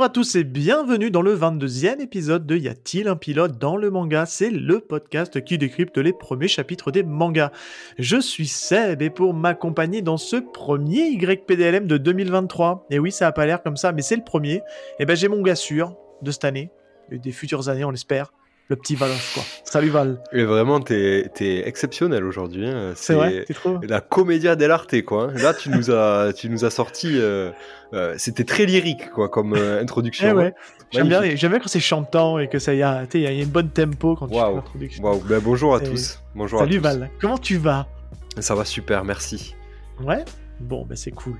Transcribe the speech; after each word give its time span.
Bonjour 0.00 0.08
à 0.08 0.14
tous 0.14 0.34
et 0.36 0.44
bienvenue 0.44 1.10
dans 1.10 1.20
le 1.20 1.36
22e 1.36 2.00
épisode 2.00 2.46
de 2.46 2.56
Y 2.56 2.68
a-t-il 2.68 3.06
un 3.06 3.16
pilote 3.16 3.58
dans 3.58 3.76
le 3.76 3.90
manga? 3.90 4.24
C'est 4.24 4.48
le 4.48 4.80
podcast 4.80 5.44
qui 5.44 5.58
décrypte 5.58 5.98
les 5.98 6.14
premiers 6.14 6.48
chapitres 6.48 6.90
des 6.90 7.02
mangas. 7.02 7.50
Je 7.98 8.18
suis 8.18 8.46
Seb 8.46 9.02
et 9.02 9.10
pour 9.10 9.34
m'accompagner 9.34 10.00
dans 10.00 10.16
ce 10.16 10.36
premier 10.36 11.10
YPDLM 11.10 11.86
de 11.86 11.98
2023, 11.98 12.86
et 12.88 12.98
oui 12.98 13.12
ça 13.12 13.26
a 13.26 13.32
pas 13.32 13.44
l'air 13.44 13.62
comme 13.62 13.76
ça 13.76 13.92
mais 13.92 14.00
c'est 14.00 14.16
le 14.16 14.24
premier, 14.24 14.62
et 15.00 15.04
ben 15.04 15.14
j'ai 15.14 15.28
mon 15.28 15.42
gars 15.42 15.54
sûr 15.54 15.94
de 16.22 16.30
cette 16.30 16.46
année, 16.46 16.70
et 17.12 17.18
des 17.18 17.32
futures 17.32 17.68
années 17.68 17.84
on 17.84 17.90
l'espère, 17.90 18.32
le 18.70 18.76
petit 18.76 18.94
Val, 18.94 19.10
quoi. 19.34 19.42
Salut 19.64 19.90
Val. 19.90 20.22
Et 20.32 20.44
vraiment, 20.44 20.78
t'es 20.78 21.28
es 21.40 21.68
exceptionnel 21.68 22.24
aujourd'hui. 22.24 22.68
Hein. 22.68 22.92
C'est 22.94 23.14
vrai, 23.14 23.44
trop. 23.52 23.80
La 23.82 24.00
comédia 24.00 24.54
dell'arte, 24.54 25.02
quoi. 25.02 25.24
Hein. 25.24 25.34
Là, 25.42 25.54
tu 25.54 25.70
nous 25.70 25.90
as, 25.90 26.32
tu 26.32 26.48
nous 26.48 26.64
as 26.64 26.70
sorti. 26.70 27.18
Euh, 27.18 27.50
euh, 27.92 28.14
c'était 28.18 28.44
très 28.44 28.66
lyrique, 28.66 29.10
quoi, 29.10 29.28
comme 29.28 29.54
euh, 29.54 29.80
introduction. 29.80 30.28
Eh 30.28 30.32
ouais. 30.32 30.54
J'aime 30.90 31.08
bien, 31.08 31.20
bien, 31.20 31.58
quand 31.58 31.68
c'est 31.68 31.80
chantant 31.80 32.38
et 32.38 32.48
que 32.48 32.58
ça 32.58 32.74
y 32.74 32.82
a, 32.82 33.06
y 33.14 33.26
a 33.26 33.30
une 33.30 33.48
bonne 33.48 33.70
tempo 33.70 34.16
quand 34.16 34.26
tu 34.26 34.34
fais 34.34 34.40
l'introduction. 34.40 35.04
Wow. 35.04 35.22
Ben, 35.28 35.40
bonjour 35.42 35.74
à 35.74 35.80
tous. 35.80 36.20
Bonjour 36.34 36.60
Salut 36.60 36.78
à 36.78 36.78
tous. 36.78 36.98
Val. 36.98 37.10
Comment 37.20 37.38
tu 37.38 37.56
vas? 37.56 37.86
Ça 38.38 38.54
va 38.54 38.64
super, 38.64 39.04
merci. 39.04 39.54
Ouais? 40.02 40.24
Bon, 40.60 40.84
ben 40.84 40.94
c'est 40.94 41.10
cool. 41.10 41.36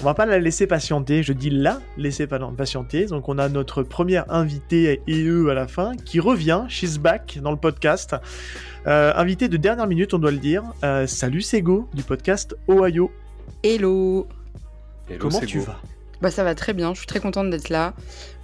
On 0.00 0.04
va 0.04 0.12
pas 0.14 0.26
la 0.26 0.38
laisser 0.38 0.66
patienter, 0.66 1.22
je 1.22 1.32
dis 1.32 1.50
la 1.50 1.80
laisser 1.96 2.26
patienter. 2.26 3.06
Donc 3.06 3.28
on 3.28 3.38
a 3.38 3.48
notre 3.48 3.82
première 3.82 4.30
invité 4.30 5.00
et 5.06 5.22
eux 5.24 5.48
à 5.50 5.54
la 5.54 5.66
fin 5.66 5.96
qui 5.96 6.20
revient, 6.20 6.64
she's 6.68 6.98
back 6.98 7.38
dans 7.42 7.52
le 7.52 7.56
podcast. 7.56 8.14
Euh, 8.86 9.12
invité 9.16 9.48
de 9.48 9.56
dernière 9.56 9.86
minute, 9.86 10.12
on 10.12 10.18
doit 10.18 10.30
le 10.30 10.38
dire. 10.38 10.62
Euh, 10.84 11.06
salut 11.06 11.40
Sego 11.40 11.88
du 11.94 12.02
podcast 12.02 12.54
Ohio. 12.68 13.10
Hello. 13.62 14.28
Comment 15.18 15.40
tu 15.40 15.58
vas 15.60 15.80
Bah 16.20 16.30
ça 16.30 16.44
va 16.44 16.54
très 16.54 16.72
bien, 16.72 16.94
je 16.94 16.98
suis 16.98 17.06
très 17.06 17.20
contente 17.20 17.50
d'être 17.50 17.68
là. 17.68 17.94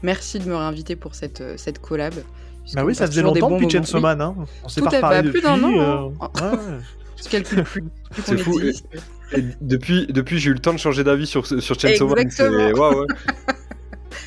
Merci 0.03 0.39
de 0.39 0.49
me 0.49 0.57
réinviter 0.57 0.97
pour 0.97 1.15
cette, 1.15 1.41
euh, 1.41 1.57
cette 1.57 1.81
collab. 1.81 2.15
Bah 2.75 2.85
oui, 2.85 2.95
ça 2.95 3.07
faisait 3.07 3.23
longtemps 3.23 3.51
depuis 3.51 3.71
Chainsaw 3.71 4.01
Man, 4.01 4.21
hein. 4.21 4.35
On 4.65 4.69
s'est 4.69 4.81
pas 4.81 4.91
reparlé 4.91 5.23
depuis. 5.23 5.41
Plus 5.41 5.43
d'un 5.43 5.63
an. 5.63 6.13
Hein. 6.21 6.31
Ouais. 6.43 6.59
je 7.25 7.29
calcule 7.29 7.63
plus. 7.63 7.85
C'est 8.25 8.39
fou 8.39 8.61
depuis, 9.61 10.07
depuis 10.07 10.39
j'ai 10.39 10.51
eu 10.51 10.55
le 10.55 10.61
temps 10.61 10.73
de 10.73 10.79
changer 10.79 11.03
d'avis 11.03 11.27
sur, 11.27 11.47
sur 11.47 11.79
Chainsaw 11.79 12.09
Man. 12.09 12.29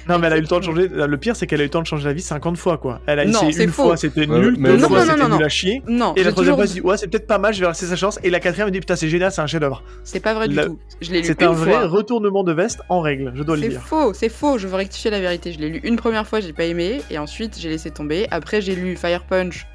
non, 0.09 0.19
mais 0.19 0.27
elle 0.27 0.33
a 0.33 0.37
eu 0.37 0.41
le 0.41 0.47
temps 0.47 0.59
de 0.59 0.63
changer. 0.63 0.87
Le 0.87 1.17
pire, 1.17 1.35
c'est 1.35 1.47
qu'elle 1.47 1.61
a 1.61 1.63
eu 1.63 1.67
le 1.67 1.71
temps 1.71 1.81
de 1.81 1.87
changer 1.87 2.05
d'avis 2.05 2.21
50 2.21 2.57
fois, 2.57 2.77
quoi. 2.77 2.99
Elle 3.05 3.19
a 3.19 3.25
essayé 3.25 3.63
une 3.63 3.71
fois, 3.71 3.95
c'était 3.97 4.25
nul. 4.25 4.57
deux 4.57 4.77
fois, 4.79 5.05
c'était 5.05 5.27
nul 5.27 5.43
à 5.43 5.49
chier. 5.49 5.83
Non, 5.87 6.13
et 6.15 6.23
la 6.23 6.31
troisième 6.31 6.55
fois, 6.55 6.65
elle 6.65 6.71
dit, 6.71 6.81
ouais, 6.81 6.97
c'est 6.97 7.07
peut-être 7.07 7.27
pas 7.27 7.37
mal, 7.37 7.53
je 7.53 7.61
vais 7.61 7.67
laisser 7.67 7.85
sa 7.85 7.95
chance. 7.95 8.19
Et 8.23 8.29
la 8.29 8.39
quatrième, 8.39 8.67
elle 8.67 8.73
dit, 8.73 8.79
putain, 8.79 8.95
c'est 8.95 9.09
génial, 9.09 9.31
c'est 9.31 9.41
un 9.41 9.47
chef-d'œuvre. 9.47 9.83
C'est 10.03 10.19
pas 10.19 10.33
vrai 10.33 10.47
du 10.47 10.55
tout. 10.55 10.79
Je 11.01 11.11
l'ai 11.11 11.21
lu 11.21 11.25
C'est 11.25 11.43
un 11.43 11.51
vrai 11.51 11.85
retournement 11.85 12.43
de 12.43 12.53
veste 12.53 12.81
en 12.89 13.01
règle, 13.01 13.31
je 13.35 13.43
dois 13.43 13.55
le 13.55 13.61
dire. 13.61 13.81
C'est 13.81 13.87
faux, 13.87 14.13
c'est 14.13 14.29
faux. 14.29 14.57
Je 14.57 14.67
veux 14.67 14.75
rectifier 14.75 15.11
la 15.11 15.19
vérité. 15.19 15.51
Je 15.51 15.59
l'ai 15.59 15.69
lu 15.69 15.79
une 15.83 15.95
première 15.95 16.27
fois, 16.27 16.39
j'ai 16.39 16.53
pas 16.53 16.65
aimé. 16.65 17.01
Et 17.09 17.17
ensuite, 17.17 17.57
j'ai 17.59 17.69
laissé 17.69 17.91
tomber. 17.91 18.27
Après, 18.31 18.61
j'ai 18.61 18.75
lu 18.75 18.95
Fire 18.95 19.23
Punch 19.23 19.67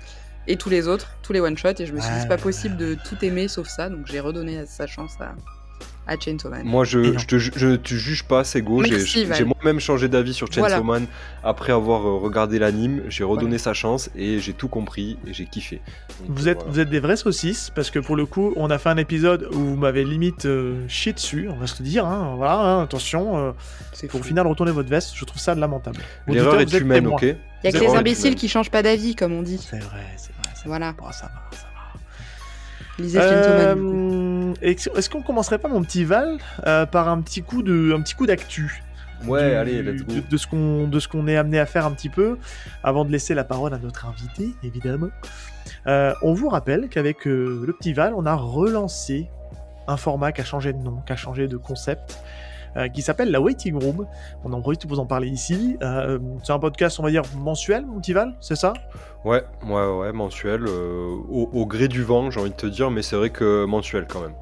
et 0.46 0.56
tous 0.56 0.68
les 0.68 0.88
autres, 0.88 1.10
tous 1.22 1.32
les 1.32 1.40
one-shots. 1.40 1.80
Et 1.80 1.86
je 1.86 1.92
me 1.92 2.00
suis 2.00 2.10
dit, 2.10 2.20
c'est 2.20 2.28
pas 2.28 2.36
possible 2.36 2.76
de 2.76 2.94
tout 2.94 3.16
aimer 3.22 3.48
sauf 3.48 3.68
ça. 3.68 3.88
Donc, 3.88 4.06
j'ai 4.06 4.20
redonné 4.20 4.64
sa 4.66 4.86
chance 4.86 5.14
à 5.20 5.34
à 6.06 6.18
Chainsaw 6.18 6.50
Man. 6.50 6.62
Moi, 6.64 6.84
je, 6.84 7.18
je, 7.18 7.26
te, 7.26 7.38
je 7.38 7.76
te 7.76 7.94
juge 7.94 8.24
pas, 8.24 8.44
c'est 8.44 8.62
go. 8.62 8.82
J'ai 8.82 9.44
moi-même 9.44 9.80
changé 9.80 10.08
d'avis 10.08 10.34
sur 10.34 10.52
Chainsaw 10.52 10.82
Man 10.82 11.06
après 11.42 11.72
avoir 11.72 12.06
euh, 12.06 12.18
regardé 12.18 12.58
l'anime. 12.58 13.02
J'ai 13.08 13.24
redonné 13.24 13.58
sa 13.58 13.74
chance 13.74 14.10
et 14.16 14.38
j'ai 14.38 14.52
tout 14.52 14.68
compris 14.68 15.18
et 15.26 15.32
j'ai 15.32 15.46
kiffé. 15.46 15.80
vous, 16.28 16.48
êtes, 16.48 16.62
vous 16.68 16.80
êtes 16.80 16.90
des 16.90 17.00
vrais 17.00 17.16
saucisses 17.16 17.70
parce 17.74 17.90
que 17.90 17.98
pour 17.98 18.16
le 18.16 18.26
coup, 18.26 18.52
on 18.56 18.70
a 18.70 18.78
fait 18.78 18.90
un 18.90 18.96
épisode 18.96 19.48
où 19.52 19.58
vous 19.58 19.76
m'avez 19.76 20.04
limite 20.04 20.46
euh, 20.46 20.86
chié 20.88 21.12
dessus, 21.12 21.48
on 21.50 21.56
va 21.56 21.66
se 21.66 21.82
le 21.82 21.88
dire. 21.88 22.06
Hein, 22.06 22.34
voilà, 22.36 22.58
hein, 22.58 22.82
attention. 22.82 23.38
Euh, 23.38 23.52
c'est 23.92 24.08
pour 24.08 24.20
au 24.20 24.22
final 24.22 24.46
retourner 24.46 24.72
votre 24.72 24.88
veste, 24.88 25.12
je 25.14 25.24
trouve 25.24 25.40
ça 25.40 25.54
lamentable. 25.54 25.98
L'erreur 26.26 26.60
est 26.60 26.72
humaine, 26.72 27.06
ok 27.06 27.22
Il 27.22 27.36
y 27.64 27.68
a 27.68 27.72
que 27.72 27.78
les 27.78 27.94
imbéciles 27.94 28.34
qui 28.34 28.48
changent 28.48 28.70
pas 28.70 28.82
d'avis, 28.82 29.14
comme 29.14 29.32
on 29.32 29.42
dit. 29.42 29.58
C'est 29.58 29.82
vrai, 29.82 30.04
c'est 30.16 30.32
vrai. 30.32 30.54
Voilà. 30.66 30.94
ça 30.98 31.04
va, 31.04 31.12
ça 31.12 31.26
va. 31.26 31.73
Euh, 33.00 34.54
est-ce 34.62 35.10
qu'on 35.10 35.22
commencerait 35.22 35.58
pas, 35.58 35.68
mon 35.68 35.82
petit 35.82 36.04
Val, 36.04 36.38
euh, 36.66 36.86
par 36.86 37.08
un 37.08 37.20
petit 37.20 37.42
coup 37.42 37.62
de, 37.62 37.92
un 37.94 38.00
petit 38.00 38.14
coup 38.14 38.26
d'actu 38.26 38.82
Ouais, 39.26 39.54
allez, 39.54 39.82
let's 39.82 40.02
go. 40.02 40.14
De, 40.14 40.20
de 40.20 40.36
ce 40.36 40.46
qu'on, 40.46 40.86
de 40.86 41.00
ce 41.00 41.08
qu'on 41.08 41.26
est 41.26 41.36
amené 41.36 41.58
à 41.58 41.66
faire 41.66 41.86
un 41.86 41.92
petit 41.92 42.10
peu, 42.10 42.38
avant 42.82 43.04
de 43.04 43.10
laisser 43.10 43.34
la 43.34 43.44
parole 43.44 43.72
à 43.72 43.78
notre 43.78 44.06
invité, 44.06 44.50
évidemment. 44.62 45.08
Euh, 45.86 46.12
on 46.22 46.34
vous 46.34 46.48
rappelle 46.48 46.88
qu'avec 46.88 47.24
le 47.24 47.74
petit 47.78 47.92
Val, 47.94 48.12
on 48.14 48.26
a 48.26 48.34
relancé 48.34 49.28
un 49.86 49.96
format 49.96 50.32
qui 50.32 50.40
a 50.40 50.44
changé 50.44 50.72
de 50.72 50.78
nom, 50.78 51.02
qui 51.06 51.12
a 51.12 51.16
changé 51.16 51.48
de 51.48 51.56
concept. 51.56 52.18
Euh, 52.76 52.88
qui 52.88 53.02
s'appelle 53.02 53.30
La 53.30 53.40
Waiting 53.40 53.80
Room. 53.80 54.06
On 54.44 54.52
a 54.52 54.56
envie 54.56 54.76
de 54.76 54.88
vous 54.88 54.98
en 54.98 55.06
parler 55.06 55.28
ici. 55.28 55.76
Euh, 55.82 56.18
c'est 56.42 56.52
un 56.52 56.58
podcast, 56.58 56.98
on 56.98 57.04
va 57.04 57.10
dire, 57.10 57.22
mensuel, 57.36 57.86
mon 57.86 58.00
petit 58.00 58.12
Val, 58.12 58.34
c'est 58.40 58.56
ça? 58.56 58.72
Ouais, 59.24 59.44
ouais, 59.66 59.86
ouais, 59.86 60.12
mensuel. 60.12 60.64
Euh, 60.66 61.16
au, 61.30 61.66
gré 61.66 61.88
du 61.88 62.02
vent, 62.02 62.30
j'ai 62.30 62.40
envie 62.40 62.50
de 62.50 62.56
te 62.56 62.66
dire, 62.66 62.90
mais 62.90 63.02
c'est 63.02 63.16
vrai 63.16 63.30
que 63.30 63.64
mensuel 63.64 64.06
quand 64.08 64.20
même. 64.20 64.34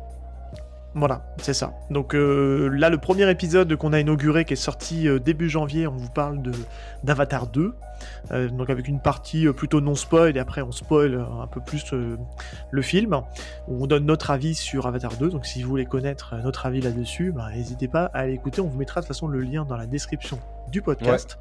Voilà, 0.95 1.23
c'est 1.39 1.55
ça. 1.55 1.73
Donc 1.91 2.13
là, 2.15 2.91
le 2.91 2.99
premier 2.99 3.31
épisode 3.31 3.75
qu'on 3.77 3.93
a 3.93 4.01
inauguré, 4.01 4.45
qui 4.45 4.53
est 4.53 4.57
sorti 4.57 5.09
début 5.21 5.49
janvier, 5.49 5.87
on 5.87 5.97
vous 5.97 6.11
parle 6.11 6.43
de 6.43 6.53
d'Avatar 7.03 7.47
2. 7.47 7.75
Euh, 8.31 8.49
donc 8.49 8.71
avec 8.71 8.89
une 8.89 9.01
partie 9.01 9.47
euh, 9.47 9.53
plutôt 9.53 9.81
non 9.81 9.95
spoil 9.95 10.37
et 10.37 10.41
après 10.41 10.63
on 10.63 10.73
spoil 10.73 11.15
euh, 11.15 11.25
un 11.43 11.47
peu 11.47 11.61
plus 11.61 11.93
le 11.93 12.83
film. 12.83 13.21
On 13.69 13.87
donne 13.87 14.07
notre 14.07 14.31
avis 14.31 14.55
sur 14.55 14.87
Avatar 14.87 15.17
2, 15.17 15.31
donc 15.31 15.47
si 15.47 15.63
vous 15.63 15.71
voulez 15.71 15.87
connaître 15.87 16.35
notre 16.43 16.67
avis 16.67 16.81
là-dessus, 16.81 17.33
bah, 17.33 17.49
n'hésitez 17.55 17.89
pas 17.89 18.07
à 18.07 18.27
l'écouter, 18.27 18.61
on 18.61 18.69
vous 18.69 18.79
mettra 18.79 19.01
de 19.01 19.07
toute 19.07 19.15
façon 19.15 19.27
le 19.27 19.41
lien 19.41 19.65
dans 19.65 19.77
la 19.77 19.87
description 19.87 20.39
du 20.71 20.83
podcast. 20.83 21.39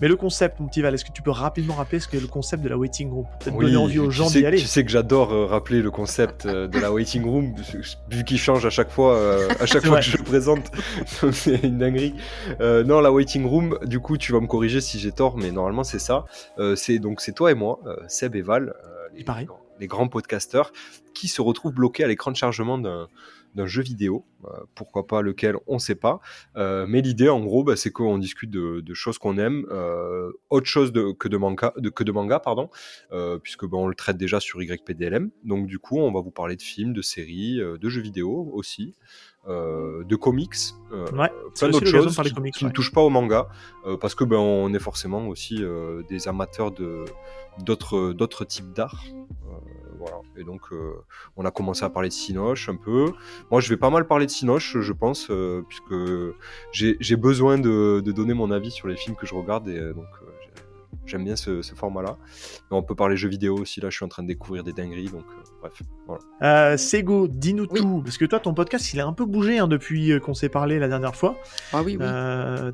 Mais 0.00 0.08
le 0.08 0.16
concept, 0.16 0.58
mon 0.58 0.66
petit 0.66 0.82
Val, 0.82 0.92
est-ce 0.92 1.04
que 1.04 1.12
tu 1.12 1.22
peux 1.22 1.30
rapidement 1.30 1.74
rappeler 1.74 2.00
ce 2.00 2.08
qu'est 2.08 2.18
le 2.18 2.26
concept 2.26 2.64
de 2.64 2.68
la 2.68 2.76
waiting 2.76 3.10
room 3.12 3.26
Peut-être 3.38 3.56
donner 3.56 3.76
envie 3.76 4.00
aux 4.00 4.10
gens 4.10 4.28
d'y 4.28 4.44
aller. 4.44 4.58
Tu 4.58 4.66
sais 4.66 4.84
que 4.84 4.90
j'adore 4.90 5.48
rappeler 5.48 5.82
le 5.82 5.92
concept 5.92 6.46
de 6.46 6.78
la 6.80 6.92
waiting 6.92 7.24
room, 7.24 7.54
vu 8.10 8.24
qu'il 8.24 8.38
change 8.38 8.66
à 8.66 8.70
chaque 8.70 8.90
fois, 8.90 9.20
à 9.60 9.66
chaque 9.66 9.86
fois 9.86 10.00
que 10.00 10.04
je 10.04 10.16
le 10.16 10.24
présente. 10.24 10.72
c'est 11.32 11.62
une 11.62 11.78
dinguerie. 11.78 12.14
non, 12.60 13.00
la 13.00 13.12
waiting 13.12 13.46
room, 13.46 13.78
du 13.84 14.00
coup, 14.00 14.16
tu 14.16 14.32
vas 14.32 14.40
me 14.40 14.48
corriger 14.48 14.80
si 14.80 14.98
j'ai 14.98 15.12
tort, 15.12 15.36
mais 15.36 15.52
normalement 15.52 15.84
c'est 15.84 15.98
ça. 15.98 16.24
Euh, 16.58 16.76
c'est 16.76 16.98
donc 16.98 17.20
c'est 17.20 17.32
toi 17.32 17.50
et 17.50 17.54
moi, 17.54 17.80
euh, 17.86 17.96
Seb 18.08 18.36
et 18.36 18.42
Val, 18.42 18.74
euh, 18.84 19.08
les, 19.14 19.24
les, 19.80 19.86
grands 19.86 20.08
podcasteurs, 20.08 20.72
qui 21.14 21.28
se 21.28 21.40
retrouvent 21.40 21.74
bloqués 21.74 22.04
à 22.04 22.06
l'écran 22.06 22.30
de 22.30 22.36
chargement 22.36 22.78
d'un 22.78 23.08
jeu 23.66 23.82
vidéo, 23.82 24.24
pourquoi 24.74 25.06
pas 25.06 25.22
lequel, 25.22 25.56
on 25.66 25.78
sait 25.78 25.94
pas. 25.94 26.20
mais 26.56 27.00
l'idée, 27.00 27.28
en 27.28 27.40
gros, 27.40 27.64
bah, 27.64 27.76
c'est 27.76 27.90
qu'on 27.90 28.18
discute 28.18 28.50
de, 28.50 28.94
choses 28.94 29.18
qu'on 29.18 29.38
aime, 29.38 29.66
autre 30.50 30.66
chose 30.66 30.92
que 31.18 31.28
de 31.28 31.36
manga, 31.36 31.72
de, 31.76 31.88
que 31.90 32.04
de 32.04 32.12
manga, 32.12 32.40
pardon, 32.40 32.68
puisque 33.42 33.66
bah, 33.66 33.78
on 33.78 33.86
le 33.86 33.94
traite 33.94 34.16
déjà 34.16 34.40
sur 34.40 34.62
YPDLM. 34.62 35.30
Donc 35.44 35.66
du 35.66 35.78
coup, 35.78 35.98
on 35.98 36.12
va 36.12 36.20
vous 36.20 36.30
parler 36.30 36.56
de 36.56 36.62
films, 36.62 36.92
de 36.92 37.02
séries, 37.02 37.58
de 37.58 37.88
jeux 37.88 38.02
vidéo 38.02 38.50
aussi. 38.52 38.94
Euh, 39.46 40.04
de 40.04 40.16
comics, 40.16 40.54
euh, 40.90 41.04
plein 41.04 41.28
d'autres 41.68 41.84
choses 41.84 42.16
qui, 42.54 42.64
ne 42.64 42.70
touchent 42.70 42.92
pas 42.92 43.02
au 43.02 43.10
manga, 43.10 43.48
euh, 43.84 43.98
parce 43.98 44.14
que 44.14 44.24
ben 44.24 44.38
on 44.38 44.72
est 44.72 44.78
forcément 44.78 45.28
aussi 45.28 45.62
des 46.08 46.28
amateurs 46.28 46.70
de 46.70 47.04
d'autres 47.62 48.14
d'autres 48.14 48.46
types 48.46 48.72
d'art. 48.72 49.04
Voilà. 49.98 50.16
Et 50.36 50.44
donc 50.44 50.62
on 51.36 51.44
a 51.44 51.50
commencé 51.50 51.84
à 51.84 51.90
parler 51.90 52.08
de 52.08 52.14
Sinoche 52.14 52.68
un 52.68 52.76
peu. 52.76 53.12
Moi 53.50 53.60
je 53.60 53.68
vais 53.68 53.76
pas 53.76 53.90
mal 53.90 54.06
parler 54.06 54.26
de 54.26 54.30
Sinoche, 54.30 54.78
je 54.80 54.92
pense, 54.92 55.30
puisque 55.68 55.94
j'ai 56.72 57.16
besoin 57.16 57.58
de, 57.58 58.00
de, 58.04 58.12
donner 58.12 58.34
mon 58.34 58.50
avis 58.50 58.70
sur 58.70 58.88
les 58.88 58.96
films 58.96 59.16
que 59.16 59.26
je 59.26 59.34
regarde 59.34 59.68
et 59.68 59.92
donc 59.92 60.06
J'aime 61.06 61.24
bien 61.24 61.36
ce, 61.36 61.60
format-là. 61.62 62.16
On 62.70 62.82
peut 62.82 62.94
parler 62.94 63.16
jeux 63.16 63.28
vidéo 63.28 63.56
aussi. 63.58 63.80
Là, 63.80 63.90
je 63.90 63.96
suis 63.96 64.04
en 64.04 64.08
train 64.08 64.22
de 64.22 64.28
découvrir 64.28 64.64
des 64.64 64.72
dingueries. 64.72 65.10
Donc, 65.10 65.24
euh, 65.24 65.42
bref. 65.60 65.82
Voilà. 66.06 66.22
Euh, 66.42 66.76
Sego, 66.76 67.28
dis-nous 67.28 67.66
tout. 67.66 68.00
Parce 68.02 68.16
que 68.16 68.24
toi, 68.24 68.40
ton 68.40 68.54
podcast, 68.54 68.92
il 68.94 69.00
a 69.00 69.06
un 69.06 69.12
peu 69.12 69.26
bougé 69.26 69.58
hein, 69.58 69.68
depuis 69.68 70.12
euh, 70.12 70.20
qu'on 70.20 70.34
s'est 70.34 70.48
parlé 70.48 70.78
la 70.78 70.88
dernière 70.88 71.14
fois. 71.14 71.36
Ah 71.72 71.82
oui, 71.82 71.96
oui. 72.00 72.06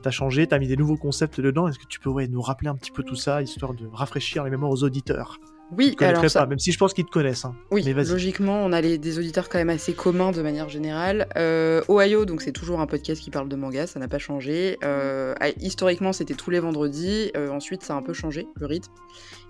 t'as 0.02 0.10
changé, 0.10 0.46
t'as 0.46 0.58
mis 0.58 0.68
des 0.68 0.76
nouveaux 0.76 0.96
concepts 0.96 1.40
dedans. 1.40 1.68
Est-ce 1.68 1.78
que 1.78 1.86
tu 1.86 1.98
peux 1.98 2.10
nous 2.26 2.42
rappeler 2.42 2.68
un 2.68 2.76
petit 2.76 2.92
peu 2.92 3.02
tout 3.02 3.16
ça, 3.16 3.42
histoire 3.42 3.74
de 3.74 3.86
rafraîchir 3.92 4.44
les 4.44 4.50
mémoires 4.50 4.70
aux 4.70 4.84
auditeurs? 4.84 5.38
Oui, 5.76 5.96
alors 6.00 6.28
ça... 6.28 6.46
même 6.46 6.58
si 6.58 6.72
je 6.72 6.78
pense 6.78 6.94
qu'ils 6.94 7.04
te 7.04 7.10
connaissent. 7.10 7.44
Hein. 7.44 7.54
Oui, 7.70 7.82
logiquement, 7.82 8.64
on 8.64 8.72
a 8.72 8.82
des 8.82 9.18
auditeurs 9.18 9.48
quand 9.48 9.58
même 9.58 9.70
assez 9.70 9.92
communs 9.92 10.32
de 10.32 10.42
manière 10.42 10.68
générale. 10.68 11.28
Euh, 11.36 11.82
Ohio, 11.88 12.24
donc 12.24 12.42
c'est 12.42 12.52
toujours 12.52 12.80
un 12.80 12.86
podcast 12.86 13.20
qui 13.20 13.30
parle 13.30 13.48
de 13.48 13.56
manga, 13.56 13.86
ça 13.86 14.00
n'a 14.00 14.08
pas 14.08 14.18
changé. 14.18 14.78
Euh, 14.84 15.34
ah, 15.40 15.48
historiquement, 15.60 16.12
c'était 16.12 16.34
tous 16.34 16.50
les 16.50 16.60
vendredis. 16.60 17.30
Euh, 17.36 17.50
ensuite, 17.50 17.82
ça 17.82 17.94
a 17.94 17.96
un 17.96 18.02
peu 18.02 18.12
changé 18.12 18.48
le 18.56 18.66
rythme. 18.66 18.92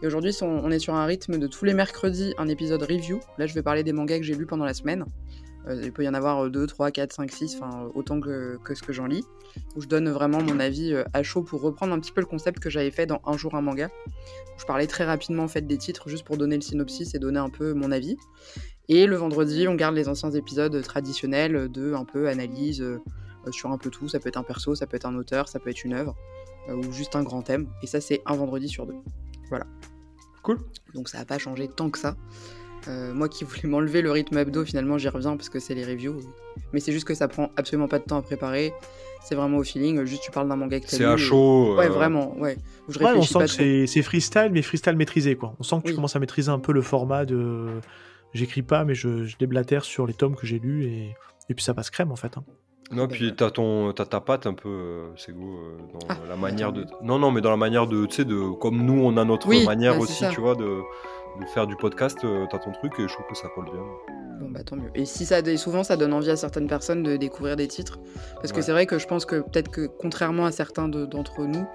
Et 0.02 0.06
aujourd'hui, 0.06 0.36
on 0.42 0.70
est 0.70 0.78
sur 0.78 0.94
un 0.94 1.06
rythme 1.06 1.38
de 1.38 1.46
tous 1.46 1.64
les 1.64 1.74
mercredis, 1.74 2.34
un 2.38 2.48
épisode 2.48 2.82
review. 2.82 3.20
Là, 3.38 3.46
je 3.46 3.54
vais 3.54 3.62
parler 3.62 3.82
des 3.82 3.92
mangas 3.92 4.18
que 4.18 4.24
j'ai 4.24 4.34
lus 4.34 4.46
pendant 4.46 4.64
la 4.64 4.74
semaine. 4.74 5.04
Euh, 5.68 5.80
il 5.82 5.92
peut 5.92 6.04
y 6.04 6.08
en 6.08 6.14
avoir 6.14 6.48
2, 6.48 6.66
3, 6.66 6.90
4, 6.90 7.12
5, 7.12 7.30
6, 7.30 7.56
enfin 7.56 7.90
autant 7.94 8.20
que, 8.20 8.58
que, 8.64 8.74
ce 8.74 8.82
que 8.82 8.92
j'en 8.92 9.06
lis, 9.06 9.24
où 9.76 9.82
je 9.82 9.86
donne 9.86 10.08
vraiment 10.10 10.42
mon 10.42 10.58
avis 10.58 10.92
euh, 10.92 11.04
à 11.12 11.22
chaud 11.22 11.42
pour 11.42 11.60
reprendre 11.60 11.92
un 11.92 12.00
petit 12.00 12.12
peu 12.12 12.20
le 12.20 12.26
concept 12.26 12.60
que 12.60 12.70
j'avais 12.70 12.90
fait 12.90 13.06
dans 13.06 13.20
Un 13.26 13.36
jour 13.36 13.54
un 13.54 13.60
manga. 13.60 13.90
je 14.58 14.64
parlais 14.64 14.86
très 14.86 15.04
rapidement 15.04 15.44
en 15.44 15.48
fait 15.48 15.66
des 15.66 15.78
titres 15.78 16.08
juste 16.08 16.24
pour 16.24 16.36
donner 16.36 16.56
le 16.56 16.62
synopsis 16.62 17.14
et 17.14 17.18
donner 17.18 17.38
un 17.38 17.50
peu 17.50 17.74
mon 17.74 17.92
avis. 17.92 18.16
Et 18.88 19.06
le 19.06 19.16
vendredi, 19.16 19.68
on 19.68 19.74
garde 19.74 19.94
les 19.94 20.08
anciens 20.08 20.32
épisodes 20.32 20.82
traditionnels 20.82 21.68
de 21.70 21.94
un 21.94 22.04
peu 22.04 22.28
analyse, 22.28 22.84
sur 23.52 23.70
un 23.70 23.78
peu 23.78 23.88
tout. 23.88 24.08
Ça 24.08 24.18
peut 24.18 24.28
être 24.28 24.36
un 24.36 24.42
perso, 24.42 24.74
ça 24.74 24.88
peut 24.88 24.96
être 24.96 25.06
un 25.06 25.14
auteur, 25.14 25.48
ça 25.48 25.60
peut 25.60 25.70
être 25.70 25.84
une 25.84 25.92
œuvre, 25.92 26.16
ou 26.68 26.90
juste 26.90 27.14
un 27.14 27.22
grand 27.22 27.42
thème. 27.42 27.68
Et 27.84 27.86
ça, 27.86 28.00
c'est 28.00 28.20
un 28.26 28.34
vendredi 28.34 28.68
sur 28.68 28.86
deux. 28.86 28.96
Voilà. 29.48 29.66
Cool. 30.42 30.58
Donc 30.94 31.08
ça 31.08 31.18
n'a 31.18 31.24
pas 31.24 31.38
changé 31.38 31.68
tant 31.68 31.88
que 31.90 31.98
ça. 31.98 32.16
Euh, 32.88 33.12
moi 33.12 33.28
qui 33.28 33.44
voulais 33.44 33.62
m'enlever 33.64 34.02
le 34.02 34.10
rythme 34.10 34.38
hebdo, 34.38 34.64
finalement 34.64 34.98
j'y 34.98 35.08
reviens 35.08 35.36
parce 35.36 35.48
que 35.48 35.58
c'est 35.58 35.74
les 35.74 35.84
reviews. 35.84 36.20
Mais 36.72 36.80
c'est 36.80 36.92
juste 36.92 37.06
que 37.06 37.14
ça 37.14 37.28
prend 37.28 37.50
absolument 37.56 37.88
pas 37.88 37.98
de 37.98 38.04
temps 38.04 38.18
à 38.18 38.22
préparer. 38.22 38.72
C'est 39.22 39.34
vraiment 39.34 39.58
au 39.58 39.64
feeling. 39.64 40.04
Juste 40.06 40.22
tu 40.22 40.30
parles 40.30 40.48
d'un 40.48 40.56
manga 40.56 40.80
que 40.80 40.88
C'est 40.88 41.04
à 41.04 41.16
chaud. 41.16 41.76
Ouais, 41.76 41.88
vraiment. 41.88 42.36
Ouais. 42.38 42.56
on 42.88 43.22
sent 43.22 43.38
que 43.58 43.86
c'est 43.86 44.02
freestyle, 44.02 44.50
mais 44.52 44.62
freestyle 44.62 44.96
maîtrisé. 44.96 45.36
quoi. 45.36 45.54
On 45.58 45.62
sent 45.62 45.76
que 45.82 45.88
tu 45.88 45.94
commences 45.94 46.16
à 46.16 46.20
maîtriser 46.20 46.50
un 46.50 46.58
peu 46.58 46.72
le 46.72 46.82
format 46.82 47.24
de. 47.24 47.80
J'écris 48.32 48.62
pas, 48.62 48.84
mais 48.84 48.94
je, 48.94 49.24
je, 49.24 49.36
déblatère 49.36 49.84
sur 49.84 50.06
les 50.06 50.14
tomes 50.14 50.36
que 50.36 50.46
j'ai 50.46 50.60
lus 50.60 50.84
et... 50.84 51.16
et 51.48 51.54
puis 51.54 51.64
ça 51.64 51.74
passe 51.74 51.90
crème 51.90 52.12
en 52.12 52.16
fait. 52.16 52.36
Hein. 52.36 52.44
Non, 52.92 53.06
puis 53.06 53.34
t'as 53.36 53.50
ton, 53.50 53.92
ta 53.92 54.20
patte 54.20 54.46
un 54.46 54.54
peu, 54.54 54.68
euh, 54.68 55.10
c'est 55.16 55.32
go, 55.32 55.44
euh, 55.44 55.78
dans 55.92 56.06
ah, 56.08 56.16
la 56.28 56.34
manière 56.34 56.72
de. 56.72 56.86
Non, 57.02 57.20
non, 57.20 57.30
mais 57.30 57.40
dans 57.40 57.50
la 57.50 57.56
manière 57.56 57.86
de, 57.86 58.04
tu 58.06 58.16
sais, 58.16 58.24
de, 58.24 58.50
comme 58.54 58.84
nous, 58.84 59.00
on 59.04 59.16
a 59.16 59.24
notre 59.24 59.48
manière 59.64 60.00
aussi, 60.00 60.24
tu 60.32 60.40
vois, 60.40 60.56
de, 60.56 60.80
de, 61.38 61.46
faire 61.46 61.66
du 61.66 61.76
podcast. 61.76 62.18
Euh, 62.24 62.46
t'as 62.50 62.58
ton 62.58 62.72
truc 62.72 62.92
et 62.98 63.08
je 63.08 63.12
trouve 63.12 63.26
que 63.26 63.36
ça 63.36 63.48
colle 63.54 63.66
bien. 63.66 63.82
Bon 64.40 64.50
bah 64.50 64.62
tant 64.64 64.76
mieux. 64.76 64.90
Et 64.94 65.04
si 65.04 65.26
ça, 65.26 65.40
souvent, 65.56 65.84
ça 65.84 65.96
donne 65.96 66.12
envie 66.12 66.30
à 66.30 66.36
certaines 66.36 66.66
personnes 66.66 67.02
de 67.02 67.16
découvrir 67.16 67.56
des 67.56 67.68
titres, 67.68 67.98
parce 68.36 68.52
que 68.52 68.62
c'est 68.62 68.72
vrai 68.72 68.86
que 68.86 68.98
je 68.98 69.06
pense 69.06 69.26
que 69.26 69.36
peut-être 69.40 69.70
que 69.70 69.86
contrairement 69.86 70.46
à 70.46 70.52
certains 70.52 70.88
d'entre 70.88 71.42
nous 71.42 71.66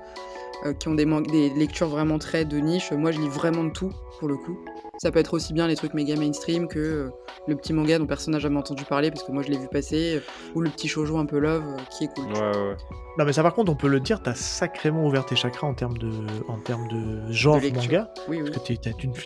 qui 0.80 0.88
ont 0.88 0.96
des, 0.96 1.06
des 1.06 1.50
lectures 1.52 1.90
vraiment 1.90 2.18
très 2.18 2.44
de 2.44 2.58
niche, 2.58 2.92
moi 2.92 3.12
je 3.12 3.20
lis 3.20 3.30
vraiment 3.30 3.66
de 3.66 3.70
tout 3.70 3.92
pour 4.20 4.28
le 4.28 4.36
coup. 4.36 4.58
Ça 4.98 5.12
peut 5.12 5.20
être 5.20 5.34
aussi 5.34 5.54
bien 5.54 5.68
les 5.68 5.76
trucs 5.76 5.94
méga 5.94 6.16
mainstream 6.16 6.68
que 6.68 6.80
euh, 6.80 7.10
le 7.48 7.56
petit 7.56 7.74
manga 7.74 8.00
dont 8.00 8.06
personne 8.06 8.34
n'a 8.34 8.40
jamais 8.40 8.58
entendu 8.58 8.86
parler 8.86 9.12
parce 9.12 9.24
que 9.24 9.32
moi 9.32 9.44
je 9.44 9.50
l'ai 9.50 9.58
vu 9.58 9.68
passer, 9.68 10.16
euh, 10.16 10.20
ou 10.56 10.62
le 10.62 10.70
petit 10.70 10.88
shoujo 10.88 11.18
un 11.18 11.26
peu 11.26 11.40
love 11.40 11.64
euh, 11.66 11.82
qui 11.90 12.06
est 12.06 12.08
cool. 12.08 12.26
Ouais, 12.26 12.40
ouais. 12.40 12.76
Non, 13.18 13.24
mais 13.24 13.32
ça, 13.32 13.44
par 13.44 13.54
contre, 13.54 13.72
on 13.72 13.76
peut 13.76 13.88
le 13.88 14.02
dire, 14.02 14.22
t'as 14.22 14.36
sacrément 14.36 15.06
ouvert 15.06 15.26
tes 15.26 15.38
chakras 15.38 15.68
en 15.68 15.74
termes 15.74 15.98
de, 15.98 16.12
en 16.50 16.58
termes 16.58 16.88
de 16.90 17.32
genre 17.32 17.62
manga. 17.62 18.14
Oui, 18.28 18.42
oui. 18.42 18.52
Parce 18.52 18.68
que 18.68 18.74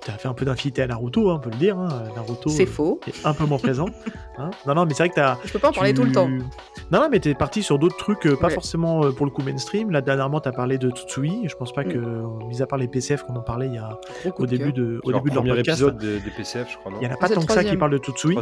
t'as, 0.05 0.17
fait 0.17 0.27
un 0.27 0.35
peu 0.35 0.45
d'infidélité 0.45 0.83
à 0.83 0.87
Naruto, 0.87 1.31
hein, 1.31 1.35
on 1.37 1.39
peut 1.39 1.49
le 1.49 1.57
dire. 1.57 1.77
Hein. 1.79 2.03
Naruto. 2.15 2.49
C'est 2.49 2.67
faux. 2.67 2.99
Est 3.07 3.25
un 3.25 3.33
peu 3.33 3.45
moins 3.45 3.59
présent. 3.59 3.87
Hein. 4.41 4.51
non, 4.65 4.73
non, 4.73 4.85
mais 4.85 4.93
c'est 4.93 5.03
vrai 5.03 5.09
que 5.09 5.15
t'as. 5.15 5.37
Je 5.43 5.51
peux 5.51 5.59
pas 5.59 5.67
en 5.67 5.73
parler 5.73 5.93
tout 5.93 6.05
le 6.05 6.13
temps. 6.13 6.29
Non, 6.29 7.01
non, 7.01 7.09
mais 7.11 7.19
t'es 7.19 7.33
parti 7.33 7.61
sur 7.61 7.77
d'autres 7.77 7.97
trucs, 7.97 8.25
pas 8.39 8.49
forcément 8.49 9.11
pour 9.11 9.25
le 9.25 9.33
coup 9.33 9.41
mainstream. 9.41 9.91
Là, 9.91 9.99
dernièrement, 9.99 10.39
t'as 10.39 10.53
parlé 10.53 10.77
de 10.77 10.89
Tutsui. 10.91 11.41
Je 11.45 11.55
pense 11.57 11.73
pas 11.73 11.83
mm. 11.83 11.89
que, 11.89 12.45
mis 12.47 12.61
à 12.61 12.65
part 12.65 12.79
les 12.79 12.87
PCF 12.87 13.23
qu'on 13.23 13.35
en 13.35 13.41
parlait 13.41 13.67
il 13.67 13.73
y 13.73 13.77
a, 13.77 13.99
au 14.37 14.45
début 14.45 14.71
de, 14.71 15.01
au 15.03 15.11
début 15.11 15.29
de 15.29 15.35
leur 15.35 15.43
podcast. 15.59 15.81
épisode 15.81 15.97
des, 15.97 16.31
PCF, 16.31 16.71
je 16.71 16.77
crois. 16.77 16.91
Il 17.01 17.07
y 17.07 17.07
en 17.09 17.13
a 17.13 17.17
pas 17.17 17.29
tant 17.29 17.45
que 17.45 17.53
ça 17.53 17.63
qui 17.63 17.77
parle 17.77 17.91
de 17.91 17.97
Tutsui. 17.97 18.35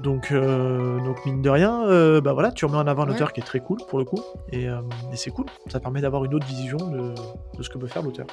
Donc, 0.00 0.30
euh, 0.30 1.00
donc 1.00 1.24
mine 1.26 1.42
de 1.42 1.50
rien, 1.50 1.84
euh, 1.86 2.20
bah 2.20 2.32
voilà, 2.32 2.52
tu 2.52 2.64
remets 2.64 2.78
en 2.78 2.86
avant 2.86 3.02
un 3.02 3.10
auteur 3.10 3.32
qui 3.32 3.40
est 3.40 3.44
très 3.44 3.58
cool 3.58 3.78
pour 3.88 3.98
le 3.98 4.04
coup, 4.04 4.20
et, 4.52 4.68
euh, 4.68 4.80
et 5.12 5.16
c'est 5.16 5.30
cool. 5.30 5.46
Ça 5.68 5.80
permet 5.80 6.00
d'avoir 6.00 6.24
une 6.24 6.34
autre 6.34 6.46
vision 6.46 6.76
de, 6.76 7.14
de, 7.56 7.62
ce 7.62 7.68
que 7.68 7.78
peut 7.78 7.88
faire 7.88 8.02
l'auteur. 8.02 8.26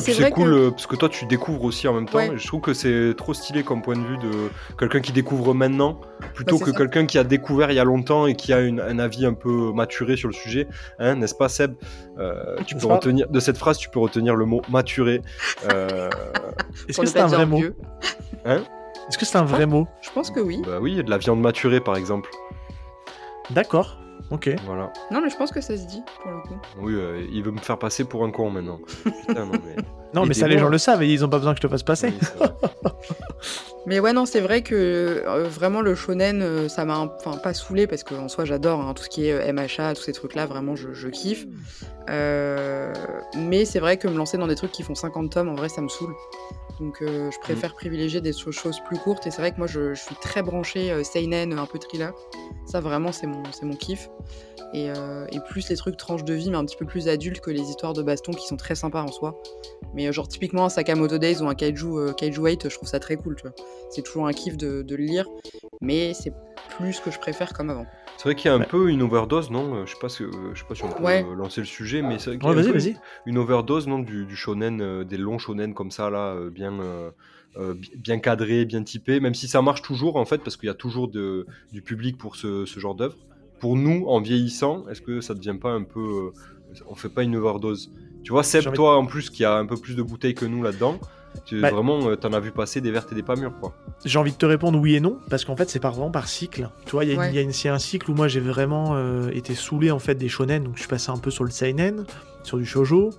c'est 0.00 0.30
cool 0.30 0.70
parce 0.70 0.86
que 0.86 0.96
toi 0.96 1.08
tu 1.08 1.26
découvres 1.26 1.64
aussi 1.64 1.86
en 1.86 1.94
même 1.94 2.08
temps. 2.08 2.20
Et 2.20 2.36
je 2.36 2.46
trouve 2.46 2.60
que 2.60 2.74
c'est 2.74 3.14
trop 3.16 3.32
stylé 3.32 3.62
comme 3.62 3.80
point 3.80 3.94
de 3.94 4.04
vue 4.04 4.18
de 4.18 4.50
quelqu'un 4.76 5.00
qui 5.00 5.12
découvre 5.12 5.54
maintenant 5.54 6.00
plutôt 6.34 6.58
bah, 6.58 6.66
que 6.66 6.70
quelqu'un 6.72 7.06
qui 7.06 7.18
a 7.18 7.24
découvert 7.24 7.70
il 7.70 7.74
y 7.74 7.80
a 7.80 7.84
longtemps 7.84 8.26
et 8.26 8.34
qui 8.34 8.52
a 8.52 8.60
une, 8.60 8.80
un 8.80 8.98
avis 8.98 9.24
un 9.24 9.34
peu 9.34 9.72
maturé 9.72 10.16
sur 10.16 10.28
le 10.28 10.34
sujet, 10.34 10.66
hein, 10.98 11.14
n'est-ce 11.14 11.34
pas 11.34 11.48
Seb? 11.48 11.74
Tu 12.66 12.74
peux 12.74 12.86
retenir 12.86 13.28
de 13.28 13.40
cette 13.40 13.56
phrase, 13.56 13.78
tu 13.78 13.88
peux 13.88 14.00
retenir 14.00 14.34
le 14.34 14.46
mot 14.46 14.62
maturé. 14.68 15.22
Est-ce 16.88 17.00
que 17.00 17.06
c'est 17.06 17.20
un 17.20 17.26
vrai 17.28 17.46
mot? 17.46 17.60
Hein? 18.44 18.62
Est-ce 19.08 19.18
que 19.18 19.24
c'est 19.24 19.38
un 19.38 19.44
vrai 19.44 19.66
mot 19.66 19.86
Je 20.02 20.10
pense 20.10 20.30
que 20.30 20.40
oui. 20.40 20.62
Bah 20.64 20.78
oui, 20.80 21.02
de 21.02 21.10
la 21.10 21.18
viande 21.18 21.40
maturée 21.40 21.80
par 21.80 21.96
exemple. 21.96 22.30
D'accord. 23.50 23.98
Ok. 24.30 24.50
Voilà. 24.64 24.92
Non, 25.10 25.20
mais 25.20 25.28
je 25.28 25.36
pense 25.36 25.50
que 25.50 25.60
ça 25.60 25.76
se 25.76 25.86
dit 25.86 26.02
pour 26.22 26.30
le 26.30 26.40
coup. 26.40 26.56
Oui, 26.78 26.94
euh, 26.94 27.26
il 27.30 27.42
veut 27.42 27.50
me 27.50 27.58
faire 27.58 27.78
passer 27.78 28.04
pour 28.04 28.24
un 28.24 28.30
con 28.30 28.50
maintenant. 28.50 28.78
Putain, 29.26 29.44
non, 29.44 29.52
mais, 29.52 29.76
non, 30.14 30.26
mais 30.26 30.34
ça, 30.34 30.48
les 30.48 30.58
gens 30.58 30.68
le 30.68 30.78
savent 30.78 31.02
et 31.02 31.12
ils 31.12 31.24
ont 31.24 31.28
pas 31.28 31.38
besoin 31.38 31.54
que 31.54 31.58
je 31.58 31.66
te 31.66 31.68
fasse 31.68 31.82
passer. 31.82 32.12
mais 33.86 34.00
ouais, 34.00 34.12
non, 34.12 34.26
c'est 34.26 34.40
vrai 34.40 34.62
que 34.62 34.74
euh, 35.26 35.48
vraiment 35.48 35.80
le 35.80 35.94
shonen, 35.94 36.42
euh, 36.42 36.68
ça 36.68 36.84
m'a 36.84 36.98
enfin 36.98 37.36
pas 37.36 37.54
saoulé 37.54 37.86
parce 37.86 38.04
qu'en 38.04 38.28
soi 38.28 38.44
j'adore 38.44 38.80
hein, 38.80 38.94
tout 38.94 39.02
ce 39.02 39.08
qui 39.08 39.26
est 39.26 39.52
MHA, 39.52 39.94
tous 39.94 40.02
ces 40.02 40.12
trucs-là, 40.12 40.46
vraiment 40.46 40.76
je, 40.76 40.92
je 40.92 41.08
kiffe. 41.08 41.46
mais 42.08 43.64
c'est 43.64 43.80
vrai 43.80 43.96
que 43.96 44.08
me 44.08 44.16
lancer 44.16 44.38
dans 44.38 44.46
des 44.46 44.56
trucs 44.56 44.72
qui 44.72 44.82
font 44.82 44.94
50 44.94 45.30
tomes, 45.30 45.48
en 45.48 45.54
vrai, 45.54 45.68
ça 45.68 45.80
me 45.80 45.88
saoule. 45.88 46.14
Donc 46.80 47.02
euh, 47.02 47.30
je 47.30 47.38
préfère 47.38 47.70
mmh. 47.70 47.74
privilégier 47.74 48.20
des 48.20 48.32
choses 48.32 48.80
plus 48.86 48.98
courtes. 48.98 49.26
Et 49.26 49.30
c'est 49.30 49.40
vrai 49.40 49.52
que 49.52 49.58
moi 49.58 49.66
je, 49.66 49.94
suis 49.94 50.14
très 50.16 50.42
branché 50.42 50.90
euh, 50.90 51.04
Seinen, 51.04 51.58
un 51.58 51.66
peu 51.66 51.78
thriller. 51.78 52.12
Ça 52.66 52.80
vraiment 52.80 53.12
c'est 53.12 53.26
mon, 53.26 53.42
mon 53.62 53.76
kiff. 53.76 54.08
Euh, 54.74 55.26
et, 55.30 55.40
plus 55.40 55.68
les 55.68 55.76
trucs 55.76 55.96
tranches 55.96 56.24
de 56.24 56.34
vie, 56.34 56.50
mais 56.50 56.56
un 56.56 56.64
petit 56.64 56.76
peu 56.76 56.86
plus 56.86 57.08
adultes 57.08 57.40
que 57.40 57.50
les 57.50 57.62
histoires 57.62 57.92
de 57.92 58.02
baston 58.02 58.32
qui 58.32 58.46
sont 58.46 58.56
très 58.56 58.74
sympas 58.74 59.02
en 59.02 59.12
soi. 59.12 59.40
Mais 59.94 60.12
genre 60.12 60.26
typiquement 60.26 60.64
un 60.64 60.68
Sakamoto 60.68 61.18
Days 61.18 61.42
ou 61.42 61.48
un 61.48 61.54
Kaiju, 61.54 62.14
Kaiju 62.16 62.42
8, 62.42 62.68
je 62.68 62.74
trouve 62.74 62.88
ça 62.88 62.98
très 62.98 63.16
cool. 63.16 63.36
C'est 63.90 64.02
toujours 64.02 64.26
un 64.26 64.32
kiff 64.32 64.56
de, 64.56 64.82
de 64.82 64.96
le 64.96 65.04
lire. 65.04 65.26
Mais 65.80 66.14
c'est 66.14 66.32
plus 66.76 66.94
ce 66.94 67.00
que 67.00 67.10
je 67.10 67.18
préfère 67.18 67.52
comme 67.52 67.70
avant. 67.70 67.86
C'est 68.16 68.24
vrai 68.24 68.34
qu'il 68.34 68.50
y 68.50 68.54
a 68.54 68.56
un 68.56 68.60
peu 68.60 68.90
une 68.90 69.02
overdose, 69.02 69.50
non 69.50 69.74
euh, 69.74 69.86
Je 69.86 69.92
sais 69.92 70.00
pas 70.00 70.08
si, 70.08 70.22
euh, 70.22 70.30
je 70.54 70.60
sais 70.60 70.66
pas 70.66 70.74
si 70.74 70.84
on 70.84 70.88
peut 70.88 71.04
euh, 71.04 71.34
lancer 71.34 71.60
le 71.60 71.66
sujet, 71.66 72.02
mais 72.02 72.18
c'est 72.18 72.36
vrai 72.36 72.54
vas-y, 72.54 72.72
vas-y. 72.72 72.96
une 73.26 73.38
overdose, 73.38 73.86
non, 73.86 73.98
du, 73.98 74.36
shonen, 74.36 75.04
des 75.04 75.16
longs 75.16 75.38
shonen 75.38 75.74
comme 75.74 75.90
ça 75.90 76.10
là, 76.10 76.36
bien, 76.50 76.78
bien 77.96 78.18
cadré, 78.18 78.64
bien 78.64 78.82
typé, 78.82 79.20
même 79.20 79.34
si 79.34 79.48
ça 79.48 79.62
marche 79.62 79.82
toujours 79.82 80.16
en 80.16 80.24
fait, 80.24 80.38
parce 80.38 80.56
qu'il 80.56 80.68
y 80.68 80.70
a 80.70 80.74
toujours 80.74 81.08
de, 81.08 81.46
du 81.72 81.82
public 81.82 82.16
pour 82.16 82.36
ce, 82.36 82.64
ce 82.66 82.80
genre 82.80 82.94
d'œuvre. 82.94 83.16
Pour 83.60 83.76
nous, 83.76 84.06
en 84.06 84.20
vieillissant, 84.20 84.86
est-ce 84.88 85.00
que 85.00 85.20
ça 85.20 85.34
devient 85.34 85.56
pas 85.60 85.70
un 85.70 85.84
peu, 85.84 86.32
on 86.88 86.94
fait 86.94 87.08
pas 87.08 87.22
une 87.22 87.36
overdose? 87.36 87.90
Tu 88.22 88.32
vois, 88.32 88.42
Seb, 88.42 88.72
toi 88.72 88.96
en 88.96 89.06
plus, 89.06 89.30
qui 89.30 89.44
a 89.44 89.54
un 89.54 89.66
peu 89.66 89.76
plus 89.76 89.96
de 89.96 90.02
bouteilles 90.02 90.34
que 90.34 90.46
nous 90.46 90.62
là-dedans. 90.62 90.98
Tu, 91.44 91.60
bah, 91.60 91.70
vraiment, 91.70 92.08
euh, 92.08 92.16
t'en 92.16 92.32
as 92.32 92.40
vu 92.40 92.52
passer 92.52 92.80
des 92.80 92.90
vertes 92.90 93.10
et 93.12 93.14
des 93.14 93.22
pas 93.22 93.36
mûres, 93.36 93.58
quoi. 93.60 93.74
J'ai 94.04 94.18
envie 94.18 94.32
de 94.32 94.36
te 94.36 94.46
répondre 94.46 94.78
oui 94.78 94.94
et 94.94 95.00
non, 95.00 95.18
parce 95.28 95.44
qu'en 95.44 95.56
fait, 95.56 95.68
c'est 95.68 95.80
par, 95.80 95.92
vraiment 95.92 96.10
par 96.10 96.28
cycle. 96.28 96.70
Tu 96.86 96.92
vois, 96.92 97.04
il 97.04 97.12
y, 97.12 97.68
a 97.68 97.74
un 97.74 97.78
cycle 97.78 98.10
où 98.10 98.14
moi, 98.14 98.28
j'ai 98.28 98.40
vraiment 98.40 98.94
euh, 98.94 99.30
été 99.30 99.54
saoulé, 99.54 99.90
en 99.90 99.98
fait, 99.98 100.14
des 100.14 100.28
shonen, 100.28 100.62
donc 100.62 100.74
je 100.76 100.80
suis 100.80 100.88
passé 100.88 101.10
un 101.10 101.18
peu 101.18 101.30
sur 101.30 101.44
le 101.44 101.50
seinen, 101.50 102.04
sur 102.44 102.56
du 102.56 102.64
shojo. 102.64 103.10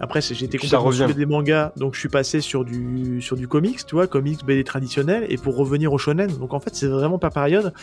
Après, 0.00 0.20
été 0.20 0.56
complètement 0.56 0.92
saoulé 0.92 1.12
des 1.12 1.26
mangas, 1.26 1.72
donc 1.76 1.94
je 1.94 2.00
suis 2.00 2.08
passé 2.08 2.40
sur 2.40 2.64
du, 2.64 3.20
sur 3.20 3.36
du 3.36 3.46
comics, 3.46 3.84
tu 3.84 3.94
vois, 3.94 4.06
comics, 4.06 4.44
BD 4.46 4.64
traditionnels, 4.64 5.26
et 5.28 5.36
pour 5.36 5.56
revenir 5.56 5.92
au 5.92 5.98
shonen. 5.98 6.30
Donc 6.38 6.54
en 6.54 6.60
fait, 6.60 6.74
c'est 6.74 6.86
vraiment 6.86 7.18
pas 7.18 7.30
période. 7.30 7.74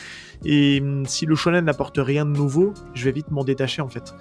Et 0.44 0.82
hum, 0.82 1.06
si 1.06 1.28
le 1.28 1.36
shonen 1.36 1.64
n'apporte 1.66 2.00
rien 2.00 2.26
de 2.26 2.32
nouveau, 2.32 2.74
je 2.96 3.06
vais 3.06 3.12
vite 3.12 3.30
m'en 3.30 3.44
détacher, 3.44 3.84
en 3.84 3.88
fait. 3.88 4.16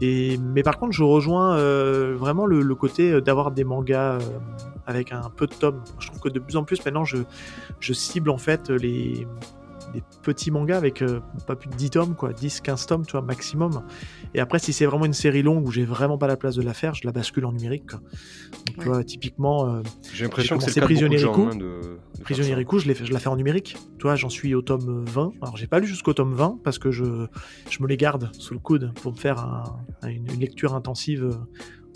Et, 0.00 0.38
mais 0.38 0.62
par 0.62 0.78
contre, 0.78 0.92
je 0.92 1.02
rejoins 1.02 1.56
euh, 1.56 2.14
vraiment 2.16 2.44
le, 2.46 2.74
côté 2.74 3.10
euh, 3.10 3.20
d'avoir 3.20 3.50
des 3.50 3.64
mangas 3.64 4.16
euh, 4.16 4.20
avec 4.86 5.12
un 5.12 5.30
peu 5.34 5.46
de 5.46 5.54
tomes. 5.54 5.82
Je 5.98 6.08
trouve 6.08 6.20
que 6.20 6.28
de 6.28 6.38
plus 6.38 6.56
en 6.56 6.64
plus 6.64 6.84
maintenant, 6.84 7.04
je, 7.04 7.16
je 7.80 7.92
cible 7.94 8.30
en 8.30 8.38
fait 8.38 8.70
les, 8.70 9.26
des 9.92 10.02
petits 10.22 10.50
mangas 10.50 10.76
avec 10.76 11.02
euh, 11.02 11.20
pas 11.46 11.56
plus 11.56 11.68
de 11.68 11.74
10 11.74 11.90
tomes, 11.90 12.14
quoi, 12.14 12.32
10, 12.32 12.60
15 12.60 12.86
tomes, 12.86 13.06
tu 13.06 13.12
vois, 13.12 13.22
maximum. 13.22 13.82
Et 14.34 14.40
après, 14.40 14.58
si 14.58 14.72
c'est 14.72 14.86
vraiment 14.86 15.04
une 15.04 15.12
série 15.12 15.42
longue 15.42 15.66
où 15.66 15.70
j'ai 15.70 15.84
vraiment 15.84 16.18
pas 16.18 16.26
la 16.26 16.36
place 16.36 16.56
de 16.56 16.62
la 16.62 16.74
faire, 16.74 16.94
je 16.94 17.02
la 17.04 17.12
bascule 17.12 17.44
en 17.44 17.52
numérique. 17.52 17.90
Donc, 17.90 18.78
tu 18.78 18.84
vois, 18.84 19.04
typiquement, 19.04 19.66
euh, 19.66 19.82
j'ai 20.12 20.24
l'impression 20.24 20.58
que 20.58 20.64
c'est 20.64 20.80
Prisonnier 20.80 21.18
Riku. 21.18 21.42
Hein, 21.42 21.58
Prisonnier 22.22 22.54
Riku, 22.54 22.78
je, 22.78 22.92
je 22.92 23.12
la 23.12 23.18
fais 23.18 23.28
en 23.28 23.36
numérique. 23.36 23.76
Tu 23.98 24.02
vois, 24.02 24.16
j'en 24.16 24.28
suis 24.28 24.54
au 24.54 24.62
tome 24.62 25.04
20. 25.06 25.32
Alors, 25.42 25.56
j'ai 25.56 25.66
pas 25.66 25.80
lu 25.80 25.86
jusqu'au 25.86 26.12
tome 26.12 26.34
20 26.34 26.58
parce 26.62 26.78
que 26.78 26.90
je, 26.90 27.26
je 27.70 27.82
me 27.82 27.88
les 27.88 27.96
garde 27.96 28.30
sous 28.34 28.54
le 28.54 28.60
coude 28.60 28.92
pour 29.02 29.12
me 29.12 29.16
faire 29.16 29.64
une, 30.04 30.26
lecture 30.38 30.74
intensive 30.74 31.24
euh, 31.24 31.32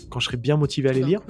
quand 0.09 0.19
je 0.19 0.25
serai 0.25 0.37
bien 0.37 0.57
motivé 0.57 0.89
à 0.89 0.93
les 0.93 1.03
lire. 1.03 1.21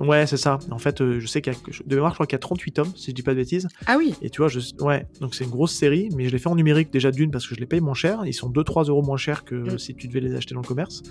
Ouais, 0.00 0.26
c'est 0.26 0.38
ça. 0.38 0.58
En 0.70 0.78
fait, 0.78 1.02
euh, 1.02 1.20
je 1.20 1.26
sais 1.26 1.42
qu'il 1.42 1.52
y 1.52 1.56
a, 1.56 1.58
de 1.84 1.94
mémoire, 1.94 2.12
je 2.12 2.16
crois 2.16 2.26
qu'il 2.26 2.34
y 2.34 2.36
a 2.36 2.40
38 2.40 2.72
tomes, 2.72 2.92
si 2.96 3.10
je 3.10 3.14
dis 3.14 3.22
pas 3.22 3.32
de 3.32 3.36
bêtises. 3.36 3.68
Ah 3.86 3.96
oui. 3.98 4.14
Et 4.22 4.30
tu 4.30 4.40
vois, 4.40 4.48
je, 4.48 4.58
ouais, 4.80 5.06
donc 5.20 5.34
c'est 5.34 5.44
une 5.44 5.50
grosse 5.50 5.74
série, 5.74 6.08
mais 6.16 6.26
je 6.26 6.32
l'ai 6.32 6.38
fait 6.38 6.48
en 6.48 6.56
numérique 6.56 6.90
déjà 6.90 7.10
d'une 7.10 7.30
parce 7.30 7.46
que 7.46 7.54
je 7.54 7.60
les 7.60 7.66
paye 7.66 7.80
moins 7.80 7.94
cher. 7.94 8.22
Ils 8.24 8.32
sont 8.32 8.50
2-3 8.50 8.88
euros 8.88 9.02
moins 9.02 9.18
chers 9.18 9.44
que 9.44 9.54
mm. 9.54 9.78
si 9.78 9.94
tu 9.94 10.08
devais 10.08 10.20
les 10.20 10.34
acheter 10.34 10.54
dans 10.54 10.62
le 10.62 10.66
commerce. 10.66 11.02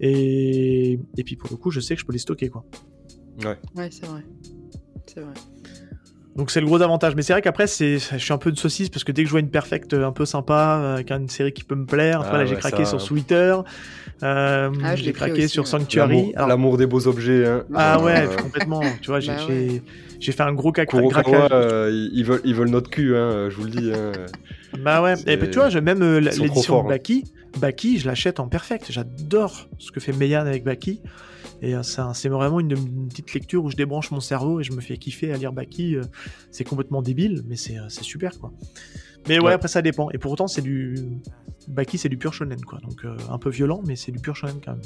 Et, 0.00 0.98
et 1.16 1.24
puis 1.24 1.36
pour 1.36 1.48
le 1.50 1.56
coup, 1.56 1.70
je 1.70 1.78
sais 1.78 1.94
que 1.94 2.00
je 2.00 2.06
peux 2.06 2.12
les 2.12 2.18
stocker, 2.18 2.48
quoi. 2.48 2.64
Ouais. 3.44 3.56
Ouais, 3.76 3.88
c'est 3.92 4.06
vrai. 4.06 4.24
C'est 5.06 5.20
vrai. 5.20 5.34
Donc 6.38 6.52
c'est 6.52 6.60
le 6.60 6.66
gros 6.66 6.80
avantage. 6.80 7.16
Mais 7.16 7.22
c'est 7.22 7.32
vrai 7.32 7.42
qu'après, 7.42 7.66
c'est, 7.66 7.98
je 7.98 8.16
suis 8.16 8.32
un 8.32 8.38
peu 8.38 8.52
de 8.52 8.58
saucisse 8.58 8.88
parce 8.88 9.02
que 9.02 9.10
dès 9.10 9.22
que 9.22 9.26
je 9.26 9.32
vois 9.32 9.40
une 9.40 9.50
perfect 9.50 9.92
un 9.92 10.12
peu 10.12 10.24
sympa, 10.24 10.78
euh, 10.80 10.94
avec 10.94 11.10
une 11.10 11.28
série 11.28 11.52
qui 11.52 11.64
peut 11.64 11.74
me 11.74 11.84
plaire, 11.84 12.22
ah 12.24 12.38
là 12.38 12.46
j'ai 12.46 12.54
craqué 12.54 12.84
sur 12.84 13.00
Sweeter, 13.00 13.64
euh, 14.22 14.70
ah, 14.84 14.94
j'ai 14.94 15.12
craqué 15.12 15.48
sur 15.48 15.66
Sanctuary. 15.66 16.32
L'amour, 16.36 16.76
des 16.76 16.86
beaux 16.86 17.08
objets. 17.08 17.44
Hein. 17.44 17.64
Ah 17.74 18.00
ouais, 18.00 18.28
euh, 18.28 18.36
complètement. 18.36 18.82
Tu 19.02 19.10
vois, 19.10 19.18
j'ai, 19.18 19.32
bah 19.32 20.32
fait 20.32 20.40
un 20.40 20.52
gros 20.52 20.70
caca. 20.70 20.96
Euh, 20.96 22.08
ils, 22.12 22.24
veulent, 22.24 22.40
ils 22.44 22.54
veulent 22.54 22.70
notre 22.70 22.88
cul, 22.88 23.16
hein, 23.16 23.48
je 23.50 23.56
vous 23.56 23.64
le 23.64 23.70
dis. 23.70 23.92
Hein. 23.92 24.12
Bah 24.78 25.02
ouais, 25.02 25.14
et 25.26 25.36
puis 25.38 25.50
tu 25.50 25.58
vois, 25.58 25.70
même 25.80 26.18
l'édition 26.18 26.84
de 26.84 26.88
Baki, 26.88 27.24
Baki, 27.58 27.98
je 27.98 28.06
l'achète 28.06 28.38
en 28.38 28.46
perfect. 28.46 28.86
J'adore 28.90 29.68
ce 29.78 29.90
que 29.90 29.98
fait 29.98 30.12
Meian 30.12 30.46
avec 30.46 30.62
Baki. 30.62 31.00
Et 31.62 31.74
euh, 31.74 31.82
c'est 31.82 32.28
vraiment 32.28 32.60
une, 32.60 32.74
petite 33.08 33.32
lecture 33.34 33.64
où 33.64 33.70
je 33.70 33.76
débranche 33.76 34.10
mon 34.10 34.20
cerveau 34.20 34.60
et 34.60 34.64
je 34.64 34.72
me 34.72 34.80
fais 34.80 34.96
kiffer 34.96 35.32
à 35.32 35.36
lire 35.36 35.52
Baki. 35.52 35.96
Euh, 35.96 36.02
c'est 36.50 36.64
complètement 36.64 37.02
débile, 37.02 37.42
mais 37.46 37.56
c'est 37.56 37.78
euh, 37.78 37.88
super 37.88 38.38
quoi. 38.38 38.52
Mais 39.28 39.40
ouais, 39.40 39.52
après 39.52 39.68
ça 39.68 39.82
dépend. 39.82 40.10
Et 40.10 40.18
pourtant, 40.18 40.46
c'est 40.46 40.62
du. 40.62 40.96
Baki 41.66 41.98
c'est 41.98 42.08
du 42.08 42.16
pur 42.16 42.32
shonen 42.32 42.60
quoi, 42.62 42.78
donc 42.78 43.04
un 43.28 43.38
peu 43.38 43.50
violent, 43.50 43.82
mais 43.86 43.94
c'est 43.94 44.12
du 44.12 44.20
pur 44.20 44.34
shonen 44.34 44.58
quand 44.64 44.72
même. 44.72 44.80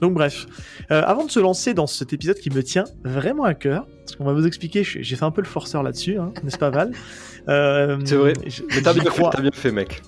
Donc 0.00 0.14
bref, 0.14 0.46
euh, 0.90 1.02
avant 1.04 1.24
de 1.24 1.30
se 1.30 1.40
lancer 1.40 1.74
dans 1.74 1.86
cet 1.86 2.12
épisode 2.12 2.38
qui 2.38 2.50
me 2.50 2.62
tient 2.62 2.84
vraiment 3.04 3.44
à 3.44 3.54
cœur, 3.54 3.86
parce 4.04 4.16
qu'on 4.16 4.24
va 4.24 4.32
vous 4.32 4.46
expliquer, 4.46 4.84
j'ai 4.84 5.16
fait 5.16 5.24
un 5.24 5.30
peu 5.30 5.40
le 5.40 5.46
forceur 5.46 5.82
là-dessus, 5.82 6.18
hein, 6.18 6.32
n'est-ce 6.44 6.58
pas 6.58 6.70
Val? 6.70 6.92
euh, 7.48 7.98
C'est 8.04 8.16
vrai, 8.16 8.32
mais 8.44 8.82
t'as 8.82 8.92
bien, 8.92 9.02
bien, 9.40 9.50
fait 9.52 9.72
mec. 9.72 10.02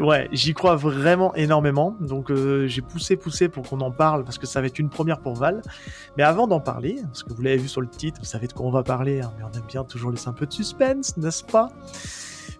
Ouais, 0.00 0.28
j'y 0.32 0.54
crois 0.54 0.76
vraiment 0.76 1.34
énormément, 1.34 1.96
donc 2.00 2.30
euh, 2.30 2.66
j'ai 2.66 2.82
poussé, 2.82 3.16
poussé 3.16 3.48
pour 3.48 3.68
qu'on 3.68 3.80
en 3.80 3.90
parle, 3.90 4.24
parce 4.24 4.38
que 4.38 4.46
ça 4.46 4.60
va 4.60 4.66
être 4.66 4.78
une 4.78 4.88
première 4.88 5.20
pour 5.20 5.34
Val. 5.34 5.62
Mais 6.16 6.22
avant 6.22 6.46
d'en 6.46 6.60
parler, 6.60 6.96
parce 7.04 7.22
que 7.22 7.32
vous 7.32 7.42
l'avez 7.42 7.58
vu 7.58 7.68
sur 7.68 7.80
le 7.80 7.88
titre, 7.88 8.18
vous 8.20 8.26
savez 8.26 8.46
de 8.46 8.52
quoi 8.52 8.66
on 8.66 8.70
va 8.70 8.82
parler, 8.82 9.20
hein, 9.20 9.32
mais 9.38 9.44
on 9.44 9.56
aime 9.56 9.66
bien 9.68 9.84
toujours 9.84 10.10
laisser 10.10 10.28
un 10.28 10.32
peu 10.32 10.46
de 10.46 10.52
suspense, 10.52 11.16
n'est-ce 11.16 11.44
pas? 11.44 11.68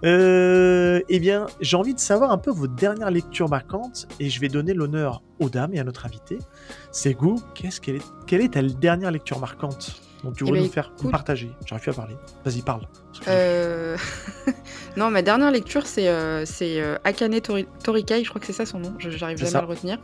Euh, 0.05 1.01
eh 1.09 1.21
bien, 1.21 1.47
j'ai 1.61 1.77
envie 1.77 1.95
de 1.95 2.01
savoir 2.01 2.31
un 2.31 2.39
peu 2.39 2.51
vos 2.51 2.67
dernières 2.67 3.11
lectures 3.11 3.49
marquantes 3.49 4.09
et 4.19 4.31
je 4.31 4.41
vais 4.41 4.49
donner 4.49 4.73
l'honneur 4.73 5.23
aux 5.41 5.51
dames 5.51 5.75
et 5.75 5.81
à 5.81 5.85
notre 5.85 6.07
invité. 6.07 6.39
C'est 6.91 7.15
Gou, 7.15 7.43
qu'est-ce 7.55 7.81
qu'elle 7.81 7.97
est, 7.97 8.07
quelle 8.27 8.41
est 8.41 8.55
ta 8.55 8.63
dernière 8.63 9.11
lecture 9.11 9.39
marquante? 9.41 10.01
Donc 10.25 10.37
tu 10.37 10.45
eh 10.45 10.51
veux 10.51 10.57
ben, 10.57 10.65
nous 10.65 10.71
faire 10.71 10.93
partager. 11.11 11.51
J'arrive 11.67 11.83
plus 11.83 11.91
à 11.91 11.95
parler. 11.95 12.17
Vas-y, 12.45 12.63
parle. 12.63 12.83
Euh... 13.29 13.97
non, 14.97 15.11
ma 15.11 15.23
dernière 15.23 15.51
lecture, 15.51 15.87
c'est 15.87 16.09
euh, 16.09 16.45
euh 16.63 16.99
Akane 17.05 17.41
Torikai, 17.41 18.25
je 18.25 18.29
crois 18.29 18.41
que 18.41 18.47
c'est 18.47 18.53
ça 18.53 18.67
son 18.67 18.79
nom, 18.79 18.95
j'arrive 18.99 19.39
jamais 19.39 19.57
à 19.57 19.61
le 19.61 19.67
retenir. 19.67 19.99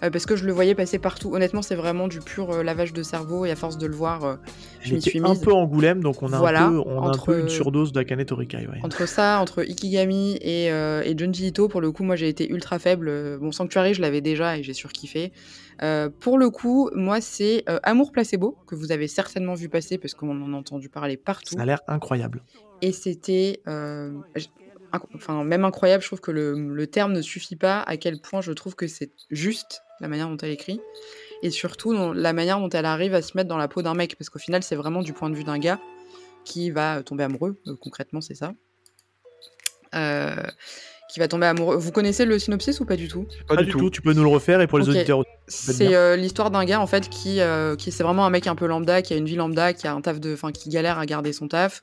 Parce 0.00 0.26
que 0.26 0.36
je 0.36 0.44
le 0.44 0.52
voyais 0.52 0.74
passer 0.74 0.98
partout. 0.98 1.34
Honnêtement, 1.34 1.62
c'est 1.62 1.74
vraiment 1.74 2.08
du 2.08 2.20
pur 2.20 2.62
lavage 2.62 2.92
de 2.92 3.02
cerveau 3.02 3.44
et 3.44 3.50
à 3.50 3.56
force 3.56 3.78
de 3.78 3.86
le 3.86 3.94
voir, 3.94 4.38
je 4.80 4.94
m'y 4.94 5.02
suis 5.02 5.20
mise. 5.20 5.30
un 5.30 5.36
peu 5.36 5.52
Angoulême, 5.52 6.02
donc 6.02 6.22
on 6.22 6.32
a, 6.32 6.36
un, 6.36 6.70
peu, 6.70 6.82
on 6.84 7.02
a 7.02 7.08
un 7.08 7.18
peu 7.18 7.40
une 7.40 7.48
surdose 7.48 7.92
d'Akane 7.92 8.24
Torikai. 8.24 8.66
Entre 8.82 9.06
ça, 9.06 9.40
entre 9.40 9.62
Ikigami 9.62 10.36
et, 10.40 10.66
et 10.66 11.14
Junji 11.16 11.48
Ito, 11.48 11.68
pour 11.68 11.80
le 11.80 11.92
coup, 11.92 12.04
moi 12.04 12.16
j'ai 12.16 12.28
été 12.28 12.50
ultra 12.50 12.78
faible. 12.78 13.38
Bon, 13.40 13.52
Sanctuary, 13.52 13.94
je 13.94 14.02
l'avais 14.02 14.20
déjà 14.20 14.58
et 14.58 14.62
j'ai 14.62 14.74
surkiffé. 14.74 15.32
Euh, 15.82 16.10
pour 16.10 16.38
le 16.38 16.50
coup, 16.50 16.90
moi, 16.94 17.20
c'est 17.20 17.64
euh, 17.68 17.80
Amour 17.82 18.12
Placebo, 18.12 18.56
que 18.66 18.74
vous 18.74 18.92
avez 18.92 19.08
certainement 19.08 19.54
vu 19.54 19.68
passer 19.68 19.98
parce 19.98 20.14
qu'on 20.14 20.42
en 20.42 20.52
a 20.52 20.56
entendu 20.56 20.88
parler 20.88 21.16
partout. 21.16 21.54
Ça 21.54 21.62
a 21.62 21.64
l'air 21.64 21.80
incroyable. 21.88 22.42
Et 22.82 22.92
c'était. 22.92 23.60
Euh, 23.66 24.12
enfin, 25.14 25.42
même 25.44 25.64
incroyable, 25.64 26.02
je 26.02 26.08
trouve 26.08 26.20
que 26.20 26.30
le, 26.30 26.86
terme 26.86 27.12
ne 27.12 27.22
suffit 27.22 27.56
pas 27.56 27.80
à 27.80 27.96
quel 27.96 28.20
point 28.20 28.40
je 28.40 28.52
trouve 28.52 28.74
que 28.74 28.86
c'est 28.86 29.12
juste 29.30 29.82
la 30.00 30.08
manière 30.08 30.28
dont 30.28 30.36
elle 30.36 30.50
écrit. 30.50 30.80
Et 31.42 31.50
surtout, 31.50 32.12
la 32.12 32.32
manière 32.34 32.58
dont 32.58 32.68
elle 32.68 32.84
arrive 32.84 33.14
à 33.14 33.22
se 33.22 33.36
mettre 33.36 33.48
dans 33.48 33.56
la 33.56 33.68
peau 33.68 33.80
d'un 33.80 33.94
mec, 33.94 34.16
parce 34.16 34.28
qu'au 34.28 34.38
final, 34.38 34.62
c'est 34.62 34.76
vraiment 34.76 35.02
du 35.02 35.14
point 35.14 35.30
de 35.30 35.34
vue 35.34 35.44
d'un 35.44 35.58
gars 35.58 35.80
qui 36.44 36.70
va 36.70 37.02
tomber 37.02 37.24
amoureux, 37.24 37.58
concrètement, 37.80 38.20
c'est 38.20 38.34
ça. 38.34 38.54
Euh, 39.94 40.42
qui 41.10 41.18
va 41.18 41.28
tomber 41.28 41.46
amoureux. 41.46 41.76
Vous 41.76 41.90
connaissez 41.90 42.24
le 42.24 42.38
synopsis 42.38 42.78
ou 42.80 42.84
pas 42.84 42.96
du 42.96 43.08
tout? 43.08 43.26
Pas, 43.48 43.56
du, 43.56 43.70
tout. 43.70 43.90
tu 43.90 44.00
peux 44.00 44.12
nous 44.12 44.22
le 44.22 44.28
refaire 44.28 44.60
et 44.60 44.66
pour 44.66 44.78
les 44.78 44.88
auditeurs 44.88 45.24
C'est 45.48 45.94
euh, 45.94 46.16
l'histoire 46.16 46.50
d'un 46.50 46.64
gars 46.64 46.80
en 46.80 46.86
fait 46.86 47.08
qui, 47.08 47.40
euh, 47.40 47.74
qui 47.74 47.90
c'est 47.90 48.04
vraiment 48.04 48.24
un 48.24 48.30
mec 48.30 48.46
un 48.46 48.54
peu 48.54 48.66
lambda, 48.66 49.02
qui 49.02 49.12
a 49.12 49.16
une 49.16 49.24
vie 49.24 49.34
lambda, 49.34 49.72
qui 49.72 49.86
a 49.86 49.92
un 49.92 50.00
taf 50.00 50.20
de, 50.20 50.32
enfin 50.32 50.52
qui 50.52 50.68
galère 50.68 50.98
à 50.98 51.06
garder 51.06 51.32
son 51.32 51.48
taf, 51.48 51.82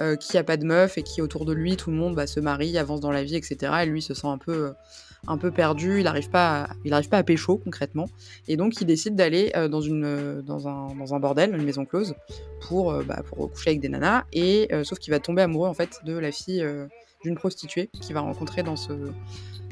euh, 0.00 0.16
qui 0.16 0.36
a 0.36 0.44
pas 0.44 0.56
de 0.56 0.64
meuf 0.64 0.98
et 0.98 1.02
qui 1.02 1.22
autour 1.22 1.44
de 1.44 1.52
lui 1.52 1.76
tout 1.76 1.90
le 1.90 1.96
monde 1.96 2.16
bah, 2.16 2.26
se 2.26 2.40
marie, 2.40 2.76
avance 2.76 3.00
dans 3.00 3.12
la 3.12 3.22
vie, 3.22 3.36
etc. 3.36 3.72
Et 3.82 3.86
lui 3.86 4.02
se 4.02 4.12
sent 4.12 4.26
un 4.26 4.38
peu 4.38 4.72
un 5.26 5.38
peu 5.38 5.50
perdu, 5.50 6.00
il 6.00 6.04
n'arrive 6.04 6.28
pas, 6.28 6.64
à, 6.64 6.68
il 6.84 6.92
arrive 6.92 7.08
pas 7.08 7.16
à 7.16 7.22
pécho 7.22 7.56
concrètement, 7.56 8.10
et 8.46 8.58
donc 8.58 8.78
il 8.82 8.84
décide 8.84 9.16
d'aller 9.16 9.52
dans 9.70 9.80
une, 9.80 10.42
dans 10.42 10.68
un, 10.68 10.94
dans 10.94 11.14
un 11.14 11.18
bordel, 11.18 11.54
une 11.56 11.64
maison 11.64 11.86
close, 11.86 12.14
pour, 12.60 12.92
bah, 13.04 13.22
pour 13.26 13.50
coucher 13.50 13.70
avec 13.70 13.80
des 13.80 13.88
nanas, 13.88 14.24
et 14.34 14.68
sauf 14.82 14.98
qu'il 14.98 15.12
va 15.12 15.20
tomber 15.20 15.40
amoureux 15.40 15.68
en 15.68 15.72
fait 15.72 16.00
de 16.04 16.12
la 16.18 16.30
fille 16.30 16.62
d'une 17.24 17.34
prostituée 17.34 17.88
qu'il 18.00 18.14
va 18.14 18.20
rencontrer 18.20 18.62
dans 18.62 18.76
ce, 18.76 18.92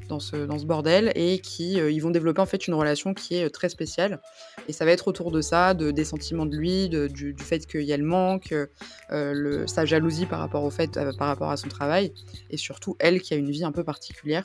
dans 0.08 0.18
ce, 0.18 0.36
dans 0.46 0.58
ce 0.58 0.64
bordel 0.64 1.12
et 1.14 1.38
qui 1.38 1.78
euh, 1.78 1.90
ils 1.90 2.00
vont 2.00 2.10
développer 2.10 2.40
en 2.40 2.46
fait 2.46 2.66
une 2.66 2.74
relation 2.74 3.14
qui 3.14 3.36
est 3.36 3.44
euh, 3.44 3.50
très 3.50 3.68
spéciale 3.68 4.20
et 4.68 4.72
ça 4.72 4.84
va 4.84 4.90
être 4.90 5.06
autour 5.06 5.30
de 5.30 5.40
ça, 5.40 5.74
de, 5.74 5.90
des 5.90 6.04
sentiments 6.04 6.46
de 6.46 6.56
lui, 6.56 6.88
de, 6.88 7.06
du, 7.06 7.34
fait 7.38 7.66
qu'il 7.66 7.82
y 7.82 7.92
a 7.92 7.96
le 7.96 8.04
manque, 8.04 8.52
euh, 8.52 8.66
le, 9.10 9.66
sa 9.66 9.84
jalousie 9.84 10.26
par 10.26 10.40
rapport 10.40 10.64
au 10.64 10.70
fait, 10.70 10.98
par 11.18 11.28
rapport 11.28 11.50
à 11.50 11.56
son 11.56 11.68
travail 11.68 12.12
et 12.50 12.56
surtout 12.56 12.96
elle 12.98 13.20
qui 13.20 13.34
a 13.34 13.36
une 13.36 13.50
vie 13.50 13.64
un 13.64 13.72
peu 13.72 13.84
particulière 13.84 14.44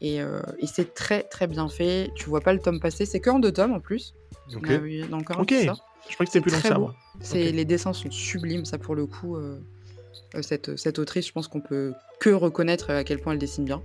et, 0.00 0.16
et 0.16 0.66
c'est 0.66 0.92
très 0.92 1.22
très 1.22 1.46
bien 1.46 1.68
fait. 1.68 2.10
Tu 2.16 2.28
vois 2.28 2.40
pas 2.40 2.52
le 2.52 2.58
tome 2.58 2.80
passer, 2.80 3.06
c'est 3.06 3.20
que 3.20 3.30
en 3.30 3.38
deux 3.38 3.52
tomes 3.52 3.72
en 3.72 3.80
plus. 3.80 4.14
Ok. 4.54 4.66
Dans 5.08 5.18
le 5.18 5.40
ok. 5.40 5.54
Je 6.08 6.14
crois 6.14 6.26
que 6.26 6.32
c'était 6.32 6.40
plus 6.40 6.50
long 6.50 6.60
que 6.60 6.66
ça. 6.66 6.78
C'est 7.20 7.52
les 7.52 7.64
dessins 7.64 7.92
sont 7.92 8.10
sublimes, 8.10 8.64
ça 8.64 8.76
pour 8.76 8.96
le 8.96 9.06
coup. 9.06 9.38
Euh, 10.34 10.42
cette, 10.42 10.76
cette, 10.76 10.98
autrice, 10.98 11.26
je 11.26 11.32
pense 11.32 11.48
qu'on 11.48 11.60
peut 11.60 11.92
que 12.20 12.30
reconnaître 12.30 12.90
à 12.90 13.04
quel 13.04 13.18
point 13.18 13.32
elle 13.32 13.38
dessine 13.38 13.64
bien. 13.64 13.82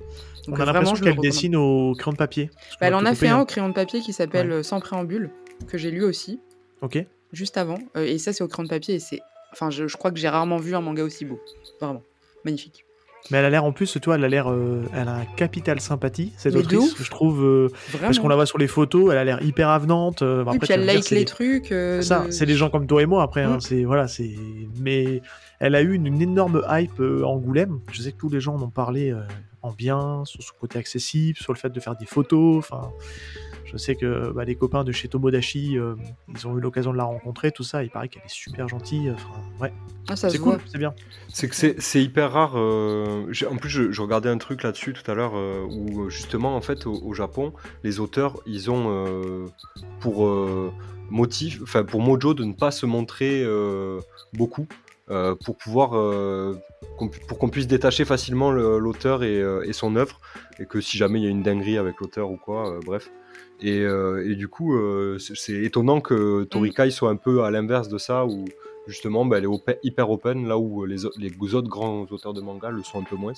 Donc, 0.48 0.58
On 0.58 0.62
a 0.62 0.66
l'impression 0.66 0.96
qu'elle 0.96 1.18
dessine 1.18 1.56
au 1.56 1.94
crayon 1.98 2.14
de 2.14 2.18
papier. 2.18 2.50
Bah, 2.80 2.88
elle 2.88 2.96
en 2.96 3.06
a 3.06 3.16
fait 3.16 3.28
un 3.28 3.40
au 3.40 3.46
crayon 3.46 3.70
de 3.70 3.74
papier 3.74 4.02
qui 4.02 4.14
s'appelle 4.14 4.52
euh, 4.52 4.64
Sans 4.64 4.80
préambule, 4.80 5.30
que 5.68 5.78
j'ai 5.78 5.92
lu 5.92 6.04
aussi. 6.04 6.40
Ok. 6.82 7.04
Juste 7.34 7.58
avant. 7.58 7.78
Euh, 7.96 8.06
et 8.06 8.18
ça, 8.18 8.34
c'est 8.34 8.44
au 8.44 8.48
crayon 8.48 8.66
de 8.66 8.70
papier 8.70 8.96
et 8.96 9.00
c'est. 9.00 9.20
Enfin, 9.52 9.70
je, 9.70 9.88
je 9.88 9.98
crois 9.98 10.12
que 10.12 10.20
j'ai 10.20 10.30
rarement 10.30 10.58
vu 10.58 10.76
un 10.76 10.82
manga 10.82 11.04
aussi 11.04 11.26
beau. 11.26 11.40
Vraiment. 11.80 12.04
Magnifique. 12.46 12.86
Mais 13.32 13.38
elle 13.38 13.46
a 13.46 13.50
l'air 13.50 13.64
en 13.64 13.72
plus, 13.72 13.98
toi, 14.02 14.16
elle 14.16 14.24
a 14.24 14.30
l'air, 14.30 14.52
elle 14.94 15.08
a 15.08 15.16
un 15.16 15.26
capital 15.26 15.80
sympathie 15.80 16.34
cette 16.38 16.56
autrice, 16.56 16.96
je 16.98 17.10
trouve, 17.10 17.70
parce 18.02 18.18
qu'on 18.20 18.28
la 18.28 18.36
voit 18.36 18.46
sur 18.46 18.58
les 18.58 18.68
photos, 18.68 19.12
elle 19.12 19.18
a 19.18 19.24
l'air 19.24 19.44
hyper 19.44 19.70
avenante. 19.70 20.22
et 20.22 20.58
puis 20.60 20.72
elle 20.72 20.86
like 20.86 21.10
les 21.10 21.26
trucs. 21.26 21.74
ça, 22.02 22.26
c'est 22.30 22.46
des 22.46 22.56
gens 22.56 22.70
comme 22.70 22.88
toi 22.88 23.02
et 23.02 23.06
moi 23.06 23.24
après. 23.24 23.44
Hein, 23.44 23.58
mm. 23.58 23.62
c'est 23.62 23.84
voilà, 23.84 24.08
c'est. 24.08 24.36
Mais 24.80 25.22
elle 25.60 25.76
a 25.76 25.82
eu 25.82 25.94
une, 25.94 26.22
énorme 26.22 26.64
hype 26.70 27.00
euh, 27.00 27.24
Angoulême. 27.24 27.82
Je 27.92 28.02
sais 28.02 28.12
que 28.14 28.18
tous 28.18 28.30
les 28.30 28.40
gens 28.40 28.56
en 28.56 28.62
ont 28.62 28.70
parlé 28.70 29.12
euh, 29.12 29.22
en 29.62 29.72
bien, 29.72 30.24
sur 30.26 30.42
son 30.42 30.54
côté 30.60 30.80
accessible, 30.80 31.38
sur 31.38 31.54
le 31.54 31.60
fait 31.60 31.70
de 31.70 31.80
faire 31.80 31.96
des 31.96 32.06
photos. 32.06 32.58
Enfin, 32.60 32.92
je 33.72 33.78
sais 33.78 33.96
que 33.96 34.32
bah, 34.32 34.46
les 34.46 34.56
copains 34.56 34.84
de 34.84 34.92
chez 34.92 35.08
Tomodachi, 35.08 35.78
euh, 35.78 35.96
ils 36.28 36.48
ont 36.48 36.58
eu 36.58 36.62
l'occasion 36.62 36.92
de 36.92 36.98
la 36.98 37.04
rencontrer, 37.04 37.52
tout 37.52 37.64
ça. 37.64 37.84
Il 37.84 37.90
paraît 37.90 38.10
qu'elle 38.10 38.24
est 38.24 38.30
super 38.30 38.68
gentille. 38.68 39.12
Enfin, 39.12 39.42
ouais. 39.62 39.74
Ah, 40.10 40.16
c'est 40.16 40.40
cool, 40.40 40.60
c'est 40.66 40.78
bien. 40.78 40.94
C'est 41.28 41.48
que 41.48 41.56
c'est 41.56 42.04
hyper 42.04 42.32
rare. 42.32 42.56
en 42.56 43.58
plus, 43.58 43.70
je, 43.70 44.02
regardais 44.02 44.30
un 44.30 44.38
truc 44.38 44.64
là-dessus 44.64 44.94
tout 44.94 45.10
à 45.10 45.14
l'heure 45.14 45.34
où 45.70 46.10
justement, 46.10 46.56
en 46.56 46.62
fait, 46.62 46.88
au, 46.88 47.14
Japon, 47.14 47.54
les 47.84 48.00
auteurs, 48.00 48.38
ils 48.46 48.72
ont 48.72 49.46
pour 50.00 50.28
motif, 51.12 51.62
enfin 51.62 51.84
pour 51.84 52.02
mojo 52.02 52.34
de 52.34 52.44
ne 52.44 52.54
pas 52.54 52.72
se 52.72 52.86
montrer 52.86 53.46
beaucoup. 54.34 54.68
Euh, 55.12 55.34
pour 55.44 55.58
pouvoir 55.58 55.98
euh, 55.98 56.56
pour 57.28 57.40
qu'on 57.40 57.50
puisse 57.50 57.66
détacher 57.66 58.06
facilement 58.06 58.52
l'auteur 58.52 59.22
euh, 59.24 59.64
et, 59.64 59.74
son 59.74 59.96
œuvre 59.96 60.20
et 60.60 60.68
que 60.68 60.82
si 60.82 61.00
jamais 61.00 61.20
il 61.20 61.24
y 61.24 61.28
a 61.28 61.32
une 61.32 61.42
dinguerie 61.42 61.80
avec 61.80 62.00
l'auteur 62.00 62.30
ou 62.30 62.38
quoi, 62.38 62.80
bref. 62.86 63.10
Et, 63.62 64.36
du 64.36 64.48
coup, 64.48 64.78
c'est 65.18 65.64
étonnant 65.64 66.02
que 66.02 66.44
Torikai 66.46 66.92
soit 66.92 67.10
un 67.10 67.16
peu 67.16 67.44
à 67.44 67.52
l'inverse 67.52 67.90
de 67.90 67.98
ça, 67.98 68.26
où 68.26 68.46
justement 68.88 69.26
bah, 69.26 69.38
elle 69.38 69.46
est 69.46 69.80
hyper 69.84 70.10
open, 70.10 70.48
là 70.48 70.58
où 70.58 70.86
les, 70.86 70.98
les, 71.18 71.56
autres 71.56 71.70
grands 71.70 72.08
auteurs 72.10 72.34
de 72.34 72.42
manga 72.42 72.70
le 72.70 72.84
sont 72.84 73.00
un 73.00 73.04
peu 73.04 73.16
moins. 73.16 73.34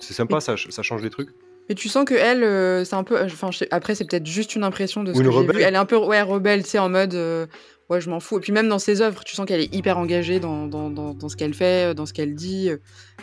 C'est 0.00 0.14
sympa, 0.14 0.40
ça, 0.40 0.54
ça 0.56 0.82
change 0.82 1.02
des 1.02 1.10
trucs. 1.10 1.30
Mais 1.68 1.74
tu 1.74 1.88
sens 1.88 2.04
que 2.04 2.14
elle, 2.14 2.84
c'est 2.84 2.96
un 2.96 3.04
peu. 3.04 3.22
Enfin, 3.22 3.50
après, 3.70 3.94
c'est 3.94 4.04
peut-être 4.04 4.26
juste 4.26 4.56
une 4.56 4.64
impression 4.64 5.04
de 5.04 5.12
ce 5.12 5.20
que 5.20 5.30
j'ai 5.30 5.46
vu. 5.46 5.60
Elle 5.60 5.74
est 5.74 5.78
un 5.78 5.84
peu 5.84 5.96
ouais, 5.96 6.22
rebelle, 6.22 6.62
tu 6.62 6.70
sais, 6.70 6.78
en 6.78 6.88
mode 6.88 7.14
ouais, 7.90 8.00
je 8.00 8.08
m'en 8.08 8.20
fous. 8.20 8.38
Et 8.38 8.40
puis 8.40 8.52
même 8.52 8.68
dans 8.68 8.78
ses 8.78 9.02
œuvres, 9.02 9.22
tu 9.24 9.34
sens 9.34 9.44
qu'elle 9.46 9.60
est 9.60 9.74
hyper 9.74 9.98
engagée 9.98 10.40
dans, 10.40 10.66
dans, 10.66 10.88
dans, 10.88 11.28
ce 11.28 11.36
qu'elle 11.36 11.54
fait, 11.54 11.94
dans 11.94 12.06
ce 12.06 12.12
qu'elle 12.12 12.34
dit. 12.34 12.70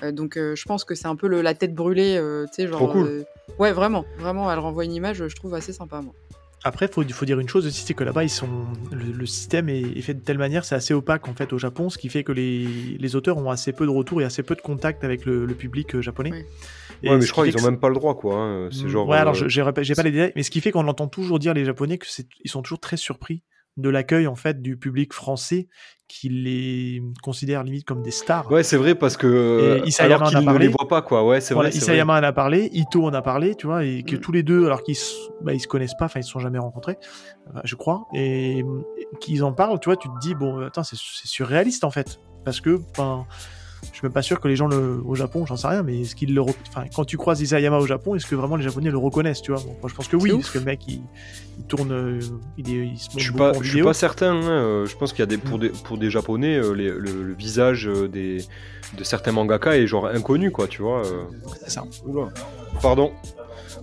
Euh, 0.03 0.11
donc 0.11 0.37
euh, 0.37 0.55
je 0.55 0.65
pense 0.65 0.83
que 0.83 0.93
c'est 0.93 1.07
un 1.07 1.15
peu 1.15 1.27
le, 1.27 1.41
la 1.41 1.53
tête 1.55 1.73
brûlée, 1.73 2.17
euh, 2.17 2.45
tu 2.47 2.63
sais, 2.63 2.67
genre. 2.67 2.91
cool. 2.91 3.25
ouais, 3.57 3.71
vraiment, 3.71 4.05
vraiment, 4.19 4.51
elle 4.51 4.59
renvoie 4.59 4.85
une 4.85 4.93
image, 4.93 5.27
je 5.27 5.35
trouve 5.35 5.55
assez 5.55 5.73
sympa, 5.73 6.01
moi. 6.01 6.13
Après, 6.63 6.87
faut, 6.87 7.03
faut 7.03 7.25
dire 7.25 7.39
une 7.39 7.47
chose 7.47 7.65
aussi, 7.65 7.83
c'est 7.85 7.93
que 7.93 8.03
là-bas, 8.03 8.23
ils 8.23 8.29
sont 8.29 8.49
le, 8.91 9.25
système 9.25 9.69
est, 9.69 10.01
fait 10.01 10.15
de 10.15 10.19
telle 10.19 10.39
manière, 10.39 10.65
c'est 10.65 10.75
assez 10.75 10.93
opaque 10.93 11.27
en 11.27 11.33
fait 11.33 11.53
au 11.53 11.59
Japon, 11.59 11.89
ce 11.89 11.97
qui 11.97 12.09
fait 12.09 12.23
que 12.23 12.31
les, 12.31 12.65
les, 12.99 13.15
auteurs 13.15 13.37
ont 13.37 13.51
assez 13.51 13.71
peu 13.71 13.85
de 13.85 13.91
retours 13.91 14.21
et 14.21 14.25
assez 14.25 14.43
peu 14.43 14.55
de 14.55 14.61
contact 14.61 15.03
avec 15.03 15.25
le, 15.25 15.45
public 15.47 16.01
japonais. 16.01 16.31
Ouais. 16.31 17.09
ouais, 17.09 17.17
mais 17.17 17.21
je 17.21 17.31
crois 17.31 17.47
qu'ils 17.47 17.57
ont 17.57 17.65
même 17.65 17.79
pas 17.79 17.89
le 17.89 17.95
droit, 17.95 18.15
quoi. 18.15 18.35
Hein. 18.35 18.69
C'est 18.71 18.85
mm. 18.85 18.89
genre. 18.89 19.07
Ouais, 19.07 19.17
alors 19.17 19.35
j'ai 19.35 19.63
pas 19.63 20.03
les 20.03 20.11
détails, 20.11 20.33
mais 20.35 20.43
ce 20.43 20.51
qui 20.51 20.59
fait 20.59 20.71
qu'on 20.71 20.87
entend 20.87 21.07
toujours 21.07 21.39
dire 21.39 21.53
les 21.53 21.63
Japonais 21.63 21.99
que 21.99 22.07
ils 22.43 22.49
sont 22.49 22.63
toujours 22.63 22.79
très 22.79 22.97
surpris 22.97 23.43
de 23.77 23.89
l'accueil 23.89 24.27
en 24.27 24.35
fait 24.35 24.61
du 24.61 24.77
public 24.77 25.13
français 25.13 25.67
qui 26.07 26.29
les 26.29 27.01
considère 27.21 27.63
limite 27.63 27.85
comme 27.85 28.01
des 28.01 28.11
stars. 28.11 28.49
Ouais, 28.51 28.63
c'est 28.63 28.77
vrai 28.77 28.95
parce 28.95 29.17
que 29.17 29.81
Isayama 29.85 30.27
alors 30.27 30.43
en 30.43 30.47
a 30.47 30.53
ne 30.53 30.57
les 30.57 30.67
voit 30.69 30.87
pas 30.87 31.01
quoi. 31.01 31.25
Ouais, 31.25 31.41
c'est 31.41 31.53
vrai. 31.53 31.69
Isayama 31.69 32.19
en 32.19 32.23
a 32.23 32.31
parlé, 32.31 32.69
Ito 32.73 33.05
en 33.05 33.13
a 33.13 33.21
parlé, 33.21 33.55
tu 33.55 33.67
vois, 33.67 33.83
et 33.83 34.03
que 34.03 34.15
mm. 34.15 34.19
tous 34.19 34.31
les 34.31 34.43
deux, 34.43 34.65
alors 34.65 34.83
qu'ils 34.83 34.95
bah, 35.41 35.53
ils 35.53 35.59
se 35.59 35.67
connaissent 35.67 35.97
pas, 35.97 36.05
enfin 36.05 36.19
ils 36.19 36.23
se 36.23 36.31
sont 36.31 36.39
jamais 36.39 36.59
rencontrés, 36.59 36.97
euh, 37.55 37.59
je 37.63 37.75
crois, 37.75 38.07
et, 38.13 38.63
qu'ils 39.19 39.43
en 39.43 39.53
parlent, 39.53 39.79
tu 39.79 39.89
vois, 39.89 39.97
tu 39.97 40.07
te 40.07 40.19
dis 40.21 40.33
bon, 40.33 40.65
attends, 40.65 40.83
c'est 40.83 40.97
surréaliste 40.97 41.83
en 41.83 41.91
fait, 41.91 42.19
parce 42.45 42.61
que 42.61 42.79
je 43.83 43.87
suis 43.97 44.05
même 44.05 44.11
pas 44.11 44.21
sûr 44.21 44.39
que 44.39 44.47
les 44.47 44.55
gens 44.55 44.67
le, 44.67 45.01
au 45.05 45.15
Japon, 45.15 45.45
j'en 45.45 45.55
sais 45.55 45.67
rien, 45.67 45.83
mais 45.83 46.01
est-ce 46.01 46.15
qu'ils 46.15 46.33
le, 46.33 46.41
enfin, 46.41 46.85
quand 46.95 47.05
tu 47.05 47.17
croises 47.17 47.41
Isayama 47.41 47.77
au 47.77 47.87
Japon, 47.87 48.15
est-ce 48.15 48.25
que 48.25 48.35
vraiment 48.35 48.55
les 48.55 48.63
Japonais 48.63 48.89
le 48.89 48.97
reconnaissent, 48.97 49.41
tu 49.41 49.51
vois? 49.51 49.61
Moi, 49.63 49.89
je 49.89 49.93
pense 49.95 50.07
que 50.07 50.15
oui, 50.15 50.31
parce 50.31 50.49
que 50.49 50.59
le 50.59 50.65
mec, 50.65 50.81
il, 50.87 51.01
tourne, 51.67 51.91
euh, 51.91 52.19
il, 52.57 52.69
il 52.69 52.97
se 52.97 53.09
Je 53.17 53.23
suis 53.23 53.33
pas, 53.33 53.53
je 53.61 53.69
suis 53.69 53.81
pas 53.81 53.93
certain. 53.93 54.33
Hein, 54.33 54.49
euh, 54.49 54.85
je 54.85 54.95
pense 54.95 55.11
qu'il 55.11 55.19
y 55.19 55.23
a 55.23 55.27
des 55.27 55.37
pour 55.37 55.57
mm. 55.57 55.61
des 55.61 55.69
pour 55.69 55.97
des 55.97 56.09
Japonais, 56.09 56.57
euh, 56.57 56.73
le, 56.73 57.33
visage 57.33 57.89
des 58.11 58.43
de 58.97 59.03
certains 59.03 59.31
mangaka 59.31 59.77
est 59.77 59.87
genre 59.87 60.07
inconnu, 60.07 60.51
quoi, 60.51 60.67
tu 60.67 60.81
vois. 60.81 61.03
C'est 61.63 61.71
ça. 61.71 61.83
Pardon. 62.81 63.11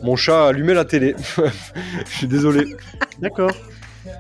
Mon 0.03 0.17
chat 0.17 0.47
a 0.47 0.49
allumé 0.49 0.75
la 0.75 0.85
télé. 0.85 1.15
Je 2.07 2.11
suis 2.11 2.27
désolé. 2.27 2.77
D'accord. 3.21 3.53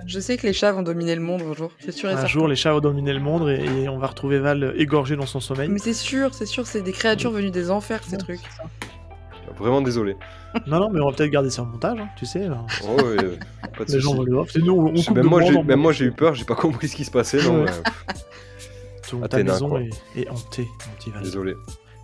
Je 0.07 0.21
sais 0.21 0.37
que 0.37 0.47
les 0.47 0.53
chats 0.53 0.73
vont 0.73 0.83
dominer 0.83 1.14
le 1.14 1.21
monde 1.21 1.43
un 1.43 1.53
jour, 1.55 1.71
c'est 1.79 1.93
sûr 1.93 2.09
et 2.09 2.12
Un 2.12 2.17
certain. 2.17 2.29
jour, 2.29 2.49
les 2.49 2.57
chats 2.57 2.73
vont 2.73 2.81
dominer 2.81 3.12
le 3.12 3.21
monde 3.21 3.49
et, 3.49 3.83
et 3.83 3.88
on 3.88 3.99
va 3.99 4.07
retrouver 4.09 4.38
Val 4.38 4.75
égorgé 4.76 5.17
dans 5.17 5.26
son 5.26 5.41
sommeil. 5.41 5.69
Mais 5.69 5.79
c'est 5.79 5.93
sûr, 5.95 6.33
c'est 6.35 6.47
sûr, 6.47 6.67
c'est 6.67 6.81
des 6.83 6.93
créatures 6.93 7.31
venues 7.31 7.50
des 7.50 7.71
enfers, 7.71 8.03
ces 8.05 8.17
trucs. 8.17 8.41
Vraiment 9.59 9.83
désolé. 9.83 10.17
Non, 10.67 10.81
non, 10.81 10.91
mais 10.91 11.00
on 11.00 11.11
va 11.11 11.17
peut-être 11.17 11.31
garder 11.31 11.50
ça 11.50 11.62
en 11.62 11.67
montage, 11.67 11.99
hein, 12.00 12.09
tu 12.17 12.26
sais. 12.26 12.49
Oh, 12.49 12.93
ouais, 12.97 13.03
euh, 13.25 13.37
pas 13.76 13.85
de 13.85 13.93
Les 13.93 14.00
gens 14.00 14.09
soucis. 14.11 14.17
vont 14.17 14.23
le 14.25 14.33
voir. 14.33 14.47
C'est 14.50 14.59
nous, 14.61 14.73
on 14.75 14.97
Je- 14.97 15.07
coupe 15.07 15.17
Même 15.17 15.26
moi, 15.26 15.43
j'ai, 15.43 15.49
en 15.50 15.53
même 15.59 15.67
bande. 15.67 15.79
moi, 15.79 15.93
j'ai 15.93 16.05
eu 16.07 16.12
peur, 16.12 16.35
j'ai 16.35 16.45
pas 16.45 16.55
compris 16.57 16.88
ce 16.88 16.97
qui 16.97 17.05
se 17.05 17.11
passait. 17.11 17.43
Non, 17.43 17.64
Ton- 19.09 19.19
Ta 19.21 19.25
Athéna, 19.26 19.53
maison 19.53 19.69
quoi. 19.69 19.81
est, 19.83 19.91
est 20.23 20.29
hantée, 20.31 20.67
mon 20.88 20.95
petit 20.97 21.11
Val. 21.11 21.23
désolé. 21.23 21.55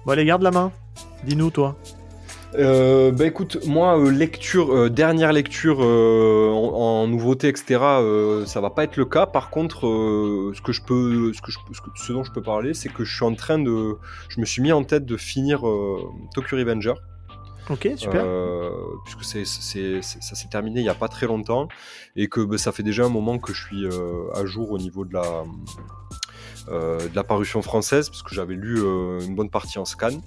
Bon, 0.05 0.13
allez, 0.13 0.25
garde 0.25 0.43
la 0.43 0.51
main. 0.51 0.71
Dis-nous, 1.25 1.51
toi. 1.51 1.77
Euh, 2.57 3.13
bah 3.13 3.27
écoute, 3.27 3.65
moi, 3.67 3.97
euh, 3.99 4.11
lecture, 4.11 4.75
euh, 4.75 4.91
dernière 4.91 5.33
lecture 5.33 5.79
euh, 5.83 6.51
en, 6.51 7.03
en 7.03 7.07
nouveauté, 7.07 7.49
etc., 7.49 7.79
ça 8.47 8.61
va 8.61 8.71
pas 8.71 8.85
être 8.85 8.97
le 8.97 9.05
cas. 9.05 9.27
Par 9.27 9.51
contre, 9.51 9.83
ce 10.55 10.61
que 10.61 10.73
je 10.73 10.83
peux, 10.83 11.33
ce, 11.33 11.41
que 11.41 11.53
je, 11.53 11.59
ce, 11.73 11.81
que- 11.81 11.91
ce 11.95 12.13
dont 12.13 12.25
je 12.25 12.33
peux 12.33 12.43
parler, 12.43 12.75
c'est 12.75 12.89
que 12.89 13.05
je 13.05 13.15
suis 13.15 13.25
en 13.25 13.35
train 13.35 13.59
de, 13.59 13.97
je 14.29 14.41
me 14.41 14.45
suis 14.47 14.63
mis 14.63 14.73
en 14.73 14.83
tête 14.83 15.07
de 15.07 15.17
finir 15.17 15.61
Tokyo 16.35 16.57
Revenger. 16.57 16.95
Ok, 17.69 17.89
super. 17.95 18.23
Euh, 18.25 18.71
puisque 19.05 19.23
c'est, 19.23 19.45
c'est- 19.45 20.03
c'est- 20.03 20.21
ça 20.21 20.35
s'est 20.35 20.49
terminé 20.49 20.81
il 20.81 20.83
n'y 20.83 20.89
a 20.89 20.95
pas 20.95 21.07
très 21.07 21.27
longtemps 21.29 21.69
et 22.17 22.27
que 22.27 22.41
bah, 22.41 22.59
ça 22.59 22.73
fait 22.73 22.83
déjà 22.83 23.05
un 23.05 23.09
moment 23.11 23.39
que 23.39 23.53
je 23.55 23.65
suis 23.65 23.85
euh, 23.85 24.29
à 24.35 24.45
jour 24.45 24.73
au 24.73 24.79
niveau 24.79 25.05
de 25.05 25.13
la, 25.15 25.45
euh, 26.69 26.99
de 26.99 27.15
la 27.15 27.23
parution 27.23 27.63
française 27.63 28.09
parce 28.09 28.23
que 28.25 28.35
j'avais 28.35 28.55
lu 28.55 28.81
une 28.81 29.37
bonne 29.37 29.51
partie 29.51 29.79
en 29.79 29.85
scan 29.85 30.21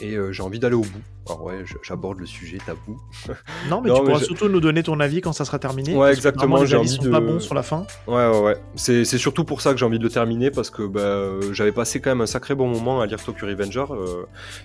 et 0.00 0.14
euh, 0.16 0.32
j'ai 0.32 0.42
envie 0.42 0.58
d'aller 0.58 0.74
au 0.74 0.80
bout. 0.82 1.00
Alors 1.26 1.42
ouais, 1.44 1.64
j'aborde 1.82 2.18
le 2.18 2.26
sujet 2.26 2.58
tabou. 2.58 3.00
non, 3.70 3.80
mais 3.80 3.88
non, 3.88 3.94
tu 3.96 4.00
mais 4.02 4.06
pourras 4.08 4.18
je- 4.18 4.24
surtout 4.26 4.48
nous 4.48 4.60
donner 4.60 4.82
ton 4.82 5.00
avis 5.00 5.22
quand 5.22 5.32
ça 5.32 5.46
sera 5.46 5.58
terminé. 5.58 5.94
Ouais, 5.96 6.12
exactement, 6.12 6.66
j'ai 6.66 6.76
envie 6.76 6.88
sont 6.88 7.02
de- 7.02 7.10
pas 7.10 7.20
bons 7.20 7.40
sur 7.40 7.54
la 7.54 7.62
fin. 7.62 7.86
Ouais, 8.06 8.28
ouais, 8.28 8.40
ouais. 8.40 8.56
C'est, 8.74 9.04
surtout 9.04 9.44
pour 9.44 9.62
ça 9.62 9.72
que 9.72 9.78
j'ai 9.78 9.86
envie 9.86 9.98
de 9.98 10.02
le 10.04 10.10
terminer 10.10 10.50
parce 10.50 10.68
que 10.68 10.82
bah, 10.82 11.00
euh, 11.00 11.52
j'avais 11.54 11.72
passé 11.72 12.00
quand 12.00 12.10
même 12.10 12.20
un 12.20 12.26
sacré 12.26 12.54
bon 12.54 12.68
moment 12.68 13.00
à 13.00 13.06
lire 13.06 13.22
Tokyo 13.22 13.46
Revenger. 13.46 13.86
euh, 13.92 14.24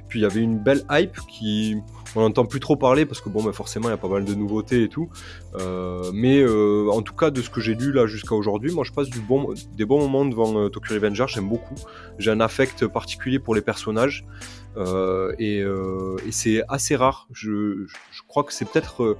puis 0.09 0.19
il 0.19 0.24
y 0.24 0.25
avait 0.25 0.41
une 0.41 0.59
belle 0.59 0.83
hype 0.91 1.17
qui. 1.29 1.77
On 2.15 2.21
n'entend 2.21 2.43
plus 2.45 2.59
trop 2.59 2.75
parler 2.75 3.05
parce 3.05 3.21
que 3.21 3.29
bon, 3.29 3.43
bah, 3.43 3.53
forcément, 3.53 3.88
il 3.88 3.91
y 3.91 3.93
a 3.93 3.98
pas 3.98 4.07
mal 4.09 4.25
de 4.25 4.33
nouveautés 4.33 4.81
et 4.83 4.89
tout. 4.89 5.09
Euh, 5.59 6.09
mais 6.13 6.43
en 6.91 7.01
tout 7.03 7.13
cas, 7.13 7.29
de 7.29 7.41
ce 7.41 7.50
que 7.51 7.62
j'ai 7.62 7.75
lu 7.75 7.91
là 7.93 8.05
jusqu'à 8.07 8.33
aujourd'hui, 8.36 8.74
moi 8.74 8.83
je 8.83 8.91
passe 8.91 9.09
du 9.09 9.19
bon, 9.19 9.53
des 9.77 9.86
bons 9.86 10.00
moments 10.00 10.25
devant 10.25 10.69
Tokyo 10.69 10.95
Revenger. 10.95 11.25
J'aime 11.27 11.48
beaucoup. 11.48 11.75
J'ai 12.17 12.31
un 12.31 12.39
affect 12.41 12.86
particulier 12.88 13.39
pour 13.39 13.53
les 13.55 13.62
personnages. 13.62 14.25
Euh, 14.77 15.33
et, 15.39 15.61
euh, 15.61 16.15
et 16.25 16.31
c'est 16.31 16.61
assez 16.67 16.95
rare. 16.95 17.27
Je, 17.31 17.85
crois 18.27 18.43
que 18.43 18.53
c'est 18.53 18.65
peut-être. 18.65 19.17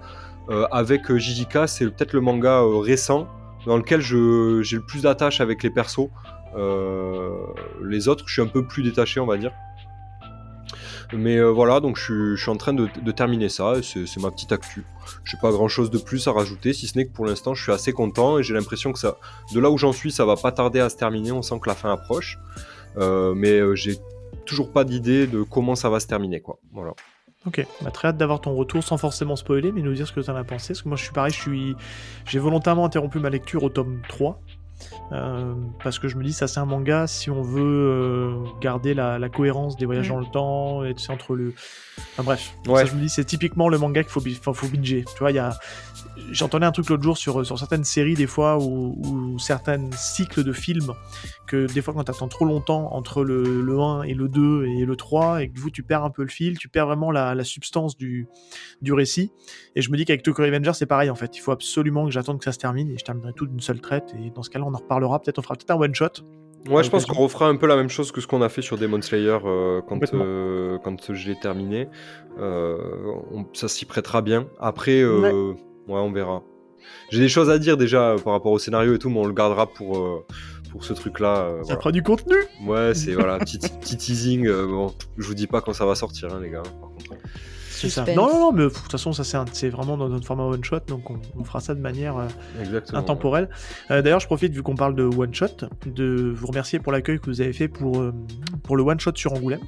euh, 0.50 0.68
avec 0.72 1.16
JJK, 1.16 1.68
c'est 1.68 1.86
peut-être 1.86 2.14
le 2.14 2.22
manga 2.22 2.64
récent 2.82 3.28
dans 3.66 3.78
lequel 3.78 4.02
j'ai 4.02 4.16
le 4.16 4.86
plus 4.86 5.04
d'attache 5.04 5.42
avec 5.42 5.64
les 5.64 5.70
persos. 5.70 6.10
Les 6.56 8.08
autres, 8.08 8.24
je 8.28 8.34
suis 8.34 8.42
un 8.42 8.48
peu 8.48 8.66
plus 8.66 8.84
détaché, 8.84 9.20
on 9.20 9.26
va 9.26 9.38
dire. 9.38 9.52
Mais 11.14 11.42
voilà, 11.42 11.80
donc 11.80 11.98
je 11.98 12.36
suis, 12.36 12.52
en 12.52 12.56
train 12.56 12.74
de, 12.74 13.12
terminer 13.12 13.50
ça, 13.50 13.74
c'est 13.82 14.18
ma 14.20 14.32
petite 14.32 14.52
actu. 14.52 14.86
Je 15.24 15.36
n'ai 15.36 15.42
pas 15.42 15.52
grand 15.52 15.68
chose 15.68 15.90
de 15.90 15.98
plus 15.98 16.28
à 16.28 16.32
rajouter, 16.32 16.74
si 16.74 16.88
ce 16.88 16.98
n'est 16.98 17.06
que 17.06 17.12
pour 17.12 17.26
l'instant 17.26 17.56
je 17.56 17.64
suis 17.64 17.72
assez 17.72 17.94
content 17.94 18.38
et 18.38 18.44
j'ai 18.44 18.54
l'impression 18.54 18.92
que 18.92 19.00
ça, 19.00 19.18
de 19.54 19.60
là 19.60 19.72
où 19.72 19.78
j'en 19.78 19.92
suis, 19.92 20.12
ça 20.12 20.24
va 20.26 20.36
pas 20.36 20.52
tarder 20.52 20.80
à 20.80 20.90
se 20.90 20.98
terminer, 20.98 21.32
on 21.32 21.42
sent 21.42 21.60
que 21.62 21.70
la 21.70 21.76
fin 21.76 21.92
approche. 21.92 22.40
Mais 22.98 23.60
j'ai 23.76 24.00
toujours 24.50 24.72
pas 24.72 24.84
d'idée 24.84 25.28
de 25.28 25.44
comment 25.44 25.76
ça 25.76 25.90
va 25.90 26.00
se 26.00 26.08
terminer, 26.08 26.42
quoi. 26.42 26.60
Voilà. 26.74 26.92
Ok, 27.46 27.66
bah, 27.82 27.92
très 27.92 28.10
hâte 28.10 28.18
d'avoir 28.18 28.42
ton 28.42 28.54
retour 28.54 28.84
sans 28.84 28.98
forcément 28.98 29.38
spoiler, 29.38 29.72
mais 29.72 29.82
nous 29.82 29.94
dire 29.94 30.06
ce 30.08 30.12
que 30.12 30.20
tu 30.20 30.30
en 30.30 30.36
as 30.36 30.44
pensé. 30.44 30.70
Parce 30.74 30.82
que 30.82 30.90
moi, 30.90 30.98
je 30.98 31.04
suis 31.04 31.14
pareil, 31.14 31.32
je 31.34 31.40
suis... 31.40 31.76
j'ai 32.26 32.40
volontairement 32.40 32.84
interrompu 32.86 33.20
ma 33.20 33.30
lecture 33.30 33.64
au 33.64 33.70
tome 33.70 34.02
3. 34.10 34.42
euh, 35.12 35.54
parce 35.84 36.00
que 36.00 36.08
je 36.08 36.16
me 36.18 36.24
dis, 36.24 36.32
ça 36.34 36.48
c'est 36.48 36.60
un 36.60 36.66
manga, 36.66 37.06
si 37.08 37.30
on 37.30 37.42
veut 37.42 37.62
euh, 37.64 38.36
garder 38.62 38.94
la, 38.94 39.20
la 39.20 39.28
cohérence 39.30 39.76
des 39.78 39.86
voyages 39.86 40.08
Mm. 40.10 40.14
dans 40.14 40.20
le 40.20 40.26
temps, 40.26 40.84
et 40.86 40.94
tu 40.96 41.04
sais, 41.04 41.12
entre 41.12 41.36
le. 41.36 41.54
Enfin 42.14 42.24
bref, 42.24 42.54
Ouais. 42.68 42.80
ça, 42.82 42.86
je 42.86 42.96
me 42.96 43.02
dis, 43.02 43.10
c'est 43.10 43.26
typiquement 43.26 43.68
le 43.70 43.78
manga 43.78 44.04
qu'il 44.04 44.12
faut, 44.12 44.22
enfin, 44.26 44.54
faut 44.54 44.68
binger. 44.68 45.04
Tu 45.06 45.20
vois, 45.20 45.32
il 45.32 45.36
y 45.36 45.40
a. 45.40 45.58
J'entendais 46.32 46.66
un 46.66 46.72
truc 46.72 46.90
l'autre 46.90 47.02
jour 47.04 47.18
sur, 47.18 47.46
sur 47.46 47.58
certaines 47.58 47.84
séries, 47.84 48.14
des 48.14 48.28
fois, 48.28 48.58
ou, 48.60 48.96
ou 49.04 49.40
certains 49.40 49.90
cycles 49.92 50.44
de 50.44 50.52
films, 50.54 50.94
que 51.48 51.66
des 51.74 51.82
fois, 51.82 51.94
quand 51.94 52.04
tu 52.04 52.12
attends 52.12 52.28
trop 52.28 52.46
longtemps 52.46 52.94
entre 52.94 53.24
le, 53.24 53.62
le 53.62 53.80
1 53.80 54.04
et 54.04 54.14
le 54.14 54.28
2 54.28 54.66
et 54.66 54.86
le 54.86 54.96
3, 54.96 55.42
et 55.44 55.50
que 55.50 55.54
du 55.54 55.62
coup, 55.62 55.70
tu 55.72 55.82
perds 55.84 56.04
un 56.04 56.10
peu 56.12 56.22
le 56.22 56.28
fil, 56.30 56.58
tu 56.58 56.70
perds 56.70 56.86
vraiment 56.88 57.12
la, 57.12 57.34
la 57.34 57.44
substance 57.44 57.98
du, 57.98 58.28
du 58.82 58.94
récit. 58.94 59.32
Et 59.76 59.82
je 59.82 59.90
me 59.92 59.98
dis 59.98 60.06
qu'avec 60.06 60.22
Tokyo 60.24 60.44
Revenger, 60.44 60.74
c'est 60.74 60.86
pareil 60.86 61.10
en 61.10 61.16
fait. 61.16 61.36
Il 61.36 61.40
faut 61.40 61.52
absolument 61.52 62.06
que 62.06 62.12
j'attende 62.12 62.38
que 62.40 62.46
ça 62.46 62.52
se 62.52 62.60
termine 62.60 62.90
et 62.92 62.98
je 62.98 63.04
terminerai 63.06 63.34
tout 63.34 63.48
d'une 63.48 63.60
seule 63.62 63.82
traite. 63.82 64.14
Et 64.24 64.30
dans 64.30 64.44
ce 64.44 64.50
cas-là, 64.50 64.66
on 64.68 64.74
en 64.74 64.78
reparlera. 64.78 65.20
Peut-être 65.20 65.40
on 65.40 65.42
fera 65.42 65.56
peut-être 65.56 65.72
un 65.72 65.78
one 65.80 65.96
shot. 65.96 66.06
Ouais, 66.68 66.84
je 66.84 66.90
pense 66.90 67.04
l'occasion. 67.04 67.14
qu'on 67.14 67.24
refera 67.24 67.48
un 67.48 67.56
peu 67.56 67.68
la 67.68 67.78
même 67.78 67.88
chose 67.90 68.12
que 68.12 68.20
ce 68.20 68.28
qu'on 68.28 68.42
a 68.42 68.50
fait 68.50 68.62
sur 68.62 68.78
Demon 68.78 69.02
Slayer 69.02 69.38
euh, 69.46 69.82
quand, 69.88 70.00
euh, 70.14 70.78
quand 70.84 71.14
je 71.14 71.30
l'ai 71.30 71.40
terminé. 71.40 71.88
Euh, 72.38 72.78
on- 73.32 73.46
ça 73.54 73.68
s'y 73.70 73.86
prêtera 73.86 74.22
bien. 74.22 74.48
Après, 74.60 75.02
euh, 75.02 75.54
ouais. 75.90 76.00
on 76.00 76.12
verra. 76.12 76.42
J'ai 77.12 77.20
des 77.20 77.30
choses 77.30 77.50
à 77.50 77.60
dire 77.60 77.76
déjà 77.78 78.12
euh, 78.12 78.18
par 78.18 78.34
rapport 78.34 78.52
au 78.52 78.60
scénario 78.60 78.96
et 78.96 79.00
tout, 79.00 79.10
mais 79.10 79.20
on 79.20 79.26
le 79.26 79.34
gardera 79.34 79.68
pour, 79.68 79.98
euh, 79.98 80.26
pour 80.72 80.84
ce 80.84 80.94
truc-là. 80.94 81.38
euh, 81.38 81.58
Ça 81.60 81.64
voilà. 81.66 81.80
fera 81.82 81.92
du 81.92 82.04
contenu. 82.04 82.36
Ouais, 82.66 82.94
c'est 82.96 83.14
voilà, 83.14 83.38
petit, 83.40 83.58
petit 83.60 83.98
teasing. 83.98 84.48
euh, 84.48 84.66
bon, 84.68 84.94
je 85.18 85.28
vous 85.28 85.34
dis 85.36 85.48
pas 85.48 85.62
quand 85.62 85.74
ça 85.74 85.86
va 85.86 85.96
sortir, 85.96 86.34
hein, 86.34 86.40
les 86.42 86.50
gars. 86.52 86.64
C'est 87.70 87.88
ça. 87.90 88.04
Suspense. 88.06 88.16
Non, 88.18 88.28
non, 88.28 88.40
non, 88.40 88.52
mais 88.52 88.64
de 88.64 88.70
toute 88.70 88.92
façon, 88.92 89.14
ça 89.14 89.24
c'est 89.54 89.70
vraiment 89.70 89.96
dans 89.98 90.10
notre 90.10 90.26
format 90.26 90.44
one 90.44 90.64
shot. 90.64 90.80
Donc 90.88 91.10
on, 91.10 91.20
on 91.38 91.44
fera 91.46 91.62
ça 91.62 91.74
de 91.76 91.80
manière 91.80 92.18
euh, 92.18 92.28
Exactement. 92.62 93.00
intemporelle. 93.00 93.50
Euh, 93.92 94.02
D'ailleurs, 94.02 94.20
je 94.20 94.26
profite, 94.26 94.54
vu 94.54 94.62
qu'on 94.64 94.76
parle 94.76 94.96
de 94.96 95.04
one 95.04 95.34
shot, 95.34 95.48
de 95.86 96.34
vous 96.36 96.48
remercier 96.48 96.80
pour 96.80 96.92
l'accueil 96.92 97.20
que 97.20 97.28
vous 97.28 97.40
avez 97.42 97.54
fait 97.54 97.68
pour, 97.70 98.02
euh, 98.02 98.14
pour 98.64 98.76
le 98.76 98.84
one 98.84 99.00
shot 99.00 99.12
sur 99.16 99.32
Angoulême. 99.34 99.62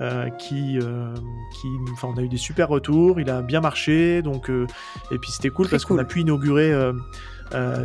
Euh, 0.00 0.30
qui, 0.30 0.78
euh, 0.78 1.12
qui, 1.52 1.68
enfin, 1.92 2.08
on 2.14 2.18
a 2.18 2.22
eu 2.22 2.28
des 2.28 2.36
super 2.36 2.68
retours, 2.68 3.20
il 3.20 3.28
a 3.30 3.42
bien 3.42 3.60
marché, 3.60 4.22
donc, 4.22 4.48
euh, 4.48 4.66
et 5.10 5.18
puis 5.18 5.30
c'était 5.32 5.50
cool 5.50 5.66
Très 5.66 5.72
parce 5.72 5.84
qu'on 5.84 5.98
a 5.98 6.04
pu 6.04 6.20
inaugurer 6.20 6.72
euh, 6.72 6.92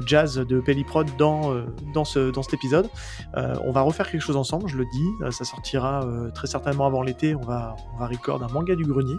Jazz 0.06 0.38
de 0.38 0.60
Pelliprod 0.60 1.10
dans, 1.18 1.54
euh, 1.54 1.66
dans, 1.94 2.06
ce, 2.06 2.32
dans 2.32 2.44
cet 2.44 2.54
épisode. 2.56 2.88
Euh, 3.38 3.56
on 3.64 3.72
va 3.72 3.82
refaire 3.82 4.10
quelque 4.10 4.22
chose 4.22 4.38
ensemble, 4.38 4.68
je 4.68 4.78
le 4.78 4.86
dis, 4.94 5.08
euh, 5.22 5.32
ça 5.32 5.46
sortira 5.46 6.04
euh, 6.04 6.30
très 6.32 6.48
certainement 6.48 6.86
avant 6.86 7.02
l'été, 7.02 7.36
on 7.36 7.42
va, 7.42 7.76
on 7.96 8.00
va 8.00 8.08
record 8.08 8.44
un 8.44 8.48
manga 8.52 8.76
du 8.76 8.84
grenier 8.86 9.18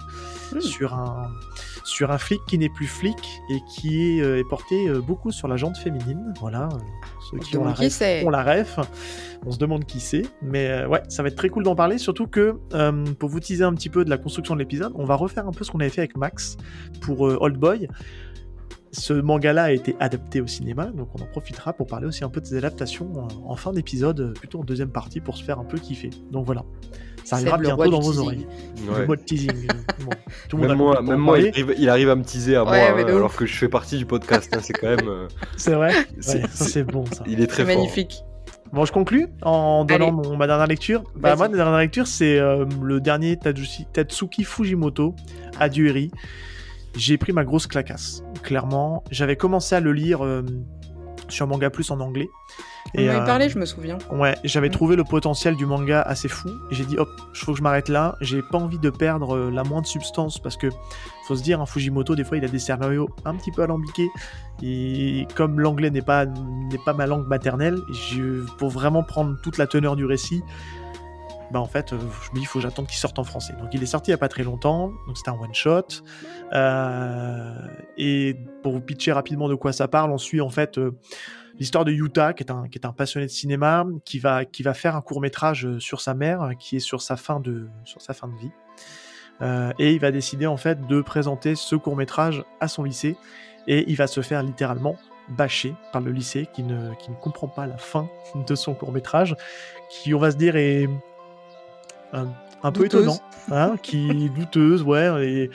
Mm. 0.52 0.60
sur, 0.60 0.94
un, 0.94 1.30
sur 1.84 2.10
un 2.10 2.18
flic 2.18 2.40
qui 2.46 2.58
n'est 2.58 2.68
plus 2.68 2.86
flic 2.86 3.40
et 3.50 3.60
qui 3.68 4.18
est, 4.18 4.20
euh, 4.20 4.38
est 4.38 4.48
porté 4.48 4.88
euh, 4.88 5.00
beaucoup 5.00 5.30
sur 5.32 5.48
la 5.48 5.56
jante 5.56 5.76
féminine, 5.76 6.32
voilà, 6.40 6.68
euh, 6.72 6.78
ceux 7.30 7.38
On 7.38 7.40
qui 7.40 7.56
ont 7.56 7.64
la 7.64 7.72
qui 7.72 7.86
ref 7.86 8.00
la 8.30 8.42
ref. 8.42 8.78
On 9.46 9.50
se 9.50 9.58
demande 9.58 9.84
qui 9.84 10.00
c'est. 10.00 10.22
Mais 10.42 10.68
euh, 10.68 10.88
ouais, 10.88 11.02
ça 11.08 11.22
va 11.22 11.28
être 11.28 11.36
très 11.36 11.50
cool 11.50 11.64
d'en 11.64 11.74
parler. 11.74 11.98
Surtout 11.98 12.26
que, 12.26 12.58
euh, 12.72 13.04
pour 13.18 13.28
vous 13.28 13.40
teaser 13.40 13.64
un 13.64 13.74
petit 13.74 13.90
peu 13.90 14.04
de 14.04 14.10
la 14.10 14.16
construction 14.16 14.54
de 14.54 14.60
l'épisode, 14.60 14.92
on 14.94 15.04
va 15.04 15.16
refaire 15.16 15.46
un 15.46 15.52
peu 15.52 15.64
ce 15.64 15.70
qu'on 15.70 15.80
avait 15.80 15.90
fait 15.90 16.00
avec 16.00 16.16
Max 16.16 16.56
pour 17.02 17.26
euh, 17.26 17.36
Old 17.40 17.58
Boy. 17.58 17.88
Ce 18.96 19.12
manga-là 19.12 19.64
a 19.64 19.70
été 19.72 19.96
adapté 19.98 20.40
au 20.40 20.46
cinéma, 20.46 20.86
donc 20.86 21.08
on 21.18 21.22
en 21.22 21.26
profitera 21.26 21.72
pour 21.72 21.86
parler 21.88 22.06
aussi 22.06 22.22
un 22.22 22.28
peu 22.28 22.40
de 22.40 22.46
ses 22.46 22.56
adaptations 22.56 23.10
en, 23.16 23.50
en 23.50 23.56
fin 23.56 23.72
d'épisode, 23.72 24.20
euh, 24.20 24.32
plutôt 24.32 24.60
en 24.60 24.64
deuxième 24.64 24.90
partie, 24.90 25.20
pour 25.20 25.36
se 25.36 25.42
faire 25.44 25.58
un 25.58 25.64
peu 25.64 25.78
kiffer. 25.78 26.10
Donc 26.30 26.46
voilà, 26.46 26.62
ça 27.24 27.36
arrivera 27.36 27.58
bientôt 27.58 27.90
dans 27.90 27.98
vos 28.00 28.12
teasing. 28.12 28.24
oreilles. 28.24 28.46
Ouais. 28.88 29.06
Le 29.08 29.16
teasing. 29.16 29.50
euh, 29.50 30.04
bon, 30.04 30.10
tout 30.48 30.56
le 30.58 30.68
Même 30.68 30.76
moi, 30.78 30.94
compris 30.96 31.10
même 31.10 31.18
moi 31.20 31.38
il, 31.40 31.48
arrive, 31.48 31.74
il 31.76 31.88
arrive 31.88 32.08
à 32.10 32.14
me 32.14 32.22
teaser 32.22 32.54
à 32.56 32.62
moi, 32.62 32.72
Ouais, 32.72 32.80
hein, 32.88 32.92
mais 32.96 33.04
de 33.04 33.08
alors 33.10 33.34
que 33.34 33.46
je 33.46 33.54
fais 33.56 33.68
partie 33.68 33.98
du 33.98 34.06
podcast. 34.06 34.48
hein, 34.56 34.60
c'est 34.62 34.72
quand 34.74 34.86
même. 34.88 35.08
euh, 35.08 35.26
C'est 35.56 35.74
vrai 35.74 35.92
c'est- 36.20 36.76
Ouais, 36.78 36.84
bon 36.84 37.04
ça. 37.06 37.24
il 37.26 37.40
est 37.40 37.46
très 37.48 37.64
C'est 37.64 37.72
fort. 37.72 37.76
magnifique. 37.82 38.22
Bon, 38.72 38.84
je 38.84 38.92
conclus 38.92 39.28
en 39.42 39.84
donnant 39.84 40.10
mon- 40.12 40.36
ma 40.36 40.46
dernière 40.48 40.66
lecture. 40.66 41.04
Bah, 41.16 41.36
moi, 41.36 41.48
ma 41.48 41.56
dernière 41.56 41.78
lecture, 41.78 42.06
c'est 42.08 42.38
euh, 42.38 42.64
le 42.82 43.00
dernier 43.00 43.36
Tatsuki, 43.36 43.86
Tatsuki 43.92 44.42
Fujimoto, 44.44 45.14
Adieu 45.60 45.88
Eri. 45.88 46.10
J'ai 46.96 47.18
pris 47.18 47.32
ma 47.32 47.44
grosse 47.44 47.66
clacasse, 47.66 48.22
clairement. 48.42 49.02
J'avais 49.10 49.36
commencé 49.36 49.74
à 49.74 49.80
le 49.80 49.92
lire 49.92 50.24
euh, 50.24 50.42
sur 51.28 51.46
Manga 51.46 51.70
Plus 51.70 51.90
en 51.90 52.00
anglais. 52.00 52.28
On 52.96 53.00
en 53.00 53.08
avait 53.08 53.18
euh, 53.18 53.24
parlé, 53.24 53.48
je 53.48 53.58
me 53.58 53.66
souviens. 53.66 53.98
Ouais, 54.12 54.36
j'avais 54.44 54.68
Mm. 54.68 54.72
trouvé 54.72 54.94
le 54.94 55.02
potentiel 55.02 55.56
du 55.56 55.66
manga 55.66 56.00
assez 56.02 56.28
fou. 56.28 56.48
Et 56.70 56.74
j'ai 56.76 56.84
dit, 56.84 56.96
hop, 56.96 57.08
il 57.34 57.38
faut 57.38 57.52
que 57.52 57.58
je 57.58 57.62
m'arrête 57.62 57.88
là. 57.88 58.16
J'ai 58.20 58.42
pas 58.42 58.58
envie 58.58 58.78
de 58.78 58.90
perdre 58.90 59.34
euh, 59.34 59.50
la 59.50 59.64
moindre 59.64 59.88
substance 59.88 60.38
parce 60.38 60.56
que, 60.56 60.68
faut 61.26 61.34
se 61.34 61.42
dire, 61.42 61.60
un 61.60 61.66
Fujimoto, 61.66 62.14
des 62.14 62.22
fois, 62.22 62.36
il 62.36 62.44
a 62.44 62.48
des 62.48 62.60
scénarios 62.60 63.08
un 63.24 63.34
petit 63.34 63.50
peu 63.50 63.62
alambiqués. 63.62 64.08
Et 64.62 65.26
comme 65.34 65.58
l'anglais 65.58 65.90
n'est 65.90 66.02
pas, 66.02 66.26
pas 66.84 66.92
ma 66.92 67.06
langue 67.06 67.26
maternelle, 67.26 67.78
je, 67.92 68.44
pour 68.58 68.70
vraiment 68.70 69.02
prendre 69.02 69.36
toute 69.42 69.58
la 69.58 69.66
teneur 69.66 69.96
du 69.96 70.04
récit, 70.04 70.42
bah 71.54 71.60
en 71.60 71.68
fait, 71.68 71.92
euh, 71.92 71.98
je 72.00 72.30
me 72.30 72.34
dis, 72.34 72.40
il 72.40 72.46
faut 72.46 72.58
que 72.58 72.64
j'attende 72.64 72.88
qu'il 72.88 72.98
sorte 72.98 73.16
en 73.20 73.22
français. 73.22 73.54
Donc 73.60 73.68
il 73.72 73.80
est 73.80 73.86
sorti 73.86 74.10
il 74.10 74.12
y 74.12 74.14
a 74.14 74.18
pas 74.18 74.28
très 74.28 74.42
longtemps, 74.42 74.88
donc 75.06 75.16
c'était 75.16 75.30
un 75.30 75.38
one 75.40 75.54
shot. 75.54 75.86
Euh, 76.52 77.54
et 77.96 78.36
pour 78.64 78.72
vous 78.72 78.80
pitcher 78.80 79.12
rapidement 79.12 79.48
de 79.48 79.54
quoi 79.54 79.72
ça 79.72 79.86
parle, 79.86 80.10
on 80.10 80.18
suit 80.18 80.40
en 80.40 80.50
fait 80.50 80.78
euh, 80.78 80.98
l'histoire 81.60 81.84
de 81.84 81.92
Yuta, 81.92 82.32
qui 82.32 82.42
est 82.42 82.50
un, 82.50 82.66
qui 82.68 82.76
est 82.76 82.86
un 82.86 82.92
passionné 82.92 83.26
de 83.26 83.30
cinéma, 83.30 83.86
qui 84.04 84.18
va, 84.18 84.44
qui 84.44 84.64
va 84.64 84.74
faire 84.74 84.96
un 84.96 85.00
court 85.00 85.20
métrage 85.20 85.78
sur 85.78 86.00
sa 86.00 86.14
mère, 86.14 86.50
qui 86.58 86.74
est 86.74 86.80
sur 86.80 87.00
sa 87.00 87.14
fin 87.14 87.38
de, 87.38 87.68
sur 87.84 88.02
sa 88.02 88.14
fin 88.14 88.26
de 88.26 88.34
vie. 88.34 88.50
et 89.78 89.92
il 89.92 90.00
va 90.00 90.10
décider 90.10 90.48
en 90.48 90.56
fait 90.56 90.88
de 90.88 91.02
présenter 91.02 91.54
ce 91.54 91.76
court 91.76 91.94
métrage 91.94 92.42
à 92.58 92.66
son 92.66 92.82
lycée 92.82 93.16
et 93.68 93.84
il 93.86 93.94
va 93.94 94.08
se 94.08 94.22
faire 94.22 94.42
littéralement 94.42 94.96
bâché 95.28 95.76
par 95.92 96.02
le 96.02 96.10
lycée 96.10 96.48
qui 96.52 96.64
ne, 96.64 96.94
qui 96.96 97.12
ne 97.12 97.16
comprend 97.16 97.46
pas 97.46 97.68
la 97.68 97.78
fin 97.78 98.08
de 98.34 98.54
son 98.56 98.74
court 98.74 98.90
métrage, 98.90 99.36
qui 99.88 100.14
on 100.14 100.18
va 100.18 100.32
se 100.32 100.36
dire 100.36 100.56
est 100.56 100.88
un, 102.62 102.72
peu 102.72 102.86
étonnant, 102.86 103.18
hein, 103.50 103.76
qui 103.82 104.30
douteuse, 104.36 104.82
ouais. 104.82 105.26
Et... 105.26 105.50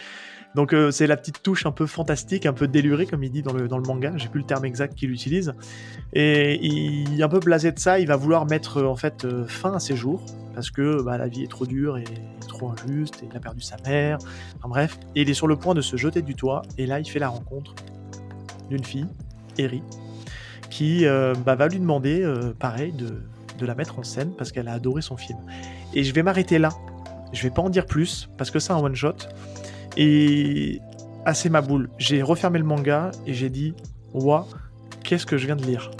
Donc 0.55 0.73
euh, 0.73 0.89
c'est 0.89 1.05
la 1.05 1.15
petite 1.15 1.43
touche 1.43 1.65
un 1.65 1.71
peu 1.71 1.85
fantastique, 1.85 2.45
un 2.47 2.53
peu 2.53 2.67
délurée 2.67 3.05
comme 3.05 3.23
il 3.23 3.31
dit 3.31 3.43
dans 3.43 3.53
le, 3.53 3.67
dans 3.67 3.77
le 3.77 3.83
manga, 3.83 4.13
j'ai 4.15 4.29
plus 4.29 4.39
le 4.39 4.45
terme 4.45 4.65
exact 4.65 4.95
qu'il 4.95 5.11
utilise. 5.11 5.53
Et 6.13 6.59
il 6.65 7.19
est 7.19 7.23
un 7.23 7.29
peu 7.29 7.39
blasé 7.39 7.71
de 7.71 7.79
ça, 7.79 7.99
il 7.99 8.07
va 8.07 8.15
vouloir 8.15 8.47
mettre 8.47 8.83
en 8.83 8.95
fait 8.95 9.25
euh, 9.25 9.45
fin 9.45 9.73
à 9.73 9.79
ses 9.79 9.95
jours, 9.95 10.25
parce 10.55 10.71
que 10.71 11.03
bah, 11.03 11.17
la 11.17 11.27
vie 11.27 11.43
est 11.43 11.51
trop 11.51 11.67
dure 11.67 11.97
et 11.97 12.05
trop 12.47 12.71
injuste, 12.71 13.21
et 13.21 13.27
il 13.29 13.37
a 13.37 13.39
perdu 13.39 13.61
sa 13.61 13.77
mère, 13.85 14.17
enfin 14.57 14.69
bref. 14.69 14.99
Et 15.15 15.21
il 15.21 15.29
est 15.29 15.35
sur 15.35 15.47
le 15.47 15.55
point 15.55 15.75
de 15.75 15.81
se 15.81 15.97
jeter 15.97 16.23
du 16.23 16.33
toit, 16.33 16.63
et 16.79 16.87
là 16.87 16.99
il 16.99 17.07
fait 17.07 17.19
la 17.19 17.29
rencontre 17.29 17.75
d'une 18.69 18.83
fille 18.83 19.07
Eri, 19.59 19.83
qui 20.71 21.05
euh, 21.05 21.33
bah, 21.45 21.55
va 21.55 21.67
lui 21.67 21.79
demander, 21.79 22.23
euh, 22.23 22.53
pareil, 22.57 22.91
de, 22.91 23.21
la 23.65 23.75
mettre 23.75 23.99
en 23.99 24.03
scène 24.03 24.31
parce 24.37 24.51
qu'elle 24.51 24.67
a 24.67 24.73
adoré 24.73 25.01
son 25.01 25.17
film. 25.17 25.39
Et 25.93 26.03
je 26.03 26.13
vais 26.13 26.23
m'arrêter 26.23 26.59
là. 26.59 26.69
Je 27.33 27.43
vais 27.43 27.51
pas 27.51 27.61
en 27.61 27.69
dire 27.69 27.85
plus 27.85 28.29
parce 28.37 28.51
que 28.51 28.59
c'est 28.59 28.73
un 28.73 28.77
one 28.77 28.95
shot. 28.95 29.15
Et 29.97 30.81
assez 31.25 31.49
ma 31.49 31.61
boule. 31.61 31.89
J'ai 31.97 32.21
refermé 32.21 32.59
le 32.59 32.65
manga 32.65 33.11
et 33.25 33.33
j'ai 33.33 33.49
dit, 33.49 33.73
ouah, 34.13 34.47
qu'est-ce 35.03 35.25
que 35.25 35.37
je 35.37 35.45
viens 35.45 35.55
de 35.55 35.65
lire? 35.65 35.91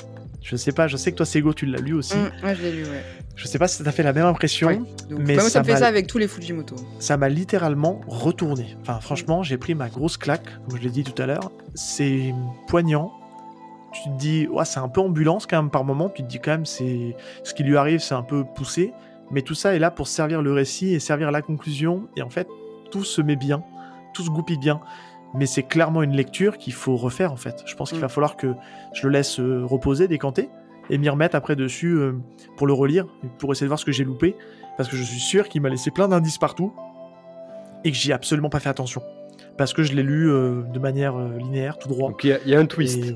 Je 0.42 0.56
sais 0.56 0.72
pas, 0.72 0.88
je 0.88 0.98
sais 0.98 1.12
que 1.12 1.18
toi, 1.18 1.26
Sego, 1.26 1.54
tu 1.54 1.66
l'as 1.66 1.80
lu 1.80 1.94
aussi. 1.94 2.16
Mmh, 2.16 2.32
je 2.56 2.62
l'ai 2.62 2.72
lu, 2.72 2.84
ouais. 2.84 3.04
Je 3.36 3.48
sais 3.48 3.60
pas 3.60 3.68
si 3.68 3.78
ça 3.78 3.84
t'a 3.84 3.92
fait 3.92 4.04
la 4.04 4.14
même 4.14 4.26
impression. 4.26 4.86
mais 5.10 5.36
bah, 5.36 5.42
moi, 5.44 5.50
ça, 5.50 5.60
me 5.60 5.66
fait 5.66 5.78
ça 5.78 5.88
avec 5.88 6.08
tous 6.08 6.18
les 6.18 6.28
Fujimoto. 6.28 6.76
Ça 7.00 7.18
m'a 7.18 7.30
littéralement 7.30 8.02
retourné. 8.08 8.76
Enfin, 8.82 9.00
franchement, 9.00 9.44
j'ai 9.44 9.58
pris 9.58 9.76
ma 9.76 9.90
grosse 9.90 10.18
claque, 10.18 10.46
comme 10.68 10.78
je 10.78 10.84
l'ai 10.84 10.90
dit 10.90 11.04
tout 11.04 11.22
à 11.22 11.26
l'heure. 11.26 11.52
C'est 11.76 12.34
poignant, 12.68 13.14
tu 13.92 14.04
te 14.04 14.16
dis, 14.18 14.48
ouais, 14.48 14.66
c'est 14.66 14.80
un 14.80 14.90
peu 14.90 15.02
ambulance 15.02 15.46
quand 15.46 15.62
même 15.62 15.72
par 15.72 15.84
moment. 15.84 16.10
Tu 16.10 16.24
te 16.24 16.28
dis 16.28 16.40
quand 16.40 16.52
même, 16.52 16.66
c'est 16.66 17.16
ce 17.44 17.54
qui 17.54 17.64
lui 17.64 17.78
arrive, 17.78 18.00
c'est 18.00 18.16
un 18.16 18.24
peu 18.24 18.44
poussé. 18.44 18.94
Mais 19.32 19.42
tout 19.42 19.56
ça 19.56 19.76
est 19.76 19.80
là 19.80 19.92
pour 19.92 20.08
servir 20.08 20.42
le 20.42 20.52
récit 20.54 20.94
et 20.94 21.00
servir 21.00 21.32
la 21.32 21.42
conclusion. 21.42 22.08
Et 22.16 22.22
en 22.22 22.30
fait, 22.30 22.48
tout 22.92 23.04
se 23.04 23.22
met 23.22 23.36
bien, 23.36 23.64
tout 24.14 24.24
se 24.24 24.30
goupille 24.30 24.58
bien. 24.58 24.82
Mais 25.36 25.46
c'est 25.46 25.64
clairement 25.64 26.02
une 26.02 26.16
lecture 26.16 26.58
qu'il 26.58 26.74
faut 26.74 26.96
refaire 26.96 27.32
en 27.32 27.38
fait. 27.38 27.64
Je 27.66 27.76
pense 27.76 27.90
qu'il 27.90 28.00
mm. 28.00 28.02
va 28.02 28.10
falloir 28.10 28.36
que 28.36 28.56
je 28.94 29.06
le 29.06 29.14
laisse 29.14 29.40
euh, 29.40 29.64
reposer, 29.64 30.08
décanter, 30.08 30.50
et 30.90 30.98
m'y 30.98 31.08
remettre 31.08 31.36
après 31.36 31.56
dessus 31.56 31.94
euh, 31.94 32.14
pour 32.58 32.66
le 32.66 32.74
relire, 32.74 33.06
pour 33.38 33.52
essayer 33.52 33.66
de 33.66 33.70
voir 33.70 33.80
ce 33.80 33.86
que 33.86 33.92
j'ai 33.92 34.04
loupé. 34.04 34.36
Parce 34.78 34.90
que 34.90 34.96
je 34.96 35.04
suis 35.04 35.20
sûr 35.20 35.48
qu'il 35.50 35.62
m'a 35.62 35.70
laissé 35.70 35.92
plein 35.92 36.08
d'indices 36.08 36.38
partout 36.38 36.74
et 37.84 37.92
que 37.92 37.98
j'y 37.98 38.10
ai 38.10 38.14
absolument 38.14 38.50
pas 38.50 38.60
fait 38.60 38.70
attention. 38.70 39.04
Parce 39.58 39.74
que 39.74 39.84
je 39.84 39.94
l'ai 39.94 40.04
lu 40.04 40.32
euh, 40.32 40.64
de 40.64 40.80
manière 40.80 41.20
linéaire, 41.20 41.78
tout 41.78 41.90
droit. 41.90 42.10
Donc 42.10 42.24
il 42.24 42.40
y, 42.46 42.56
a 42.56 42.60
un 42.60 42.66
twist. 42.66 43.14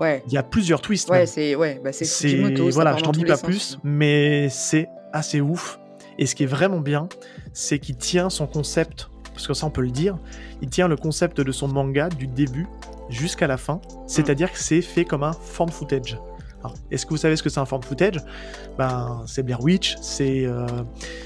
Ouais. 0.00 0.22
Il 0.26 0.32
y 0.32 0.36
a 0.36 0.42
plusieurs 0.42 0.80
twists. 0.80 1.08
Ouais, 1.10 1.26
c'est 1.26 1.54
ouais, 1.54 1.80
bah 1.82 1.92
c'est 1.92 2.36
voilà, 2.70 2.96
je 2.96 3.02
t'en 3.04 3.12
dis 3.12 3.24
pas 3.24 3.36
plus, 3.36 3.78
mais 3.84 4.48
c'est 4.48 4.88
assez 5.12 5.40
ouf. 5.40 5.78
Et 6.18 6.26
ce 6.26 6.34
qui 6.34 6.44
est 6.44 6.46
vraiment 6.46 6.80
bien, 6.80 7.08
c'est 7.52 7.78
qu'il 7.78 7.96
tient 7.96 8.30
son 8.30 8.46
concept, 8.46 9.08
parce 9.32 9.46
que 9.46 9.54
ça 9.54 9.66
on 9.66 9.70
peut 9.70 9.82
le 9.82 9.90
dire, 9.90 10.16
il 10.62 10.68
tient 10.68 10.88
le 10.88 10.96
concept 10.96 11.40
de 11.40 11.52
son 11.52 11.68
manga 11.68 12.08
du 12.08 12.26
début 12.26 12.66
jusqu'à 13.08 13.46
la 13.46 13.56
fin, 13.56 13.80
c'est-à-dire 14.06 14.52
que 14.52 14.58
c'est 14.58 14.80
fait 14.80 15.04
comme 15.04 15.22
un 15.22 15.32
fan 15.32 15.68
footage. 15.68 16.18
Est-ce 16.90 17.04
que 17.04 17.10
vous 17.10 17.18
savez 17.18 17.36
ce 17.36 17.42
que 17.42 17.50
c'est 17.50 17.60
un 17.60 17.66
fan 17.66 17.82
footage? 17.82 18.16
Ben, 18.78 19.22
c'est 19.26 19.42
Blair 19.42 19.60
Witch, 19.62 19.96
c'est 20.00 20.46
euh, 20.46 20.66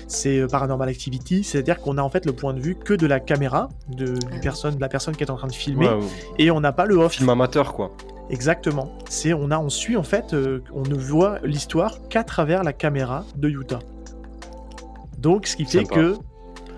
c'est 0.08 0.40
euh, 0.40 0.48
Paranormal 0.48 0.88
Activity, 0.88 1.44
c'est-à-dire 1.44 1.78
qu'on 1.78 1.96
a 1.96 2.02
en 2.02 2.08
fait 2.08 2.26
le 2.26 2.32
point 2.32 2.54
de 2.54 2.60
vue 2.60 2.74
que 2.74 2.92
de 2.92 3.06
la 3.06 3.20
caméra, 3.20 3.68
de, 3.88 4.14
du 4.14 4.40
personne, 4.42 4.74
de 4.74 4.80
la 4.80 4.88
personne 4.88 5.14
qui 5.14 5.22
est 5.22 5.30
en 5.30 5.36
train 5.36 5.46
de 5.46 5.54
filmer, 5.54 5.90
et 6.38 6.50
on 6.50 6.60
n'a 6.60 6.72
pas 6.72 6.86
le 6.86 6.96
off. 6.96 7.12
Film 7.12 7.28
amateur, 7.28 7.72
quoi. 7.72 7.92
Exactement. 8.30 8.92
C'est 9.08 9.32
on 9.32 9.50
a 9.50 9.58
on 9.58 9.70
suit 9.70 9.96
en 9.96 10.02
fait, 10.02 10.34
euh, 10.34 10.62
on 10.74 10.82
ne 10.82 10.94
voit 10.94 11.38
l'histoire 11.42 12.08
qu'à 12.08 12.24
travers 12.24 12.62
la 12.62 12.72
caméra 12.72 13.24
de 13.36 13.48
Utah. 13.48 13.80
Donc 15.18 15.46
ce 15.46 15.56
qui 15.56 15.64
fait 15.64 15.84
que 15.84 16.16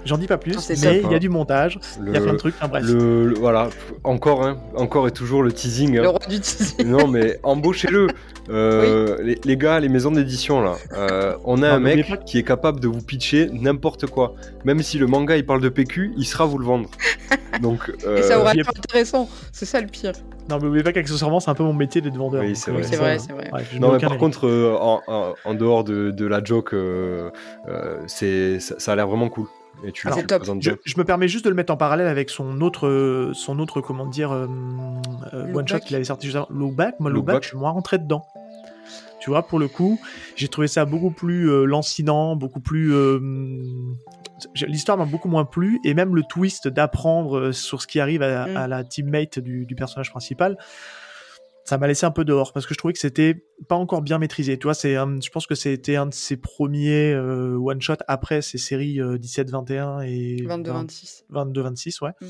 J'en 0.05 0.19
dis 0.19 0.27
pas 0.27 0.39
plus, 0.39 0.57
mais 0.69 1.03
il 1.05 1.11
y 1.11 1.15
a 1.15 1.19
du 1.19 1.29
montage, 1.29 1.79
il 2.07 2.13
y 2.13 2.17
a 2.17 2.21
plein 2.21 2.33
de 2.33 2.39
trucs. 2.39 2.55
bref. 2.59 2.85
Le, 2.85 3.35
voilà, 3.39 3.69
encore, 4.05 4.45
hein, 4.45 4.59
encore 4.77 5.07
et 5.09 5.11
toujours 5.11 5.43
le 5.43 5.53
teasing. 5.53 5.99
Hein. 5.99 6.03
Le 6.03 6.09
roi 6.09 6.21
du 6.29 6.41
teasing. 6.41 6.87
Non, 6.87 7.07
mais 7.07 7.39
embauchez-le. 7.43 8.09
Euh, 8.49 9.35
les, 9.45 9.57
gars, 9.57 9.79
les 9.79 9.89
maisons 9.89 10.11
d'édition 10.11 10.61
là, 10.61 10.75
euh, 10.93 11.37
on 11.45 11.63
a 11.63 11.71
un 11.71 11.79
mec 11.79 12.25
qui 12.25 12.37
est 12.37 12.43
capable 12.43 12.81
de 12.81 12.89
vous 12.89 13.01
pitcher 13.01 13.49
n'importe 13.53 14.07
quoi. 14.07 14.35
Même 14.65 14.83
si 14.83 14.99
le 14.99 15.07
manga 15.07 15.37
il 15.37 15.47
parle 15.47 15.61
de 15.61 15.69
PQ, 15.69 16.15
il 16.17 16.25
sera 16.25 16.47
vous 16.47 16.59
le 16.59 16.65
vendre. 16.65 16.91
Donc, 17.63 17.93
Et 18.17 18.23
ça 18.23 18.41
aura 18.41 18.53
été 18.53 18.63
intéressant, 18.69 19.29
c'est 19.53 19.67
ça 19.67 19.81
le 19.81 19.87
pire. 19.87 20.15
Non, 20.49 20.57
mais 20.57 20.65
n'oubliez 20.65 20.83
pas 20.83 20.93
qu'accessoirement, 20.93 21.39
c'est 21.39 21.51
un 21.51 21.55
peu 21.55 21.63
mon 21.63 21.75
métier 21.75 22.01
d'être 22.01 22.17
vendeur. 22.17 22.43
Oui, 22.43 22.57
c'est 22.57 22.73
vrai. 22.73 22.83
C'est 22.83 22.97
vrai, 22.97 23.19
c'est 23.21 23.33
vrai. 23.33 23.51
non, 23.79 23.93
mais 23.93 23.99
par 23.99 24.19
contre, 24.19 24.49
euh, 24.49 24.75
en, 25.45 25.55
dehors 25.55 25.85
de, 25.85 26.27
la 26.27 26.43
joke, 26.43 26.75
c'est 28.09 28.59
ça, 28.59 28.93
a 28.93 28.97
l'air 28.97 29.07
vraiment 29.07 29.29
cool. 29.29 29.47
Et 29.85 29.93
tu, 29.93 30.09
je, 30.09 30.99
me 30.99 31.05
permets 31.05 31.29
juste 31.29 31.45
de 31.45 31.51
le 31.51 31.57
mettre 31.57 31.73
en 31.73 31.77
parallèle 31.77 32.07
avec 32.07 32.31
son 32.31 32.61
autre, 32.61 33.31
son 33.35 33.59
autre 33.59 33.81
comment 33.81 34.07
dire, 34.07 34.33
euh, 34.33 34.47
euh, 35.33 35.53
one 35.55 35.67
shot 35.67 35.81
qu'il 35.81 35.97
avait 35.97 36.05
sorti 36.05 36.27
juste 36.27 36.37
avant. 36.37 36.49
Low 36.51 36.71
Back, 36.71 37.01
moi, 37.01 37.11
Low, 37.11 37.23
Back, 37.23 37.43
je 37.43 37.49
suis 37.49 37.57
moins 37.57 37.71
rentré 37.71 37.99
dedans. 37.99 38.27
Tu 39.21 39.31
vois, 39.31 39.43
pour 39.43 39.59
le 39.59 39.69
coup, 39.69 40.01
j'ai 40.37 40.49
trouvé 40.49 40.67
ça 40.67 40.85
beaucoup 40.85 41.11
plus 41.11 41.51
euh, 41.51 41.65
lancinant, 41.65 42.37
beaucoup 42.37 42.61
plus. 42.61 42.95
L'histoire 44.67 44.97
m'a 44.97 45.05
beaucoup 45.05 45.29
moins 45.29 45.45
plu, 45.45 45.81
et 45.85 45.95
même 45.95 46.15
le 46.15 46.23
twist 46.23 46.69
d'apprendre 46.69 47.53
sur 47.53 47.83
ce 47.83 47.87
qui 47.87 48.01
arrive 48.01 48.23
à, 48.23 48.47
mm. 48.47 48.71
la 48.71 48.85
teammate 48.85 49.39
du, 49.39 49.67
du, 49.67 49.75
personnage 49.75 50.11
principal 50.11 50.57
ça 51.65 51.79
m'a 51.79 51.87
laissé 51.87 52.07
un 52.07 52.11
peu 52.11 52.25
dehors 52.25 52.53
parce 52.53 52.67
que 52.67 52.75
je 52.75 52.79
trouvais 52.79 52.93
que 52.93 52.99
c'était 52.99 53.45
pas 53.69 53.77
encore 53.77 54.03
bien 54.03 54.19
maîtrisé. 54.19 54.59
Tu 54.59 54.65
vois, 54.65 54.75
c'est, 54.75 54.95
je 54.95 55.31
pense 55.31 55.47
que 55.47 55.55
c'était 55.55 55.97
un 55.97 56.07
de 56.07 56.15
ses 56.15 56.37
premiers 56.37 57.13
euh, 57.13 57.57
one 57.57 57.81
shot 57.81 57.97
après 58.09 58.43
ces 58.43 58.59
séries 58.59 58.99
17-21 58.99 59.71
euh, 59.73 60.01
et 60.01 60.37
22-26. 60.47 61.25
22-26, 61.33 62.05
ouais. 62.05 62.11
Mm. 62.21 62.27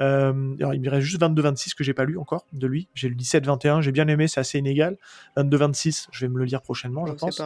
Euh, 0.00 0.56
alors, 0.58 0.74
il 0.74 0.80
me 0.80 0.88
reste 0.88 1.06
juste 1.06 1.20
22-26 1.20 1.74
que 1.74 1.84
j'ai 1.84 1.94
pas 1.94 2.04
lu 2.04 2.18
encore 2.18 2.46
de 2.52 2.66
lui. 2.66 2.88
J'ai 2.94 3.08
lu 3.08 3.16
17-21, 3.16 3.82
j'ai 3.82 3.92
bien 3.92 4.08
aimé, 4.08 4.26
c'est 4.26 4.40
assez 4.40 4.58
inégal. 4.58 4.96
22-26, 5.36 6.08
je 6.10 6.24
vais 6.24 6.32
me 6.32 6.38
le 6.38 6.44
lire 6.44 6.62
prochainement, 6.62 7.06
je 7.06 7.12
pense. 7.12 7.40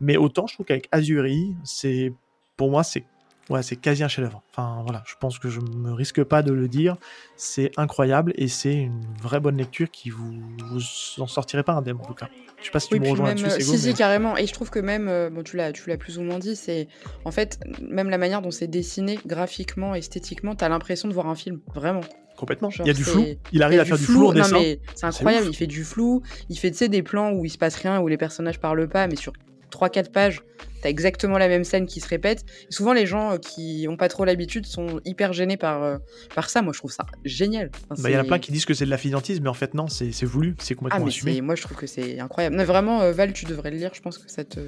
Mais 0.00 0.16
autant, 0.16 0.46
je 0.46 0.54
trouve 0.54 0.66
qu'avec 0.66 0.88
Azuri, 0.92 1.54
c'est 1.62 2.12
pour 2.56 2.70
moi, 2.70 2.82
c'est 2.82 3.04
Ouais, 3.50 3.62
c'est 3.62 3.76
quasi 3.76 4.02
un 4.02 4.08
chef-d'œuvre. 4.08 4.42
Enfin 4.50 4.80
voilà, 4.84 5.02
je 5.06 5.14
pense 5.20 5.38
que 5.38 5.50
je 5.50 5.60
me 5.60 5.92
risque 5.92 6.22
pas 6.24 6.42
de 6.42 6.52
le 6.52 6.66
dire. 6.66 6.96
C'est 7.36 7.70
incroyable 7.76 8.32
et 8.36 8.48
c'est 8.48 8.74
une 8.74 9.02
vraie 9.22 9.40
bonne 9.40 9.56
lecture 9.56 9.90
qui 9.90 10.10
vous, 10.10 10.32
vous 10.70 10.80
en 11.22 11.26
sortirez 11.26 11.62
pas 11.62 11.72
indemne 11.72 11.98
en 12.00 12.06
tout 12.06 12.14
cas. 12.14 12.28
Je 12.60 12.66
sais 12.66 12.70
pas 12.70 12.80
si 12.80 12.88
tu 12.88 12.98
me 12.98 13.08
rejoins 13.08 13.34
là-dessus. 13.34 13.60
Si, 13.60 13.78
si, 13.78 13.94
carrément. 13.94 14.36
Et 14.38 14.46
je 14.46 14.52
trouve 14.54 14.70
que 14.70 14.78
même, 14.78 15.08
euh, 15.08 15.28
bon, 15.28 15.42
tu 15.42 15.56
l'as, 15.56 15.72
tu 15.72 15.88
l'as 15.90 15.98
plus 15.98 16.18
ou 16.18 16.22
moins 16.22 16.38
dit, 16.38 16.56
c'est 16.56 16.88
en 17.26 17.30
fait 17.30 17.60
même 17.82 18.08
la 18.08 18.16
manière 18.16 18.40
dont 18.40 18.50
c'est 18.50 18.66
dessiné 18.66 19.18
graphiquement, 19.26 19.94
esthétiquement, 19.94 20.54
t'as 20.54 20.70
l'impression 20.70 21.08
de 21.08 21.12
voir 21.12 21.26
un 21.26 21.34
film, 21.34 21.60
vraiment. 21.74 22.00
Complètement. 22.36 22.70
il 22.80 22.86
y 22.86 22.90
a 22.90 22.94
du 22.94 23.04
flou. 23.04 23.24
Il 23.52 23.62
arrive 23.62 23.80
à 23.80 23.84
faire 23.84 23.98
du 23.98 24.04
flou, 24.04 24.28
en 24.28 24.32
dessin. 24.32 24.60
C'est 24.94 25.06
incroyable. 25.06 25.48
Il 25.50 25.54
fait 25.54 25.66
du 25.66 25.84
flou. 25.84 26.22
Il 26.48 26.58
fait, 26.58 26.88
des 26.88 27.02
plans 27.02 27.32
où 27.32 27.44
il 27.44 27.50
se 27.50 27.58
passe 27.58 27.76
rien, 27.76 28.00
où 28.00 28.08
les 28.08 28.16
personnages 28.16 28.58
parlent 28.58 28.88
pas, 28.88 29.06
mais 29.06 29.16
sur 29.16 29.32
3-4 29.70 30.10
pages, 30.10 30.42
t'as 30.84 30.90
exactement 30.90 31.38
la 31.38 31.48
même 31.48 31.64
scène 31.64 31.86
qui 31.86 31.98
se 32.00 32.08
répète. 32.08 32.44
souvent, 32.68 32.92
les 32.92 33.06
gens 33.06 33.32
euh, 33.32 33.38
qui 33.38 33.86
ont 33.88 33.96
pas 33.96 34.08
trop 34.08 34.26
l'habitude 34.26 34.66
sont 34.66 35.00
hyper 35.06 35.32
gênés 35.32 35.56
par, 35.56 35.82
euh, 35.82 35.96
par 36.34 36.50
ça. 36.50 36.60
Moi, 36.60 36.74
je 36.74 36.78
trouve 36.78 36.92
ça 36.92 37.06
génial. 37.24 37.70
Bah, 37.88 38.10
il 38.10 38.12
y 38.12 38.16
en 38.16 38.20
a 38.20 38.24
plein 38.24 38.38
qui 38.38 38.52
disent 38.52 38.66
que 38.66 38.74
c'est 38.74 38.84
de 38.84 38.90
la 38.90 38.98
fidantisme, 38.98 39.44
mais 39.44 39.48
en 39.48 39.54
fait, 39.54 39.72
non, 39.72 39.88
c'est 39.88 40.10
voulu, 40.24 40.54
c'est 40.58 40.74
complètement 40.74 41.06
ah, 41.06 41.08
assumé. 41.08 41.40
Moi, 41.40 41.54
je 41.54 41.62
trouve 41.62 41.78
que 41.78 41.86
c'est 41.86 42.20
incroyable. 42.20 42.56
Mais 42.56 42.64
vraiment, 42.64 43.00
euh, 43.00 43.12
Val, 43.12 43.32
tu 43.32 43.46
devrais 43.46 43.70
le 43.70 43.78
lire. 43.78 43.92
Je 43.94 44.02
pense 44.02 44.18
que 44.18 44.30
ça 44.30 44.44
te. 44.44 44.60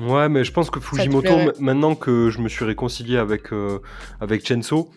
Ouais, 0.00 0.30
mais 0.30 0.42
je 0.42 0.52
pense 0.52 0.70
que 0.70 0.80
Fujimoto, 0.80 1.52
maintenant 1.58 1.94
que 1.94 2.30
je 2.30 2.38
me 2.40 2.48
suis 2.48 2.64
réconcilié 2.64 3.18
avec, 3.18 3.50
avec 4.20 4.48
Chenso, 4.48 4.90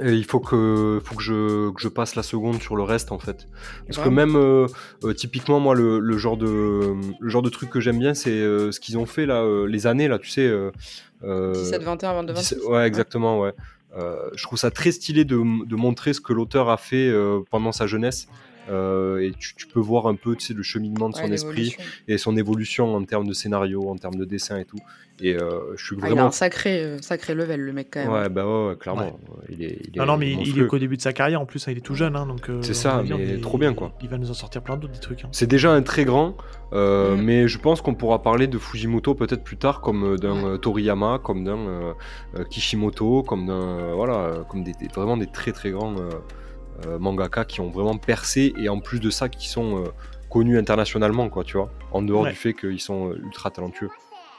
il 0.00 0.24
faut 0.24 0.40
que, 0.40 1.00
faut 1.04 1.14
que 1.14 1.22
je, 1.22 1.70
que, 1.70 1.80
je, 1.80 1.88
passe 1.88 2.14
la 2.14 2.22
seconde 2.22 2.62
sur 2.62 2.76
le 2.76 2.82
reste 2.82 3.12
en 3.12 3.18
fait. 3.18 3.48
Parce 3.86 3.98
que 3.98 4.08
même 4.08 4.36
euh, 4.36 4.66
euh, 5.04 5.12
typiquement 5.12 5.60
moi 5.60 5.74
le, 5.74 5.98
le, 5.98 6.18
genre 6.18 6.36
de 6.36 6.94
le 7.20 7.28
genre 7.28 7.42
de 7.42 7.50
truc 7.50 7.68
que 7.68 7.80
j'aime 7.80 7.98
bien 7.98 8.14
c'est 8.14 8.30
euh, 8.30 8.72
ce 8.72 8.80
qu'ils 8.80 8.96
ont 8.96 9.06
fait 9.06 9.26
là 9.26 9.44
les 9.66 9.86
années 9.86 10.08
là 10.08 10.18
tu 10.18 10.30
sais 10.30 10.50
17 11.22 11.82
21 11.82 12.14
22 12.14 12.32
26. 12.32 12.56
Ouais 12.68 12.86
exactement 12.86 13.40
ouais. 13.40 13.52
je 14.34 14.42
trouve 14.42 14.58
ça 14.58 14.70
très 14.70 14.92
stylé 14.92 15.24
de, 15.24 15.36
de 15.36 15.76
montrer 15.76 16.14
ce 16.14 16.20
que 16.20 16.32
l'auteur 16.32 16.70
a 16.70 16.78
fait 16.78 17.12
pendant 17.50 17.72
sa 17.72 17.86
jeunesse 17.86 18.28
euh, 18.68 19.18
et 19.22 19.32
tu, 19.38 19.54
tu 19.56 19.66
peux 19.66 19.80
voir 19.80 20.06
un 20.06 20.14
peu 20.14 20.36
tu 20.36 20.46
sais, 20.46 20.54
le 20.54 20.62
cheminement 20.62 21.08
de 21.10 21.14
son 21.16 21.30
esprit 21.32 21.76
et 22.08 22.18
son 22.18 22.36
évolution 22.36 22.94
en 22.94 23.02
termes 23.04 23.26
de 23.26 23.32
scénario, 23.32 23.88
en 23.88 23.96
termes 23.96 24.14
de 24.16 24.24
dessin 24.24 24.58
et 24.58 24.64
tout. 24.64 24.78
Et 25.20 25.36
euh, 25.36 25.76
je 25.76 25.84
suis 25.84 25.96
Ah, 25.96 25.98
il 26.00 26.04
a 26.04 26.14
vraiment. 26.14 26.26
un 26.28 26.30
sacré, 26.32 26.82
euh, 26.82 26.98
sacré 27.00 27.34
level, 27.34 27.60
le 27.60 27.72
mec, 27.72 27.88
quand 27.92 28.00
même. 28.00 28.10
ouais, 28.10 28.28
bah 28.28 28.46
ouais, 28.46 28.68
ouais, 28.70 28.76
clairement. 28.76 29.20
Il 29.50 29.62
est, 29.62 29.78
il 29.84 29.96
est 29.96 29.98
Non, 29.98 30.06
non, 30.06 30.16
mais 30.16 30.32
il- 30.32 30.48
il 30.48 30.60
est 30.60 30.66
qu'au 30.66 30.78
début 30.78 30.96
de 30.96 31.02
sa 31.02 31.12
carrière 31.12 31.40
en 31.40 31.46
plus, 31.46 31.68
hein, 31.68 31.72
il 31.72 31.78
est 31.78 31.82
tout 31.82 31.94
jeune, 31.94 32.16
hein, 32.16 32.26
donc. 32.26 32.48
euh, 32.48 32.60
C'est 32.62 32.74
ça, 32.74 32.94
on 32.94 32.96
va 32.98 33.02
dire, 33.04 33.18
mais 33.18 33.38
trop 33.40 33.58
bien, 33.58 33.74
quoi. 33.74 33.92
Il 34.02 34.08
va 34.08 34.18
nous 34.18 34.30
en 34.30 34.34
sortir 34.34 34.62
plein 34.62 34.76
d'autres 34.76 34.94
des 34.94 34.98
trucs. 35.00 35.24
hein. 35.24 35.28
C'est 35.32 35.46
déjà 35.46 35.70
un 35.72 35.82
très 35.82 36.04
grand, 36.04 36.36
euh, 36.72 37.14
Mm. 37.16 37.22
mais 37.22 37.46
je 37.48 37.58
pense 37.58 37.82
qu'on 37.82 37.94
pourra 37.94 38.22
parler 38.22 38.46
de 38.46 38.58
Fujimoto 38.58 39.14
peut-être 39.14 39.44
plus 39.44 39.58
tard, 39.58 39.80
comme 39.80 40.16
d'un 40.18 40.56
Toriyama, 40.58 41.20
comme 41.22 41.44
d'un 41.44 41.94
Kishimoto, 42.50 43.22
comme 43.22 43.46
d'un 43.46 43.94
voilà, 43.94 44.44
comme 44.48 44.62
des, 44.64 44.72
des- 44.72 44.88
vraiment 44.88 45.16
des 45.16 45.26
très 45.26 45.52
très 45.52 45.70
grands 45.70 45.94
mangaka 46.98 47.44
qui 47.44 47.60
ont 47.60 47.70
vraiment 47.70 47.96
percé 47.96 48.52
et 48.58 48.68
en 48.68 48.80
plus 48.80 49.00
de 49.00 49.10
ça 49.10 49.28
qui 49.28 49.48
sont 49.48 49.78
euh, 49.78 49.88
connus 50.30 50.58
internationalement, 50.58 51.28
quoi, 51.28 51.44
tu 51.44 51.56
vois, 51.56 51.70
en 51.92 52.02
dehors 52.02 52.22
Ouais. 52.22 52.30
du 52.30 52.36
fait 52.36 52.54
qu'ils 52.54 52.80
sont 52.80 53.10
euh, 53.10 53.20
ultra 53.24 53.50
talentueux. 53.50 53.90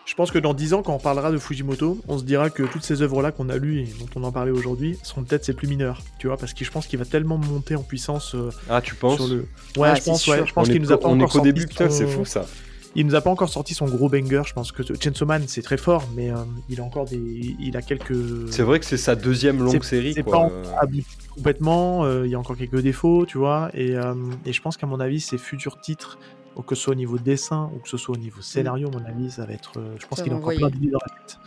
Je 0.05 0.15
pense 0.15 0.31
que 0.31 0.39
dans 0.39 0.53
10 0.53 0.73
ans, 0.73 0.83
quand 0.83 0.93
on 0.93 0.99
parlera 0.99 1.31
de 1.31 1.37
Fujimoto, 1.37 1.97
on 2.09 2.17
se 2.17 2.25
dira 2.25 2.49
que 2.49 2.63
toutes 2.63 2.83
ces 2.83 3.01
œuvres-là 3.01 3.31
qu'on 3.31 3.47
a 3.47 3.55
lues 3.55 3.79
et 3.79 3.87
dont 3.99 4.09
on 4.15 4.23
en 4.25 4.33
parlait 4.33 4.51
aujourd'hui 4.51 4.97
seront 5.01 5.23
peut-être 5.23 5.45
ses 5.45 5.53
plus 5.53 5.67
mineurs, 5.69 6.01
tu 6.19 6.27
vois, 6.27 6.35
parce 6.35 6.53
que 6.53 6.65
je 6.65 6.71
pense 6.71 6.87
qu'il 6.87 6.99
va 6.99 7.05
tellement 7.05 7.37
monter 7.37 7.77
en 7.77 7.83
puissance 7.83 8.35
euh, 8.35 8.49
Ah, 8.69 8.81
tu 8.81 8.95
penses? 8.95 9.15
sur 9.15 9.27
le. 9.27 9.47
Ouais, 9.77 9.87
Ah, 9.91 9.95
je 9.95 10.03
pense, 10.03 10.21
sûr. 10.23 10.33
ouais, 10.33 10.45
je 10.45 10.51
pense 10.51 10.67
On 10.67 10.71
qu'il 10.71 10.75
est 10.81 10.85
nous 10.85 10.91
a 10.91 10.99
pas 10.99 11.07
on 11.07 11.17
est 11.21 11.25
qu'au 11.31 11.39
début, 11.39 11.67
putain, 11.67 11.89
son- 11.89 11.95
c'est 11.95 12.07
fou 12.07 12.25
ça. 12.25 12.45
Il 12.95 13.07
nous 13.07 13.15
a 13.15 13.21
pas 13.21 13.31
encore 13.31 13.49
sorti 13.49 13.73
son 13.73 13.85
gros 13.85 14.07
banger. 14.07 14.43
Je 14.45 14.53
pense 14.53 14.71
que 14.71 14.83
Chainsaw 14.99 15.25
Man 15.25 15.43
c'est 15.47 15.63
très 15.63 15.77
fort, 15.77 16.07
mais 16.15 16.29
euh, 16.29 16.35
il 16.69 16.79
a 16.79 16.83
encore 16.83 17.05
des, 17.05 17.55
il 17.59 17.75
a 17.75 17.81
quelques. 17.81 18.13
C'est 18.51 18.61
vrai 18.63 18.79
que 18.79 18.85
c'est 18.85 18.97
sa 18.97 19.15
deuxième 19.15 19.63
longue 19.63 19.83
série, 19.83 20.13
c'est 20.13 20.21
pas 20.23 20.47
Euh, 20.51 20.63
abouti 20.79 21.05
complètement. 21.35 22.05
euh, 22.05 22.25
il 22.25 22.31
y 22.31 22.35
a 22.35 22.39
encore 22.39 22.55
quelques 22.55 22.81
défauts, 22.81 23.25
tu 23.25 23.37
vois. 23.39 23.69
Et, 23.73 23.95
euh, 23.95 24.13
et 24.45 24.53
je 24.53 24.61
pense 24.61 24.77
qu'à 24.77 24.85
mon 24.85 24.99
avis, 24.99 25.19
ses 25.21 25.39
futurs 25.39 25.81
titres, 25.81 26.19
que 26.67 26.75
ce 26.75 26.83
soit 26.83 26.91
au 26.91 26.95
niveau 26.95 27.17
dessin 27.17 27.71
ou 27.75 27.79
que 27.79 27.89
ce 27.89 27.97
soit 27.97 28.15
au 28.15 28.19
niveau 28.19 28.41
scénario, 28.41 28.87
à 28.89 28.91
mon 28.91 29.05
avis, 29.05 29.31
ça 29.31 29.45
va 29.47 29.53
être. 29.53 29.79
euh, 29.79 29.95
je 29.99 30.05
pense 30.05 30.21
qu'il 30.21 30.31
a 30.31 30.35
encore 30.35 30.53
plein 30.53 30.69
d'idées 30.69 30.91
dans 30.91 30.99
la 31.01 31.15
tête. 31.15 31.39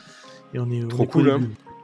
Et 0.52 0.58
on 0.58 0.68
est. 0.70 0.82
on 0.84 0.88
Trop 0.88 1.02
est 1.04 1.06
qu'au 1.06 1.20
cool, 1.20 1.30
hein. 1.30 1.40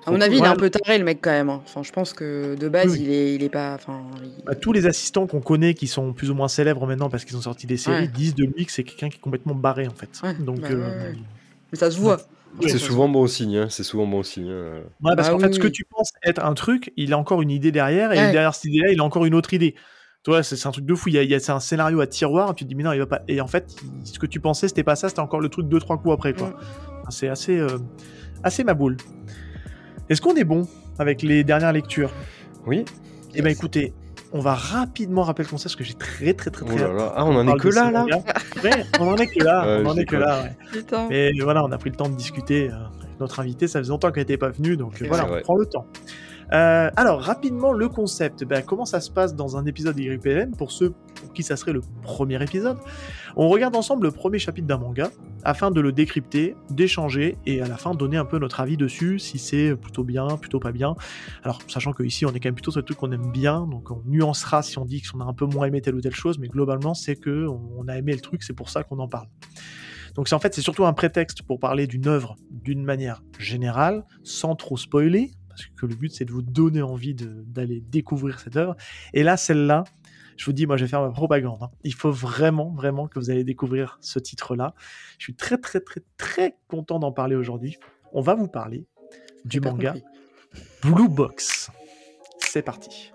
À 0.07 0.11
mon 0.11 0.21
avis, 0.21 0.39
il 0.39 0.45
est 0.45 0.49
un 0.49 0.57
peu 0.57 0.69
taré, 0.71 0.99
le 0.99 1.05
mec, 1.05 1.19
quand 1.23 1.31
même. 1.31 1.49
hein. 1.49 1.61
Enfin, 1.65 1.83
je 1.83 1.93
pense 1.93 2.13
que 2.13 2.57
de 2.57 2.69
base, 2.69 2.93
Oui. 2.93 3.03
il, 3.03 3.11
est, 3.11 3.35
il 3.37 3.43
est 3.43 3.49
pas. 3.49 3.75
Enfin, 3.75 4.01
il- 4.23 4.45
Bah, 4.45 4.55
tous 4.55 4.73
les 4.73 4.87
assistants 4.87 5.27
qu'on 5.27 5.41
connaît 5.41 5.75
qui 5.75 5.87
sont 5.87 6.13
plus 6.13 6.31
ou 6.31 6.35
moins 6.35 6.49
célèbres 6.49 6.87
maintenant 6.87 7.09
parce 7.09 7.25
qu'ils 7.25 7.37
ont 7.37 7.41
sorti 7.43 7.67
des 7.67 7.77
séries 7.77 8.03
Ouais. 8.03 8.09
disent 8.09 8.35
de 8.35 8.45
lui 8.45 8.67
que 8.67 8.73
c'est 8.73 8.83
quelqu'un 8.85 9.09
qui 9.09 9.19
est 9.19 9.21
complètement 9.21 9.55
barré 9.55 9.87
en 9.87 9.95
fait. 9.95 10.11
Ouais, 10.25 10.35
Donc, 10.35 10.61
bah 10.61 10.69
euh. 10.71 11.13
Mais 11.73 11.79
ça 11.79 11.91
se 11.91 11.99
voit. 11.99 12.19
Ouais, 12.61 12.69
C'est 12.69 12.79
souvent 12.79 13.09
bon 13.09 13.27
signe, 13.27 13.57
hein, 13.57 13.67
c'est 13.71 13.83
souvent 13.85 14.07
bon 14.07 14.23
signe. 14.23 14.51
hein. 14.51 14.81
Ouais, 15.03 15.15
parce 15.17 15.29
Bah 15.29 15.35
qu'en 15.35 15.39
fait, 15.41 15.53
ce 15.55 15.59
que 15.59 15.69
tu 15.69 15.85
penses 15.85 16.11
être 16.23 16.45
un 16.45 16.53
truc, 16.55 16.93
il 16.99 17.13
a 17.15 17.19
encore 17.19 17.41
une 17.41 17.51
idée 17.51 17.73
derrière, 17.73 18.13
et 18.13 18.19
Ouais. 18.19 18.33
derrière 18.33 18.55
cette 18.55 18.67
idée-là, 18.67 18.93
il 18.93 19.01
a 19.01 19.05
encore 19.05 19.25
une 19.25 19.35
autre 19.35 19.55
idée. 19.55 19.75
Tu 20.25 20.31
vois, 20.31 20.43
c'est 20.43 20.67
un 20.67 20.71
truc 20.71 20.85
de 20.85 20.95
fou. 20.95 21.09
Il 21.09 21.15
y 21.15 21.19
a, 21.19 21.23
il 21.23 21.31
y 21.31 21.35
a- 21.35 21.41
c'est 21.41 21.51
un 21.53 21.61
scénario 21.61 22.01
à 22.01 22.07
tiroir, 22.07 22.51
et 22.51 22.55
tu 22.55 22.65
te 22.65 22.69
dis, 22.69 22.75
mais 22.75 22.83
non, 22.83 22.93
il 22.93 22.99
va 22.99 23.07
pas. 23.07 23.23
Et 23.27 23.41
en 23.41 23.47
fait, 23.47 23.75
ce 24.05 24.19
que 24.19 24.27
tu 24.27 24.39
pensais, 24.39 24.69
c'était 24.69 24.85
pas 24.85 24.97
ça, 24.97 25.09
c'était 25.09 25.21
encore 25.21 25.41
le 25.41 25.49
truc 25.49 25.67
deux, 25.69 25.79
trois 25.81 25.97
coups 25.97 26.13
après, 26.13 26.35
quoi. 26.35 26.49
Mm. 26.51 27.11
C'est 27.11 27.29
assez, 27.29 27.57
euh, 27.59 27.79
assez 28.45 28.65
ma 28.65 28.75
boule. 28.75 28.99
Est-ce 30.09 30.21
qu'on 30.21 30.35
est 30.35 30.45
bon 30.45 30.67
avec 30.99 31.23
les 31.23 31.45
dernières 31.45 31.73
lectures? 31.73 32.11
Oui 32.67 32.85
Eh 33.35 33.43
ben, 33.43 33.51
écoutez, 33.51 33.93
on 34.33 34.41
va 34.41 34.55
rapidement 34.55 35.23
rappeler 35.23 35.45
le 35.45 35.51
concept, 35.51 35.75
parce 35.75 35.77
que 35.77 35.85
j'ai 35.85 35.95
très, 35.95 36.33
très, 36.35 36.51
très, 36.51 36.65
Oh 36.65 36.69
très. 36.69 36.79
là 36.79 36.85
hâte 36.91 36.97
là. 36.97 37.13
Ah, 37.17 37.25
on 37.25 37.35
en 37.37 37.49
est 37.49 37.59
que 37.59 37.69
là, 37.69 37.91
là. 37.91 38.05
Ouais, 38.65 38.85
on 39.01 39.09
en 39.09 39.17
est 39.17 39.27
que 39.27 39.43
là. 39.45 39.81
On 39.83 39.87
en 39.87 39.97
est 39.97 40.05
que 40.05 40.17
là, 40.17 40.43
ouais. 40.43 41.07
Mais 41.11 41.31
voilà, 41.43 41.65
on 41.65 41.73
a 41.73 41.79
pris 41.79 41.91
le 41.91 41.97
temps 41.97 42.09
de 42.09 42.15
discuter. 42.17 42.71
euh, 42.71 42.75
avec 42.75 43.21
notre 43.21 43.41
invité, 43.41 43.69
ça 43.69 43.79
faisait 43.79 43.91
longtemps 43.91 44.11
qu'elle 44.11 44.23
n'était 44.23 44.37
pas 44.39 44.51
venue, 44.51 44.77
donc 44.77 45.01
euh, 45.01 45.07
voilà, 45.09 45.25
vrai. 45.25 45.39
on 45.41 45.43
prend 45.43 45.57
le 45.57 45.67
temps. 45.67 45.87
Euh, 46.53 46.91
alors, 46.97 47.21
rapidement, 47.23 47.73
le 47.73 47.89
concept. 47.89 48.45
Ben, 48.45 48.63
comment 48.63 48.85
ça 48.85 49.01
se 49.01 49.11
passe 49.11 49.35
dans 49.35 49.57
un 49.57 49.65
épisode 49.65 49.99
YPLM 49.99 50.55
Pour 50.57 50.71
ceux 50.73 50.93
pour 51.23 51.33
qui 51.33 51.43
ça 51.43 51.57
serait 51.57 51.73
le 51.73 51.81
premier 52.03 52.43
épisode, 52.43 52.79
on 53.37 53.49
regarde 53.49 53.75
ensemble 53.75 54.07
le 54.07 54.13
premier 54.13 54.39
chapitre 54.39 54.67
d'un 54.67 54.79
manga 54.79 55.11
afin 55.45 55.71
de 55.71 55.81
le 55.81 55.93
décrypter, 55.93 56.55
d'échanger 56.71 57.37
et 57.47 57.61
à 57.63 57.67
la 57.67 57.77
fin 57.77 57.95
donner 57.95 58.17
un 58.17 58.25
peu 58.25 58.39
notre 58.39 58.61
avis 58.61 58.77
dessus, 58.77 59.19
si 59.19 59.39
c'est 59.39 59.75
plutôt 59.75 60.05
bien, 60.05 60.27
plutôt 60.37 60.61
pas 60.61 60.73
bien. 60.73 60.95
Alors, 61.43 61.61
sachant 61.67 61.93
que 61.93 62.03
ici 62.03 62.27
on 62.27 62.31
est 62.31 62.41
quand 62.41 62.49
même 62.49 62.55
plutôt 62.55 62.71
sur 62.71 62.81
le 62.81 62.85
truc 62.85 62.99
qu'on 62.99 63.13
aime 63.13 63.33
bien, 63.33 63.67
donc 63.67 63.91
on 63.91 64.03
nuancera 64.07 64.63
si 64.63 64.79
on 64.79 64.85
dit 64.85 65.03
qu'on 65.03 65.21
a 65.21 65.25
un 65.25 65.35
peu 65.35 65.47
moins 65.47 65.67
aimé 65.67 65.81
telle 65.81 65.95
ou 65.95 66.01
telle 66.01 66.15
chose, 66.15 66.39
mais 66.39 66.49
globalement, 66.49 66.95
c'est 66.95 67.17
que 67.17 67.47
on 67.47 67.73
on 67.83 67.89
a 67.89 67.97
aimé 67.97 68.13
le 68.13 68.21
truc, 68.21 68.43
c'est 68.43 68.53
pour 68.53 68.69
ça 68.69 68.83
qu'on 68.83 68.99
en 68.99 69.09
parle. 69.09 69.29
Donc 70.15 70.29
c'est 70.29 70.35
en 70.35 70.39
fait 70.39 70.55
c'est 70.55 70.63
surtout 70.63 70.85
un 70.85 70.93
prétexte 70.93 71.43
pour 71.43 71.59
parler 71.59 71.87
d'une 71.87 72.07
œuvre 72.07 72.37
d'une 72.51 72.85
manière 72.85 73.23
générale, 73.39 74.05
sans 74.23 74.55
trop 74.55 74.77
spoiler, 74.77 75.31
parce 75.49 75.67
que 75.67 75.87
le 75.87 75.95
but 75.95 76.13
c'est 76.13 76.25
de 76.25 76.33
vous 76.33 76.43
donner 76.43 76.83
envie 76.83 77.15
d'aller 77.15 77.81
découvrir 77.81 78.39
cette 78.39 78.57
œuvre. 78.57 78.77
Et 79.15 79.23
là, 79.23 79.37
celle-là, 79.37 79.85
je 80.37 80.45
vous 80.45 80.53
dis, 80.53 80.67
moi 80.67 80.77
je 80.77 80.85
vais 80.85 80.89
faire 80.89 81.03
ma 81.03 81.11
propagande. 81.11 81.63
hein. 81.63 81.71
Il 81.85 81.95
faut 81.95 82.11
vraiment, 82.13 82.71
vraiment 82.71 83.09
que 83.09 83.19
vous 83.19 83.31
allez 83.31 83.45
découvrir 83.45 83.99
ce 84.01 84.19
titre-là. 84.19 84.75
Je 85.19 85.25
suis 85.25 85.35
très, 85.35 85.59
très, 85.59 85.81
très, 85.81 86.03
très 86.17 86.57
content 86.69 86.99
d'en 86.99 87.13
parler 87.13 87.37
aujourd'hui. 87.37 87.79
On 88.13 88.21
va 88.21 88.35
vous 88.35 88.49
parler 88.49 88.87
du 89.45 89.61
manga 89.61 89.93
compris. 89.93 90.05
Blue 90.83 91.09
Box. 91.09 91.71
C'est 92.39 92.63
parti. 92.63 93.12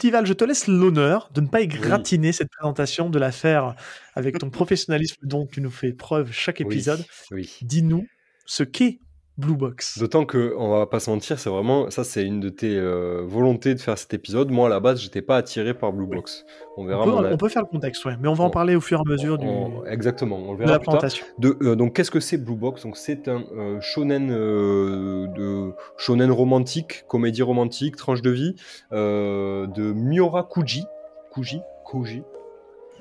Petit 0.00 0.10
Val, 0.10 0.24
je 0.24 0.32
te 0.32 0.44
laisse 0.44 0.66
l'honneur 0.66 1.28
de 1.34 1.42
ne 1.42 1.46
pas 1.46 1.60
égratiner 1.60 2.32
cette 2.32 2.48
présentation, 2.48 3.10
de 3.10 3.18
la 3.18 3.32
faire 3.32 3.74
avec 4.14 4.38
ton 4.38 4.48
professionnalisme 4.50 5.18
dont 5.22 5.46
tu 5.46 5.60
nous 5.60 5.70
fais 5.70 5.92
preuve 5.92 6.32
chaque 6.32 6.60
Oui, 6.60 6.66
épisode. 6.74 7.04
Oui. 7.30 7.58
Dis-nous 7.60 8.06
ce 8.46 8.62
qu'est 8.62 9.00
Blue 9.40 9.56
Box. 9.56 9.98
D'autant 9.98 10.24
que, 10.26 10.54
on 10.58 10.70
va 10.70 10.86
pas 10.86 11.00
se 11.00 11.10
mentir, 11.10 11.38
c'est 11.38 11.50
vraiment, 11.50 11.90
ça 11.90 12.04
c'est 12.04 12.22
une 12.24 12.38
de 12.40 12.48
tes 12.50 12.76
euh, 12.76 13.22
volontés 13.26 13.74
de 13.74 13.80
faire 13.80 13.96
cet 13.98 14.12
épisode. 14.14 14.50
Moi 14.50 14.66
à 14.66 14.70
la 14.70 14.80
base, 14.80 15.00
j'étais 15.00 15.22
pas 15.22 15.36
attiré 15.38 15.74
par 15.74 15.92
Blue 15.92 16.06
Box. 16.06 16.44
On 16.76 16.84
verra 16.84 17.02
On 17.06 17.22
peut, 17.22 17.28
on 17.32 17.36
peut 17.36 17.48
faire 17.48 17.62
le 17.62 17.68
contexte, 17.68 18.04
ouais, 18.04 18.14
mais 18.20 18.28
on 18.28 18.34
va 18.34 18.44
en 18.44 18.50
parler 18.50 18.76
au 18.76 18.80
fur 18.80 18.98
et 18.98 19.00
à 19.00 19.10
mesure 19.10 19.38
du, 19.38 19.46
on- 19.46 19.84
Exactement, 19.86 20.36
on 20.36 20.52
le 20.52 20.58
de 20.58 20.64
verra 20.64 20.72
la 20.74 20.78
plus 20.78 20.86
tard. 20.98 21.10
De, 21.38 21.56
euh, 21.62 21.74
donc 21.76 21.94
qu'est-ce 21.96 22.10
que 22.10 22.20
c'est 22.20 22.38
Blue 22.38 22.56
Box? 22.56 22.82
Donc 22.82 22.96
c'est 22.96 23.26
un 23.28 23.42
euh, 23.56 23.80
shonen 23.80 24.28
de 24.28 25.72
shonen 25.96 26.30
romantique, 26.30 27.04
comédie 27.08 27.42
romantique, 27.42 27.96
tranche 27.96 28.22
de 28.22 28.30
vie 28.30 28.54
de 28.92 29.92
Miura 29.92 30.46
Kuji, 30.50 30.84
Kuji, 31.32 31.60
Kuji, 31.84 32.22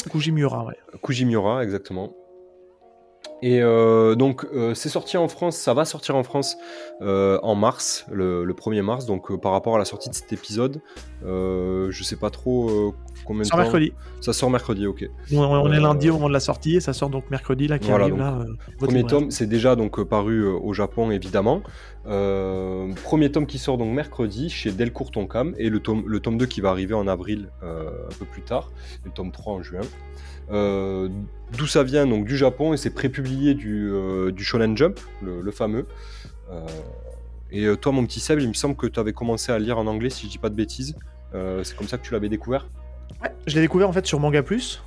Kujimiura, 0.10 0.66
ouais. 0.66 0.76
Kuji 1.04 1.26
Miura 1.26 1.64
exactement. 1.64 2.14
Et 3.42 3.62
euh, 3.62 4.16
donc 4.16 4.46
euh, 4.54 4.74
c'est 4.74 4.90
sorti 4.90 5.16
en 5.18 5.28
France, 5.30 5.56
ça 5.56 5.74
va 5.74 5.86
sortir 5.86 6.16
en 6.16 6.24
France 6.24 6.58
euh, 7.02 7.40
en 7.42 7.56
mars, 7.56 8.06
le, 8.12 8.44
le 8.44 8.54
1er 8.54 8.82
mars. 8.82 9.06
Donc 9.06 9.36
par 9.40 9.54
rapport 9.54 9.76
à 9.76 9.78
la 9.78 9.86
sortie 9.86 10.10
de 10.10 10.16
cet 10.16 10.34
épisode, 10.34 10.82
je 11.24 12.02
sais 12.04 12.18
pas 12.18 12.30
trop 12.30 12.94
combien 13.26 13.44
de 13.44 13.50
temps. 13.50 13.58
mercredi. 13.58 13.94
Ça 14.20 14.34
sort 14.34 14.50
mercredi, 14.50 14.88
ok. 14.88 15.10
On, 15.32 15.40
on 15.40 15.72
est 15.72 15.80
lundi 15.80 16.10
au 16.10 16.14
moment 16.14 16.28
de 16.28 16.34
la 16.34 16.40
sortie 16.42 16.76
et 16.76 16.80
ça 16.82 16.92
sort 16.94 17.10
donc 17.10 17.30
mercredi 17.32 17.68
là 17.68 17.80
qui 17.80 17.90
Voilà, 17.90 18.06
arrive 18.06 18.18
là. 18.18 18.46
Premier 18.78 19.04
tome, 19.06 19.32
c'est 19.32 19.48
déjà 19.48 19.76
donc 19.76 20.04
paru 20.04 20.46
au 20.46 20.74
Japon 20.74 21.12
évidemment. 21.12 21.62
Premier 22.04 23.32
tome 23.32 23.46
qui 23.46 23.58
sort 23.58 23.78
donc 23.78 23.94
mercredi 23.94 24.50
chez 24.50 24.72
Delcourt 24.72 25.12
Tonkam 25.12 25.56
et 25.58 25.70
le 25.70 25.80
tome, 25.80 26.04
le 26.08 26.20
tome 26.20 26.38
2 26.38 26.46
qui 26.46 26.60
va 26.60 26.72
arriver 26.72 26.94
en 26.94 27.08
avril 27.08 27.50
un 27.62 28.16
peu 28.18 28.26
plus 28.26 28.42
tard, 28.42 28.72
et 29.04 29.06
le 29.08 29.12
tome 29.12 29.32
3 29.32 29.54
en 29.54 29.64
juin. 29.64 29.82
Euh, 30.52 31.10
D'où 31.58 31.66
ça 31.66 31.82
vient 31.82 32.06
donc 32.06 32.26
du 32.26 32.38
Japon 32.38 32.74
et 32.74 32.78
c'est 32.78 32.92
prépublié 32.92 33.56
du, 33.56 33.90
euh, 33.92 34.32
du 34.32 34.44
Shonen 34.44 34.78
Jump, 34.78 35.00
le, 35.24 35.50
fameux. 35.52 35.88
Euh, 36.52 36.68
et 37.52 37.76
toi 37.78 37.92
mon 37.92 38.06
petit 38.06 38.20
Seb, 38.20 38.40
il 38.40 38.48
me 38.48 38.54
semble 38.54 38.76
que 38.76 38.86
tu 38.86 39.00
avais 39.00 39.14
commencé 39.14 39.52
à 39.52 39.58
lire 39.58 39.80
en 39.80 39.88
anglais 39.88 40.12
si 40.12 40.28
je 40.28 40.32
dis 40.32 40.38
pas 40.38 40.50
de 40.50 40.56
bêtises. 40.56 40.96
C'est 41.34 41.76
comme 41.76 41.88
ça 41.88 41.98
que 41.98 42.06
tu 42.06 42.14
l'avais 42.14 42.30
découvert? 42.30 42.68
Ouais, 43.24 43.32
je 43.48 43.56
l'ai 43.56 43.62
découvert 43.62 43.90
en 43.90 43.92
fait 43.92 44.06
sur 44.06 44.20
Manga 44.20 44.44
Plus. 44.44 44.84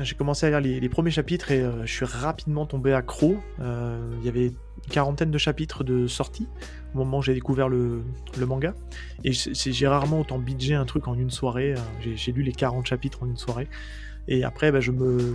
J'ai 0.00 0.14
commencé 0.14 0.46
à 0.46 0.58
lire 0.58 0.80
les, 0.80 0.88
premiers 0.88 1.10
chapitres 1.10 1.52
et 1.52 1.62
je 1.84 1.92
suis 1.92 2.06
rapidement 2.06 2.64
tombé 2.64 2.94
accro. 2.94 3.36
Il 3.58 4.24
y 4.24 4.28
avait 4.28 4.46
une 4.46 4.90
quarantaine 4.90 5.30
de 5.30 5.38
chapitres 5.38 5.84
de 5.84 6.06
sortie 6.06 6.48
au 6.94 6.98
moment 6.98 7.18
où 7.18 7.22
j'ai 7.22 7.34
découvert 7.34 7.68
le, 7.68 8.02
le 8.38 8.46
manga. 8.46 8.72
Et 9.22 9.32
j'ai 9.32 9.86
rarement 9.86 10.20
autant 10.20 10.38
bidgé 10.38 10.74
un 10.74 10.86
truc 10.86 11.08
en 11.08 11.14
une 11.14 11.30
soirée. 11.30 11.74
J'ai 12.00 12.32
lu 12.32 12.42
les 12.42 12.52
40 12.52 12.86
chapitres 12.86 13.22
en 13.22 13.26
une 13.26 13.36
soirée. 13.36 13.68
Et 14.32 14.44
après, 14.44 14.70
bah, 14.70 14.78
je 14.78 14.92
me, 14.92 15.18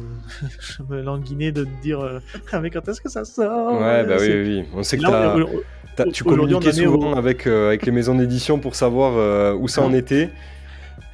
je 0.60 0.82
me 0.90 1.02
languinais 1.02 1.52
de 1.52 1.66
te 1.66 1.82
dire, 1.84 2.00
euh, 2.00 2.20
ah, 2.52 2.60
mais 2.62 2.70
quand 2.70 2.88
est-ce 2.88 3.02
que 3.02 3.10
ça 3.10 3.26
sort? 3.26 3.74
Ouais, 3.74 4.06
bah 4.06 4.16
oui, 4.20 4.32
oui, 4.32 4.66
On 4.74 4.84
sait 4.84 4.98
que 4.98 6.10
tu 6.12 6.24
communiquais 6.24 6.72
souvent 6.72 7.14
avec, 7.14 7.46
avec 7.46 7.86
les 7.86 7.92
maisons 7.92 8.16
d'édition 8.16 8.58
pour 8.58 8.76
savoir 8.76 9.60
où 9.60 9.68
ça 9.68 9.84
en 9.84 9.94
était. 9.94 10.30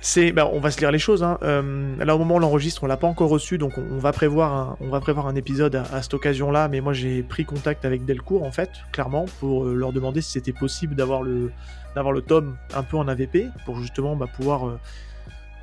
C'est, 0.03 0.31
bah, 0.31 0.49
on 0.51 0.59
va 0.59 0.71
se 0.71 0.79
lire 0.79 0.91
les 0.91 0.99
choses. 0.99 1.21
Hein. 1.23 1.37
là, 1.41 2.15
au 2.15 2.19
moment 2.19 2.35
où 2.35 2.37
on 2.37 2.39
l'enregistre, 2.39 2.83
on 2.83 2.87
l'a 2.87 2.97
pas 2.97 3.07
encore 3.07 3.29
reçu, 3.29 3.57
donc 3.57 3.73
on, 3.77 3.97
va 3.97 4.11
prévoir 4.11 4.53
un, 4.53 4.77
on 4.79 4.89
va 4.89 4.99
prévoir 4.99 5.27
un 5.27 5.35
épisode 5.35 5.75
à, 5.75 6.01
cette 6.01 6.13
occasion-là. 6.13 6.67
Mais 6.67 6.81
moi, 6.81 6.93
j'ai 6.93 7.23
pris 7.23 7.45
contact 7.45 7.85
avec 7.85 8.05
Delcourt, 8.05 8.43
en 8.43 8.51
fait, 8.51 8.69
clairement, 8.91 9.25
pour 9.39 9.65
leur 9.65 9.91
demander 9.91 10.21
si 10.21 10.31
c'était 10.31 10.53
possible 10.53 10.95
d'avoir 10.95 11.23
le, 11.23 11.51
d'avoir 11.95 12.13
le 12.13 12.21
tome 12.21 12.57
un 12.75 12.83
peu 12.83 12.97
en 12.97 13.07
AVP 13.07 13.47
pour 13.65 13.79
justement 13.79 14.15
bah, 14.15 14.27
pouvoir 14.35 14.79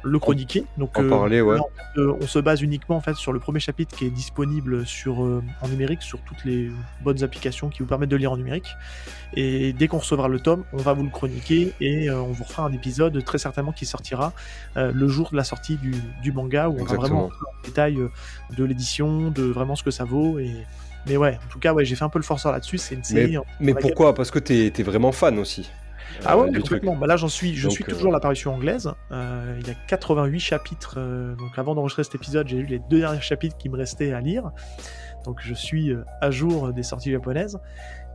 le 0.02 0.18
chroniquer. 0.18 0.64
Donc, 0.76 0.98
euh, 0.98 1.08
parler, 1.08 1.40
ouais. 1.40 1.58
Euh, 1.96 2.14
on 2.20 2.26
se 2.26 2.38
base 2.38 2.62
uniquement 2.62 2.96
en 2.96 3.00
fait 3.00 3.14
sur 3.14 3.32
le 3.32 3.40
premier 3.40 3.60
chapitre 3.60 3.96
qui 3.96 4.06
est 4.06 4.10
disponible 4.10 4.86
sur, 4.86 5.24
euh, 5.24 5.42
en 5.60 5.68
numérique 5.68 6.02
sur 6.02 6.20
toutes 6.20 6.44
les 6.44 6.70
bonnes 7.02 7.22
applications 7.22 7.68
qui 7.68 7.80
vous 7.80 7.86
permettent 7.86 8.10
de 8.10 8.16
lire 8.16 8.32
en 8.32 8.36
numérique. 8.36 8.68
Et 9.34 9.72
dès 9.72 9.88
qu'on 9.88 9.98
recevra 9.98 10.28
le 10.28 10.40
tome, 10.40 10.64
on 10.72 10.78
va 10.78 10.92
vous 10.92 11.02
le 11.04 11.10
chroniquer 11.10 11.72
et 11.80 12.10
on 12.10 12.32
vous 12.32 12.44
refera 12.44 12.64
un 12.64 12.72
épisode 12.72 13.22
très 13.24 13.38
certainement 13.38 13.72
qui 13.72 13.84
sortira 13.84 14.32
le 14.76 15.08
jour 15.08 15.30
de 15.30 15.36
la 15.36 15.44
sortie 15.44 15.76
du, 15.76 15.94
du 16.22 16.32
manga 16.32 16.68
où 16.68 16.80
on 16.80 16.84
va 16.84 16.94
vraiment 16.96 17.26
en 17.26 17.66
détail 17.66 17.98
de 18.56 18.64
l'édition, 18.64 19.30
de 19.30 19.42
vraiment 19.42 19.76
ce 19.76 19.82
que 19.82 19.90
ça 19.90 20.04
vaut 20.04 20.38
et 20.38 20.52
mais 21.06 21.16
ouais, 21.16 21.38
en 21.44 21.50
tout 21.50 21.58
cas, 21.58 21.72
ouais, 21.72 21.84
j'ai 21.84 21.94
fait 21.94 22.04
un 22.04 22.08
peu 22.08 22.18
le 22.18 22.24
forceur 22.24 22.52
là-dessus. 22.52 22.78
C'est 22.78 22.94
une 22.94 23.04
série. 23.04 23.38
Mais, 23.60 23.74
pourquoi? 23.74 24.14
Parce 24.14 24.30
que 24.30 24.38
t'es 24.38 24.72
es 24.76 24.82
vraiment 24.82 25.12
fan 25.12 25.38
aussi. 25.38 25.70
Ah 26.24 26.38
ouais, 26.38 26.48
euh, 26.48 26.60
complètement. 26.60 26.96
Bah 26.96 27.06
là, 27.06 27.16
j'en 27.16 27.28
suis, 27.28 27.54
je 27.54 27.68
suis 27.68 27.84
toujours 27.84 28.10
euh, 28.10 28.12
l'apparition 28.12 28.54
anglaise. 28.54 28.92
Euh, 29.12 29.56
il 29.60 29.66
y 29.66 29.70
a 29.70 29.74
88 29.86 30.40
chapitres. 30.40 30.98
donc, 31.38 31.58
avant 31.58 31.74
d'enregistrer 31.74 32.04
cet 32.04 32.14
épisode, 32.14 32.48
j'ai 32.48 32.56
lu 32.56 32.66
les 32.66 32.78
deux 32.78 33.00
derniers 33.00 33.20
chapitres 33.20 33.56
qui 33.56 33.68
me 33.68 33.76
restaient 33.76 34.12
à 34.12 34.20
lire. 34.20 34.50
Donc, 35.24 35.38
je 35.40 35.54
suis 35.54 35.92
à 36.20 36.30
jour 36.30 36.72
des 36.72 36.82
sorties 36.82 37.10
japonaises. 37.10 37.58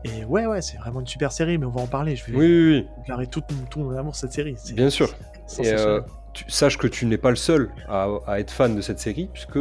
Et 0.06 0.26
ouais, 0.26 0.46
ouais, 0.46 0.62
c'est 0.62 0.78
vraiment 0.78 1.00
une 1.00 1.08
super 1.08 1.32
série, 1.32 1.58
mais 1.58 1.66
on 1.66 1.72
va 1.72 1.82
en 1.82 1.88
parler. 1.88 2.16
Je 2.16 2.26
vais 2.26 2.38
oui, 2.38 2.88
déclarer 2.98 3.28
tout, 3.28 3.42
tout, 3.70 3.80
mon 3.80 3.96
amour 3.96 4.16
cette 4.16 4.34
série. 4.34 4.56
Bien 4.74 4.90
sûr. 4.90 5.10
Et 5.60 5.74
tu, 6.34 6.46
sache 6.50 6.80
que 6.80 6.88
tu 6.88 7.06
n'es 7.06 7.18
pas 7.18 7.30
le 7.30 7.36
seul 7.36 7.70
à, 7.88 8.40
être 8.40 8.52
fan 8.52 8.76
de 8.76 8.82
cette 8.82 9.00
série, 9.00 9.30
puisque 9.32 9.60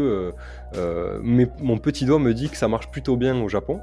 mon 0.74 1.78
petit 1.78 2.06
doigt 2.06 2.18
me 2.18 2.34
dit 2.34 2.48
que 2.48 2.56
ça 2.56 2.68
marche 2.68 2.90
plutôt 2.90 3.16
bien 3.16 3.40
au 3.40 3.48
Japon. 3.48 3.80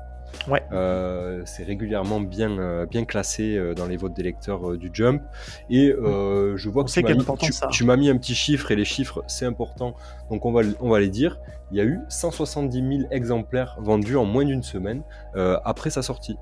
Ouais. 0.48 0.63
Euh, 0.72 1.44
c'est 1.46 1.63
régulièrement 1.63 2.20
bien, 2.20 2.58
euh, 2.58 2.86
bien 2.86 3.06
classé 3.06 3.56
euh, 3.56 3.74
dans 3.74 3.86
les 3.86 3.98
votes 3.98 4.13
des 4.13 4.24
lecteurs 4.24 4.78
du 4.78 4.89
Jump. 4.94 5.22
Et 5.70 5.94
je 5.96 6.70
vois 6.70 6.84
que 6.84 7.70
tu 7.72 7.84
m'as 7.84 7.96
mis, 7.96 8.10
un 8.10 8.18
petit 8.18 8.36
chiffre, 8.36 8.72
et 8.72 8.76
les 8.76 8.86
chiffres, 8.86 9.24
c'est 9.28 9.46
important, 9.46 9.96
donc 10.30 10.46
on 10.46 10.52
va, 10.52 10.62
on 10.80 10.89
va 10.89 11.00
les 11.00 11.10
dire. 11.10 11.39
Il 11.72 11.78
y 11.78 11.82
a 11.82 11.84
eu 11.84 12.00
170 12.10 12.98
000 12.98 13.10
exemplaires 13.12 13.78
vendus 13.80 14.15
en 14.15 14.26
moins 14.26 14.46
d'une 14.46 14.63
semaine 14.63 15.04
après 15.36 15.89
sa 15.89 16.02
sortie. 16.02 16.38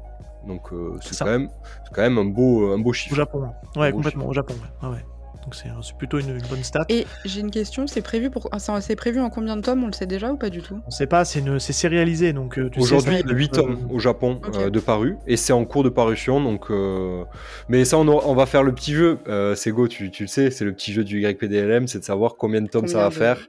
Donc 0.48 0.70
c'est 1.02 1.18
quand, 1.18 1.26
même, 1.26 1.50
quand 1.92 2.02
même 2.02 2.18
un 2.18 2.26
beau, 2.26 2.72
un 2.72 2.80
beau 2.80 2.94
chiffre. 2.94 3.14
Au 3.14 3.18
Japon, 3.18 3.50
ouais, 3.76 3.92
complètement, 3.92 4.28
au 4.28 4.34
Japon. 4.34 4.54
ouais 4.84 5.04
donc 5.48 5.86
c'est 5.86 5.96
plutôt 5.96 6.20
une, 6.20 6.40
bonne 6.50 6.64
stat. 6.64 6.86
Et 6.90 7.08
j'ai 7.24 7.40
une 7.40 7.52
question, 7.52 7.88
c'est 7.88 8.02
prévu 8.02 8.30
pour 8.30 8.50
c'est 8.82 8.96
prévu 8.98 9.22
en 9.22 9.30
combien 9.30 9.56
de 9.56 9.62
tomes 9.62 9.84
On 9.84 9.88
le 9.88 9.94
sait 9.94 10.06
déjà 10.06 10.32
ou 10.32 10.38
pas 10.38 10.50
du 10.50 10.62
tout? 10.62 10.80
On 10.86 10.92
sait 10.92 11.08
pas, 11.08 11.24
c'est 11.24 11.60
sérialisé 11.60 12.34
donc. 12.34 12.60
Euh, 12.60 12.70
Aujourd'hui, 12.78 13.16
il 13.20 13.28
y 13.28 13.32
a 13.32 13.34
8 13.34 13.50
tomes 13.52 13.88
au 13.90 14.00
Japon 14.00 14.42
euh, 14.56 14.70
de 14.70 14.80
paru 14.80 15.16
et 15.26 15.38
c'est 15.38 15.54
en 15.54 15.64
cours 15.64 15.84
de 15.84 15.90
parution 15.90 16.42
donc. 16.42 16.70
Euh, 16.70 17.24
mais 17.70 17.86
ça, 17.86 17.98
on, 17.98 18.36
va 18.36 18.46
faire 18.46 18.64
le 18.64 18.74
petit 18.74 18.94
jeu. 18.94 19.20
c'est 19.56 19.72
go, 19.72 19.88
tu, 19.88 20.12
tu, 20.12 20.24
le 20.24 20.28
sais, 20.28 20.52
c'est 20.52 20.66
le 20.66 20.74
petit 20.74 20.92
jeu 20.92 21.06
du 21.06 21.26
YPDLM, 21.26 21.88
c'est 21.88 22.00
de 22.00 22.04
savoir 22.04 22.36
combien 22.36 22.62
de 22.62 22.68
tomes 22.68 22.88
ça 22.88 23.10
va 23.10 23.12
faire. 23.12 23.48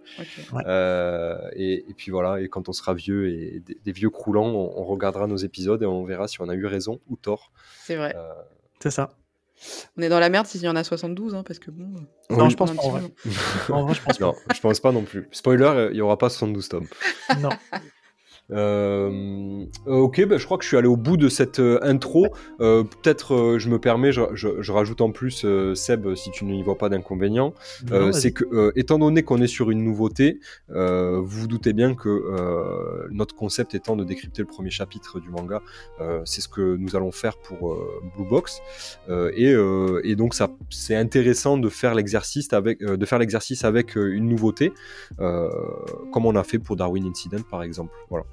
Et, 1.56 1.84
puis 1.96 2.12
voilà, 2.12 2.40
et 2.40 2.48
quand 2.48 2.68
on 2.68 2.72
sera 2.72 2.94
vieux 2.94 3.28
et 3.28 3.62
des, 3.84 3.92
vieux 3.92 4.10
croulants, 4.10 4.46
on, 4.46 4.84
regardera 4.84 5.26
nos 5.26 5.36
épisodes 5.36 5.82
et 5.82 5.86
on 5.86 6.04
verra 6.04 6.28
si 6.28 6.40
on 6.40 6.48
a 6.48 6.54
eu 6.54 6.66
raison 6.66 7.00
ou 7.08 7.16
tort. 7.16 7.52
C'est 7.82 7.96
vrai. 7.96 8.14
C'est 8.80 8.90
ça. 8.90 9.10
On 9.96 10.02
est 10.02 10.08
dans 10.08 10.20
la 10.20 10.28
merde 10.28 10.46
s'il 10.46 10.62
y 10.62 10.68
en 10.68 10.76
a 10.76 10.84
72, 10.84 11.34
hein, 11.34 11.42
parce 11.46 11.58
que 11.58 11.70
bon. 11.70 12.06
Non, 12.30 12.48
je 12.48 12.56
pense 12.56 12.70
pas. 12.70 12.82
je 13.24 14.00
pense 14.02 14.20
non, 14.20 14.34
je 14.54 14.60
pense 14.60 14.80
pas 14.80 14.92
non 14.92 15.02
plus. 15.02 15.28
Spoiler, 15.32 15.88
il 15.90 15.96
y 15.96 16.00
aura 16.00 16.18
pas 16.18 16.28
72 16.28 16.68
tomes. 16.68 16.86
Non. 17.40 17.50
Euh, 18.50 19.66
ok, 19.86 20.26
bah, 20.26 20.38
je 20.38 20.44
crois 20.44 20.56
que 20.56 20.64
je 20.64 20.68
suis 20.68 20.76
allé 20.76 20.88
au 20.88 20.96
bout 20.96 21.16
de 21.16 21.28
cette 21.28 21.60
euh, 21.60 21.78
intro. 21.82 22.28
Euh, 22.60 22.82
peut-être 22.84 23.56
je 23.58 23.68
me 23.68 23.78
permets, 23.78 24.12
je, 24.12 24.72
rajoute 24.72 25.00
en 25.00 25.10
plus, 25.10 25.46
Seb, 25.74 26.14
si 26.14 26.30
tu 26.30 26.44
n'y 26.44 26.62
vois 26.62 26.78
pas 26.78 26.88
d'inconvénient, 26.88 27.54
c'est 28.12 28.32
que, 28.32 28.72
étant 28.76 28.98
donné 28.98 29.22
qu'on 29.22 29.40
est 29.40 29.46
sur 29.46 29.70
une 29.70 29.82
nouveauté, 29.84 30.40
vous 30.68 31.26
vous 31.26 31.46
doutez 31.46 31.72
bien 31.72 31.94
que 31.94 33.08
notre 33.10 33.34
concept 33.34 33.74
étant 33.74 33.96
de 33.96 34.04
décrypter 34.04 34.42
le 34.42 34.48
premier 34.48 34.70
chapitre 34.70 35.20
du 35.20 35.30
manga, 35.30 35.62
c'est 36.24 36.40
ce 36.40 36.48
que 36.48 36.76
nous 36.76 36.96
allons 36.96 37.12
faire 37.12 37.36
pour 37.38 37.76
Blue 38.16 38.28
Box. 38.28 38.60
Et, 39.08 39.54
et, 40.04 40.16
donc, 40.16 40.34
c'est 40.70 40.96
intéressant 40.96 41.58
de 41.58 41.68
faire 41.68 41.94
l'exercice 41.94 42.52
avec, 42.52 42.80
de 42.80 43.06
faire 43.06 43.18
l'exercice 43.18 43.64
avec 43.64 43.96
une 43.96 44.28
nouveauté, 44.28 44.72
comme 45.18 46.26
on 46.26 46.36
a 46.36 46.44
fait 46.44 46.58
pour 46.58 46.76
Darwin 46.76 47.06
Incident, 47.06 47.42
par 47.50 47.62
exemple. 47.62 47.92
Voilà. 48.10 48.24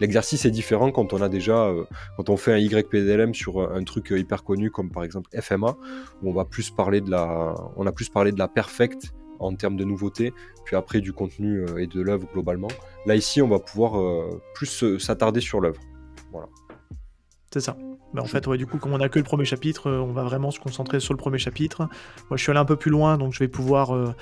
L'exercice 0.00 0.44
est 0.44 0.50
différent 0.50 0.90
quand 0.90 1.12
on 1.12 1.22
a 1.22 1.28
déjà, 1.28 1.66
euh, 1.66 1.84
quand 2.16 2.28
on 2.28 2.36
fait 2.36 2.52
un 2.52 2.58
YPDLM 2.58 3.34
sur 3.34 3.60
un 3.60 3.82
truc 3.84 4.10
hyper 4.10 4.44
connu 4.44 4.70
comme 4.70 4.90
par 4.90 5.04
exemple 5.04 5.30
FMA, 5.40 5.76
où 6.22 6.30
on 6.30 6.32
va 6.32 6.44
plus 6.44 6.70
parler 6.70 7.00
de 7.00 7.10
la, 7.10 7.54
on 7.76 7.86
a 7.86 7.92
plus 7.92 8.08
parlé 8.08 8.32
de 8.32 8.38
la 8.38 8.48
perfect 8.48 9.12
en 9.40 9.54
termes 9.54 9.76
de 9.76 9.84
nouveautés, 9.84 10.32
puis 10.64 10.76
après 10.76 11.00
du 11.00 11.12
contenu 11.12 11.60
euh, 11.60 11.78
et 11.78 11.86
de 11.86 12.00
l'œuvre 12.00 12.28
globalement. 12.32 12.68
Là 13.06 13.14
ici, 13.14 13.40
on 13.40 13.48
va 13.48 13.58
pouvoir 13.58 13.98
euh, 13.98 14.40
plus 14.54 14.98
s'attarder 14.98 15.40
sur 15.40 15.60
l'œuvre. 15.60 15.80
Voilà. 16.32 16.48
C'est 17.52 17.60
ça. 17.60 17.76
Mais 18.14 18.20
en 18.20 18.24
fait, 18.24 18.48
du 18.48 18.66
coup, 18.66 18.78
comme 18.78 18.92
on 18.94 19.00
a 19.00 19.08
que 19.10 19.18
le 19.18 19.24
premier 19.24 19.44
chapitre, 19.44 19.90
on 19.90 20.12
va 20.12 20.22
vraiment 20.22 20.50
se 20.50 20.58
concentrer 20.58 20.98
sur 20.98 21.12
le 21.12 21.18
premier 21.18 21.38
chapitre. 21.38 21.88
Moi, 22.30 22.36
je 22.36 22.42
suis 22.42 22.50
allé 22.50 22.58
un 22.58 22.64
peu 22.64 22.76
plus 22.76 22.90
loin, 22.90 23.18
donc 23.18 23.34
je 23.34 23.38
vais 23.38 23.48
pouvoir 23.48 24.14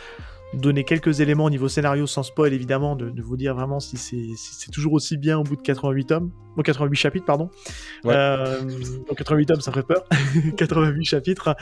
donner 0.55 0.85
quelques 0.85 1.21
éléments 1.21 1.45
au 1.45 1.51
niveau 1.51 1.69
scénario 1.69 2.07
sans 2.07 2.23
spoil 2.23 2.53
évidemment, 2.53 2.97
de, 2.97 3.13
vous 3.21 3.37
dire 3.37 3.55
vraiment 3.55 3.81
si 3.81 3.97
c'est 3.97 4.71
toujours 4.71 4.93
aussi 4.93 5.17
bien 5.17 5.39
au 5.39 5.43
bout 5.43 5.57
de 5.57 5.63
88 5.63 6.05
tomes, 6.07 6.31
ou 6.57 6.63
88 6.63 6.97
chapitres 6.97 7.27
pardon. 7.27 7.51
Ouais. 8.05 8.15
88 9.17 9.43
euh, 9.51 9.55
tomes 9.55 9.61
ça 9.61 9.73
ferait 9.73 9.83
peur, 9.83 10.05
88 10.57 11.05
chapitres, 11.05 11.57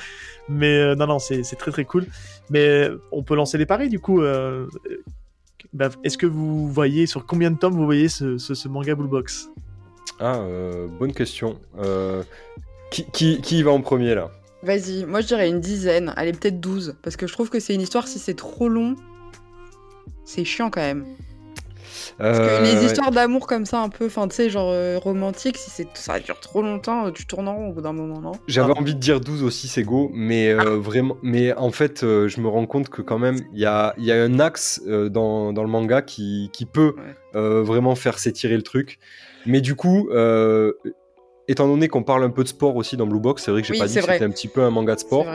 mais 0.48 0.78
euh, 0.78 0.94
non 0.94 1.06
non 1.06 1.18
c'est 1.18 1.42
très 1.56 1.70
très 1.70 1.84
cool. 1.84 2.06
Mais 2.50 2.66
euh, 2.88 3.02
on 3.10 3.22
peut 3.22 3.34
lancer 3.34 3.58
les 3.58 3.66
paris 3.66 3.88
du 3.88 4.00
coup. 4.00 4.22
Bah, 5.72 5.88
est-ce 6.04 6.18
que 6.18 6.26
vous 6.26 6.68
voyez 6.68 7.06
sur 7.06 7.26
combien 7.26 7.50
de 7.50 7.58
tomes 7.58 7.74
vous 7.74 7.86
voyez 7.86 8.08
ce, 8.08 8.38
ce, 8.38 8.68
manga 8.68 8.94
Bullbox 8.94 9.48
Ah 10.20 10.40
bonne 10.98 11.12
question. 11.12 11.58
Qui, 12.90 13.06
qui, 13.10 13.40
qui 13.40 13.62
va 13.64 13.72
en 13.72 13.80
premier 13.80 14.14
là? 14.14 14.30
Vas-y, 14.64 15.04
moi 15.04 15.20
je 15.20 15.26
dirais 15.26 15.48
une 15.48 15.60
dizaine, 15.60 16.12
allez 16.16 16.32
peut-être 16.32 16.58
12, 16.58 16.96
parce 17.02 17.16
que 17.16 17.26
je 17.26 17.32
trouve 17.32 17.50
que 17.50 17.60
c'est 17.60 17.74
une 17.74 17.82
histoire, 17.82 18.08
si 18.08 18.18
c'est 18.18 18.34
trop 18.34 18.68
long, 18.68 18.96
c'est 20.24 20.44
chiant 20.44 20.70
quand 20.70 20.80
même. 20.80 21.04
Parce 22.18 22.38
que 22.38 22.62
les 22.62 22.76
euh, 22.76 22.86
histoires 22.86 23.10
d'amour 23.10 23.46
comme 23.46 23.66
ça, 23.66 23.80
un 23.80 23.88
peu, 23.88 24.06
enfin 24.06 24.26
tu 24.28 24.36
sais, 24.36 24.50
genre 24.50 24.70
euh, 24.70 24.98
romantique, 24.98 25.58
si 25.58 25.70
c'est 25.70 25.86
ça 25.94 26.18
dure 26.18 26.40
trop 26.40 26.62
longtemps, 26.62 27.10
tu 27.10 27.26
tournes 27.26 27.48
en 27.48 27.56
rond 27.56 27.68
au 27.68 27.72
bout 27.72 27.82
d'un 27.82 27.92
moment, 27.92 28.20
non? 28.20 28.32
J'avais 28.46 28.72
envie 28.72 28.94
de 28.94 29.00
dire 29.00 29.20
12 29.20 29.42
aussi, 29.42 29.68
c'est 29.68 29.82
go, 29.82 30.10
mais 30.14 30.48
euh, 30.48 30.60
ah. 30.60 30.64
vraiment, 30.76 31.18
mais 31.22 31.52
en 31.54 31.70
fait, 31.70 32.00
je 32.00 32.40
me 32.40 32.48
rends 32.48 32.66
compte 32.66 32.88
que 32.88 33.02
quand 33.02 33.18
même, 33.18 33.36
il 33.52 33.60
y 33.60 33.66
a, 33.66 33.94
y 33.98 34.12
a, 34.12 34.22
un 34.22 34.40
axe 34.40 34.82
dans, 34.86 35.52
dans, 35.52 35.62
le 35.62 35.68
manga 35.68 36.02
qui, 36.02 36.50
qui 36.52 36.64
peut 36.64 36.94
vraiment 37.32 37.94
faire 37.94 38.18
s'étirer 38.18 38.56
le 38.56 38.62
truc. 38.62 38.98
Mais 39.46 39.60
du 39.60 39.74
coup, 39.74 40.08
étant 41.48 41.68
donné 41.68 41.88
qu'on 41.88 42.02
parle 42.02 42.24
un 42.24 42.30
peu 42.30 42.42
de 42.42 42.48
sport 42.48 42.76
aussi 42.76 42.96
dans 42.96 43.06
Blue 43.06 43.20
Box, 43.20 43.44
c'est 43.44 43.50
vrai 43.50 43.62
que 43.62 43.68
j'ai 43.68 43.78
pas 43.78 43.86
dit 43.86 43.94
que 43.94 44.00
c'était 44.00 44.24
un 44.24 44.30
petit 44.30 44.48
peu 44.48 44.62
un 44.62 44.70
manga 44.70 44.94
de 44.94 45.00
sport. 45.00 45.26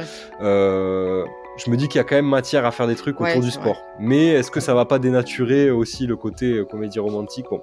Euh, 0.41 1.25
je 1.57 1.69
me 1.69 1.77
dis 1.77 1.87
qu'il 1.87 1.97
y 1.97 2.01
a 2.01 2.03
quand 2.03 2.15
même 2.15 2.27
matière 2.27 2.65
à 2.65 2.71
faire 2.71 2.87
des 2.87 2.95
trucs 2.95 3.19
autour 3.19 3.41
du 3.41 3.51
sport. 3.51 3.81
Mais 3.99 4.27
est-ce 4.27 4.49
que 4.49 4.59
ça 4.59 4.73
va 4.73 4.85
pas 4.85 4.99
dénaturer 4.99 5.69
aussi 5.71 6.07
le 6.07 6.15
côté 6.15 6.53
euh, 6.53 6.65
comédie 6.65 6.99
romantique? 6.99 7.45
Bon, 7.49 7.61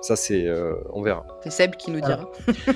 ça 0.00 0.16
c'est, 0.16 0.46
euh, 0.46 0.74
on 0.92 1.02
verra. 1.02 1.24
C'est 1.42 1.50
Seb 1.50 1.76
qui 1.76 1.90
nous 1.90 2.00
dira. 2.00 2.30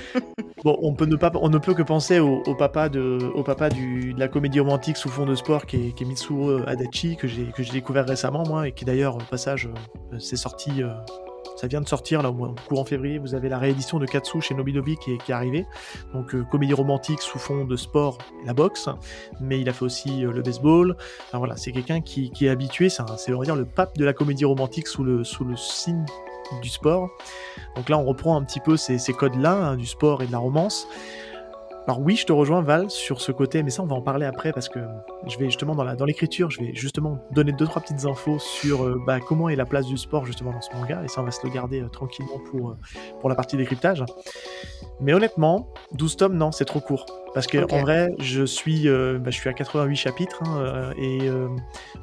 bon, 0.64 0.78
on 0.82 0.94
peut 0.94 1.06
ne 1.06 1.16
pas, 1.16 1.32
on 1.34 1.48
ne 1.48 1.58
peut 1.58 1.74
que 1.74 1.82
penser 1.82 2.18
au, 2.18 2.42
papa 2.54 2.88
de, 2.88 3.18
au 3.34 3.42
papa 3.42 3.70
du, 3.70 4.12
de 4.12 4.20
la 4.20 4.28
comédie 4.28 4.60
romantique 4.60 4.96
sous 4.96 5.08
fond 5.08 5.26
de 5.26 5.34
sport 5.34 5.66
qui 5.66 5.88
est, 5.88 5.92
qui 5.92 6.04
est 6.04 6.06
Mitsuru 6.06 6.62
Adachi 6.66 7.16
que 7.16 7.26
j'ai 7.26 7.46
que 7.46 7.62
j'ai 7.62 7.72
découvert 7.72 8.06
récemment 8.06 8.44
moi 8.46 8.68
et 8.68 8.72
qui 8.72 8.84
d'ailleurs 8.84 9.16
au 9.16 9.22
passage 9.30 9.68
s'est 10.18 10.36
sorti 10.36 10.82
ça 11.56 11.66
vient 11.66 11.80
de 11.80 11.88
sortir 11.88 12.22
là 12.22 12.30
au 12.30 12.54
courant 12.68 12.84
février. 12.84 13.18
Vous 13.18 13.34
avez 13.34 13.48
la 13.48 13.58
réédition 13.58 13.98
de 13.98 14.06
Katsu 14.06 14.40
chez 14.40 14.54
Nobidobi 14.54 14.96
qui 14.96 15.12
est, 15.12 15.18
qui 15.18 15.32
arrivée. 15.32 15.66
Donc 16.14 16.34
euh, 16.34 16.44
comédie 16.50 16.74
romantique 16.74 17.20
sous 17.20 17.38
fond 17.38 17.64
de 17.64 17.76
sport 17.76 18.18
la 18.44 18.54
boxe, 18.54 18.88
mais 19.40 19.60
il 19.60 19.68
a 19.68 19.72
fait 19.72 19.84
aussi 19.84 20.24
euh, 20.24 20.32
le 20.32 20.42
baseball. 20.42 20.96
Voilà, 21.32 21.56
c'est 21.56 21.72
quelqu'un 21.72 22.00
qui, 22.00 22.32
est 22.40 22.48
habitué. 22.48 22.88
C'est 22.88 23.02
on 23.32 23.38
va 23.38 23.44
dire 23.44 23.56
le 23.56 23.66
pape 23.66 23.96
de 23.96 24.04
la 24.04 24.12
comédie 24.12 24.44
romantique 24.44 24.86
sous 24.86 25.04
le 25.04 25.24
sous 25.24 25.44
le 25.44 25.56
signe 25.56 26.04
du 26.62 26.68
sport. 26.68 27.10
Donc 27.76 27.88
là, 27.88 27.98
on 27.98 28.04
reprend 28.04 28.36
un 28.36 28.44
petit 28.44 28.60
peu 28.60 28.76
ces, 28.76 28.98
codes-là 29.12 29.52
hein, 29.52 29.76
du 29.76 29.86
sport 29.86 30.22
et 30.22 30.26
de 30.26 30.32
la 30.32 30.38
romance. 30.38 30.88
Alors 31.90 32.02
oui, 32.02 32.14
je 32.14 32.24
te 32.24 32.32
rejoins 32.32 32.62
Val 32.62 32.88
sur 32.88 33.20
ce 33.20 33.32
côté, 33.32 33.64
mais 33.64 33.70
ça 33.70 33.82
on 33.82 33.86
va 33.86 33.96
en 33.96 34.00
parler 34.00 34.24
après 34.24 34.52
parce 34.52 34.68
que 34.68 34.78
je 35.26 35.36
vais 35.38 35.46
justement 35.46 35.74
dans 35.74 35.82
la 35.82 35.96
dans 35.96 36.04
l'écriture, 36.04 36.48
je 36.48 36.60
vais 36.60 36.72
justement 36.72 37.18
donner 37.32 37.50
deux 37.50 37.66
trois 37.66 37.82
petites 37.82 38.04
infos 38.04 38.38
sur 38.38 38.84
euh, 38.84 39.02
bah, 39.04 39.18
comment 39.18 39.48
est 39.48 39.56
la 39.56 39.66
place 39.66 39.86
du 39.86 39.98
sport 39.98 40.24
justement 40.24 40.52
dans 40.52 40.60
ce 40.60 40.72
manga 40.72 41.02
et 41.04 41.08
ça 41.08 41.20
on 41.20 41.24
va 41.24 41.32
se 41.32 41.44
le 41.44 41.52
garder 41.52 41.80
euh, 41.80 41.88
tranquillement 41.88 42.38
pour 42.48 42.70
euh, 42.70 42.76
pour 43.18 43.28
la 43.28 43.34
partie 43.34 43.56
décryptage. 43.56 44.04
Mais 45.00 45.14
honnêtement, 45.14 45.68
12 45.94 46.16
tomes 46.16 46.36
non, 46.36 46.52
c'est 46.52 46.64
trop 46.64 46.78
court 46.78 47.06
parce 47.34 47.48
que 47.48 47.58
en 47.74 47.80
vrai, 47.80 48.14
je 48.20 48.44
suis 48.44 48.88
bah, 48.88 49.30
je 49.30 49.36
suis 49.36 49.48
à 49.48 49.52
88 49.52 49.96
chapitres 49.96 50.44
hein, 50.44 50.58
euh, 50.58 50.92
et 50.96 51.28
euh, 51.28 51.48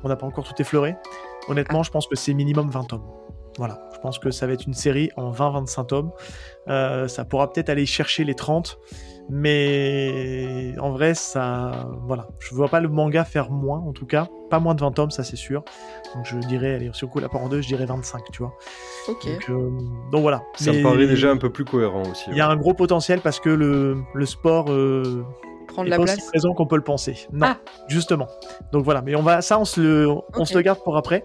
on 0.03 0.09
n'a 0.09 0.17
pas 0.17 0.25
encore 0.25 0.43
tout 0.43 0.61
effleuré. 0.61 0.97
Honnêtement, 1.47 1.83
je 1.83 1.91
pense 1.91 2.07
que 2.07 2.17
c'est 2.17 2.33
minimum 2.33 2.69
20 2.69 2.83
tomes. 2.89 3.05
Voilà, 3.57 3.79
je 3.93 3.99
pense 3.99 4.19
que 4.19 4.29
ça 4.29 4.45
va 4.45 4.53
être 4.53 4.67
une 4.67 4.75
série 4.75 5.09
en 5.17 5.31
20-25 5.31 5.87
tomes. 5.87 6.11
Euh, 6.67 7.07
ça 7.07 7.25
pourra 7.25 7.51
peut-être 7.51 7.69
aller 7.69 7.87
chercher 7.87 8.23
les 8.23 8.35
30, 8.35 8.77
mais 9.29 10.73
en 10.79 10.91
vrai, 10.91 11.13
ça. 11.13 11.87
Voilà, 12.05 12.27
je 12.39 12.53
vois 12.55 12.67
pas 12.69 12.79
le 12.79 12.87
manga 12.87 13.23
faire 13.23 13.51
moins, 13.51 13.79
en 13.79 13.91
tout 13.93 14.05
cas. 14.05 14.27
Pas 14.49 14.59
moins 14.59 14.75
de 14.75 14.81
20 14.81 14.91
tomes, 14.91 15.11
ça 15.11 15.23
c'est 15.23 15.35
sûr. 15.35 15.63
Donc 16.15 16.25
je 16.25 16.37
dirais, 16.47 16.75
allez, 16.75 16.89
si 16.93 17.03
on 17.03 17.07
coupe 17.07 17.21
la 17.21 17.29
part 17.29 17.41
en 17.41 17.49
deux, 17.49 17.61
je 17.61 17.67
dirais 17.67 17.85
25, 17.85 18.21
tu 18.31 18.39
vois. 18.43 18.53
Ok. 19.09 19.25
Donc, 19.25 19.49
euh, 19.49 19.69
donc 20.11 20.21
voilà. 20.21 20.43
Ça 20.55 20.71
Mais 20.71 20.77
me 20.79 20.83
paraît 20.83 21.07
déjà 21.07 21.31
un 21.31 21.37
peu 21.37 21.49
plus 21.49 21.65
cohérent 21.65 22.03
aussi. 22.03 22.25
Il 22.31 22.37
y 22.37 22.41
a 22.41 22.47
un 22.47 22.55
gros 22.55 22.73
potentiel 22.73 23.19
parce 23.21 23.39
que 23.39 23.49
le, 23.49 23.97
le 24.13 24.25
sport. 24.25 24.65
Euh, 24.71 25.23
Prendre 25.67 25.89
la 25.89 25.97
pas 25.97 26.03
aussi 26.03 26.15
place. 26.15 26.27
présent 26.29 26.53
qu'on 26.53 26.65
peut 26.65 26.77
le 26.77 26.81
penser. 26.83 27.27
Non, 27.33 27.47
Ah. 27.47 27.57
justement. 27.89 28.27
Donc 28.71 28.83
voilà, 28.85 29.01
mais 29.01 29.15
on 29.15 29.21
va 29.21 29.41
ça, 29.41 29.59
on 29.59 29.65
se 29.65 29.81
le, 29.81 30.07
on 30.35 30.45
se 30.45 30.55
le 30.55 30.61
garde 30.61 30.79
pour 30.81 30.95
après. 30.97 31.23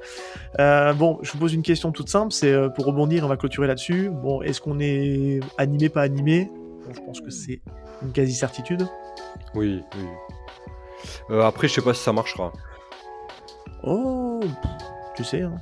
Euh, 0.58 0.92
bon, 0.92 1.18
je 1.22 1.32
vous 1.32 1.38
pose 1.38 1.54
une 1.54 1.62
question 1.62 1.92
toute 1.92 2.08
simple, 2.08 2.32
c'est 2.32 2.52
euh, 2.52 2.68
pour 2.68 2.84
rebondir, 2.84 3.24
on 3.24 3.28
va 3.28 3.36
clôturer 3.36 3.68
là-dessus. 3.68 4.10
Bon, 4.10 4.42
est-ce 4.42 4.60
qu'on 4.60 4.78
est 4.80 5.38
animé, 5.58 5.88
pas 5.88 6.02
animé? 6.02 6.50
Bon, 6.84 6.92
je 6.92 7.00
pense 7.00 7.20
que 7.20 7.30
c'est 7.30 7.62
une 8.04 8.12
quasi 8.12 8.34
certitude. 8.34 8.86
Oui, 9.54 9.82
oui. 9.96 10.04
Euh, 11.30 11.42
après, 11.42 11.68
je 11.68 11.74
sais 11.74 11.82
pas 11.82 11.94
si 11.94 12.02
ça 12.02 12.12
marchera. 12.12 12.52
Oh, 13.84 14.40
tu 15.16 15.24
sais. 15.24 15.42
hein. 15.42 15.54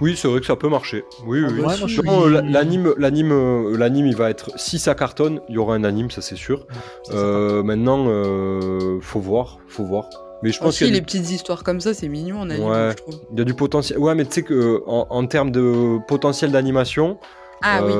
Oui, 0.00 0.16
c'est 0.16 0.28
vrai 0.28 0.40
que 0.40 0.46
ça 0.46 0.54
peut 0.56 0.68
marcher. 0.68 1.04
Oui, 1.26 1.40
Ah 1.44 1.48
oui. 1.50 1.62
bah 2.04 2.28
la- 2.30 2.40
l'anime, 2.42 2.94
l'anime, 2.96 3.32
euh, 3.32 3.76
l'anime, 3.76 4.06
il 4.06 4.14
va 4.16 4.30
être. 4.30 4.50
Si 4.56 4.78
ça 4.78 4.94
cartonne, 4.94 5.40
il 5.48 5.56
y 5.56 5.58
aura 5.58 5.74
un 5.74 5.82
anime, 5.84 6.10
ça 6.10 6.22
c'est 6.22 6.36
sûr. 6.36 6.66
C'est 7.04 7.14
Euh, 7.14 7.62
maintenant, 7.64 8.04
euh, 8.08 9.00
faut 9.00 9.18
voir, 9.20 9.58
faut 9.68 9.84
voir. 9.84 10.08
Mais 10.42 10.50
je 10.52 10.58
pense 10.58 10.68
Aussi, 10.68 10.78
qu'il 10.78 10.86
y, 10.88 10.90
a 10.90 10.94
les 10.94 11.00
du- 11.00 11.06
petites 11.06 11.30
histoires 11.30 11.64
comme 11.64 11.80
ça, 11.80 11.94
c'est 11.94 12.08
mignon 12.08 12.40
en 12.40 12.50
anime, 12.50 12.68
Ouais. 12.68 12.90
je 12.90 12.96
trouve. 13.02 13.14
il 13.32 13.38
y 13.38 13.42
a 13.42 13.44
du 13.44 13.54
potentiel. 13.54 13.98
Ouais, 13.98 14.14
mais 14.14 14.24
tu 14.24 14.32
sais 14.32 14.42
que 14.42 14.82
en, 14.86 15.06
en 15.10 15.26
termes 15.26 15.50
de 15.50 15.98
potentiel 16.06 16.52
d'animation, 16.52 17.18
Ah 17.62 17.80
oui. 17.84 17.92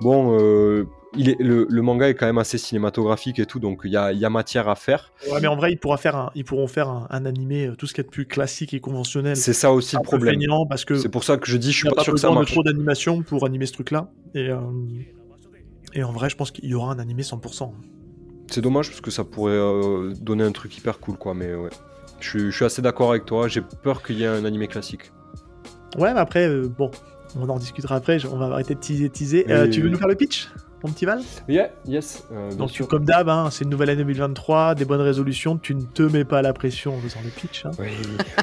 bon, 0.00 0.38
euh, 0.40 0.86
il 1.16 1.28
est, 1.30 1.40
le, 1.40 1.66
le 1.68 1.82
manga 1.82 2.08
est 2.08 2.14
quand 2.14 2.26
même 2.26 2.38
assez 2.38 2.58
cinématographique 2.58 3.38
et 3.38 3.46
tout, 3.46 3.60
donc 3.60 3.82
il 3.84 3.92
y 3.92 3.96
a, 3.96 4.12
il 4.12 4.18
y 4.18 4.24
a 4.24 4.30
matière 4.30 4.68
à 4.68 4.74
faire. 4.74 5.12
Ouais, 5.30 5.40
mais 5.40 5.46
en 5.46 5.56
vrai, 5.56 5.72
ils, 5.72 5.78
pourra 5.78 5.96
faire 5.96 6.16
un- 6.16 6.30
ils 6.34 6.44
pourront 6.44 6.66
faire 6.66 6.88
un, 6.88 7.06
un 7.10 7.24
animé, 7.26 7.66
euh, 7.66 7.76
tout 7.76 7.86
ce 7.86 7.94
qui 7.94 8.00
est 8.00 8.04
de 8.04 8.08
plus 8.08 8.26
classique 8.26 8.74
et 8.74 8.80
conventionnel. 8.80 9.36
C'est 9.36 9.52
ça 9.52 9.72
aussi 9.72 9.96
le 9.96 10.02
problème. 10.02 10.40
parce 10.68 10.84
que 10.84 10.96
C'est 10.96 11.08
pour 11.08 11.24
ça 11.24 11.36
que 11.36 11.46
je 11.46 11.56
dis, 11.56 11.72
je 11.72 11.76
il 11.78 11.80
suis 11.80 11.88
pas 11.88 11.96
pas 11.96 12.02
sûr 12.02 12.14
que 12.14 12.20
ça 12.20 12.30
marche. 12.30 12.50
trop 12.52 12.62
d'animation 12.62 13.22
pour 13.22 13.44
animer 13.46 13.66
ce 13.66 13.72
truc-là. 13.72 14.10
Et, 14.34 14.48
euh, 14.50 14.58
et 15.94 16.02
en 16.02 16.12
vrai, 16.12 16.28
je 16.30 16.36
pense 16.36 16.50
qu'il 16.50 16.64
y 16.68 16.74
aura 16.74 16.92
un 16.92 16.98
animé 16.98 17.22
100%. 17.22 17.72
C'est 18.50 18.60
dommage 18.60 18.88
parce 18.88 19.00
que 19.00 19.10
ça 19.10 19.24
pourrait 19.24 19.52
euh, 19.54 20.12
donner 20.20 20.44
un 20.44 20.52
truc 20.52 20.76
hyper 20.76 20.98
cool, 21.00 21.16
quoi. 21.16 21.34
Mais 21.34 21.54
ouais, 21.54 21.70
je 22.20 22.28
suis, 22.28 22.40
je 22.50 22.56
suis 22.56 22.64
assez 22.64 22.82
d'accord 22.82 23.10
avec 23.10 23.24
toi. 23.24 23.48
J'ai 23.48 23.62
peur 23.82 24.02
qu'il 24.02 24.18
y 24.18 24.24
ait 24.24 24.26
un 24.28 24.44
animé 24.44 24.66
classique. 24.68 25.12
Ouais, 25.96 26.12
mais 26.12 26.20
après, 26.20 26.48
euh, 26.48 26.68
bon, 26.68 26.90
on 27.38 27.48
en 27.48 27.58
discutera 27.58 27.96
après. 27.96 28.24
On 28.26 28.36
va 28.36 28.46
arrêter 28.46 28.74
de 28.74 28.80
teaser, 28.80 29.08
teaser. 29.10 29.44
Tu 29.70 29.80
veux 29.80 29.88
nous 29.88 29.98
faire 29.98 30.08
le 30.08 30.16
pitch, 30.16 30.48
mon 30.84 30.90
petit 30.92 31.04
Val 31.06 31.20
Yeah, 31.48 31.70
yes. 31.86 32.24
euh, 32.32 32.52
Donc, 32.54 32.70
tu, 32.70 32.84
comme 32.84 33.04
d'hab, 33.04 33.28
hein, 33.28 33.48
c'est 33.50 33.64
une 33.64 33.70
nouvelle 33.70 33.90
année 33.90 34.02
2023, 34.04 34.74
des 34.74 34.84
bonnes 34.84 35.00
résolutions. 35.00 35.56
Tu 35.58 35.74
ne 35.74 35.82
te 35.82 36.02
mets 36.02 36.24
pas 36.24 36.42
la 36.42 36.52
pression 36.52 36.94
en 36.94 36.98
faisant 37.00 37.20
le 37.24 37.30
pitch. 37.30 37.64
hein. 37.66 37.70
Oui, 37.78 37.86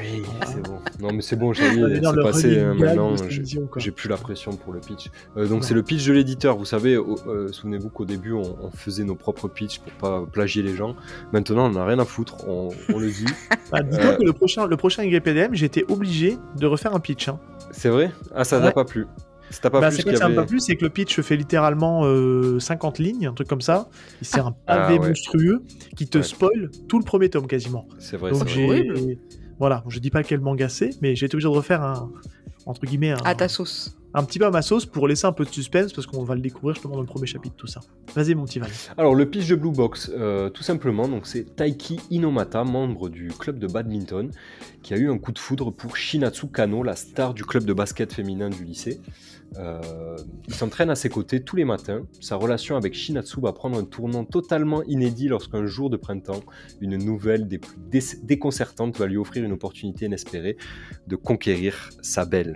oui, 0.02 0.24
c'est 0.48 0.62
bon. 0.64 0.80
Non, 1.00 1.14
mais 1.14 1.22
c'est 1.22 1.36
bon, 1.36 1.54
est, 1.54 2.00
dire 2.00 2.12
c'est 2.16 2.22
passé 2.24 2.56
gag 2.56 2.80
maintenant. 2.80 3.16
j'ai-. 3.30 3.44
J'ai 3.78 3.92
plus 3.92 4.10
la 4.10 4.18
pression 4.18 4.56
pour 4.56 4.74
le 4.74 4.80
pitch. 4.80 5.10
Euh, 5.38 5.48
donc 5.48 5.64
c'est 5.64 5.74
le 5.74 5.84
pitch 5.84 6.06
de 6.06 6.14
l'éditeur. 6.14 6.58
Vous 6.58 6.66
savez, 6.66 6.96
euh, 6.96 7.52
souvenez-vous 7.52 7.90
qu'au 7.90 8.06
début 8.06 8.34
on, 8.34 8.42
on 8.62 8.72
faisait 8.72 9.04
nos 9.04 9.16
propres 9.16 9.48
pitchs 9.48 9.80
pour 9.80 9.92
pas 9.94 10.26
plagier 10.32 10.64
les 10.64 10.76
gens. 10.76 10.96
Maintenant 11.34 11.68
on 11.68 11.72
n'a 11.72 11.86
rien 11.86 12.00
à 12.00 12.06
foutre. 12.06 12.48
On, 12.48 12.70
on 12.94 13.00
le 13.00 13.08
dit. 13.10 13.26
Ah, 13.74 13.82
Dis-toi 13.84 14.06
Euh. 14.06 14.18
que 14.18 14.24
le 14.24 14.34
prochain, 14.34 14.68
le 14.68 14.76
prochain 14.76 15.04
YPDM, 15.06 15.54
j'ai 15.54 15.66
été 15.66 15.86
obligé 15.88 16.38
de 16.58 16.66
refaire 16.68 16.94
un 16.94 17.00
pitch. 17.00 17.30
hein. 17.30 17.40
C'est 17.72 17.88
vrai? 17.88 18.12
Ah 18.36 18.44
ça 18.44 18.60
Ouais. 18.60 18.74
pas 18.74 18.84
plu 18.84 19.08
T'a 19.60 19.70
pas 19.70 19.82
Bah, 19.82 19.90
plu 19.90 19.98
c'est 20.02 20.22
avait 20.22 20.36
pas 20.36 20.46
plu, 20.46 20.60
c'est 20.60 20.76
que 20.76 20.84
le 20.86 20.90
pitch 20.90 21.20
fait 21.22 21.36
littéralement 21.36 22.02
euh, 22.06 22.60
50 22.60 23.00
lignes, 23.00 23.28
un 23.28 23.34
truc 23.34 23.48
comme 23.48 23.62
ça. 23.62 23.90
C'est 24.22 24.40
un 24.40 24.56
Ah, 24.68 24.78
pavé 24.78 25.00
ouais. 25.00 25.08
monstrueux 25.10 25.64
qui 25.96 26.08
te 26.08 26.20
Ouais. 26.20 26.24
spoil 26.24 26.70
tout 26.88 27.00
le 27.00 27.04
premier 27.06 27.30
tome 27.30 27.48
quasiment. 27.48 27.88
C'est 28.00 28.18
vrai. 28.18 28.32
Donc 28.32 28.48
c'est 28.50 28.64
horrible. 28.66 29.18
voilà, 29.60 29.84
je 29.88 30.00
dis 30.00 30.10
pas 30.12 30.24
quel 30.24 30.40
manga 30.40 30.70
c'est, 30.70 30.92
mais 31.02 31.16
j'ai 31.16 31.26
été 31.26 31.36
obligé 31.36 31.48
de 31.50 31.54
refaire 31.54 31.82
un 31.84 32.12
entre 32.68 32.82
guillemets 32.86 33.12
un, 33.12 33.18
À 33.26 33.34
ta 33.34 33.48
sauce. 33.48 33.98
un 34.14 34.24
petit 34.24 34.38
peu 34.38 34.46
à 34.46 34.52
ma 34.52 34.62
sauce 34.62 34.86
pour 34.86 35.08
laisser 35.08 35.26
un 35.26 35.32
peu 35.32 35.46
de 35.46 35.50
suspense 35.50 35.94
parce 35.94 36.06
qu'on 36.06 36.24
va 36.24 36.36
le 36.36 36.42
découvrir 36.42 36.76
justement 36.76 36.94
dans 36.94 37.02
le 37.02 37.08
premier 37.08 37.26
chapitre 37.26 37.56
tout 37.58 37.66
ça. 37.66 37.80
Vas-y 38.16 38.36
mon 38.36 38.46
petit 38.46 38.60
Val. 38.60 38.70
Alors 38.98 39.16
le 39.16 39.28
pitch 39.28 39.48
de 39.48 39.56
Blue 39.56 39.72
Box, 39.72 40.12
euh, 40.16 40.50
tout 40.52 40.62
simplement, 40.62 41.08
donc 41.08 41.26
c'est 41.26 41.56
Taiki 41.56 42.00
Inomata, 42.12 42.64
membre 42.64 43.10
du 43.10 43.30
club 43.30 43.58
de 43.58 43.66
badminton, 43.66 44.30
qui 44.84 44.94
a 44.94 44.98
eu 44.98 45.10
un 45.10 45.18
coup 45.18 45.32
de 45.32 45.40
foudre 45.40 45.72
pour 45.72 45.98
Shinatsu 45.98 46.48
Kano, 46.50 46.84
la 46.84 46.96
star 46.96 47.34
du 47.34 47.46
club 47.46 47.64
de 47.66 47.74
basket 47.74 48.14
féminin 48.14 48.50
du 48.52 48.64
lycée. 48.64 49.02
Euh, 49.58 50.16
il 50.48 50.54
s'entraîne 50.54 50.90
à 50.90 50.96
ses 50.96 51.10
côtés 51.10 51.44
tous 51.44 51.56
les 51.58 51.66
matins. 51.66 52.04
Sa 52.22 52.38
relation 52.38 52.78
avec 52.78 52.94
Shinatsu 52.94 53.42
va 53.42 53.52
prendre 53.52 53.78
un 53.78 53.84
tournant 53.84 54.24
totalement 54.24 54.82
inédit 54.84 55.28
lorsqu'un 55.28 55.66
jour 55.66 55.90
de 55.90 55.98
printemps, 55.98 56.40
une 56.80 56.96
nouvelle 56.98 57.48
des 57.48 57.58
plus 57.58 57.76
dé- 57.90 58.00
déconcertantes 58.24 58.98
va 58.98 59.08
lui 59.08 59.18
offrir 59.18 59.44
une 59.44 59.52
opportunité 59.52 60.06
inespérée 60.06 60.56
de 61.08 61.16
conquérir 61.18 61.90
sa 62.02 62.26
belle. 62.26 62.56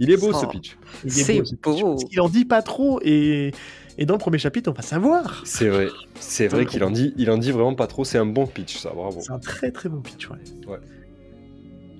Il 0.00 0.10
est 0.10 0.16
beau 0.20 0.32
ce 0.32 0.44
Oh. 0.44 0.48
pitch. 0.48 0.76
Il 1.04 1.08
est 1.08 1.10
C'est 1.24 1.40
beau, 1.62 1.74
beau. 1.80 1.96
qu'il 1.96 2.20
en 2.20 2.28
dit 2.28 2.44
pas 2.44 2.62
trop 2.62 3.00
et, 3.02 3.52
et 3.96 4.06
dans 4.06 4.14
le 4.14 4.18
premier 4.20 4.38
chapitre 4.38 4.70
on 4.70 4.74
va 4.74 4.82
savoir. 4.82 5.42
C'est 5.44 5.68
vrai, 5.68 5.88
c'est 6.20 6.46
vrai 6.46 6.66
qu'il 6.66 6.84
en 6.84 6.90
dit, 6.90 7.14
il 7.16 7.30
en 7.30 7.38
dit 7.38 7.50
vraiment 7.52 7.74
pas 7.74 7.86
trop. 7.86 8.04
C'est 8.04 8.18
un 8.18 8.26
bon 8.26 8.46
pitch, 8.46 8.76
ça, 8.76 8.90
bravo. 8.94 9.18
C'est 9.20 9.32
un 9.32 9.38
très 9.40 9.72
très 9.72 9.88
bon 9.88 10.00
pitch 10.02 10.28
ouais. 10.30 10.36
Ouais. 10.68 10.78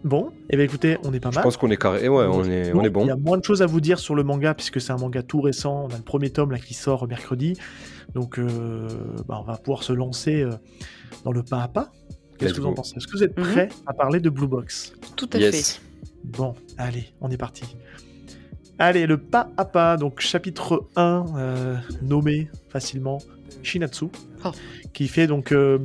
Bon, 0.05 0.30
et 0.49 0.57
ben 0.57 0.62
écoutez, 0.64 0.96
on 1.05 1.12
est 1.12 1.20
pas 1.20 1.30
Je 1.30 1.36
mal. 1.36 1.44
pense 1.44 1.57
qu'on 1.57 1.70
est 1.70 1.76
carré. 1.76 2.09
Ouais, 2.09 2.24
on 2.30 2.44
est, 2.44 2.72
on 2.72 2.82
est 2.84 2.90
bon. 2.90 3.03
Il 3.05 3.09
y 3.09 3.11
a 3.11 3.16
moins 3.16 3.36
de 3.36 3.44
choses 3.44 3.62
à 3.62 3.66
vous 3.66 3.80
dire 3.80 3.99
sur 3.99 4.14
le 4.14 4.22
manga 4.22 4.55
puisque 4.55 4.80
c'est 4.80 4.92
un 4.92 4.96
manga 4.96 5.22
tout 5.22 5.40
récent. 5.40 5.86
On 5.90 5.94
a 5.94 5.96
le 5.96 6.03
premier 6.05 6.30
tome 6.30 6.53
là 6.53 6.59
qui 6.59 6.74
sort 6.74 7.09
mercredi, 7.09 7.55
donc 8.14 8.38
euh, 8.38 8.86
bah, 9.26 9.38
on 9.40 9.44
va 9.44 9.57
pouvoir 9.57 9.82
se 9.82 9.92
lancer 9.92 10.42
euh, 10.42 10.53
dans 11.24 11.32
le 11.32 11.42
pas 11.42 11.62
à 11.62 11.68
pas. 11.68 11.90
Qu'est-ce 12.38 12.55
que 12.55 12.61
vous 12.61 12.68
en 12.68 12.74
pensez? 12.74 12.96
Est-ce 12.96 13.07
que 13.09 13.16
vous 13.16 13.24
êtes 13.24 13.36
Mhm. 13.36 13.44
prêts 13.44 13.68
à 13.86 13.92
parler 13.92 14.20
de 14.20 14.30
Blue 14.30 14.46
Box? 14.46 14.92
Tout 15.16 15.28
à 15.32 15.38
Yes. 15.38 15.80
Bon, 16.24 16.55
allez, 16.76 17.09
on 17.20 17.30
est 17.30 17.36
parti. 17.36 17.64
Allez, 18.78 19.07
le 19.07 19.18
pas 19.18 19.51
à 19.57 19.64
pas, 19.64 19.96
donc 19.96 20.20
chapitre 20.20 20.86
1, 20.94 21.24
euh, 21.36 21.76
nommé 22.03 22.49
facilement 22.68 23.18
Shinatsu, 23.64 24.05
Oh. 24.44 24.51
qui 24.94 25.09
fait 25.09 25.26
donc 25.26 25.51
euh, 25.51 25.80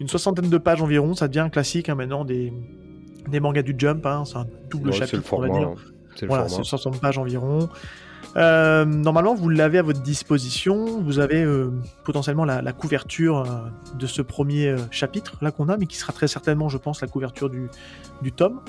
une 0.00 0.08
soixantaine 0.08 0.50
de 0.50 0.58
pages 0.58 0.82
environ. 0.82 1.14
Ça 1.14 1.26
devient 1.28 1.40
un 1.40 1.48
classique 1.48 1.88
hein, 1.88 1.94
maintenant 1.94 2.26
des, 2.26 2.52
des 3.30 3.40
mangas 3.40 3.62
du 3.62 3.74
Jump. 3.76 4.04
hein, 4.06 4.24
c'est 4.24 4.36
un 4.36 4.46
double 4.70 4.90
Ouais, 4.90 4.96
chapitre, 4.96 5.16
le 5.16 5.22
on 5.36 5.40
va 5.40 5.46
format. 5.48 5.58
dire. 5.60 5.68
hein. 5.68 6.26
Voilà, 6.28 6.44
format. 6.48 6.62
c'est 6.64 6.68
60 6.68 7.00
pages 7.00 7.18
environ. 7.18 7.68
Euh, 8.36 8.84
normalement, 8.84 9.34
vous 9.34 9.48
l'avez 9.48 9.78
à 9.78 9.82
votre 9.82 10.02
disposition. 10.02 11.00
Vous 11.02 11.18
avez 11.20 11.42
euh, 11.44 11.70
potentiellement 12.04 12.44
la, 12.44 12.62
la 12.62 12.72
couverture 12.72 13.40
euh, 13.40 13.96
de 13.98 14.06
ce 14.06 14.22
premier 14.22 14.74
chapitre 14.90 15.36
là 15.42 15.50
qu'on 15.52 15.68
a, 15.68 15.76
mais 15.76 15.86
qui 15.86 15.96
sera 15.96 16.12
très 16.12 16.26
certainement, 16.26 16.68
je 16.68 16.78
pense, 16.78 17.00
la 17.00 17.06
couverture 17.08 17.48
du, 17.50 17.68
du 18.22 18.32
tome. 18.32 18.60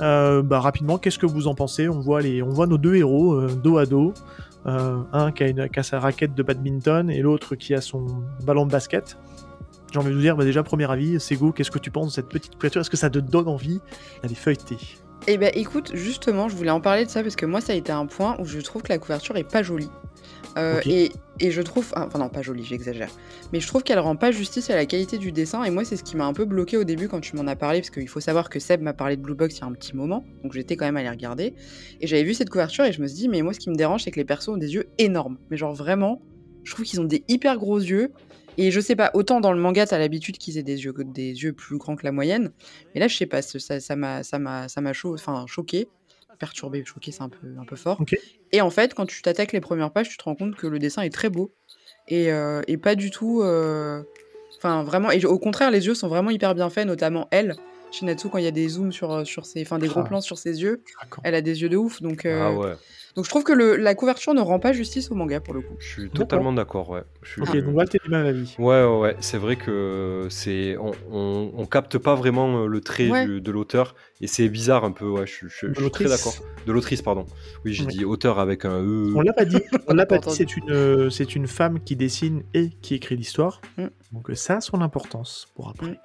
Bah, 0.00 0.60
rapidement, 0.60 0.98
qu'est-ce 0.98 1.18
que 1.18 1.26
vous 1.26 1.46
en 1.46 1.54
pensez? 1.54 1.88
On 1.88 2.00
voit, 2.00 2.20
les, 2.20 2.42
on 2.42 2.48
voit 2.48 2.66
nos 2.66 2.78
deux 2.78 2.96
héros 2.96 3.46
dos 3.48 3.78
à 3.78 3.86
dos. 3.86 4.12
Un 4.66 5.30
qui 5.32 5.44
a, 5.44 5.48
une- 5.48 5.68
qui 5.68 5.78
a 5.78 5.82
sa 5.82 6.00
raquette 6.00 6.34
de 6.34 6.42
badminton 6.42 7.10
et 7.10 7.20
l'autre 7.20 7.54
qui 7.54 7.74
a 7.74 7.80
son 7.80 8.06
ballon 8.44 8.66
de 8.66 8.72
basket. 8.72 9.16
J'ai 9.94 10.00
envie 10.00 10.10
de 10.10 10.16
vous 10.16 10.22
dire, 10.22 10.36
bah, 10.36 10.44
déjà, 10.44 10.64
premier 10.64 10.90
avis, 10.90 11.20
Sego, 11.20 11.52
qu'est-ce 11.52 11.70
que 11.70 11.78
tu 11.78 11.92
penses 11.92 12.08
de 12.08 12.12
cette 12.14 12.28
petite 12.28 12.56
couverture 12.56 12.80
Est-ce 12.80 12.90
que 12.90 12.96
ça 12.96 13.10
te 13.10 13.20
donne 13.20 13.46
envie 13.46 13.80
d'aller 14.24 14.34
feuilleter? 14.34 14.76
Eh 15.28 15.38
ben 15.38 15.52
écoute, 15.54 15.92
justement, 15.94 16.48
je 16.48 16.56
voulais 16.56 16.72
en 16.72 16.80
parler 16.80 17.04
de 17.04 17.10
ça 17.10 17.22
parce 17.22 17.36
que 17.36 17.46
moi, 17.46 17.60
ça 17.60 17.74
a 17.74 17.76
été 17.76 17.92
un 17.92 18.06
point 18.06 18.36
où 18.40 18.44
je 18.44 18.58
trouve 18.58 18.82
que 18.82 18.88
la 18.88 18.98
couverture 18.98 19.36
est 19.36 19.48
pas 19.48 19.62
jolie. 19.62 19.88
Euh, 20.58 20.80
et, 20.84 21.12
et 21.38 21.52
je 21.52 21.62
trouve, 21.62 21.92
enfin 21.96 22.18
non, 22.18 22.28
pas 22.28 22.42
jolie, 22.42 22.64
j'exagère. 22.64 23.08
Mais 23.52 23.60
je 23.60 23.68
trouve 23.68 23.84
qu'elle 23.84 24.00
rend 24.00 24.16
pas 24.16 24.32
justice 24.32 24.68
à 24.68 24.74
la 24.74 24.84
qualité 24.84 25.16
du 25.16 25.30
dessin. 25.30 25.62
Et 25.62 25.70
moi, 25.70 25.84
c'est 25.84 25.96
ce 25.96 26.02
qui 26.02 26.16
m'a 26.16 26.26
un 26.26 26.32
peu 26.32 26.44
bloqué 26.44 26.76
au 26.76 26.82
début 26.82 27.06
quand 27.06 27.20
tu 27.20 27.36
m'en 27.36 27.46
as 27.46 27.54
parlé, 27.54 27.78
parce 27.78 27.90
qu'il 27.90 28.08
faut 28.08 28.18
savoir 28.18 28.50
que 28.50 28.58
Seb 28.58 28.82
m'a 28.82 28.94
parlé 28.94 29.16
de 29.16 29.22
Blue 29.22 29.36
Box 29.36 29.58
il 29.58 29.60
y 29.60 29.62
a 29.62 29.66
un 29.68 29.72
petit 29.74 29.94
moment, 29.94 30.24
donc 30.42 30.54
j'étais 30.54 30.74
quand 30.74 30.86
même 30.86 30.96
allé 30.96 31.08
regarder. 31.08 31.54
Et 32.00 32.08
j'avais 32.08 32.24
vu 32.24 32.34
cette 32.34 32.50
couverture 32.50 32.84
et 32.84 32.92
je 32.92 33.00
me 33.00 33.06
suis 33.06 33.16
dit, 33.16 33.28
mais 33.28 33.42
moi, 33.42 33.52
ce 33.52 33.60
qui 33.60 33.70
me 33.70 33.76
dérange, 33.76 34.02
c'est 34.02 34.10
que 34.10 34.18
les 34.18 34.24
persos 34.24 34.48
ont 34.48 34.56
des 34.56 34.74
yeux 34.74 34.88
énormes. 34.98 35.38
Mais 35.50 35.56
genre 35.56 35.72
vraiment, 35.72 36.20
je 36.64 36.72
trouve 36.72 36.84
qu'ils 36.84 37.00
ont 37.00 37.04
des 37.04 37.22
hyper 37.28 37.56
gros 37.58 37.78
yeux. 37.78 38.12
Et 38.56 38.70
je 38.70 38.80
sais 38.80 38.94
pas, 38.94 39.10
autant 39.14 39.40
dans 39.40 39.52
le 39.52 39.60
manga, 39.60 39.84
t'as 39.84 39.98
l'habitude 39.98 40.38
qu'ils 40.38 40.58
aient 40.58 40.62
des 40.62 40.84
yeux, 40.84 40.94
des 41.04 41.42
yeux 41.42 41.52
plus 41.52 41.76
grands 41.76 41.96
que 41.96 42.04
la 42.04 42.12
moyenne. 42.12 42.52
Mais 42.94 43.00
là, 43.00 43.08
je 43.08 43.16
sais 43.16 43.26
pas, 43.26 43.42
ça 43.42 43.80
ça 43.80 43.96
m'a 43.96 44.22
ça 44.22 44.38
m'a 44.38 44.68
ça 44.68 44.80
m'a 44.80 44.92
cho- 44.92 45.14
enfin, 45.14 45.44
choqué. 45.48 45.88
Perturbé, 46.38 46.84
choqué, 46.84 47.12
c'est 47.12 47.22
un 47.22 47.28
peu, 47.28 47.38
un 47.60 47.64
peu 47.64 47.76
fort. 47.76 48.00
Et 48.52 48.60
en 48.60 48.70
fait, 48.70 48.92
quand 48.94 49.06
tu 49.06 49.22
t'attaques 49.22 49.52
les 49.52 49.60
premières 49.60 49.92
pages, 49.92 50.08
tu 50.08 50.16
te 50.16 50.24
rends 50.24 50.34
compte 50.34 50.56
que 50.56 50.66
le 50.66 50.78
dessin 50.80 51.02
est 51.02 51.10
très 51.12 51.30
beau. 51.30 51.52
et, 52.08 52.30
euh, 52.32 52.60
et 52.68 52.76
pas 52.76 52.94
du 52.96 53.10
tout. 53.10 53.40
euh, 53.42 54.02
Enfin, 54.58 54.82
vraiment. 54.84 55.10
Et 55.10 55.24
au 55.26 55.38
contraire, 55.38 55.70
les 55.70 55.86
yeux 55.86 55.94
sont 55.94 56.08
vraiment 56.08 56.30
hyper 56.30 56.54
bien 56.54 56.70
faits, 56.70 56.86
notamment 56.86 57.28
elle. 57.30 57.54
Shinatsu, 57.92 58.28
quand 58.30 58.38
il 58.38 58.44
y 58.44 58.48
a 58.48 58.50
des 58.52 58.68
zooms 58.68 58.92
sur, 58.92 59.26
sur 59.26 59.46
ses. 59.46 59.62
Enfin, 59.62 59.78
des 59.78 59.88
gros 59.88 60.00
Ah. 60.00 60.08
plans 60.08 60.20
sur 60.20 60.38
ses 60.38 60.62
yeux, 60.62 60.82
elle 61.22 61.34
a 61.34 61.40
des 61.42 61.62
yeux 61.62 61.68
de 61.68 61.76
ouf. 61.76 62.00
Donc, 62.02 62.24
euh, 62.24 62.40
Ah 62.42 62.52
ouais, 62.52 62.72
donc 63.16 63.24
je 63.24 63.30
trouve 63.30 63.44
que 63.44 63.52
le, 63.52 63.76
la 63.76 63.94
couverture 63.94 64.34
ne 64.34 64.40
rend 64.40 64.58
pas 64.58 64.72
justice 64.72 65.10
au 65.10 65.14
manga 65.14 65.40
pour 65.40 65.54
le 65.54 65.60
coup. 65.60 65.74
je 65.78 65.86
suis 65.86 66.10
totalement 66.10 66.52
d'accord, 66.52 66.90
ouais. 66.90 67.02
Je 67.22 67.32
suis- 67.32 67.42
Ok, 67.42 67.56
donc 67.64 67.76
là, 67.76 67.86
t'es 67.86 67.98
du 68.04 68.10
même 68.10 68.26
avis. 68.26 68.54
Ouais, 68.58 68.84
ouais, 68.84 68.98
ouais. 68.98 69.16
c'est 69.20 69.38
vrai 69.38 69.56
que 69.56 70.26
c'est 70.30 70.76
on, 70.78 70.92
on, 71.10 71.52
on 71.56 71.66
capte 71.66 71.98
pas 71.98 72.14
vraiment 72.14 72.62
euh, 72.62 72.66
le 72.66 72.80
trait 72.80 73.10
Ouais. 73.10 73.26
du- 73.26 73.40
de 73.40 73.50
l'auteur 73.52 73.94
et 74.20 74.26
c'est 74.26 74.48
bizarre 74.48 74.84
un 74.84 74.92
peu. 74.92 75.06
Ouais, 75.08 75.26
je, 75.26 75.32
suis- 75.32 75.46
je, 75.48 75.72
je 75.74 75.80
suis 75.80 75.90
très 75.90 76.04
d'accord. 76.06 76.34
De 76.66 76.72
l'autrice, 76.72 77.02
pardon. 77.02 77.26
Oui, 77.64 77.72
j'ai 77.74 77.84
dit 77.86 78.04
auteur 78.04 78.38
avec 78.38 78.64
un 78.64 78.80
E. 78.82 79.12
On 79.14 79.20
l'a 79.20 79.32
pas 79.32 79.44
dit. 79.44 79.58
On 79.88 79.94
l'a 79.94 80.06
pas 80.06 80.18
dit. 80.18 80.30
C'est 80.30 80.56
une, 80.56 80.70
euh, 80.70 81.10
c'est 81.10 81.34
une 81.36 81.46
femme 81.46 81.80
qui 81.80 81.94
dessine 81.96 82.42
et 82.54 82.70
qui 82.82 82.94
écrit 82.94 83.16
l'histoire. 83.16 83.60
Mm. 83.76 83.86
Donc 84.12 84.30
ça 84.34 84.56
a 84.56 84.60
son 84.60 84.80
importance 84.80 85.46
pour 85.54 85.68
après. 85.68 85.98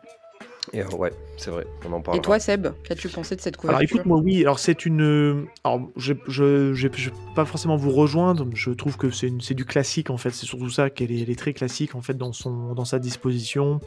Et, 0.73 0.81
euh, 0.81 0.87
ouais, 0.97 1.11
c'est 1.37 1.49
vrai. 1.49 1.65
On 1.87 1.93
en 1.93 2.01
parle. 2.01 2.17
Et 2.17 2.21
toi, 2.21 2.39
Seb, 2.39 2.67
qu'as-tu 2.83 3.09
pensé 3.09 3.35
de 3.35 3.41
cette 3.41 3.55
Alors 3.55 3.73
couverture 3.73 3.97
écoute, 3.97 4.05
moi 4.05 4.19
oui, 4.19 4.41
alors 4.41 4.59
c'est 4.59 4.85
une... 4.85 5.01
euh, 5.01 5.45
Alors 5.63 5.89
je 5.97 6.13
je, 6.27 6.73
je, 6.73 6.87
je 6.95 7.09
vais 7.09 7.15
pas 7.35 7.45
forcément 7.45 7.75
vous 7.75 7.91
rejoindre, 7.91 8.45
je 8.53 8.71
trouve 8.71 8.95
que 8.97 9.09
c'est 9.09 9.27
une- 9.27 9.41
c'est 9.41 9.53
du 9.55 9.65
classique 9.65 10.09
en 10.09 10.17
fait, 10.17 10.29
c'est 10.31 10.45
surtout 10.45 10.69
ça 10.69 10.89
qu'elle 10.89 11.11
est, 11.11 11.21
elle 11.21 11.29
est 11.29 11.39
très 11.39 11.53
classique 11.53 11.95
en 11.95 12.01
fait 12.01 12.13
dans, 12.15 12.33
son, 12.33 12.73
dans 12.73 12.85
sa 12.85 12.99
disposition. 12.99 13.79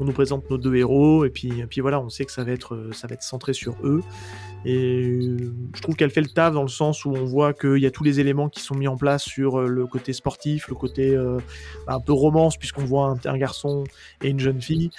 On 0.00 0.04
nous 0.04 0.12
présente 0.12 0.50
nos 0.50 0.58
deux 0.58 0.74
héros 0.74 1.24
et 1.24 1.30
puis, 1.30 1.60
et 1.60 1.66
puis 1.66 1.80
voilà, 1.80 2.00
on 2.00 2.08
sait 2.08 2.24
que 2.24 2.32
ça 2.32 2.44
va 2.44 2.52
être, 2.52 2.74
euh, 2.74 2.92
ça 2.92 3.06
va 3.06 3.14
être 3.14 3.22
centré 3.22 3.52
sur 3.54 3.76
eux. 3.84 4.02
Et 4.68 4.76
euh, 4.76 5.54
je 5.74 5.80
trouve 5.80 5.94
qu'elle 5.94 6.10
fait 6.10 6.20
le 6.20 6.26
taf 6.26 6.52
dans 6.52 6.62
le 6.62 6.68
sens 6.68 7.04
où 7.04 7.10
on 7.10 7.24
voit 7.24 7.54
qu'il 7.54 7.78
y 7.78 7.86
a 7.86 7.92
tous 7.92 8.02
les 8.02 8.18
éléments 8.18 8.48
qui 8.48 8.60
sont 8.60 8.74
mis 8.74 8.88
en 8.88 8.96
place 8.96 9.22
sur 9.22 9.60
euh, 9.60 9.68
le 9.68 9.86
côté 9.86 10.12
sportif, 10.12 10.66
le 10.66 10.74
côté 10.74 11.14
euh, 11.14 11.38
un 11.86 12.00
peu 12.00 12.12
romance, 12.12 12.56
puisqu'on 12.56 12.84
voit 12.84 13.06
un, 13.10 13.30
un 13.30 13.38
garçon 13.38 13.84
et 14.22 14.28
une 14.28 14.40
jeune 14.40 14.60
fille 14.60 14.90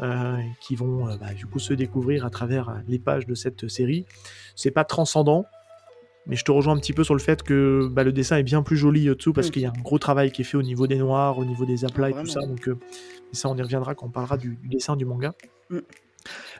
euh, 0.00 0.36
qui 0.60 0.76
vont 0.76 1.06
bah, 1.16 1.34
du 1.34 1.44
coup 1.46 1.58
se 1.58 1.74
découvrir 1.74 2.24
à 2.24 2.30
travers 2.30 2.80
les 2.86 3.00
pages 3.00 3.26
de 3.26 3.34
cette 3.34 3.66
série. 3.66 4.06
C'est 4.54 4.70
pas 4.70 4.84
transcendant, 4.84 5.44
mais 6.26 6.36
je 6.36 6.44
te 6.44 6.52
rejoins 6.52 6.74
un 6.74 6.78
petit 6.78 6.92
peu 6.92 7.02
sur 7.02 7.14
le 7.14 7.20
fait 7.20 7.42
que 7.42 7.88
bah, 7.90 8.04
le 8.04 8.12
dessin 8.12 8.36
est 8.36 8.42
bien 8.44 8.62
plus 8.62 8.76
joli 8.76 9.10
au-dessous 9.10 9.32
parce 9.32 9.50
qu'il 9.50 9.62
y 9.62 9.66
a 9.66 9.70
un 9.70 9.82
gros 9.82 9.98
travail 9.98 10.30
qui 10.30 10.42
est 10.42 10.44
fait 10.44 10.56
au 10.56 10.62
niveau 10.62 10.86
des 10.86 10.98
noirs, 10.98 11.38
au 11.38 11.44
niveau 11.44 11.64
des 11.64 11.84
aplats 11.84 12.10
et 12.10 12.14
tout 12.14 12.26
ça. 12.26 12.40
Donc, 12.40 12.68
euh, 12.68 12.78
et 13.32 13.36
ça, 13.36 13.48
on 13.48 13.56
y 13.56 13.62
reviendra 13.62 13.94
quand 13.96 14.06
on 14.06 14.10
parlera 14.10 14.36
du, 14.36 14.56
du 14.56 14.68
dessin 14.68 14.96
du 14.96 15.04
manga. 15.04 15.34
Mm. 15.70 15.78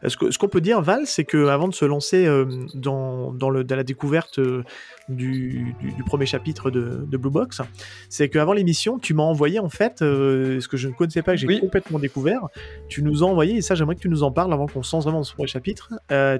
Ce 0.06 0.38
qu'on 0.38 0.48
peut 0.48 0.60
dire, 0.60 0.80
Val, 0.82 1.02
c'est 1.06 1.24
que 1.24 1.46
avant 1.48 1.68
de 1.68 1.74
se 1.74 1.84
lancer 1.84 2.26
euh, 2.26 2.44
dans, 2.74 3.32
dans, 3.32 3.50
le, 3.50 3.64
dans 3.64 3.76
la 3.76 3.82
découverte 3.84 4.38
euh, 4.38 4.62
du, 5.08 5.74
du- 5.80 5.92
du 5.92 6.02
premier 6.04 6.26
chapitre 6.26 6.70
de, 6.70 7.04
de 7.06 7.16
Blue 7.16 7.30
Box, 7.30 7.60
c'est 8.08 8.28
qu'avant 8.28 8.52
l'émission, 8.52 8.98
tu 8.98 9.14
m'as 9.14 9.22
envoyé 9.22 9.58
en 9.58 9.68
fait 9.68 10.02
euh, 10.02 10.60
ce 10.60 10.68
que 10.68 10.76
je 10.76 10.88
ne 10.88 10.92
connaissais 10.92 11.22
pas, 11.22 11.32
que 11.32 11.38
j'ai 11.38 11.46
Oui. 11.46 11.60
complètement 11.60 11.98
découvert. 11.98 12.42
Tu 12.88 13.02
nous 13.02 13.22
as 13.22 13.26
envoyé, 13.26 13.56
et 13.56 13.62
ça 13.62 13.74
j'aimerais 13.74 13.94
que 13.96 14.00
tu 14.00 14.08
nous 14.08 14.22
en 14.22 14.30
parles 14.30 14.52
avant 14.52 14.66
qu'on 14.66 14.82
se 14.82 14.94
lance 14.94 15.04
vraiment 15.04 15.18
dans 15.18 15.24
ce 15.24 15.34
premier 15.34 15.48
chapitre. 15.48 15.90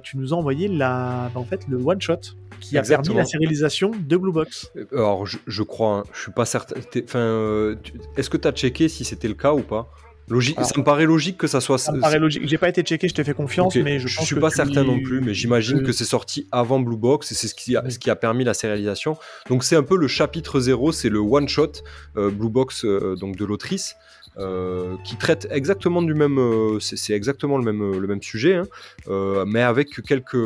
tu 0.02 0.16
nous 0.18 0.32
as 0.34 0.36
envoyé 0.36 0.68
la, 0.68 1.30
bah, 1.34 1.40
en 1.40 1.44
fait 1.44 1.66
le 1.68 1.76
one 1.78 2.00
shot 2.00 2.16
qui 2.60 2.78
a 2.78 2.82
permis 2.82 3.14
la 3.14 3.24
sérialisation 3.24 3.90
de 3.98 4.16
Blue 4.16 4.32
Box. 4.32 4.72
Alors, 4.92 5.26
je, 5.26 5.38
je 5.46 5.62
crois, 5.62 5.98
hein, 5.98 6.02
je 6.12 6.20
suis 6.22 6.32
pas 6.32 6.44
certain. 6.46 6.76
tu- 6.90 7.92
est-ce 8.16 8.30
que 8.30 8.36
tu 8.36 8.48
as 8.48 8.52
checké 8.52 8.88
si 8.88 9.04
c'était 9.04 9.28
le 9.28 9.34
cas 9.34 9.52
ou 9.52 9.60
pas? 9.60 9.88
Logique, 10.28 10.56
Alors, 10.58 10.68
ça 10.68 10.74
me 10.78 10.82
paraît 10.84 11.06
logique 11.06 11.36
que 11.38 11.46
ça 11.46 11.60
soit. 11.60 11.78
Ça 11.78 11.92
me 11.92 12.00
paraît 12.00 12.18
logique. 12.18 12.42
J'ai 12.48 12.58
pas 12.58 12.68
été 12.68 12.82
checké, 12.82 13.08
je 13.08 13.14
te 13.14 13.22
fais 13.22 13.32
confiance, 13.34 13.76
mais 13.76 14.00
je, 14.00 14.08
je 14.08 14.16
pense 14.16 14.26
suis 14.26 14.34
que 14.34 14.40
pas 14.40 14.50
tu- 14.50 14.56
certain 14.56 14.82
non 14.82 15.00
plus, 15.00 15.20
mais 15.20 15.34
j'imagine 15.34 15.82
que 15.84 15.92
c'est 15.92 16.04
sorti 16.04 16.48
avant 16.50 16.80
Blue 16.80 16.96
Box 16.96 17.30
et 17.30 17.34
c'est 17.36 17.46
ce 17.48 17.54
qui 17.54 17.76
a, 17.76 17.88
ce 17.88 17.98
qui 17.98 18.10
a 18.10 18.16
permis 18.16 18.42
la 18.42 18.54
sérialisation. 18.54 19.16
Donc 19.48 19.62
c'est 19.62 19.76
un 19.76 19.82
peu 19.84 19.96
le 19.96 20.08
chapitre 20.08 20.58
0, 20.58 20.90
c'est 20.92 21.08
le 21.10 21.20
one 21.20 21.48
shot 21.48 21.72
euh, 22.16 22.30
Blue 22.30 22.50
Box 22.50 22.84
euh, 22.84 23.14
donc 23.16 23.36
de 23.36 23.44
l'autrice. 23.44 23.94
euh, 24.38 24.96
qui 25.04 25.16
traite 25.16 25.48
exactement 25.50 26.02
du 26.02 26.12
même, 26.12 26.38
euh, 26.38 26.78
c'est 26.78 26.96
c'est 26.98 27.14
exactement 27.14 27.56
le 27.56 27.64
même, 27.64 27.80
euh, 27.80 27.98
le 27.98 28.06
même 28.06 28.20
sujet, 28.20 28.56
hein, 28.56 28.64
euh, 29.08 29.46
mais 29.46 29.62
avec 29.62 29.88
quelques, 30.02 30.36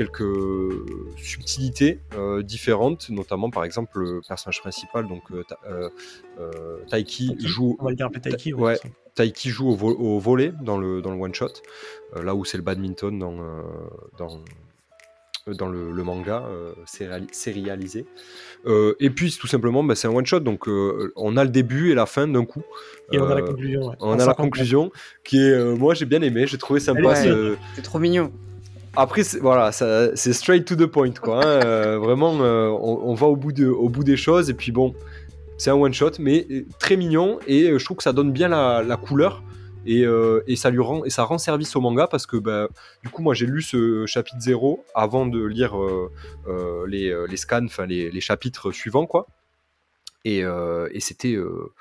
quelques 0.00 0.24
subtilités 1.16 2.00
euh, 2.16 2.42
différentes, 2.42 3.10
notamment 3.10 3.50
par 3.50 3.64
exemple 3.64 3.98
le 4.00 4.20
personnage 4.26 4.60
principal, 4.60 5.06
donc 5.06 5.22
euh, 5.32 5.42
Ta- 5.48 5.58
euh, 5.68 5.88
euh, 6.38 6.78
Taiki 6.90 7.28
Taiki, 7.28 7.46
joue 7.46 7.76
On 7.80 7.84
va 7.84 7.90
le 7.90 7.96
dire 7.96 8.06
après 8.06 8.20
Taiki. 8.20 8.54
Ouais. 8.54 8.76
c'est 8.76 8.88
ça. 8.88 8.94
Taiki 9.14 9.50
joue 9.50 9.68
au, 9.68 9.74
vo- 9.76 9.94
au 9.96 10.18
volet 10.18 10.52
dans 10.62 10.78
le, 10.78 11.02
dans 11.02 11.10
le 11.12 11.20
one 11.20 11.34
shot, 11.34 11.48
euh, 12.16 12.22
là 12.22 12.34
où 12.34 12.44
c'est 12.44 12.56
le 12.56 12.62
badminton 12.62 13.18
dans, 13.18 13.34
euh, 13.34 13.62
dans, 14.18 14.40
dans 15.54 15.68
le, 15.68 15.90
le 15.90 16.02
manga 16.02 16.44
euh, 16.46 16.72
sériali- 16.86 17.28
sérialisé. 17.32 18.06
Euh, 18.66 18.94
et 19.00 19.10
puis 19.10 19.36
tout 19.38 19.48
simplement, 19.48 19.82
bah, 19.84 19.94
c'est 19.96 20.08
un 20.08 20.12
one 20.14 20.24
shot, 20.24 20.40
donc 20.40 20.66
euh, 20.68 21.12
on 21.16 21.36
a 21.36 21.44
le 21.44 21.50
début 21.50 21.90
et 21.90 21.94
la 21.94 22.06
fin 22.06 22.26
d'un 22.26 22.44
coup. 22.46 22.62
Et 23.12 23.18
on 23.18 23.26
a 23.28 23.34
la 23.34 23.42
conclusion. 23.42 23.88
ouais. 23.88 23.96
on 24.00 24.12
a 24.12 24.16
la 24.16 24.24
50 24.26 24.36
conclusion 24.36 24.90
qui 25.24 25.38
est, 25.38 25.50
euh, 25.52 25.74
moi 25.76 25.92
j'ai 25.94 26.06
bien 26.06 26.22
aimé, 26.22 26.46
j'ai 26.46 26.56
trouvé 26.58 26.80
sympa. 26.80 27.14
C'est 27.16 27.82
trop 27.82 27.98
mignon. 27.98 28.32
Après, 28.96 29.22
voilà, 29.40 29.70
c'est 29.72 30.32
straight 30.32 30.64
to 30.64 30.74
the 30.74 30.86
point, 30.86 31.12
quoi. 31.12 31.44
hein, 31.44 31.60
euh, 31.64 31.98
vraiment, 31.98 32.40
euh, 32.40 32.68
on, 32.68 33.14
va 33.14 33.28
au 33.28 33.36
bout, 33.36 33.52
de, 33.52 33.66
au 33.66 33.88
bout 33.88 34.02
des 34.02 34.16
choses, 34.16 34.50
et 34.50 34.54
puis 34.54 34.72
bon, 34.72 34.94
c'est 35.58 35.70
un 35.70 35.74
one 35.74 35.94
shot, 35.94 36.12
mais 36.18 36.46
euh, 36.50 36.64
très 36.80 36.96
mignon, 36.96 37.38
et 37.46 37.78
je 37.78 37.84
trouve 37.84 37.98
que 37.98 38.02
ça 38.02 38.12
donne 38.12 38.32
bien 38.32 38.48
la, 38.48 38.96
couleur, 38.96 39.44
et, 39.86 40.04
et 40.46 40.56
ça 40.56 40.70
lui 40.70 40.80
rend, 40.80 41.04
et 41.04 41.10
ça 41.10 41.22
rend 41.22 41.38
service 41.38 41.74
au 41.76 41.80
manga 41.80 42.06
parce 42.08 42.26
que, 42.26 42.36
bah, 42.36 42.68
du 43.02 43.08
coup, 43.10 43.22
moi 43.22 43.32
j'ai 43.32 43.46
lu 43.46 43.62
ce 43.62 44.04
chapitre 44.06 44.40
0 44.40 44.84
avant 44.94 45.24
de 45.24 45.42
lire 45.42 45.74
les, 46.86 47.14
les 47.28 47.36
scans, 47.36 47.64
enfin 47.64 47.86
les, 47.86 48.10
les 48.10 48.20
chapitres 48.20 48.72
suivants, 48.72 49.06
quoi. 49.06 49.26
Et, 50.24 50.44
euh, 50.44 50.88
et 50.92 51.00
c'était, 51.00 51.34
euh, 51.34 51.72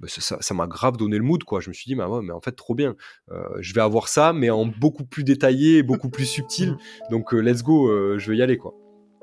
bah, 0.00 0.08
ça- 0.08 0.54
m'a 0.54 0.66
grave 0.66 0.96
donné 0.96 1.18
le 1.18 1.24
mood, 1.24 1.42
quoi. 1.44 1.60
Je 1.60 1.68
me 1.68 1.74
suis 1.74 1.86
dit, 1.86 1.94
bah 1.94 2.08
ouais, 2.08 2.20
mais 2.22 2.32
en 2.32 2.40
fait, 2.40 2.52
trop 2.52 2.74
bien. 2.74 2.94
Euh, 3.30 3.42
je 3.60 3.74
vais 3.74 3.80
avoir 3.80 4.08
ça, 4.08 4.32
mais 4.32 4.50
en 4.50 4.66
beaucoup 4.66 5.04
plus 5.04 5.24
détaillé, 5.24 5.82
beaucoup 5.82 6.08
plus 6.08 6.26
subtil. 6.26 6.76
Donc, 7.10 7.34
euh, 7.34 7.40
let's 7.40 7.62
go, 7.62 7.88
euh, 7.88 8.18
je 8.18 8.30
vais 8.30 8.36
y 8.38 8.42
aller, 8.42 8.56
quoi. 8.56 8.74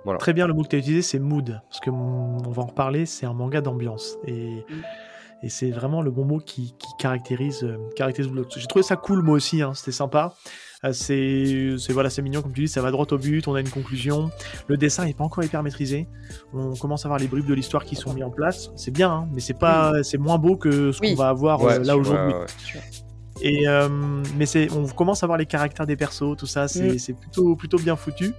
Voilà. 0.03 0.19
Très 0.19 0.33
bien, 0.33 0.45
le 0.45 0.53
mot 0.53 0.61
que 0.63 0.67
tu 0.67 0.75
as 0.75 0.79
utilisé, 0.79 1.01
c'est 1.01 1.19
mood. 1.19 1.61
Parce 1.69 1.79
que 1.79 1.89
on 1.89 2.37
va 2.37 2.61
en 2.61 2.67
reparler, 2.67 3.05
c'est 3.05 3.25
un 3.25 3.33
manga 3.33 3.61
d'ambiance. 3.61 4.17
Et, 4.27 4.63
et 5.43 5.49
c'est 5.49 5.69
vraiment 5.71 6.01
le 6.01 6.11
bon 6.11 6.25
mot 6.25 6.39
qui, 6.39 6.73
qui 6.79 6.87
caractérise, 6.99 7.63
euh, 7.63 7.77
caractérise 7.95 8.31
Blue 8.31 8.39
Lock. 8.41 8.53
J'ai 8.57 8.67
trouvé 8.67 8.83
ça 8.83 8.95
cool, 8.95 9.21
moi 9.21 9.35
aussi, 9.35 9.61
hein, 9.61 9.73
c'était 9.73 9.91
sympa. 9.91 10.33
Euh, 10.83 10.91
c'est 10.93 11.75
c'est- 11.77 11.93
voilà, 11.93 12.09
c'est 12.09 12.21
mignon, 12.21 12.41
comme 12.41 12.53
tu 12.53 12.61
dis, 12.61 12.67
ça 12.67 12.81
va 12.81 12.91
droit 12.91 13.05
au 13.11 13.17
but, 13.17 13.47
on 13.47 13.55
a 13.55 13.59
une 13.61 13.69
conclusion. 13.69 14.29
Le 14.67 14.77
dessin 14.77 15.05
n'est 15.05 15.13
pas 15.13 15.23
encore 15.23 15.43
hyper 15.43 15.63
maîtrisé. 15.63 16.07
On 16.53 16.75
commence 16.75 17.05
à 17.05 17.09
voir 17.09 17.19
les 17.19 17.27
bribes 17.27 17.47
de 17.47 17.53
l'histoire 17.53 17.85
qui 17.85 17.95
sont 17.95 18.13
mis 18.13 18.23
en 18.23 18.29
place. 18.31 18.71
C'est 18.75 18.91
bien, 18.91 19.11
hein, 19.11 19.27
mais 19.33 19.39
c'est 19.39 19.57
pas, 19.57 20.03
c'est 20.03 20.17
moins 20.17 20.37
beau 20.37 20.57
que 20.57 20.91
ce 20.91 20.99
Oui. 21.01 21.11
qu'on 21.11 21.21
va 21.21 21.29
avoir 21.29 21.61
Ouais, 21.61 21.73
euh, 21.75 21.83
là 21.83 21.95
ouais, 21.95 22.01
aujourd'hui. 22.01 22.33
ouais. 22.33 22.45
Et 23.41 23.67
euh, 23.67 23.89
mais 24.37 24.45
c'est, 24.45 24.71
on 24.71 24.87
commence 24.87 25.21
à 25.23 25.27
voir 25.27 25.37
les 25.37 25.45
caractères 25.45 25.85
des 25.85 25.97
persos, 25.97 26.37
tout 26.37 26.45
ça, 26.45 26.67
c'est, 26.69 26.93
Mm. 26.93 26.99
c'est 26.99 27.13
plutôt 27.13 27.55
plutôt 27.55 27.77
bien 27.77 27.95
foutu. 27.97 28.31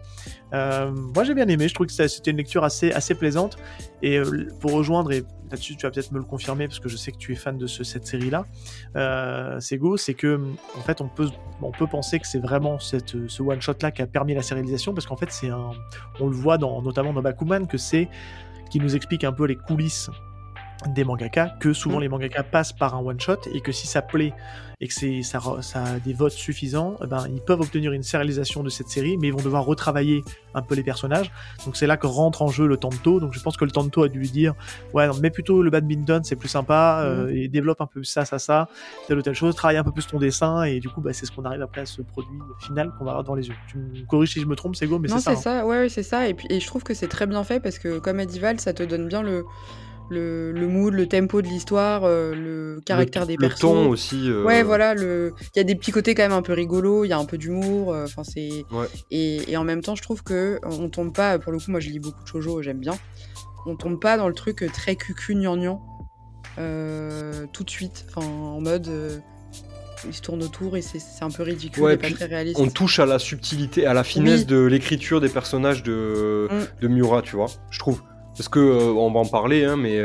Euh, 0.54 0.90
moi 0.90 1.22
j'ai 1.24 1.34
bien 1.34 1.46
aimé, 1.48 1.68
je 1.68 1.74
trouve 1.74 1.86
que 1.86 1.92
c'était 1.92 2.30
une 2.30 2.38
lecture 2.38 2.64
assez 2.64 2.92
assez 2.92 3.14
plaisante. 3.14 3.56
Et 4.02 4.16
euh, 4.18 4.48
pour 4.60 4.72
rejoindre 4.72 5.12
et 5.12 5.22
là-dessus 5.50 5.76
tu 5.76 5.84
vas 5.86 5.90
peut-être 5.90 6.12
me 6.12 6.18
le 6.18 6.24
confirmer 6.24 6.66
parce 6.66 6.80
que 6.80 6.88
je 6.88 6.96
sais 6.96 7.12
que 7.12 7.18
tu 7.18 7.32
es 7.32 7.36
fan 7.36 7.58
de 7.58 7.66
ce- 7.66 7.84
cette 7.84 8.06
série-là, 8.06 8.46
euh, 8.96 9.60
Sego, 9.60 9.96
c'est 9.98 10.14
que 10.14 10.40
en 10.78 10.80
fait 10.80 11.00
on 11.02 11.08
peut 11.08 11.28
on 11.60 11.72
peut 11.72 11.86
penser 11.86 12.18
que 12.18 12.26
c'est 12.26 12.38
vraiment 12.40 12.78
cette, 12.78 13.28
ce 13.28 13.42
one 13.42 13.60
shot 13.60 13.74
là 13.82 13.90
qui 13.90 14.00
a 14.02 14.06
permis 14.06 14.34
la 14.34 14.42
sérialisation 14.42 14.94
parce 14.94 15.06
qu'en 15.06 15.16
fait 15.16 15.30
c'est 15.30 15.50
un, 15.50 15.70
on 16.20 16.26
le 16.28 16.34
voit 16.34 16.56
dans 16.58 16.80
notamment 16.80 17.12
dans 17.12 17.22
Bakuman 17.22 17.66
que 17.66 17.76
c'est 17.78 18.08
qui 18.70 18.80
nous 18.80 18.96
explique 18.96 19.24
un 19.24 19.32
peu 19.32 19.44
les 19.46 19.56
coulisses 19.56 20.10
des 20.88 21.04
mangaka, 21.04 21.56
que 21.60 21.72
souvent 21.72 21.98
Mm. 21.98 22.02
les 22.02 22.08
mangaka 22.08 22.42
passent 22.42 22.72
par 22.72 22.94
un 22.94 23.00
one 23.00 23.20
shot 23.20 23.40
et 23.52 23.60
que 23.60 23.72
si 23.72 23.86
ça 23.86 24.02
plaît 24.02 24.34
et 24.80 24.88
que 24.88 24.92
c'est 24.92 25.22
ça, 25.22 25.40
ça 25.62 25.82
a 25.84 25.98
des 26.00 26.12
votes 26.12 26.32
suffisants, 26.32 26.96
eh 27.02 27.06
ben, 27.06 27.26
ils 27.32 27.40
peuvent 27.40 27.62
obtenir 27.62 27.92
une 27.92 28.02
sérialisation 28.02 28.62
de 28.62 28.68
cette 28.68 28.88
série, 28.88 29.16
mais 29.16 29.28
ils 29.28 29.32
vont 29.32 29.42
devoir 29.42 29.64
retravailler 29.64 30.22
un 30.54 30.60
peu 30.60 30.74
les 30.74 30.82
personnages. 30.82 31.32
Donc 31.64 31.76
c'est 31.76 31.86
là 31.86 31.96
que 31.96 32.06
rentre 32.06 32.42
en 32.42 32.48
jeu 32.48 32.66
le 32.66 32.76
Tanto. 32.76 33.18
Donc 33.18 33.32
je 33.32 33.40
pense 33.40 33.56
que 33.56 33.64
le 33.64 33.70
Tanto 33.70 34.02
a 34.02 34.08
dû 34.08 34.18
lui 34.18 34.28
dire 34.28 34.52
ouais, 34.92 35.06
non, 35.06 35.14
mets 35.14 35.30
plutôt 35.30 35.62
le 35.62 35.70
badminton, 35.70 36.22
c'est 36.24 36.36
plus 36.36 36.48
sympa, 36.48 37.00
euh, 37.04 37.32
et 37.32 37.48
développe 37.48 37.80
un 37.80 37.86
peu 37.86 38.04
ça, 38.04 38.26
ça, 38.26 38.38
ça, 38.38 38.68
telle 39.08 39.16
ou 39.16 39.22
telle 39.22 39.34
chose, 39.34 39.54
travaille 39.54 39.78
un 39.78 39.84
peu 39.84 39.92
plus 39.92 40.06
ton 40.06 40.18
dessin, 40.18 40.64
et 40.64 40.78
du 40.78 40.90
coup 40.90 41.00
bah, 41.00 41.14
c'est 41.14 41.24
ce 41.24 41.32
qu'on 41.32 41.46
arrive 41.46 41.62
après 41.62 41.80
à 41.80 41.86
ce 41.86 42.02
produit 42.02 42.38
final 42.60 42.92
qu'on 42.98 43.04
va 43.04 43.12
avoir 43.12 43.24
dans 43.24 43.34
les 43.34 43.48
yeux. 43.48 43.54
Tu 43.68 43.78
me 43.78 44.06
corriges 44.06 44.34
si 44.34 44.42
je 44.42 44.46
me 44.46 44.56
trompe, 44.56 44.76
Sego, 44.76 44.98
mais 44.98 45.08
non, 45.08 45.16
c'est 45.16 45.22
ça. 45.22 45.30
c'est 45.36 45.48
hein. 45.48 45.60
ça, 45.60 45.66
ouais, 45.66 45.78
ouais, 45.78 45.88
c'est 45.88 46.02
ça. 46.02 46.28
Et, 46.28 46.34
puis, 46.34 46.48
et 46.50 46.60
je 46.60 46.66
trouve 46.66 46.82
que 46.82 46.92
c'est 46.92 47.08
très 47.08 47.26
bien 47.26 47.42
fait 47.44 47.60
parce 47.60 47.78
que, 47.78 47.98
comme 47.98 48.20
a 48.20 48.26
dit 48.26 48.40
Val, 48.40 48.60
ça 48.60 48.74
te 48.74 48.82
donne 48.82 49.08
bien 49.08 49.22
le, 49.22 49.44
le, 50.10 50.52
le 50.52 50.68
mood, 50.68 50.94
le 50.94 51.06
tempo 51.08 51.42
de 51.42 51.46
l'histoire, 51.48 52.02
euh, 52.04 52.34
le 52.34 52.80
caractère 52.84 53.22
le, 53.22 53.28
des 53.28 53.34
le 53.34 53.48
persos. 53.48 53.60
ton 53.60 53.88
aussi. 53.88 54.28
euh, 54.30 54.44
Ouais, 54.44 54.62
voilà, 54.62 54.94
le... 54.94 55.32
il 55.54 55.58
y 55.58 55.60
a 55.60 55.64
des 55.64 55.74
petits 55.74 55.90
côtés 55.92 56.14
quand 56.14 56.22
même 56.22 56.32
un 56.32 56.42
peu 56.42 56.52
rigolos, 56.52 57.04
il 57.04 57.08
y 57.08 57.12
a 57.12 57.18
un 57.18 57.24
peu 57.24 57.38
d'humour, 57.38 57.92
euh, 57.92 58.04
enfin 58.04 58.22
c'est... 58.24 58.64
Ouais. 58.70 58.86
Et, 59.10 59.50
et 59.50 59.56
en 59.56 59.64
même 59.64 59.82
temps, 59.82 59.94
je 59.96 60.02
trouve 60.02 60.22
que 60.22 60.60
on 60.64 60.88
tombe 60.88 61.12
pas, 61.12 61.38
pour 61.38 61.50
le 61.52 61.58
coup, 61.58 61.70
moi 61.70 61.80
je 61.80 61.88
lis 61.90 61.98
beaucoup 61.98 62.22
de 62.22 62.28
shoujo, 62.28 62.62
j'aime 62.62 62.78
bien, 62.78 62.94
on 63.66 63.74
tombe 63.76 64.00
pas 64.00 64.16
dans 64.16 64.28
le 64.28 64.34
truc 64.34 64.64
très 64.72 64.94
cucu 64.96 65.34
gnangnan 65.34 65.80
tout 67.52 67.64
de 67.64 67.70
suite, 67.70 68.06
enfin 68.08 68.26
en 68.26 68.60
mode... 68.60 68.88
il 70.06 70.14
se 70.14 70.22
tourne 70.22 70.42
autour 70.42 70.76
et 70.76 70.82
c'est 70.82 71.00
un 71.22 71.30
peu 71.30 71.42
ridicule 71.42 71.82
Ouais, 71.82 71.94
et 71.94 71.96
pas 71.96 72.10
très 72.10 72.26
réaliste. 72.26 72.58
On 72.60 72.68
touche 72.68 72.98
à 73.00 73.06
la 73.06 73.18
subtilité, 73.18 73.86
à 73.86 73.92
la 73.94 74.04
finesse 74.04 74.40
Oui. 74.40 74.46
de 74.46 74.58
l'écriture 74.64 75.20
des 75.20 75.28
personnages 75.28 75.82
de, 75.82 76.48
Mm. 76.50 76.80
de 76.82 76.88
Miura, 76.88 77.22
tu 77.22 77.34
vois. 77.36 77.46
Je 77.70 77.78
trouve. 77.78 78.02
Parce 78.36 78.48
que 78.48 78.60
on 78.60 79.10
va 79.10 79.20
en 79.20 79.24
parler, 79.24 79.64
hein, 79.64 79.76
mais 79.76 80.00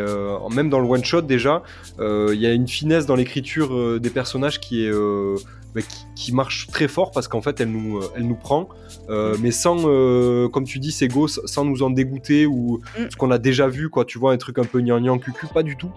même 0.53 0.69
dans 0.69 0.79
le 0.79 0.88
one 0.88 1.03
shot 1.03 1.21
déjà, 1.21 1.63
il 1.99 2.39
y 2.39 2.45
a 2.45 2.53
une 2.53 2.67
finesse 2.67 3.05
dans 3.05 3.15
l'écriture 3.15 3.99
des 3.99 4.09
personnages 4.09 4.59
qui 4.59 4.86
est 4.86 4.91
bah, 5.73 5.82
qui, 6.15 6.34
marche 6.34 6.67
très 6.67 6.89
fort 6.89 7.11
parce 7.11 7.29
qu'en 7.29 7.41
fait 7.41 7.61
elle 7.61 7.71
nous, 7.71 8.01
elle 8.15 8.27
nous 8.27 8.36
prend, 8.36 8.69
mais 9.39 9.51
sans, 9.51 9.84
comme 10.49 10.63
tu 10.63 10.79
dis, 10.79 10.91
c'est 10.91 11.07
go, 11.07 11.27
sans 11.27 11.65
nous 11.65 11.84
en 11.84 11.89
dégoûter 11.89 12.45
ou 12.45 12.82
mm. 12.97 13.09
ce 13.09 13.15
qu'on 13.15 13.32
a 13.32 13.38
déjà 13.38 13.67
vu, 13.67 13.89
quoi. 13.89 14.05
Tu 14.05 14.17
vois, 14.17 14.34
un 14.34 14.38
truc 14.38 14.59
un 14.59 14.65
peu 14.65 14.82
gnangnan 14.82 15.17
cucu, 15.17 15.47
pas 15.47 15.63
du 15.63 15.75
tout. 15.77 15.91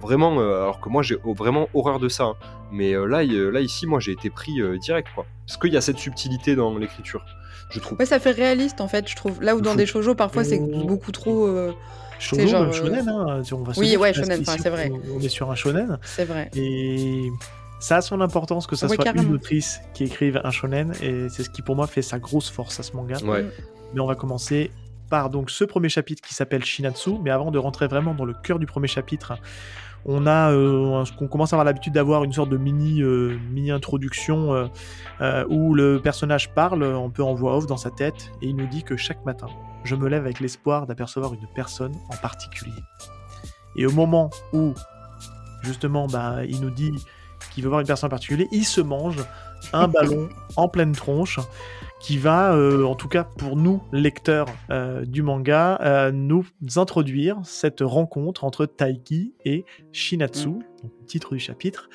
vraiment, 0.00 0.38
alors 0.38 0.80
que 0.80 0.88
moi 0.88 1.02
j'ai 1.02 1.16
vraiment 1.24 1.68
horreur 1.74 1.98
de 1.98 2.08
ça. 2.08 2.24
Hein. 2.24 2.34
Mais 2.72 2.92
là, 2.92 3.22
là, 3.24 3.60
ici, 3.60 3.86
moi 3.86 4.00
j'ai 4.00 4.12
été 4.12 4.30
pris 4.30 4.60
direct, 4.80 5.08
quoi. 5.14 5.26
Parce 5.46 5.58
qu'il 5.58 5.72
y 5.72 5.76
a 5.76 5.80
cette 5.80 5.98
subtilité 5.98 6.54
dans 6.56 6.76
l'écriture 6.76 7.24
je 7.70 7.80
trouve. 7.80 7.98
Ouais, 7.98 8.06
ça 8.06 8.18
fait 8.18 8.30
réaliste 8.30 8.80
en 8.80 8.88
fait, 8.88 9.08
je 9.08 9.16
trouve. 9.16 9.42
Là 9.42 9.56
où 9.56 9.60
dans 9.60 9.74
des 9.74 9.86
shoujo, 9.86 10.14
parfois 10.14 10.44
c'est 10.44 10.58
beaucoup 10.58 11.12
trop. 11.12 11.46
Euh, 11.46 11.72
shoujo, 12.18 12.46
genre, 12.46 12.62
euh, 12.62 12.72
shonen, 12.72 13.08
hein, 13.08 13.42
on 13.52 13.62
va 13.62 13.72
oui, 13.76 13.96
ouais, 13.96 14.12
shonen, 14.12 14.44
c'est 14.44 14.70
vrai. 14.70 14.90
On 15.14 15.20
est 15.20 15.28
sur 15.28 15.50
un 15.50 15.54
shonen. 15.54 15.98
C'est 16.02 16.24
vrai. 16.24 16.50
Et 16.56 17.28
ça 17.80 17.96
a 17.96 18.00
son 18.00 18.20
importance 18.20 18.66
que 18.66 18.76
ça 18.76 18.88
soit 18.88 19.08
une 19.14 19.32
autrice 19.32 19.80
qui 19.94 20.04
écrive 20.04 20.40
un 20.42 20.50
shonen, 20.50 20.92
et 21.02 21.28
c'est 21.28 21.44
ce 21.44 21.50
qui 21.50 21.62
pour 21.62 21.76
moi 21.76 21.86
fait 21.86 22.02
sa 22.02 22.18
grosse 22.18 22.50
force 22.50 22.80
à 22.80 22.82
ce 22.82 22.96
manga. 22.96 23.18
Ouais. 23.24 23.46
Mais 23.94 24.00
on 24.00 24.06
va 24.06 24.14
commencer 24.14 24.70
par 25.08 25.30
donc 25.30 25.50
ce 25.50 25.64
premier 25.64 25.88
chapitre 25.88 26.22
qui 26.26 26.34
s'appelle 26.34 26.64
Shinatsu, 26.64 27.12
mais 27.22 27.30
avant 27.30 27.50
de 27.50 27.58
rentrer 27.58 27.86
vraiment 27.86 28.14
dans 28.14 28.24
le 28.24 28.34
cœur 28.34 28.58
du 28.58 28.66
premier 28.66 28.88
chapitre, 28.88 29.38
on 30.04 30.26
a, 30.26 30.52
euh, 30.52 31.04
commence 31.30 31.52
à 31.52 31.56
avoir 31.56 31.64
l'habitude 31.64 31.92
d'avoir 31.92 32.24
une 32.24 32.32
sorte 32.32 32.50
de 32.50 32.56
mini, 32.56 33.02
euh, 33.02 33.38
mini 33.50 33.70
introduction 33.70 34.68
euh, 35.20 35.44
où 35.48 35.74
le 35.74 36.00
personnage 36.00 36.52
parle 36.54 36.84
un 36.84 37.10
peu 37.10 37.22
en 37.22 37.34
voix 37.34 37.56
off 37.56 37.66
dans 37.66 37.76
sa 37.76 37.90
tête 37.90 38.30
et 38.42 38.48
il 38.48 38.56
nous 38.56 38.66
dit 38.66 38.82
que 38.82 38.96
chaque 38.96 39.24
matin, 39.24 39.48
je 39.84 39.94
me 39.94 40.08
lève 40.08 40.22
avec 40.22 40.40
l'espoir 40.40 40.86
d'apercevoir 40.86 41.34
une 41.34 41.46
personne 41.54 41.94
en 42.10 42.16
particulier. 42.16 42.82
Et 43.76 43.86
au 43.86 43.92
moment 43.92 44.30
où 44.52 44.74
justement, 45.62 46.06
bah, 46.06 46.44
il 46.44 46.60
nous 46.60 46.70
dit 46.70 46.92
qu'il 47.52 47.64
veut 47.64 47.68
voir 47.68 47.80
une 47.80 47.86
personne 47.86 48.08
en 48.08 48.10
particulier, 48.10 48.48
il 48.52 48.64
se 48.64 48.80
mange 48.80 49.16
un 49.72 49.88
ballon 49.88 50.28
en 50.56 50.68
pleine 50.68 50.92
tronche 50.92 51.40
qui 52.00 52.16
va, 52.16 52.54
euh, 52.54 52.84
en 52.84 52.94
tout 52.94 53.08
cas 53.08 53.24
pour 53.24 53.56
nous, 53.56 53.82
lecteurs 53.92 54.46
euh, 54.70 55.04
du 55.04 55.22
manga, 55.22 55.78
euh, 55.82 56.12
nous 56.12 56.46
introduire 56.76 57.38
cette 57.44 57.80
rencontre 57.80 58.44
entre 58.44 58.66
Taiki 58.66 59.34
et 59.44 59.64
Shinatsu, 59.92 60.48
mm. 60.48 60.62
titre 61.06 61.34
du 61.34 61.40
chapitre. 61.40 61.88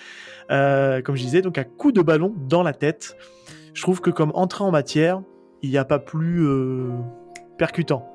comme 0.50 1.16
je 1.16 1.24
disais, 1.24 1.42
donc 1.42 1.58
un 1.58 1.64
coup 1.64 1.92
de 1.92 2.02
ballon 2.02 2.34
dans 2.48 2.64
la 2.64 2.74
tête. 2.74 3.18
Je 3.74 3.82
trouve 3.82 4.02
que 4.02 4.10
comme 4.10 4.32
entrée 4.36 4.64
en 4.64 4.72
matière, 4.72 5.22
il 5.62 5.70
n'y 5.70 5.78
a 5.78 5.86
pas 5.86 6.00
plus 6.00 6.46
percutant. 7.58 8.13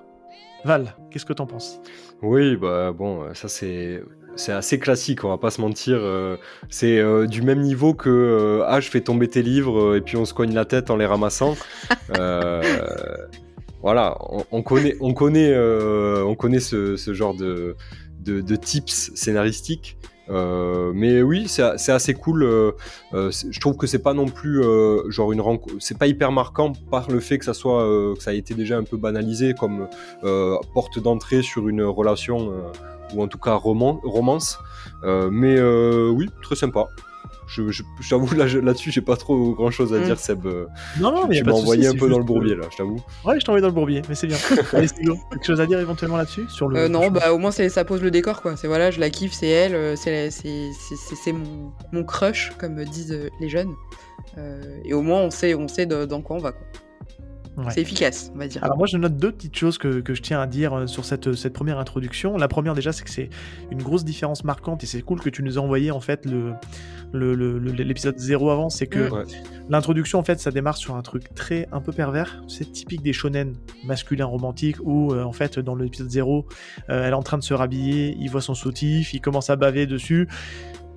Val, 0.64 0.94
qu'est-ce 1.10 1.24
que 1.24 1.32
t'en 1.32 1.46
penses? 1.46 1.80
Oui, 2.22 2.56
bah 2.56 2.92
bon, 2.92 3.32
ça 3.34 3.48
c'est 3.48 4.02
c'est 4.38 4.52
assez 4.52 4.78
classique, 4.78 5.24
on 5.24 5.28
va 5.28 5.36
pas 5.38 5.50
se 5.50 5.60
mentir. 5.60 5.98
Euh, 6.00 6.36
c'est 6.70 6.98
euh, 6.98 7.26
du 7.26 7.42
même 7.42 7.60
niveau 7.60 7.92
que 7.92 8.08
euh, 8.08 8.64
Ah, 8.66 8.80
je 8.80 8.88
fais 8.88 9.00
tomber 9.00 9.28
tes 9.28 9.42
livres 9.42 9.96
et 9.96 10.00
puis 10.00 10.16
on 10.16 10.24
se 10.24 10.32
cogne 10.32 10.54
la 10.54 10.64
tête 10.64 10.90
en 10.90 10.96
les 10.96 11.06
ramassant. 11.06 11.56
voilà, 13.82 14.16
on, 14.50 14.62
connaît, 14.62 14.96
on 15.00 15.12
connaît, 15.12 15.56
on 15.56 16.34
connaît 16.34 16.60
ce, 16.60 16.96
genre 17.12 17.34
de, 17.34 17.76
de, 18.20 18.56
tips 18.56 19.12
scénaristiques. 19.14 19.96
Mais 20.30 21.22
oui, 21.22 21.48
c'est 21.48 21.92
assez 21.92 22.14
cool. 22.14 22.74
je 23.12 23.60
trouve 23.60 23.76
que 23.76 23.86
c'est 23.86 24.02
pas 24.02 24.14
non 24.14 24.26
plus 24.26 24.62
genre 25.08 25.32
une 25.32 25.42
c'est 25.80 25.98
pas 25.98 26.06
hyper 26.06 26.32
marquant 26.32 26.72
par 26.90 27.10
le 27.10 27.20
fait 27.20 27.38
que 27.38 27.44
ça 27.44 27.54
soit 27.54 27.84
que 28.16 28.22
ça 28.22 28.30
a 28.30 28.34
été 28.34 28.54
déjà 28.54 28.76
un 28.76 28.84
peu 28.84 28.96
banalisé 28.96 29.54
comme 29.54 29.88
porte 30.74 30.98
d'entrée 30.98 31.42
sur 31.42 31.68
une 31.68 31.82
relation 31.82 32.52
ou 33.14 33.22
en 33.22 33.28
tout 33.28 33.38
cas 33.38 33.54
roman, 33.54 34.00
romance. 34.02 34.58
Euh, 35.04 35.30
mais 35.30 35.56
euh, 35.58 36.08
oui, 36.10 36.28
très 36.42 36.56
sympa. 36.56 36.88
Je, 37.48 37.70
je, 37.70 37.82
j'avoue 38.00 38.34
là, 38.34 38.46
là-dessus, 38.46 38.90
j'ai 38.90 39.00
pas 39.00 39.16
trop 39.16 39.52
grand 39.54 39.70
chose 39.70 39.94
à 39.94 39.98
mm. 39.98 40.04
dire, 40.04 40.18
Seb. 40.18 40.44
Non, 41.00 41.12
non, 41.12 41.26
mais 41.26 41.38
tu 41.38 41.44
m'as 41.44 41.52
envoyé 41.52 41.86
un 41.86 41.94
peu 41.94 42.08
dans 42.08 42.18
le 42.18 42.24
bourbier 42.24 42.54
là, 42.54 42.66
je 42.70 42.76
t'avoue. 42.76 43.00
Ouais, 43.24 43.40
je 43.40 43.44
t'ai 43.44 43.50
envoyé 43.50 43.62
dans 43.62 43.68
le 43.68 43.74
bourbier, 43.74 44.02
mais 44.08 44.14
c'est 44.14 44.26
bien. 44.26 44.36
Allez, 44.72 44.88
quelque 44.88 45.44
chose 45.46 45.60
à 45.60 45.66
dire 45.66 45.80
éventuellement 45.80 46.16
là-dessus 46.16 46.48
sur 46.48 46.68
le. 46.68 46.78
Euh, 46.78 46.88
non, 46.88 47.10
bah 47.10 47.32
au 47.32 47.38
moins 47.38 47.50
ça 47.50 47.84
pose 47.84 48.02
le 48.02 48.10
décor 48.10 48.42
quoi. 48.42 48.56
C'est 48.56 48.68
voilà, 48.68 48.90
je 48.90 49.00
la 49.00 49.10
kiffe, 49.10 49.32
c'est 49.32 49.48
elle, 49.48 49.96
c'est, 49.96 50.30
c'est, 50.30 50.70
c'est, 50.72 51.32
mon, 51.32 51.72
mon 51.92 52.04
crush 52.04 52.52
comme 52.58 52.84
disent 52.84 53.18
les 53.40 53.48
jeunes. 53.48 53.74
et 54.84 54.94
au 54.94 55.02
moins 55.02 55.22
on 55.22 55.30
sait, 55.30 55.54
on 55.54 55.68
sait 55.68 55.86
dans 55.86 56.22
quoi 56.22 56.36
on 56.36 56.40
va 56.40 56.52
quoi. 56.52 56.66
C'est 57.70 57.80
efficace, 57.80 58.30
on 58.34 58.38
va 58.38 58.48
dire. 58.48 58.62
Alors 58.64 58.76
moi, 58.76 58.86
je 58.86 58.96
note 58.96 59.16
deux 59.16 59.32
petites 59.32 59.56
choses 59.56 59.78
que, 59.78 60.00
que 60.00 60.14
je 60.14 60.22
tiens 60.22 60.40
à 60.40 60.46
dire 60.46 60.72
euh, 60.74 60.86
sur 60.86 61.04
cette, 61.04 61.34
cette 61.34 61.52
première 61.52 61.78
introduction. 61.78 62.36
La 62.36 62.48
première 62.48 62.74
déjà, 62.74 62.92
c'est 62.92 63.04
que 63.04 63.10
c'est 63.10 63.30
une 63.70 63.82
grosse 63.82 64.04
différence 64.04 64.44
marquante 64.44 64.84
et 64.84 64.86
c'est 64.86 65.02
cool 65.02 65.20
que 65.20 65.30
tu 65.30 65.42
nous 65.42 65.58
as 65.58 65.62
envoyé 65.62 65.90
en 65.90 66.00
fait 66.00 66.26
le 66.26 66.54
l'épisode 67.14 68.16
le, 68.16 68.20
0 68.20 68.50
avant. 68.50 68.68
C'est 68.68 68.86
que 68.86 69.08
l'introduction, 69.68 70.18
en 70.18 70.22
fait, 70.22 70.40
ça 70.40 70.50
démarre 70.50 70.76
sur 70.76 70.96
un 70.96 71.02
truc 71.02 71.34
très 71.34 71.68
un 71.72 71.80
peu 71.80 71.92
pervers. 71.92 72.42
C'est 72.48 72.70
typique 72.70 73.02
des 73.02 73.12
shonen 73.12 73.54
masculins 73.84 74.26
romantiques 74.26 74.76
où 74.82 75.12
euh, 75.12 75.22
en 75.22 75.32
fait, 75.32 75.58
dans 75.58 75.74
l'épisode 75.74 76.10
0, 76.10 76.46
euh, 76.90 77.04
elle 77.04 77.10
est 77.10 77.16
en 77.16 77.22
train 77.22 77.38
de 77.38 77.42
se 77.42 77.54
rhabiller, 77.54 78.16
il 78.18 78.30
voit 78.30 78.40
son 78.40 78.54
soutif, 78.54 79.14
il 79.14 79.20
commence 79.20 79.50
à 79.50 79.56
baver 79.56 79.86
dessus. 79.86 80.28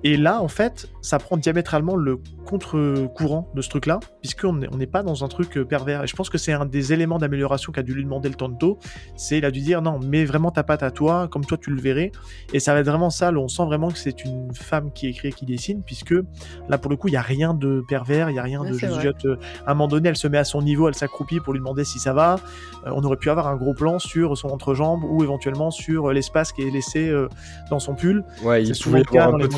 Et 0.04 0.16
là, 0.16 0.42
en 0.42 0.48
fait, 0.48 0.88
ça 1.00 1.18
prend 1.18 1.36
diamétralement 1.36 1.94
le 1.94 2.18
contre-courant 2.44 3.48
de 3.54 3.62
ce 3.62 3.68
truc-là, 3.68 4.00
puisqu'on 4.20 4.52
n'est 4.52 4.86
pas 4.86 5.02
dans 5.02 5.24
un 5.24 5.28
truc 5.28 5.56
euh, 5.56 5.64
pervers. 5.64 6.02
Et 6.02 6.06
je 6.06 6.16
pense 6.16 6.28
que 6.28 6.38
c'est 6.38 6.52
un 6.52 6.66
des 6.66 6.92
éléments 6.92 7.18
d'amélioration 7.18 7.72
qu'a 7.72 7.82
dû 7.82 7.94
lui 7.94 8.04
demander 8.04 8.28
le 8.28 8.34
Tonto. 8.34 8.78
C'est 9.16 9.38
il 9.38 9.44
a 9.44 9.50
dû 9.50 9.60
dire 9.60 9.80
non, 9.80 10.00
mets 10.00 10.24
vraiment 10.24 10.50
ta 10.50 10.64
patte 10.64 10.82
à 10.82 10.90
toi, 10.90 11.28
comme 11.28 11.44
toi 11.44 11.56
tu 11.56 11.70
le 11.70 11.80
verrais. 11.80 12.10
Et 12.52 12.60
ça 12.60 12.74
va 12.74 12.80
être 12.80 12.86
vraiment 12.86 13.10
ça. 13.10 13.32
on 13.32 13.48
sent 13.48 13.64
vraiment 13.64 13.90
que 13.90 13.98
c'est 13.98 14.24
une 14.24 14.52
femme 14.54 14.92
qui 14.92 15.06
écrit 15.06 15.28
et 15.28 15.32
qui 15.32 15.46
dessine, 15.46 15.82
puisque 15.84 16.14
là, 16.68 16.78
pour 16.78 16.90
le 16.90 16.96
coup, 16.96 17.08
il 17.08 17.12
n'y 17.12 17.16
a 17.16 17.22
rien 17.22 17.54
de 17.54 17.84
pervers, 17.88 18.28
il 18.28 18.34
n'y 18.34 18.38
a 18.38 18.42
rien 18.42 18.64
de 18.64 18.72
juste. 18.72 19.24
Euh, 19.24 19.38
à 19.66 19.70
un 19.70 19.74
moment 19.74 19.88
donné, 19.88 20.08
elle 20.08 20.16
se 20.16 20.28
met 20.28 20.38
à 20.38 20.44
son 20.44 20.62
niveau, 20.62 20.88
elle 20.88 20.94
s'accroupit 20.94 21.38
pour 21.40 21.52
lui 21.52 21.60
demander 21.60 21.84
si 21.84 22.00
ça 22.00 22.12
va. 22.12 22.36
Euh, 22.86 22.90
on 22.94 23.04
aurait 23.04 23.16
pu 23.16 23.30
avoir 23.30 23.46
un 23.46 23.56
gros 23.56 23.74
plan 23.74 23.98
sur 23.98 24.36
son 24.36 24.48
entrejambe 24.48 25.04
ou 25.04 25.22
éventuellement 25.22 25.70
sur 25.70 26.12
l'espace 26.12 26.52
qui 26.52 26.62
est 26.62 26.70
laissé 26.70 27.12
dans 27.70 27.78
son 27.78 27.94
pull. 27.94 28.24
Ouais, 28.42 28.64
il 28.64 28.78
pouvait 28.78 29.02
avoir 29.08 29.34
un 29.34 29.38
peu 29.38 29.48
de 29.48 29.54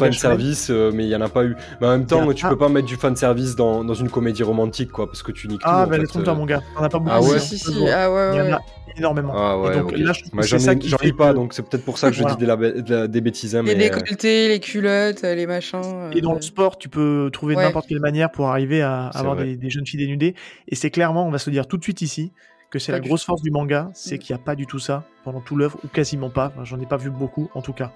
euh, 0.70 0.91
mais 0.95 1.05
il 1.05 1.09
y 1.09 1.16
en 1.16 1.20
a 1.20 1.28
pas 1.28 1.45
eu. 1.45 1.57
Mais 1.80 1.87
en 1.87 1.91
même 1.91 2.07
temps, 2.07 2.32
tu 2.32 2.47
peux 2.47 2.57
pas 2.57 2.68
mettre 2.68 2.87
du 2.87 2.97
fan 2.97 3.16
service 3.16 3.57
dans, 3.57 3.85
dans 3.85 3.95
une 3.95 4.11
comédie 4.11 4.43
romantique, 4.43 4.91
quoi, 4.91 5.07
parce 5.07 5.22
que 5.22 5.32
tu 5.32 5.49
niques 5.49 5.62
ah, 5.64 5.87
tout. 5.87 5.93
Ah, 5.93 5.99
bah, 5.99 6.07
trompe 6.07 6.24
toi, 6.24 6.35
mon 6.35 6.47
gars. 6.47 6.62
On 6.78 6.82
a 6.82 6.89
pas 6.89 6.99
beaucoup. 6.99 7.11
Ah 7.12 7.22
ouais, 7.22 7.39
si, 7.39 7.59
si, 7.59 7.89
Ah 7.89 8.12
ouais, 8.12 8.30
Il 8.35 8.39
y 8.39 8.53
en 8.53 8.57
a 8.57 8.61
énormément. 8.97 9.32
Ah 9.35 9.59
ouais, 9.59 9.76
donc, 9.76 9.97
là, 9.97 10.12
j'en 10.12 10.97
lis 11.03 11.12
pas, 11.12 11.32
donc 11.32 11.53
c'est 11.53 11.62
peut-être 11.62 11.85
pour 11.85 11.99
ça 11.99 12.11
que 12.11 12.16
je 12.16 12.24
dis 12.24 12.82
des, 12.82 13.09
des 13.09 13.20
bêtises. 13.20 13.57
Hein, 13.57 13.62
les 13.62 13.74
décolletés, 13.74 14.49
les 14.49 14.61
culottes, 14.61 15.22
les 15.22 15.47
machins. 15.47 16.11
Et 16.12 16.20
dans 16.20 16.35
le 16.35 16.43
sport, 16.43 16.78
tu 16.78 16.89
peux 16.89 17.30
trouver 17.32 17.57
n'importe 17.57 17.89
quelle 17.89 18.01
manière 18.01 18.30
pour 18.30 18.49
arriver 18.49 18.82
à 18.82 19.07
avoir 19.09 19.37
des, 19.37 19.57
des 19.57 19.70
jeunes 19.70 19.87
filles 19.87 20.01
dénudées. 20.01 20.35
Et 20.68 20.74
c'est 20.74 20.91
clairement, 20.91 21.26
on 21.26 21.30
va 21.30 21.39
se 21.39 21.51
dire 21.51 21.66
tout 21.66 21.76
de 21.76 21.82
suite 21.82 22.03
ici, 22.03 22.32
que 22.74 22.80
c'est 22.80 22.91
la 22.91 22.99
grosse 22.99 23.24
force 23.24 23.41
du 23.41 23.53
manga, 23.53 23.91
c'est 23.95 24.16
mm. 24.16 24.18
qu'il 24.18 24.35
n'y 24.35 24.41
a 24.41 24.45
pas 24.45 24.57
du 24.57 24.66
tout 24.66 24.80
ça 24.80 25.05
pendant 25.22 25.41
tout 25.41 25.55
l'œuvre, 25.55 25.78
ou 25.85 25.89
quasiment 25.89 26.28
pas. 26.28 26.53
J'en 26.64 26.80
ai 26.80 26.87
pas 26.87 26.97
vu 26.97 27.09
beaucoup, 27.09 27.49
en 27.55 27.62
tout 27.62 27.72
cas. 27.72 27.93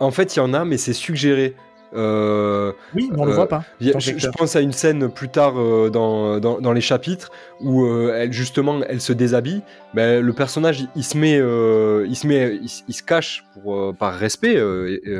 en 0.00 0.10
fait, 0.10 0.34
il 0.34 0.38
y 0.38 0.42
en 0.42 0.54
a, 0.54 0.64
mais 0.64 0.78
c'est 0.78 0.94
suggéré. 0.94 1.54
Euh, 1.94 2.72
oui, 2.94 3.10
on 3.16 3.24
le 3.24 3.32
voit 3.32 3.48
pas. 3.48 3.64
je, 3.80 4.28
pense 4.30 4.56
à 4.56 4.60
une 4.60 4.72
scène 4.72 5.10
plus 5.10 5.28
tard 5.28 5.54
euh, 5.58 5.90
dans, 5.90 6.40
dans, 6.40 6.72
les 6.72 6.80
chapitres 6.80 7.30
où 7.60 7.84
euh, 7.84 8.14
elle 8.16 8.32
justement 8.32 8.80
elle 8.88 9.00
se 9.00 9.12
déshabille. 9.12 9.62
Ben, 9.92 10.24
le 10.24 10.32
personnage 10.32 10.86
il, 10.96 11.04
se 11.04 11.18
met, 11.18 11.36
il 11.36 12.16
se 12.16 12.26
met, 12.26 12.58
il, 12.62 12.94
se 12.94 13.02
cache 13.02 13.44
pour, 13.52 13.94
par 13.94 14.14
respect 14.14 14.56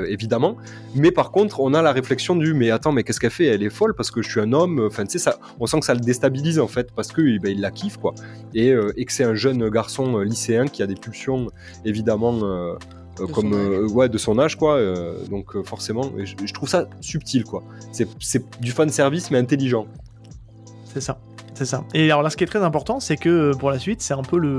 évidemment. 0.08 0.56
Mais 0.94 1.10
par 1.10 1.30
contre, 1.30 1.60
on 1.60 1.74
a 1.74 1.82
la 1.82 1.92
réflexion 1.92 2.36
du 2.36 2.54
mais 2.54 2.70
attends 2.70 2.92
mais 2.92 3.02
qu'est-ce 3.02 3.20
qu'elle 3.20 3.30
fait? 3.30 3.46
Elle 3.46 3.62
est 3.62 3.70
folle 3.70 3.94
parce 3.94 4.10
que 4.10 4.22
je 4.22 4.30
suis 4.30 4.40
un 4.40 4.52
homme. 4.52 4.86
Enfin 4.86 5.04
tu 5.04 5.12
sais 5.12 5.18
ça, 5.18 5.38
on 5.60 5.66
sent 5.66 5.80
que 5.80 5.86
ça 5.86 5.94
le 5.94 6.00
déstabilise 6.00 6.58
en 6.58 6.68
fait 6.68 6.90
parce 6.92 7.12
que 7.12 7.20
ben, 7.38 7.52
il 7.52 7.60
la 7.60 7.70
kiffe 7.70 7.98
quoi. 7.98 8.14
Et, 8.54 8.74
et 8.96 9.04
que 9.04 9.12
c'est 9.12 9.24
un 9.24 9.34
jeune 9.34 9.68
garçon 9.68 10.20
lycéen 10.20 10.66
qui 10.66 10.82
a 10.82 10.86
des 10.86 10.94
pulsions 10.94 11.48
évidemment 11.84 12.76
euh, 13.20 13.26
comme 13.26 13.52
euh, 13.52 13.86
ouais 13.88 14.08
de 14.08 14.16
son 14.16 14.38
âge 14.38 14.56
quoi 14.56 14.76
euh, 14.76 15.24
donc 15.26 15.60
forcément 15.64 16.10
je, 16.16 16.52
trouve 16.52 16.68
ça 16.68 16.86
subtil 17.00 17.44
quoi. 17.44 17.62
C'est 17.92 18.60
du 18.60 18.72
fan 18.72 18.88
service 18.88 19.30
mais 19.30 19.38
intelligent. 19.38 19.86
C'est 20.92 21.00
ça 21.00 21.18
c'est 21.54 21.64
ça 21.64 21.84
et 21.94 22.04
alors 22.10 22.22
là 22.22 22.30
ce 22.30 22.36
qui 22.36 22.44
est 22.44 22.46
très 22.46 22.62
important 22.62 23.00
c'est 23.00 23.16
que 23.16 23.54
pour 23.56 23.70
la 23.70 23.78
suite 23.78 24.00
c'est 24.00 24.14
un 24.14 24.22
peu 24.22 24.38
le 24.38 24.58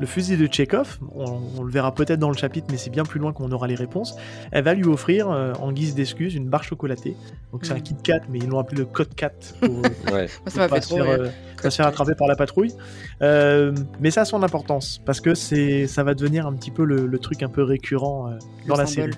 le 0.00 0.06
fusil 0.06 0.38
de 0.38 0.48
Chekhov, 0.50 0.98
on, 1.14 1.62
le 1.62 1.70
verra 1.70 1.94
peut-être 1.94 2.18
dans 2.18 2.30
le 2.30 2.36
chapitre, 2.36 2.68
mais 2.70 2.78
c'est 2.78 2.88
bien 2.88 3.04
plus 3.04 3.20
loin 3.20 3.34
qu'on 3.34 3.52
aura 3.52 3.66
les 3.66 3.74
réponses. 3.74 4.16
Elle 4.50 4.64
va 4.64 4.72
lui 4.72 4.86
offrir, 4.86 5.30
euh, 5.30 5.52
en 5.60 5.72
guise 5.72 5.94
d'excuse, 5.94 6.34
une 6.34 6.48
barre 6.48 6.64
chocolatée. 6.64 7.16
Donc 7.52 7.66
c'est 7.66 7.74
un 7.74 7.76
mm. 7.76 7.82
Kit 7.82 7.96
Kat, 8.02 8.20
mais 8.30 8.38
ils 8.38 8.48
l'ont 8.48 8.58
appelé 8.58 8.78
le 8.78 8.86
Code 8.86 9.14
Cat 9.14 9.32
pour, 9.60 9.82
ouais. 10.14 10.26
ça 10.46 10.60
m'a 10.60 10.68
fait 10.68 10.80
trop. 10.80 11.00
Euh, 11.00 11.28
se 11.62 11.68
faire 11.68 11.86
attraper 11.86 12.14
par 12.14 12.28
la 12.28 12.34
patrouille. 12.34 12.72
Euh, 13.20 13.74
mais 14.00 14.10
ça 14.10 14.22
a 14.22 14.24
son 14.24 14.42
importance 14.42 15.02
parce 15.04 15.20
que 15.20 15.34
c'est, 15.34 15.86
ça 15.86 16.02
va 16.02 16.14
devenir 16.14 16.46
un 16.46 16.54
petit 16.54 16.70
peu 16.70 16.84
le, 16.84 17.18
truc 17.18 17.42
un 17.42 17.50
peu 17.50 17.62
récurrent 17.62 18.30
dans 18.66 18.76
la 18.76 18.86
série. 18.86 19.12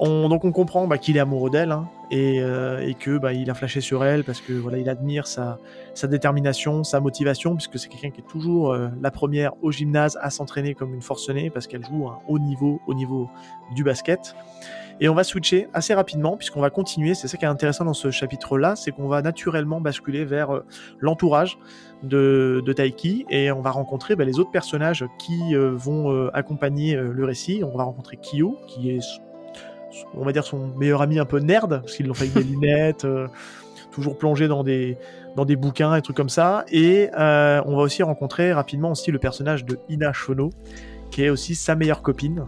On, 0.00 0.28
donc 0.28 0.44
on 0.44 0.50
comprend 0.50 0.88
bah, 0.88 0.98
qu'il 0.98 1.16
est 1.16 1.20
amoureux 1.20 1.50
d'elle, 1.50 1.70
hein. 1.70 1.88
Et, 2.10 2.36
et 2.36 2.94
que 2.94 3.18
bah, 3.18 3.32
il 3.32 3.50
a 3.50 3.54
flashé 3.54 3.80
sur 3.80 4.04
elle 4.04 4.24
parce 4.24 4.40
que 4.40 4.52
voilà, 4.52 4.78
il 4.78 4.88
admire 4.88 5.26
sa, 5.26 5.58
détermination, 6.04 6.84
sa 6.84 7.00
motivation, 7.00 7.56
puisque 7.56 7.78
c'est 7.78 7.88
quelqu'un 7.88 8.10
qui 8.10 8.20
est 8.20 8.28
toujours 8.28 8.76
la 8.76 9.10
première 9.10 9.52
au 9.62 9.72
gymnase 9.72 10.18
à 10.20 10.30
s'entraîner 10.30 10.74
comme 10.74 10.94
une 10.94 11.02
forcenée 11.02 11.50
parce 11.50 11.66
qu'elle 11.66 11.84
joue 11.84 12.08
un 12.08 12.18
haut 12.28 12.38
niveau 12.38 12.80
au 12.86 12.94
niveau 12.94 13.28
du 13.74 13.84
basket. 13.84 14.34
Et 14.98 15.08
on 15.08 15.14
va 15.14 15.24
switcher 15.24 15.68
assez 15.74 15.92
rapidement 15.94 16.36
puisqu'on 16.36 16.60
va 16.60 16.70
continuer. 16.70 17.14
C'est 17.14 17.28
ça 17.28 17.36
qui 17.36 17.44
est 17.44 17.48
intéressant 17.48 17.84
dans 17.84 17.94
ce 17.94 18.10
chapitre-là, 18.10 18.76
c'est 18.76 18.92
qu'on 18.92 19.08
va 19.08 19.20
naturellement 19.20 19.80
basculer 19.80 20.24
vers 20.24 20.54
euh, 20.54 20.64
l'entourage 21.00 21.58
de, 22.02 22.62
de, 22.64 22.72
Taiki 22.72 23.26
et 23.28 23.50
on 23.50 23.60
va 23.60 23.70
rencontrer 23.70 24.16
bah, 24.16 24.24
les 24.24 24.38
autres 24.38 24.50
personnages 24.50 25.04
qui 25.18 25.54
euh, 25.54 25.72
vont 25.74 26.10
euh, 26.12 26.30
accompagner 26.34 26.94
le 26.96 27.24
récit. 27.24 27.62
On 27.62 27.76
va 27.76 27.84
rencontrer 27.84 28.16
Kyo 28.16 28.58
qui 28.66 28.90
est, 28.90 29.00
on 30.14 30.24
va 30.24 30.32
dire, 30.32 30.44
son 30.44 30.68
meilleur 30.76 31.02
ami 31.02 31.18
un 31.18 31.24
peu 31.24 31.38
nerd 31.38 31.80
parce 31.80 31.96
qu'ils 31.96 32.06
l'ont 32.06 32.14
fait 32.14 32.24
avec 32.24 32.34
des 32.34 32.44
lunettes, 32.52 33.06
toujours 33.90 34.18
plongé 34.18 34.48
dans 34.48 34.62
des 34.62 34.96
dans 35.36 35.44
des 35.44 35.56
bouquins 35.56 35.94
et 35.94 36.02
trucs 36.02 36.16
comme 36.16 36.28
ça. 36.28 36.64
Et 36.70 37.08
on 37.16 37.76
va 37.76 37.82
aussi 37.82 38.02
rencontrer 38.02 38.52
rapidement 38.52 38.90
aussi 38.92 39.10
le 39.10 39.18
personnage 39.18 39.64
de 39.64 39.78
Ina 39.88 40.12
Shono 40.12 40.50
qui 41.10 41.24
est 41.24 41.30
aussi 41.30 41.54
sa 41.54 41.74
meilleure 41.74 42.02
copine. 42.02 42.44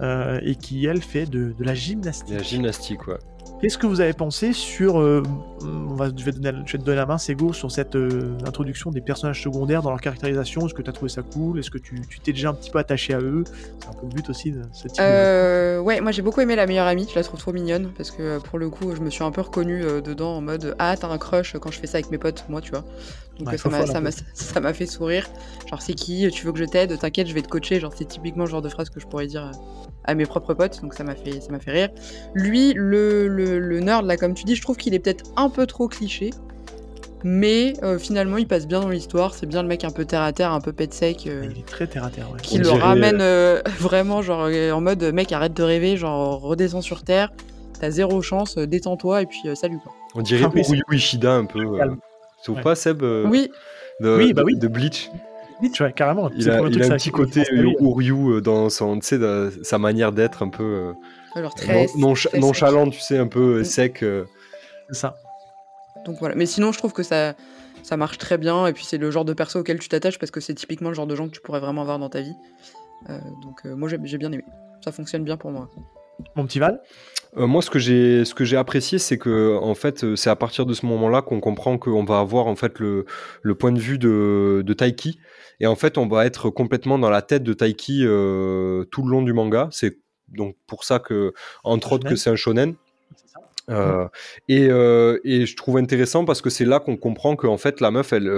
Euh, 0.00 0.40
et 0.42 0.56
qui, 0.56 0.86
elle, 0.86 1.02
fait 1.02 1.26
de, 1.26 1.54
la 1.60 1.74
gymnastique. 1.74 2.34
la 2.34 2.42
gymnastique, 2.42 3.06
ouais. 3.06 3.18
Qu'est-ce 3.60 3.78
que 3.78 3.86
vous 3.86 4.00
avez 4.00 4.12
pensé 4.12 4.52
sur. 4.52 5.00
Euh, 5.00 5.22
on 5.62 5.94
va, 5.94 6.08
je, 6.14 6.24
vais 6.24 6.32
donner, 6.32 6.50
je, 6.66 6.72
vais 6.72 6.78
te 6.78 6.84
donner 6.84 6.96
la 6.96 7.06
main, 7.06 7.18
Sego, 7.18 7.52
sur 7.52 7.70
cette 7.70 7.96
euh, 7.96 8.36
introduction 8.46 8.90
des 8.90 9.00
personnages 9.00 9.42
secondaires 9.42 9.80
dans 9.80 9.90
leur 9.90 10.00
caractérisation? 10.00 10.66
Est-ce 10.66 10.74
que 10.74 10.82
tu 10.82 10.90
as 10.90 10.92
trouvé 10.92 11.08
ça 11.08 11.22
cool? 11.22 11.58
Est-ce 11.58 11.70
que 11.70 11.78
tu 11.78 12.00
t'es 12.22 12.32
déjà 12.32 12.50
un 12.50 12.54
petit 12.54 12.70
peu 12.70 12.78
attaché 12.78 13.14
à 13.14 13.20
eux? 13.20 13.44
C'est 13.80 13.88
un 13.88 13.92
peu 13.92 14.06
le 14.06 14.14
but 14.14 14.28
aussi 14.28 14.52
de 14.52 14.62
cette 14.72 14.98
euh, 15.00 15.78
Ouais, 15.78 16.00
moi 16.00 16.12
j'ai 16.12 16.22
beaucoup 16.22 16.40
aimé 16.40 16.56
la 16.56 16.66
meilleure 16.66 16.86
amie, 16.86 17.06
je 17.08 17.14
la 17.14 17.22
trouve 17.22 17.40
trop 17.40 17.52
mignonne 17.52 17.90
parce 17.96 18.10
que 18.10 18.38
pour 18.38 18.58
le 18.58 18.68
coup, 18.68 18.94
je 18.94 19.00
me 19.00 19.08
suis 19.08 19.24
un 19.24 19.30
peu 19.30 19.40
reconnue 19.40 19.82
dedans 20.04 20.36
en 20.36 20.40
mode 20.40 20.74
Ah, 20.78 20.96
t'as 20.98 21.08
un 21.08 21.18
crush 21.18 21.56
quand 21.58 21.70
je 21.70 21.78
fais 21.78 21.86
ça 21.86 21.98
avec 21.98 22.10
mes 22.10 22.18
potes, 22.18 22.44
moi, 22.48 22.60
tu 22.60 22.70
vois. 22.70 22.84
Donc 23.38 23.54
ça 24.34 24.60
m'a 24.60 24.72
fait 24.74 24.86
sourire. 24.86 25.26
Genre, 25.70 25.80
c'est 25.80 25.94
qui? 25.94 26.28
Tu 26.30 26.44
veux 26.44 26.52
que 26.52 26.58
je 26.58 26.64
t'aide? 26.64 26.98
T'inquiète, 26.98 27.28
je 27.28 27.34
vais 27.34 27.42
te 27.42 27.48
coacher. 27.48 27.80
Genre, 27.80 27.92
c'est 27.96 28.04
typiquement 28.04 28.44
le 28.44 28.50
genre 28.50 28.62
de 28.62 28.68
phrase 28.68 28.90
que 28.90 29.00
je 29.00 29.06
pourrais 29.06 29.26
dire 29.26 29.50
à 30.04 30.14
mes 30.14 30.26
propres 30.26 30.54
potes, 30.54 30.80
donc 30.82 30.94
ça 30.94 31.04
m'a 31.04 31.14
fait, 31.14 31.40
ça 31.40 31.58
fait 31.58 31.70
rire. 31.70 31.88
Lui, 32.34 32.72
le, 32.74 33.28
le, 33.28 33.80
nerd, 33.80 34.06
là, 34.06 34.16
comme 34.16 34.34
tu 34.34 34.44
dis, 34.44 34.54
je 34.54 34.62
trouve 34.62 34.76
qu'il 34.76 34.94
est 34.94 34.98
peut-être 34.98 35.24
un 35.36 35.48
peu 35.48 35.66
trop 35.66 35.88
cliché, 35.88 36.30
mais 37.22 37.74
euh, 37.82 37.98
finalement, 37.98 38.36
il 38.36 38.46
passe 38.46 38.66
bien 38.66 38.80
dans 38.80 38.90
l'histoire. 38.90 39.34
C'est 39.34 39.46
bien 39.46 39.62
le 39.62 39.68
mec 39.68 39.84
un 39.84 39.90
peu 39.90 40.04
terre 40.04 40.22
à 40.22 40.32
terre, 40.32 40.52
un 40.52 40.60
peu 40.60 40.72
pet 40.72 40.92
sec. 40.92 41.26
Euh, 41.26 41.48
il 41.50 41.58
est 41.58 41.66
très 41.66 41.86
terre 41.86 42.04
à 42.04 42.10
terre, 42.10 42.30
ouais. 42.30 42.40
Qui 42.42 42.58
le 42.58 42.68
ramène 42.68 43.20
euh, 43.20 43.62
vraiment, 43.78 44.20
genre, 44.20 44.48
en 44.48 44.80
mode 44.80 45.02
mec, 45.02 45.32
arrête 45.32 45.54
de 45.54 45.62
rêver, 45.62 45.96
genre, 45.96 46.40
redescends 46.40 46.82
sur 46.82 47.02
terre, 47.02 47.32
t'as 47.80 47.90
zéro 47.90 48.20
chance, 48.20 48.58
détends-toi, 48.58 49.22
et 49.22 49.26
puis 49.26 49.40
salut, 49.54 49.78
quoi. 49.82 49.92
On 50.14 50.22
dirait 50.22 50.44
Uryu 50.44 50.82
Ishida 50.92 51.32
un 51.32 51.46
peu. 51.46 51.64
Sauf 52.42 52.60
pas, 52.62 52.74
Seb 52.74 53.02
Oui. 53.02 53.50
De, 54.00 54.16
oui, 54.16 54.32
bah 54.32 54.42
oui. 54.44 54.56
de 54.56 54.66
Bleach? 54.66 55.08
Carrément. 55.94 56.30
Il 56.36 56.50
a, 56.50 56.62
un 56.62 56.70
petit 56.70 57.10
côté 57.10 57.44
Uryu 57.52 58.40
dans 58.42 58.70
son, 58.70 58.98
sa 59.00 59.78
manière 59.78 60.12
d'être 60.12 60.42
un 60.42 60.48
peu 60.48 60.62
euh, 60.62 60.92
Alors, 61.34 61.54
très, 61.54 61.86
nonchalant, 61.96 62.88
tu 62.90 63.00
sais, 63.00 63.18
un 63.18 63.26
peu 63.26 63.56
euh, 63.56 63.60
mm. 63.60 63.64
sec. 63.64 64.02
Euh. 64.02 64.24
C'est 64.88 64.96
ça. 64.96 65.16
Donc 66.04 66.16
voilà. 66.18 66.34
Mais 66.34 66.46
sinon, 66.46 66.72
je 66.72 66.78
trouve 66.78 66.92
que 66.92 67.02
ça, 67.02 67.34
ça 67.82 67.96
marche 67.96 68.18
très 68.18 68.38
bien. 68.38 68.66
Et 68.66 68.72
puis, 68.72 68.84
c'est 68.84 68.98
le 68.98 69.10
genre 69.10 69.24
de 69.24 69.32
perso 69.32 69.60
auquel 69.60 69.78
tu 69.78 69.88
t'attaches 69.88 70.18
parce 70.18 70.30
que 70.30 70.40
c'est 70.40 70.54
typiquement 70.54 70.90
le 70.90 70.94
genre 70.94 71.06
de 71.06 71.16
gens 71.16 71.26
que 71.26 71.32
tu 71.32 71.40
pourrais 71.40 71.60
vraiment 71.60 71.82
avoir 71.82 71.98
dans 71.98 72.10
ta 72.10 72.20
vie. 72.20 72.36
donc, 73.42 73.64
moi, 73.64 73.88
j'ai 73.88 74.18
bien 74.18 74.32
aimé. 74.32 74.44
Ça 74.84 74.92
fonctionne 74.92 75.24
bien 75.24 75.36
pour 75.36 75.50
moi. 75.50 75.70
Mon 76.36 76.46
petit 76.46 76.58
Val? 76.58 76.80
Moi, 77.36 77.62
ce 77.62 77.70
que 77.70 77.80
j'ai, 77.80 78.24
ce 78.24 78.34
que 78.34 78.44
j'ai 78.44 78.56
apprécié, 78.56 78.98
c'est 78.98 79.18
que 79.18 79.56
en 79.60 79.74
fait, 79.74 80.14
c'est 80.14 80.30
à 80.30 80.36
partir 80.36 80.66
de 80.66 80.74
ce 80.74 80.86
moment-là 80.86 81.22
qu'on 81.22 81.40
comprend 81.40 81.78
qu'on 81.78 82.04
va 82.04 82.20
avoir 82.20 82.46
en 82.46 82.54
fait 82.54 82.78
le, 82.78 83.06
le 83.42 83.54
point 83.56 83.72
de 83.72 83.80
vue 83.80 83.98
de, 83.98 84.62
de 84.64 84.72
Taiki, 84.72 85.18
et 85.60 85.66
en 85.66 85.76
fait, 85.76 85.98
on 85.98 86.06
va 86.06 86.26
être 86.26 86.50
complètement 86.50 86.98
dans 86.98 87.10
la 87.10 87.22
tête 87.22 87.42
de 87.42 87.52
Taiki 87.52 88.04
euh, 88.04 88.84
tout 88.84 89.02
le 89.02 89.10
long 89.10 89.22
du 89.22 89.32
manga. 89.32 89.68
C'est 89.70 89.98
donc 90.28 90.56
pour 90.66 90.84
ça 90.84 90.98
que, 90.98 91.32
entre 91.62 91.92
autres, 91.92 92.08
que 92.08 92.16
c'est 92.16 92.30
un 92.30 92.36
shonen. 92.36 92.74
Euh, 93.70 94.06
et, 94.50 94.68
euh, 94.68 95.18
et, 95.24 95.46
je 95.46 95.56
trouve 95.56 95.78
intéressant 95.78 96.26
parce 96.26 96.42
que 96.42 96.50
c'est 96.50 96.66
là 96.66 96.80
qu'on 96.80 96.98
comprend 96.98 97.34
qu'en 97.34 97.56
fait 97.56 97.80
la 97.80 97.90
meuf, 97.90 98.12
elle, 98.12 98.30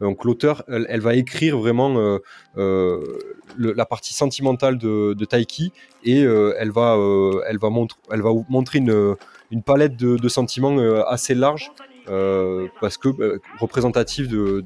donc 0.00 0.24
l'auteur, 0.24 0.64
elle, 0.66 1.00
va 1.00 1.14
écrire 1.14 1.56
vraiment 1.56 2.18
la 2.56 3.86
partie 3.86 4.12
sentimentale 4.12 4.76
de, 4.76 5.14
de 5.14 5.24
Taiki 5.24 5.72
et 6.02 6.22
elle 6.22 6.72
va, 6.72 6.98
elle 7.46 7.58
va, 7.58 7.70
montre, 7.70 7.98
elle 8.10 8.22
va 8.22 8.30
montrer 8.48 8.78
une, 8.78 9.14
une 9.52 9.62
palette 9.62 9.96
de, 9.96 10.16
de 10.16 10.28
sentiments 10.28 10.78
assez 11.06 11.36
large 11.36 11.70
euh, 12.08 12.68
parce 12.80 12.98
que 12.98 13.08
euh, 13.08 13.38
représentatif 13.58 14.28
de, 14.28 14.64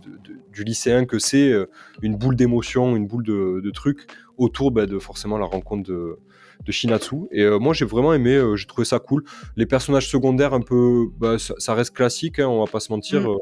du 0.52 0.64
lycéen 0.64 1.06
que 1.06 1.18
c'est 1.18 1.50
euh, 1.50 1.66
une 2.02 2.16
boule 2.16 2.36
d'émotion, 2.36 2.96
une 2.96 3.06
boule 3.06 3.24
de, 3.24 3.70
trucs 3.70 4.06
autour 4.36 4.70
bah, 4.70 4.86
de 4.86 4.98
forcément 4.98 5.38
la 5.38 5.46
rencontre 5.46 5.88
de, 5.88 6.18
de 6.64 6.72
Shinatsu. 6.72 7.16
Et 7.30 7.48
moi 7.58 7.72
j'ai 7.72 7.84
vraiment 7.84 8.12
aimé, 8.12 8.40
j'ai 8.56 8.66
trouvé 8.66 8.84
ça 8.84 8.98
cool. 8.98 9.24
Les 9.56 9.66
personnages 9.66 10.08
secondaires 10.08 10.54
un 10.54 10.60
peu, 10.60 11.06
bah, 11.18 11.36
ça, 11.38 11.74
reste 11.74 11.94
classique, 11.94 12.38
hein, 12.38 12.48
on 12.48 12.64
va 12.64 12.70
pas 12.70 12.80
se 12.80 12.92
mentir. 12.92 13.28
Mm. 13.28 13.38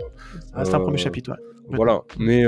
c'est 0.65 0.75
un 0.75 0.81
premier 0.81 0.99
chapitre. 0.99 1.33
Voilà, 1.71 2.03
mais 2.19 2.45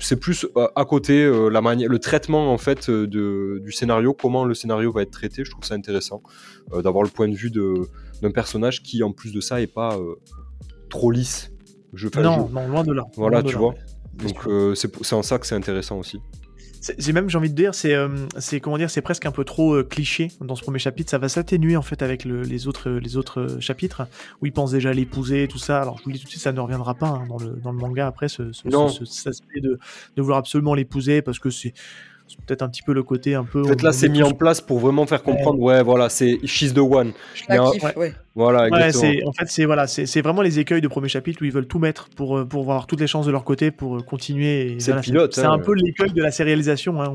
c'est 0.00 0.20
plus 0.20 0.46
à 0.74 0.84
côté 0.84 1.30
la 1.50 1.60
manière, 1.60 1.88
le 1.88 1.98
traitement 1.98 2.52
en 2.52 2.58
fait 2.58 2.90
de, 2.90 3.60
du 3.62 3.72
scénario, 3.72 4.12
comment 4.12 4.44
le 4.44 4.54
scénario 4.54 4.92
va 4.92 5.02
être 5.02 5.10
traité. 5.10 5.44
Je 5.44 5.50
trouve 5.50 5.64
ça 5.64 5.74
intéressant 5.74 6.22
d'avoir 6.72 7.04
le 7.04 7.10
point 7.10 7.28
de 7.28 7.34
vue 7.34 7.50
de 7.50 7.88
d'un 8.22 8.30
personnage 8.30 8.82
qui, 8.82 9.02
en 9.02 9.12
plus 9.12 9.32
de 9.32 9.40
ça, 9.40 9.60
est 9.60 9.66
pas 9.66 9.96
euh, 9.96 10.14
trop 10.90 11.10
lisse. 11.10 11.52
Je, 11.92 12.08
non, 12.20 12.48
non, 12.48 12.68
loin 12.68 12.84
de 12.84 12.92
là. 12.92 13.04
Voilà, 13.16 13.42
tu 13.42 13.56
vois. 13.56 13.74
Donc 14.14 14.46
euh, 14.46 14.74
c'est 14.74 15.12
en 15.12 15.22
ça 15.22 15.38
que 15.38 15.46
c'est 15.46 15.54
intéressant 15.54 15.98
aussi. 15.98 16.18
J'ai 16.98 17.12
même, 17.12 17.28
j'ai 17.28 17.36
envie 17.36 17.50
de 17.50 17.54
dire, 17.54 17.74
c'est, 17.74 17.94
euh, 17.94 18.08
c'est 18.38 18.60
comment 18.60 18.78
dire, 18.78 18.90
c'est 18.90 19.00
presque 19.00 19.26
un 19.26 19.32
peu 19.32 19.44
trop 19.44 19.82
cliché 19.82 20.28
dans 20.40 20.54
ce 20.54 20.62
premier 20.62 20.78
chapitre. 20.78 21.10
Ça 21.10 21.18
va 21.18 21.28
s'atténuer 21.28 21.76
en 21.76 21.82
fait 21.82 22.00
avec 22.00 22.24
les 22.24 22.68
autres, 22.68 22.90
les 22.90 23.16
autres 23.16 23.58
chapitres 23.60 24.06
où 24.40 24.46
il 24.46 24.52
pense 24.52 24.70
déjà 24.70 24.90
à 24.90 24.92
l'épouser, 24.92 25.48
tout 25.48 25.58
ça. 25.58 25.82
Alors 25.82 25.98
je 25.98 26.04
vous 26.04 26.10
le 26.10 26.14
dis 26.14 26.20
tout 26.20 26.26
de 26.26 26.30
suite, 26.30 26.42
ça 26.42 26.52
ne 26.52 26.60
reviendra 26.60 26.94
pas 26.94 27.08
hein, 27.08 27.26
dans, 27.28 27.38
le, 27.38 27.56
dans 27.56 27.72
le 27.72 27.78
manga 27.78 28.06
après, 28.06 28.28
ce, 28.28 28.52
ce, 28.52 28.68
cet 29.04 29.26
aspect 29.26 29.60
de, 29.60 29.78
de 30.16 30.22
vouloir 30.22 30.38
absolument 30.38 30.74
l'épouser 30.74 31.22
parce 31.22 31.38
que 31.38 31.50
c'est 31.50 31.74
c'est 32.28 32.40
peut-être 32.44 32.62
un 32.62 32.68
petit 32.68 32.82
peu 32.82 32.92
le 32.92 33.02
côté 33.02 33.34
un 33.34 33.44
peu. 33.44 33.62
Peut-être 33.62 33.82
là, 33.82 33.92
c'est 33.92 34.08
mis 34.08 34.22
en 34.22 34.32
place 34.32 34.60
pour 34.60 34.78
vraiment 34.78 35.06
faire 35.06 35.22
comprendre, 35.22 35.60
ouais, 35.60 35.82
voilà, 35.82 36.08
c'est 36.08 36.38
she's 36.44 36.74
the 36.74 36.78
one. 36.78 37.12
Voilà, 38.36 38.68
en 38.70 39.32
fait, 39.32 39.46
c'est 39.46 39.64
voilà, 39.64 39.86
c'est 39.86 40.20
vraiment 40.20 40.42
les 40.42 40.58
écueils 40.58 40.82
de 40.82 40.88
premier 40.88 41.08
chapitre 41.08 41.40
où 41.40 41.46
ils 41.46 41.52
veulent 41.52 41.66
tout 41.66 41.78
mettre 41.78 42.10
pour, 42.10 42.36
euh, 42.36 42.44
pour 42.44 42.60
avoir 42.60 42.86
toutes 42.86 43.00
les 43.00 43.06
chances 43.06 43.24
de 43.24 43.32
leur 43.32 43.44
côté 43.44 43.70
pour 43.70 43.96
euh, 43.96 44.00
continuer. 44.00 44.76
C'est 44.78 45.00
pilote. 45.00 45.34
C'est 45.34 45.46
un 45.46 45.52
hein. 45.52 45.58
peu 45.58 45.72
l'écueil 45.72 46.12
de 46.12 46.22
la 46.22 46.30
sérialisation. 46.30 47.00
Hein, 47.00 47.14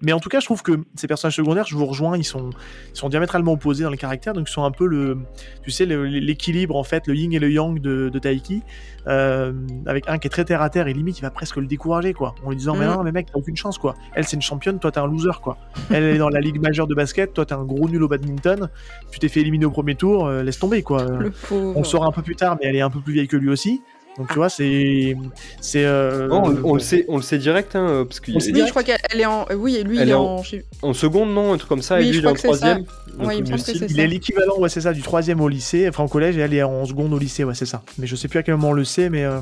mais 0.00 0.12
en 0.12 0.20
tout 0.20 0.28
cas, 0.28 0.38
je 0.38 0.44
trouve 0.44 0.62
que 0.62 0.78
ces 0.94 1.08
personnages 1.08 1.34
secondaires, 1.34 1.66
je 1.66 1.74
vous 1.74 1.86
rejoins, 1.86 2.16
ils 2.16 2.24
sont, 2.24 2.50
ils 2.94 2.98
sont 2.98 3.08
diamétralement 3.08 3.52
opposés 3.52 3.82
dans 3.82 3.90
les 3.90 3.98
caractères, 3.98 4.32
donc 4.32 4.48
ils 4.48 4.52
sont 4.52 4.62
un 4.62 4.70
peu 4.70 4.86
le, 4.86 5.18
tu 5.64 5.72
sais, 5.72 5.86
l'équilibre 5.86 6.76
en 6.76 6.84
fait, 6.84 7.08
le 7.08 7.16
yin 7.16 7.32
et 7.32 7.40
le 7.40 7.50
yang 7.50 7.80
de, 7.80 8.10
de 8.10 8.18
Taiki, 8.20 8.62
euh, 9.08 9.52
avec 9.86 10.08
un 10.08 10.18
qui 10.18 10.28
est 10.28 10.30
très 10.30 10.44
terre 10.44 10.62
à 10.62 10.70
terre 10.70 10.86
et 10.86 10.92
limite 10.92 11.18
il 11.18 11.22
va 11.22 11.30
presque 11.30 11.56
le 11.56 11.66
décourager 11.66 12.12
quoi, 12.12 12.34
en 12.44 12.50
lui 12.50 12.56
disant 12.56 12.76
mais 12.76 12.86
mm. 12.86 12.90
non 12.90 13.02
mais 13.02 13.12
mec 13.12 13.28
t'as 13.32 13.38
aucune 13.38 13.56
chance 13.56 13.78
quoi. 13.78 13.94
Elle 14.14 14.24
c'est 14.24 14.36
une 14.36 14.42
championne, 14.42 14.78
toi 14.78 14.92
t'es 14.92 15.00
un 15.00 15.06
loser 15.06 15.40
quoi. 15.42 15.56
Elle 15.90 16.04
est 16.04 16.18
dans 16.18 16.28
la 16.28 16.40
ligue 16.40 16.60
majeure 16.60 16.86
de 16.86 16.94
basket, 16.94 17.32
toi 17.32 17.46
t'es 17.46 17.54
un 17.54 17.64
gros 17.64 17.88
nul 17.88 18.02
au 18.02 18.08
badminton, 18.08 18.68
tu 19.10 19.18
t'es 19.18 19.28
fait 19.28 19.40
éliminer 19.40 19.64
au 19.64 19.70
premier 19.80 19.94
tour, 19.94 20.26
euh, 20.26 20.42
laisse 20.42 20.58
tomber 20.58 20.82
quoi. 20.82 21.06
On 21.50 21.84
saura 21.84 22.06
un 22.06 22.12
peu 22.12 22.22
plus 22.22 22.36
tard, 22.36 22.56
mais 22.60 22.68
elle 22.68 22.76
est 22.76 22.80
un 22.80 22.90
peu 22.90 23.00
plus 23.00 23.14
vieille 23.14 23.28
que 23.28 23.36
lui 23.36 23.48
aussi. 23.48 23.80
Donc 24.18 24.28
tu 24.28 24.34
vois, 24.34 24.50
c'est 24.50 25.16
c'est. 25.60 25.84
Euh, 25.84 26.28
on, 26.30 26.74
le 26.74 26.80
sait, 26.80 27.06
on 27.08 27.16
le 27.16 27.22
sait 27.22 27.38
direct, 27.38 27.76
hein, 27.76 28.04
parce 28.06 28.18
que. 28.18 28.32
Oui, 28.32 28.40
je 28.42 28.68
crois 28.68 28.82
qu'elle 28.82 28.98
est 29.14 29.24
en. 29.24 29.46
Oui, 29.56 29.76
et 29.76 29.84
lui, 29.84 29.98
il 30.00 30.10
est, 30.10 30.14
en... 30.14 30.42
en. 30.82 30.92
seconde, 30.92 31.32
non, 31.32 31.52
un 31.52 31.56
truc 31.56 31.68
comme 31.68 31.80
ça, 31.80 32.00
et 32.00 32.04
lui, 32.04 32.18
il 32.18 32.24
est 32.24 32.28
en 32.28 32.34
troisième. 32.34 32.84
il, 33.18 34.00
est 34.00 34.06
l'équivalent, 34.08 34.58
ouais, 34.58 34.68
c'est 34.68 34.80
ça, 34.80 34.92
du 34.92 35.00
troisième 35.00 35.40
au 35.40 35.48
lycée, 35.48 35.88
enfin 35.88 36.04
au 36.04 36.08
collège, 36.08 36.36
et 36.36 36.40
elle 36.40 36.52
est 36.52 36.62
en 36.62 36.84
seconde 36.84 37.14
au 37.14 37.18
lycée, 37.18 37.44
ouais, 37.44 37.54
c'est 37.54 37.66
ça. 37.66 37.82
Mais 37.98 38.06
je 38.06 38.16
sais 38.16 38.26
plus 38.26 38.40
à 38.40 38.42
quel 38.42 38.56
moment 38.56 38.70
on 38.70 38.74
le 38.74 38.84
sait, 38.84 39.10
mais. 39.10 39.24
Euh, 39.24 39.38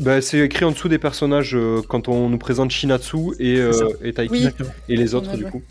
bah, 0.00 0.22
c'est 0.22 0.38
écrit 0.38 0.64
en 0.64 0.70
dessous 0.70 0.88
des 0.88 0.98
personnages 0.98 1.56
quand 1.88 2.08
on 2.08 2.28
nous 2.28 2.38
présente 2.38 2.70
Shinatsu 2.70 3.34
et, 3.40 3.60
et 4.02 4.12
Taiki 4.12 4.48
et 4.88 4.96
les 4.96 5.14
autres, 5.14 5.36
du 5.36 5.44
coup. 5.44 5.62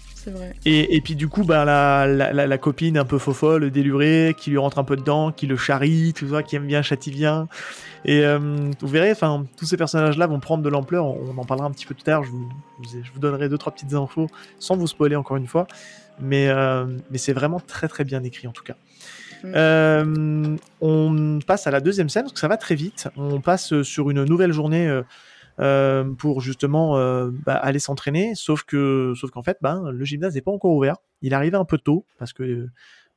Et, 0.65 0.95
et, 0.95 1.01
puis 1.01 1.15
du 1.15 1.27
coup, 1.27 1.43
bah, 1.43 1.65
la, 1.65 2.07
la, 2.07 2.47
la, 2.47 2.57
copine 2.57 2.97
un 2.97 3.05
peu 3.05 3.17
fofolle, 3.17 3.69
délurée, 3.71 4.35
qui 4.37 4.49
lui 4.49 4.57
rentre 4.57 4.79
un 4.79 4.83
peu 4.83 4.95
dedans, 4.95 5.31
qui 5.31 5.47
le 5.47 5.57
charrie, 5.57 6.13
tout 6.13 6.29
ça, 6.29 6.43
qui 6.43 6.55
aime 6.55 6.67
bien 6.67 6.81
bien 7.07 7.47
Et 8.05 8.25
euh, 8.25 8.39
vous 8.79 8.87
verrez, 8.87 9.11
enfin, 9.11 9.45
tous 9.57 9.65
ces 9.65 9.77
personnages-là 9.77 10.27
vont 10.27 10.39
prendre 10.39 10.63
de 10.63 10.69
l'ampleur. 10.69 11.05
On, 11.05 11.37
en 11.37 11.45
parlera 11.45 11.67
un 11.67 11.71
petit 11.71 11.85
peu 11.85 11.93
tout 11.93 12.03
à 12.07 12.11
l'heure. 12.11 12.23
Je 12.23 12.31
vous, 12.31 12.49
je 12.83 13.11
vous 13.11 13.19
donnerai 13.19 13.49
deux 13.49 13.57
trois 13.57 13.73
petites 13.73 13.93
infos, 13.93 14.27
sans 14.59 14.77
vous 14.77 14.87
spoiler 14.87 15.15
encore 15.15 15.37
une 15.37 15.47
fois. 15.47 15.67
Mais, 16.19 16.47
euh, 16.47 16.85
mais 17.11 17.17
c'est 17.17 17.33
vraiment 17.33 17.59
très 17.59 17.87
très 17.87 18.03
bien 18.03 18.23
écrit 18.23 18.47
en 18.47 18.51
tout 18.51 18.63
cas. 18.63 18.75
Mm. 19.43 19.51
Euh, 19.55 20.57
on 20.81 21.39
passe 21.45 21.67
à 21.67 21.71
la 21.71 21.81
deuxième 21.81 22.09
scène 22.09 22.23
parce 22.23 22.33
que 22.33 22.39
ça 22.39 22.47
va 22.47 22.57
très 22.57 22.75
vite. 22.75 23.09
On 23.17 23.41
passe 23.41 23.81
sur 23.81 24.09
une 24.09 24.23
nouvelle 24.23 24.53
journée 24.53 25.01
pour 25.57 26.41
justement 26.41 26.97
euh, 26.97 27.29
bah, 27.45 27.55
aller 27.55 27.79
s'entraîner. 27.79 28.33
Sauf 28.35 28.63
que, 28.63 29.13
sauf 29.15 29.31
qu'en 29.31 29.43
fait, 29.43 29.57
ben, 29.61 29.89
le 29.91 30.05
gymnase 30.05 30.35
n'est 30.35 30.41
pas 30.41 30.51
encore 30.51 30.71
ouvert. 30.71 30.97
Il 31.21 31.33
arrivait 31.33 31.57
un 31.57 31.65
peu 31.65 31.77
tôt 31.77 32.05
parce 32.19 32.33
que 32.33 32.67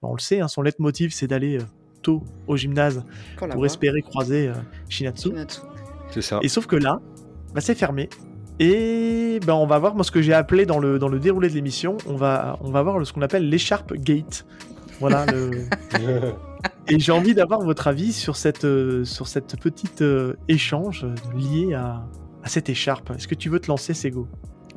on 0.03 0.15
le 0.15 0.21
sait, 0.21 0.41
hein, 0.41 0.49
son 0.49 0.63
leitmotiv, 0.63 1.13
c'est 1.13 1.27
d'aller 1.27 1.59
tôt 2.03 2.23
au 2.47 2.57
gymnase 2.57 3.05
pour, 3.37 3.67
espérer 3.67 4.03
croiser 4.03 4.53
Shinatsu. 4.89 5.31
C'est 6.11 6.23
ça. 6.23 6.39
Et 6.43 6.49
sauf 6.49 6.67
que 6.67 6.77
là, 6.77 7.01
bah, 7.55 7.61
c'est 7.61 7.75
fermé. 7.75 8.09
Et 8.61 9.39
ben, 9.47 9.55
on 9.55 9.67
va 9.67 9.79
voir 9.79 9.95
moi, 9.95 10.05
ce 10.05 10.11
que 10.11 10.21
j'ai 10.23 10.33
appelé 10.33 10.67
dans 10.67 10.79
le, 10.79 10.99
dans 10.99 11.09
le 11.09 11.19
déroulé 11.19 11.49
de 11.49 11.55
l'émission, 11.55 11.97
on 12.07 12.17
va, 12.17 12.59
on 12.61 12.71
va 12.71 12.83
voir 12.83 13.05
ce 13.07 13.13
qu'on 13.13 13.23
appelle 13.23 13.49
l'écharpe 13.49 13.95
gate. 13.95 14.47
Voilà. 15.01 15.27
Le... 15.27 15.65
Et 16.89 16.99
j'ai 16.99 17.13
envie 17.13 17.35
d'avoir 17.35 17.61
votre 17.61 17.87
avis 17.87 18.13
sur 18.13 18.37
cette, 18.37 18.65
euh, 18.65 19.05
sur 19.05 19.29
cette 19.29 19.61
petite 19.61 20.03
euh, 20.03 20.35
échange 20.49 21.07
lié 21.37 21.75
à, 21.75 22.03
à 22.43 22.49
cette 22.49 22.69
écharpe. 22.69 23.11
Est-ce 23.17 23.29
que 23.29 23.35
tu 23.35 23.49
veux 23.49 23.61
te 23.61 23.69
lancer, 23.69 23.95
Sego? 23.95 24.27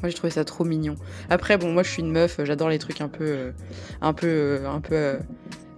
Moi 0.01 0.09
j'ai 0.09 0.15
trouvé 0.15 0.31
ça 0.31 0.43
trop 0.43 0.63
mignon. 0.63 0.95
Après 1.29 1.57
bon 1.57 1.71
moi 1.71 1.83
je 1.83 1.91
suis 1.91 2.01
une 2.01 2.11
meuf, 2.11 2.39
j'adore 2.43 2.69
les 2.69 2.79
trucs 2.79 3.01
un 3.01 3.07
peu 3.07 3.23
euh, 3.23 3.51
un 4.01 4.13
peu 4.13 4.61
un 4.65 4.81
peu 4.81 5.19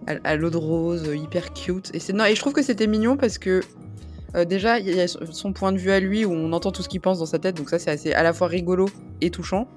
à, 0.08 0.36
l'eau 0.38 0.50
de 0.50 0.56
rose, 0.56 1.10
hyper 1.14 1.52
cute. 1.54 1.92
Et 1.94 2.00
c'est 2.00 2.14
non 2.14 2.24
et 2.24 2.34
je 2.34 2.40
trouve 2.40 2.54
que 2.54 2.62
c'était 2.62 2.88
mignon 2.88 3.18
parce 3.18 3.38
que 3.38 3.62
déjà 4.48 4.80
il 4.80 4.96
y 4.96 5.02
a 5.02 5.08
son 5.08 5.52
point 5.52 5.74
de 5.74 5.78
vue 5.78 5.92
à 5.92 6.00
lui 6.00 6.24
où 6.24 6.32
on 6.32 6.54
entend 6.54 6.72
tout 6.72 6.82
ce 6.84 6.90
qu'il 6.90 7.02
pense 7.02 7.20
dans 7.20 7.26
sa 7.26 7.38
tête 7.38 7.56
donc 7.56 7.70
ça 7.70 7.78
c'est 7.78 7.92
assez 7.92 8.14
à 8.14 8.24
la 8.24 8.32
fois 8.32 8.48
rigolo 8.48 8.88
et 9.20 9.30
touchant. 9.30 9.68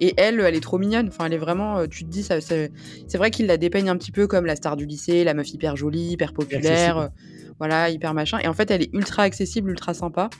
Et 0.00 0.14
elle, 0.16 0.40
elle 0.40 0.54
est 0.54 0.60
trop 0.60 0.78
mignonne. 0.78 1.08
Enfin, 1.08 1.26
elle 1.26 1.34
est 1.34 1.38
vraiment. 1.38 1.78
Euh, 1.78 1.86
tu 1.86 2.04
te 2.04 2.10
dis, 2.10 2.22
ça, 2.22 2.40
c'est 2.40 2.70
vrai 3.14 3.30
qu'il 3.30 3.46
la 3.46 3.56
dépeigne 3.56 3.88
un 3.88 3.96
petit 3.96 4.12
peu 4.12 4.26
comme 4.26 4.46
la 4.46 4.56
star 4.56 4.76
du 4.76 4.86
lycée, 4.86 5.24
la 5.24 5.34
meuf 5.34 5.52
hyper 5.52 5.76
jolie, 5.76 6.10
hyper 6.10 6.32
populaire, 6.32 6.98
euh, 6.98 7.08
voilà, 7.58 7.90
hyper 7.90 8.14
machin. 8.14 8.38
Et 8.42 8.48
en 8.48 8.54
fait, 8.54 8.70
elle 8.70 8.82
est 8.82 8.90
ultra 8.92 9.22
accessible, 9.22 9.70
ultra 9.70 9.94
sympa. 9.94 10.30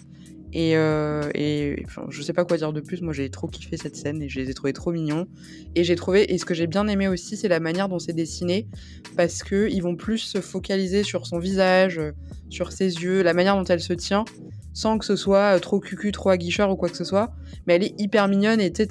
Et, 0.54 0.76
euh, 0.76 1.28
et 1.34 1.82
enfin, 1.84 2.06
je 2.08 2.22
sais 2.22 2.32
pas 2.32 2.44
quoi 2.44 2.56
dire 2.56 2.72
de 2.72 2.80
plus. 2.80 3.02
Moi, 3.02 3.12
j'ai 3.12 3.28
trop 3.28 3.48
kiffé 3.48 3.76
cette 3.76 3.96
scène 3.96 4.22
et 4.22 4.28
je 4.28 4.40
les 4.40 4.50
ai 4.50 4.54
trouvés 4.54 4.72
trop 4.72 4.92
mignons. 4.92 5.26
Et 5.74 5.84
j'ai 5.84 5.96
trouvé, 5.96 6.32
et 6.32 6.38
ce 6.38 6.44
que 6.44 6.54
j'ai 6.54 6.68
bien 6.68 6.86
aimé 6.86 7.08
aussi, 7.08 7.36
c'est 7.36 7.48
la 7.48 7.60
manière 7.60 7.88
dont 7.88 7.98
c'est 7.98 8.12
dessiné, 8.12 8.68
parce 9.16 9.42
que 9.42 9.68
ils 9.68 9.82
vont 9.82 9.96
plus 9.96 10.18
se 10.18 10.40
focaliser 10.40 11.02
sur 11.02 11.26
son 11.26 11.38
visage, 11.38 12.00
sur 12.50 12.72
ses 12.72 13.02
yeux, 13.02 13.22
la 13.22 13.34
manière 13.34 13.56
dont 13.56 13.64
elle 13.64 13.80
se 13.80 13.92
tient 13.92 14.24
sans 14.74 14.98
que 14.98 15.04
ce 15.04 15.16
soit 15.16 15.56
euh, 15.56 15.58
trop 15.60 15.78
cucu, 15.78 16.10
trop 16.12 16.30
aguicheur 16.30 16.68
ou 16.68 16.76
quoi 16.76 16.88
que 16.88 16.96
ce 16.96 17.04
soit. 17.04 17.30
Mais 17.66 17.76
elle 17.76 17.84
est 17.84 17.94
hyper 17.98 18.28
mignonne 18.28 18.60
et 18.60 18.72
tu 18.72 18.86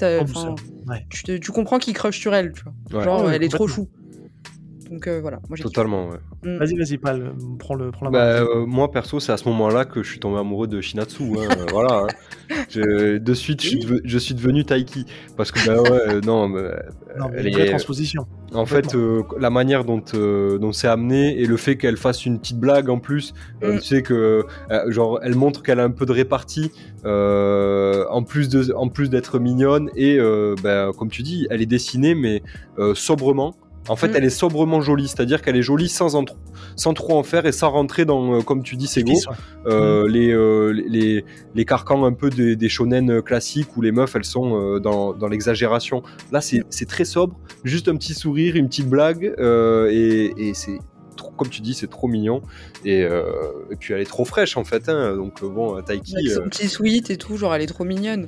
tu, 1.40 1.52
comprends 1.52 1.78
qu'il 1.78 1.94
crush 1.94 2.18
sur 2.20 2.34
elle, 2.34 2.54
tu 2.54 2.64
vois. 2.90 3.04
Genre, 3.04 3.30
elle 3.30 3.44
est 3.44 3.50
trop 3.50 3.68
chou. 3.68 3.90
Donc 4.90 5.08
euh, 5.08 5.20
voilà, 5.22 5.40
moi 5.50 5.58
Totalement, 5.58 6.10
ouais. 6.10 6.18
Mm. 6.44 6.58
Vas-y, 6.58 6.76
vas-y, 6.76 6.98
Pal, 6.98 7.34
prends, 7.60 7.76
le, 7.76 7.92
prends 7.92 8.06
la 8.06 8.12
bah, 8.12 8.26
euh, 8.42 8.66
moi, 8.66 8.92
perso, 8.92 9.20
c'est 9.20 9.32
à 9.32 9.38
ce 9.38 9.48
moment-là 9.50 9.86
que 9.86 10.04
je 10.04 10.10
suis 10.10 10.20
tombé 10.20 10.40
amoureux 10.40 10.68
de 10.68 10.82
Shinatsu. 10.82 11.24
Hein, 11.24 11.56
voilà. 11.72 12.06
Hein. 12.06 12.58
de 12.76 13.34
suite, 13.34 13.62
je 13.62 14.18
suis, 14.18 14.34
devenu 14.36 14.66
Taiki. 14.66 15.06
Parce 15.38 15.52
que, 15.52 15.66
bah 15.66 15.82
ouais, 15.82 16.22
non, 16.22 16.50
non 16.50 17.30
elle 17.36 17.48
est. 17.48 17.70
transposition. 17.70 18.26
En 18.54 18.66
fait, 18.66 18.96
la 19.40 19.50
manière 19.50 19.86
dont, 19.86 20.02
dont 20.14 20.72
c'est 20.72 20.88
amené 20.88 21.40
et 21.40 21.46
le 21.46 21.58
fait 21.58 21.78
qu'elle 21.78 21.98
fasse 21.98 22.26
une 22.26 22.40
petite 22.40 22.60
blague 22.60 22.90
en 22.90 23.00
plus, 23.00 23.34
mm. 23.62 23.78
tu 23.78 23.82
sais 23.82 24.02
que, 24.02 24.46
genre, 24.88 25.20
elle 25.24 25.36
montre 25.36 25.64
qu'elle 25.64 25.80
a 25.80 25.84
un 25.84 25.92
peu 25.92 26.06
de 26.06 26.12
répartie, 26.12 26.72
en 27.06 28.24
plus 28.24 28.50
de, 28.50 28.74
en 28.74 28.90
plus 28.90 29.10
d'être 29.10 29.40
mignonne 29.40 29.90
et, 29.96 30.20
bah, 30.62 30.92
comme 30.98 31.10
tu 31.10 31.24
dis, 31.24 31.48
elle 31.50 31.62
est 31.62 31.68
dessinée 31.68 32.16
mais 32.16 32.44
sobrement. 32.96 33.56
En 33.90 33.96
fait, 33.96 34.10
mm. 34.10 34.16
elle 34.16 34.24
est 34.24 34.30
sobrement 34.30 34.82
jolie, 34.82 35.08
c'est-à-dire 35.08 35.42
qu'elle 35.42 35.58
est 35.58 35.62
jolie 35.62 35.90
sans, 35.90 36.16
en, 36.16 36.24
sans 36.76 36.94
trop 36.94 37.18
en 37.18 37.24
faire 37.24 37.46
et 37.46 37.52
sans 37.52 37.70
rentrer 37.70 38.06
dans, 38.06 38.36
euh, 38.36 38.42
comme 38.42 38.64
tu 38.64 38.76
dis, 38.76 38.88
c'est 38.88 39.04
beau, 39.04 39.20
euh, 39.66 40.06
mm. 40.06 40.08
les, 40.08 40.32
euh, 40.32 40.84
les, 40.88 41.26
les, 41.54 41.66
carcans 41.66 42.06
un 42.06 42.14
peu 42.14 42.30
des, 42.30 42.56
des, 42.56 42.70
shonen 42.70 43.22
classiques 43.22 43.76
où 43.76 43.82
les 43.82 43.92
meufs, 43.92 44.16
elles 44.16 44.24
sont 44.24 44.80
dans, 44.80 45.14
dans 45.14 45.28
l'exagération. 45.28 46.02
Là, 46.32 46.42
c'est 46.42 46.86
très 46.88 47.06
sobre, 47.06 47.38
juste 47.64 47.88
un 47.88 47.96
petit 47.96 48.14
sourire, 48.14 48.56
une 48.56 48.68
petite 48.68 48.90
blague, 48.90 49.34
et, 49.90 50.34
et 50.38 50.54
c'est 50.54 50.80
comme 51.38 51.50
tu 51.50 51.62
dis, 51.62 51.74
c'est 51.74 51.90
trop 51.90 52.08
mignon. 52.08 52.42
Et, 52.86 53.02
et, 53.02 53.76
puis 53.80 53.94
elle 53.94 54.02
est 54.02 54.06
trop 54.06 54.26
fraîche 54.26 54.56
en 54.58 54.64
fait. 54.64 54.88
Hein, 54.88 55.16
donc 55.16 55.44
bon, 55.44 55.82
Taiki. 55.82 56.16
Avec 56.16 56.32
son 56.32 56.44
petit 56.44 56.68
sweat 56.68 57.10
et 57.10 57.18
tout, 57.18 57.38
genre 57.38 57.54
elle 57.56 57.62
est 57.62 57.68
trop 57.68 57.84
mignonne. 57.84 58.28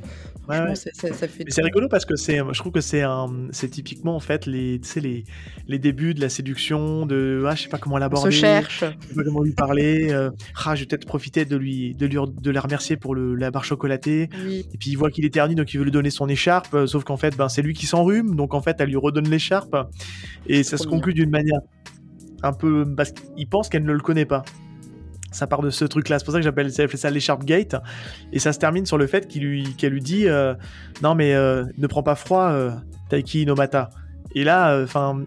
C'est 1.49 1.61
rigolo 1.61 1.87
parce 1.87 2.05
que 2.05 2.15
c'est, 2.15 2.37
je 2.37 2.59
trouve 2.59 2.71
que 2.71 2.81
c'est 2.81 3.03
c'est 3.51 3.69
typiquement 3.69 4.15
en 4.15 4.19
fait 4.19 4.45
les, 4.45 4.79
les, 4.97 5.23
les 5.67 5.79
débuts 5.79 6.13
de 6.13 6.21
la 6.21 6.29
séduction, 6.29 7.05
de, 7.05 7.43
ah, 7.47 7.55
je 7.55 7.63
sais 7.63 7.69
pas 7.69 7.77
comment 7.77 7.97
l'aborder. 7.97 8.31
Cherche. 8.31 8.83
Je 9.01 9.07
sais 9.07 9.15
pas 9.15 9.23
comment 9.23 9.41
lui 9.41 9.53
parler. 9.53 10.11
Euh, 10.11 10.29
ah, 10.65 10.75
je 10.75 10.81
vais 10.81 10.85
peut-être 10.87 11.05
profiter 11.05 11.45
de 11.45 11.55
lui, 11.55 11.95
de 11.95 12.05
lui, 12.05 12.17
de 12.41 12.51
la 12.51 12.61
remercier 12.61 12.97
pour 12.97 13.15
le, 13.15 13.35
la 13.35 13.51
barre 13.51 13.65
chocolatée. 13.65 14.29
Et 14.47 14.77
puis 14.77 14.91
il 14.91 14.95
voit 14.95 15.09
qu'il 15.11 15.25
est 15.25 15.33
terni, 15.33 15.55
donc 15.55 15.73
il 15.73 15.77
veut 15.77 15.85
lui 15.85 15.91
donner 15.91 16.09
son 16.09 16.27
écharpe. 16.27 16.73
Euh, 16.73 16.87
sauf 16.87 17.03
qu'en 17.03 17.17
fait, 17.17 17.35
ben, 17.35 17.49
c'est 17.49 17.61
lui 17.61 17.73
qui 17.73 17.85
s'enrhume, 17.85 18.35
donc 18.35 18.53
en 18.53 18.61
fait, 18.61 18.75
elle 18.79 18.89
lui 18.89 18.97
redonne 18.97 19.29
l'écharpe. 19.29 19.75
Et 20.47 20.63
ça 20.63 20.77
se 20.77 20.87
conclut 20.87 21.13
d'une 21.13 21.29
manière 21.29 21.59
un 22.43 22.53
peu 22.53 22.85
parce 22.95 23.11
qu'il 23.11 23.47
pense 23.47 23.69
qu'elle 23.69 23.85
ne 23.85 23.93
le 23.93 23.99
connaît 23.99 24.25
pas 24.25 24.43
ça 25.35 25.47
part 25.47 25.61
de 25.61 25.69
ce 25.69 25.85
truc-là. 25.85 26.19
C'est 26.19 26.25
pour 26.25 26.31
ça 26.31 26.39
que 26.39 26.43
j'appelle 26.43 26.71
ça 26.71 27.09
l'écharpe 27.09 27.43
gate. 27.43 27.75
Et 28.31 28.39
ça 28.39 28.53
se 28.53 28.59
termine 28.59 28.85
sur 28.85 28.97
le 28.97 29.05
fait 29.07 29.27
qu'elle 29.27 29.91
lui 29.91 30.01
dit 30.01 30.27
euh, 30.27 30.55
Non, 31.03 31.13
mais 31.13 31.33
euh, 31.35 31.65
ne 31.77 31.87
prends 31.87 32.03
pas 32.03 32.15
froid, 32.15 32.49
euh, 32.49 32.71
Taiki 33.09 33.43
Inomata. 33.43 33.89
Et 34.33 34.43
là, 34.43 34.81
enfin, 34.83 35.21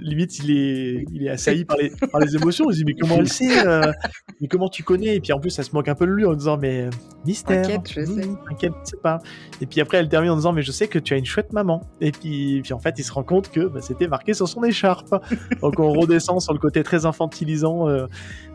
limite, 0.00 0.38
il 0.38 0.50
est, 0.50 1.04
il 1.12 1.26
est 1.26 1.30
assailli 1.30 1.64
par 1.64 1.76
les, 1.76 1.90
par 2.10 2.20
les 2.20 2.34
émotions. 2.34 2.70
Il 2.70 2.76
dit, 2.76 2.84
mais 2.84 2.94
comment 2.94 3.16
elle 3.18 3.28
sait 3.28 3.66
euh, 3.66 3.92
Mais 4.40 4.48
comment 4.48 4.68
tu 4.68 4.82
connais? 4.82 5.16
Et 5.16 5.20
puis 5.20 5.32
en 5.32 5.40
plus, 5.40 5.58
elle 5.58 5.64
se 5.64 5.72
moque 5.72 5.88
un 5.88 5.94
peu 5.94 6.06
de 6.06 6.12
lui 6.12 6.24
en 6.24 6.34
disant, 6.34 6.56
mais 6.56 6.82
euh, 6.82 6.90
mystère. 7.24 7.62
T'inquiète, 7.62 7.92
je 7.92 8.04
sais. 8.04 8.28
T'inquiète, 8.48 8.72
je 8.84 8.90
sais 8.90 8.96
pas. 9.02 9.18
Et 9.60 9.66
puis 9.66 9.80
après, 9.80 9.98
elle 9.98 10.08
termine 10.08 10.30
en 10.30 10.36
disant, 10.36 10.52
mais 10.52 10.62
je 10.62 10.72
sais 10.72 10.88
que 10.88 10.98
tu 10.98 11.14
as 11.14 11.16
une 11.16 11.24
chouette 11.24 11.52
maman. 11.52 11.82
Et 12.00 12.12
puis, 12.12 12.60
puis 12.62 12.72
en 12.72 12.78
fait, 12.78 12.94
il 12.98 13.04
se 13.04 13.12
rend 13.12 13.22
compte 13.22 13.50
que 13.50 13.66
bah, 13.66 13.80
c'était 13.82 14.08
marqué 14.08 14.34
sur 14.34 14.48
son 14.48 14.64
écharpe. 14.64 15.14
Donc 15.60 15.78
on 15.78 15.92
redescend 15.92 16.40
sur 16.40 16.52
le 16.52 16.58
côté 16.58 16.82
très 16.82 17.06
infantilisant 17.06 17.88
euh, 17.88 18.06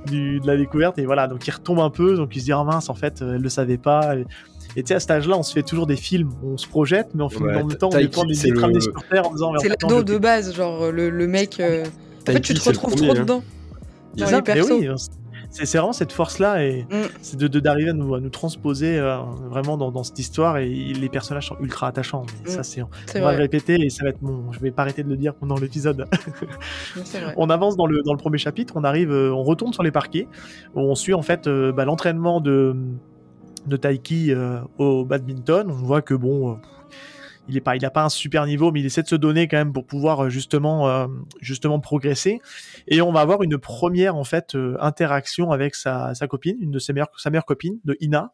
du, 0.08 0.40
de 0.40 0.48
la 0.48 0.58
découverte. 0.58 0.98
Et 1.00 1.06
voilà, 1.06 1.28
donc 1.28 1.46
il 1.46 1.52
retombe 1.52 1.80
un 1.80 1.90
peu. 1.90 2.16
Donc 2.16 2.36
il 2.36 2.40
se 2.40 2.46
dit, 2.46 2.52
ah 2.52 2.64
mince, 2.64 2.90
en 2.90 2.96
fait, 2.96 3.22
elle 3.22 3.42
le 3.42 3.50
savait 3.50 3.78
pas. 3.78 4.16
Et 4.16 4.26
tu 4.76 4.84
sais, 4.86 4.96
à 4.96 5.00
cet 5.00 5.12
âge-là, 5.12 5.38
on 5.38 5.44
se 5.44 5.54
fait 5.54 5.64
toujours 5.64 5.88
des 5.88 5.96
films, 5.96 6.32
on 6.44 6.58
se 6.58 6.68
projette, 6.68 7.10
mais 7.14 7.24
on 7.24 7.30
finit 7.30 7.54
dans 7.54 7.68
le 7.68 7.76
temps, 7.76 7.90
on 7.92 7.98
dépend 7.98 8.24
des 8.24 8.52
crânes 8.52 8.74
des 8.74 8.82
supporters 8.82 9.28
en 9.28 9.32
disant. 9.32 9.54
C'est 9.60 9.70
l'ado 9.70 10.04
de 10.04 10.18
base, 10.18 10.56
genre 10.56 10.92
le, 10.92 11.10
le 11.10 11.28
mec. 11.28 11.60
Euh... 11.60 11.86
En 12.28 12.32
fait, 12.32 12.42
tu 12.42 12.54
te 12.54 12.64
retrouves 12.64 12.96
trop 12.96 13.12
hein. 13.12 13.20
dedans. 13.20 13.44
Dans 14.16 14.30
les 14.30 14.42
persos. 14.42 14.72
Oui, 14.72 14.88
c'est 15.52 15.78
vraiment 15.78 15.94
cette 15.94 16.12
force-là 16.12 16.64
et 16.64 16.84
mm. 16.84 17.08
c'est 17.22 17.38
de 17.38 17.60
d'arriver 17.60 17.90
à 17.90 17.94
nous, 17.94 18.14
à 18.14 18.20
nous 18.20 18.30
transposer 18.30 19.00
euh, 19.00 19.18
vraiment 19.50 19.78
dans, 19.78 19.92
dans, 19.92 20.04
cette 20.04 20.20
histoire 20.20 20.58
et 20.58 20.70
les 20.70 21.10
personnages 21.10 21.48
sont 21.48 21.58
ultra 21.60 21.88
attachants. 21.88 22.26
Mais 22.44 22.52
mm. 22.52 22.56
ça, 22.56 22.64
c'est 22.64 22.82
on 22.82 22.90
va 23.22 23.34
le 23.34 23.40
répéter 23.40 23.76
et 23.82 23.90
ça 23.90 24.04
va 24.04 24.12
être 24.12 24.20
bon. 24.22 24.52
Je 24.52 24.60
vais 24.60 24.72
pas 24.72 24.84
arrêter 24.84 25.04
de 25.04 25.10
le 25.10 25.18
dire 25.18 25.34
pendant 25.34 25.56
l'épisode. 25.56 26.08
on 27.38 27.50
avance 27.50 27.76
dans 27.76 27.88
le 27.88 28.02
dans 28.04 28.14
le 28.14 28.20
premier 28.20 28.38
chapitre, 28.38 28.74
on 28.78 28.84
arrive, 28.84 29.12
euh, 29.12 29.32
on 29.34 29.44
retourne 29.44 29.74
sur 29.74 29.84
les 29.84 29.92
parquets, 29.92 30.28
où 30.76 30.82
on 30.82 30.96
suit 30.96 31.14
en 31.14 31.24
fait 31.24 31.48
euh, 31.48 31.72
bah, 31.72 31.86
l'entraînement 31.86 32.42
de 32.42 32.76
de 33.70 33.78
Taiki 33.78 34.32
euh, 34.32 34.60
au 34.78 35.06
badminton. 35.06 35.70
On 35.70 35.74
voit 35.74 36.02
que 36.02 36.14
bon, 36.14 36.52
euh, 36.52 36.56
il 37.48 37.56
est 37.56 37.62
pas, 37.62 37.76
il 37.76 37.86
a 37.86 37.90
pas 37.90 38.04
un 38.04 38.10
super 38.10 38.46
niveau, 38.46 38.72
mais 38.72 38.82
il 38.82 38.86
essaie 38.86 39.02
de 39.02 39.08
se 39.08 39.16
donner 39.16 39.48
quand 39.48 39.58
même 39.58 39.72
pour 39.72 39.86
pouvoir 39.86 40.26
euh, 40.26 40.30
justement, 40.30 41.08
justement 41.40 41.80
progresser. 41.80 42.42
Et 42.88 43.02
on 43.02 43.12
va 43.12 43.22
avoir 43.22 43.44
une 43.44 43.58
première 43.58 44.16
en 44.16 44.24
fait 44.24 44.58
interaction 44.80 45.52
avec 45.52 45.76
sa, 45.76 46.14
sa, 46.14 46.28
copine, 46.28 46.58
une 46.60 46.72
de 46.72 46.80
ses 46.80 46.94
meilleures, 46.94 47.12
sa 47.18 47.30
meilleure 47.30 47.46
copine, 47.46 47.80
de 47.86 47.96
Ina. 48.02 48.34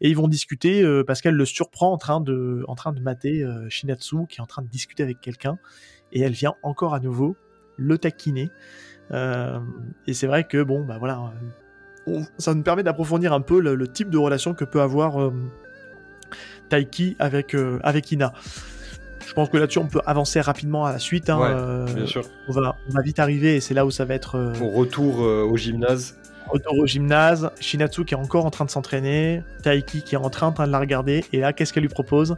Et 0.00 0.10
ils 0.10 0.16
vont 0.16 0.28
discuter 0.28 0.84
parce 1.06 1.20
qu'elle 1.20 1.36
le 1.36 1.44
surprend 1.44 1.92
en 1.92 1.98
train 1.98 2.20
de, 2.20 2.64
en 2.68 2.74
train 2.74 2.92
de 2.92 3.00
mater 3.00 3.44
Shinatsu, 3.68 4.26
qui 4.28 4.38
est 4.38 4.42
en 4.42 4.46
train 4.46 4.62
de 4.62 4.68
discuter 4.68 5.02
avec 5.02 5.20
quelqu'un. 5.20 5.58
Et 6.12 6.20
elle 6.20 6.32
vient 6.32 6.54
encore 6.62 6.94
à 6.94 7.00
nouveau 7.00 7.36
le 7.76 7.98
taquiner. 7.98 8.50
et 9.12 10.14
c'est 10.14 10.26
vrai 10.26 10.44
que 10.44 10.62
bon, 10.62 10.84
bah 10.84 10.98
voilà, 10.98 11.32
ça 12.38 12.54
nous 12.54 12.62
permet 12.62 12.82
d'approfondir 12.82 13.32
un 13.32 13.40
peu 13.40 13.60
le, 13.60 13.88
type 13.88 14.10
de 14.10 14.18
relation 14.18 14.54
que 14.54 14.64
peut 14.64 14.80
avoir 14.80 15.20
euh, 15.20 15.32
Taiki 16.68 17.16
avec, 17.18 17.54
euh, 17.54 17.78
avec 17.82 18.10
Ina. 18.12 18.32
Je 19.26 19.34
pense 19.34 19.48
que 19.48 19.56
là-dessus, 19.56 19.78
on 19.78 19.86
peut 19.86 20.00
avancer 20.04 20.40
rapidement 20.40 20.84
à 20.84 20.92
la 20.92 20.98
suite. 20.98 21.30
Hein, 21.30 21.40
euh, 21.42 21.86
bien 21.86 22.06
sûr. 22.06 22.22
On 22.48 22.52
va, 22.52 22.76
on 22.88 22.92
va, 22.92 23.02
vite 23.02 23.18
arriver 23.18 23.56
et 23.56 23.60
c'est 23.60 23.72
là 23.72 23.86
où 23.86 23.90
ça 23.90 24.04
va 24.04 24.14
être. 24.14 24.52
Au 24.60 24.68
retour 24.68 25.20
au 25.20 25.56
gymnase. 25.56 26.18
Retour 26.48 26.78
au 26.78 26.86
gymnase, 26.86 27.50
Shinatsu 27.60 28.04
qui 28.04 28.14
est 28.14 28.16
encore 28.16 28.44
en 28.44 28.50
train 28.50 28.64
de 28.64 28.70
s'entraîner, 28.70 29.42
Taiki 29.62 30.02
qui 30.02 30.16
est 30.16 30.18
en 30.18 30.28
train 30.28 30.50
de 30.50 30.70
la 30.70 30.78
regarder, 30.78 31.24
et 31.32 31.38
là, 31.38 31.52
qu'est-ce 31.52 31.72
qu'elle 31.72 31.84
lui 31.84 31.88
propose? 31.88 32.36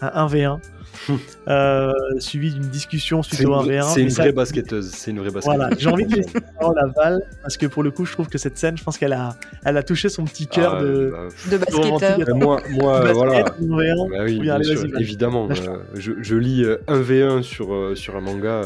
Un 0.00 0.26
1v1 0.26 0.60
euh, 1.48 1.92
suivi 2.18 2.52
d'une 2.52 2.68
discussion 2.68 3.22
suite 3.22 3.44
au 3.44 3.52
1v1. 3.62 3.94
C'est 3.94 4.02
une, 4.02 4.08
vraie 4.08 4.32
basketteuse. 4.32 4.90
C'est 4.90 5.10
une 5.10 5.20
vraie 5.20 5.30
basketteuse. 5.30 5.56
Voilà, 5.56 5.76
j'ai 5.78 5.88
envie 5.88 6.06
de 6.06 6.16
laisser 6.16 6.32
la 6.60 6.86
balle 6.86 7.22
parce 7.42 7.56
que 7.56 7.66
pour 7.66 7.82
le 7.82 7.90
coup, 7.90 8.04
je 8.04 8.12
trouve 8.12 8.28
que 8.28 8.38
cette 8.38 8.58
scène, 8.58 8.76
je 8.76 8.84
pense 8.84 8.98
qu'elle 8.98 9.12
a, 9.12 9.36
elle 9.64 9.76
a 9.76 9.82
touché 9.82 10.08
son 10.08 10.24
petit 10.24 10.46
cœur 10.46 10.76
ah, 10.76 10.82
de, 10.82 11.12
bah, 11.12 11.28
de 11.50 11.56
basketteur. 11.58 12.36
moi, 12.36 12.60
moi 12.70 13.12
voilà. 13.12 13.44
Bah 13.44 14.24
oui, 14.24 14.40
bien 14.40 14.62
sûr, 14.62 14.84
évidemment. 14.98 15.48
Euh, 15.50 15.78
je, 15.94 16.12
je, 16.20 16.36
lis 16.36 16.64
1v1 16.64 17.12
euh, 17.12 17.42
sur, 17.42 17.92
sur 17.94 18.16
un 18.16 18.20
manga. 18.20 18.62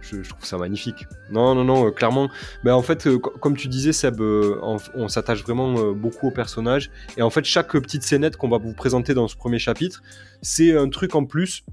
Je, 0.00 0.28
trouve 0.28 0.44
ça 0.44 0.56
magnifique. 0.56 1.06
Non, 1.30 1.54
non, 1.54 1.64
non, 1.64 1.90
clairement. 1.90 2.28
Mais 2.64 2.70
en 2.70 2.82
fait, 2.82 3.08
comme 3.18 3.56
tu 3.56 3.68
disais, 3.68 3.92
Seb, 3.92 4.20
on, 4.20 4.78
on 4.94 5.08
s'attache 5.08 5.42
vraiment 5.42 5.92
beaucoup 5.92 6.28
au 6.28 6.30
personnage. 6.30 6.90
Et 7.16 7.22
en 7.22 7.30
fait, 7.30 7.44
chaque 7.44 7.72
petite 7.72 8.02
scénette 8.02 8.36
qu'on 8.36 8.48
va 8.48 8.58
vous 8.58 8.72
présenter 8.72 9.14
dans 9.14 9.28
ce 9.28 9.36
premier 9.36 9.58
chapitre, 9.58 10.02
c'est 10.42 10.76
un 10.76 10.88
truc 10.88 11.14
en 11.14 11.24
plus 11.24 11.64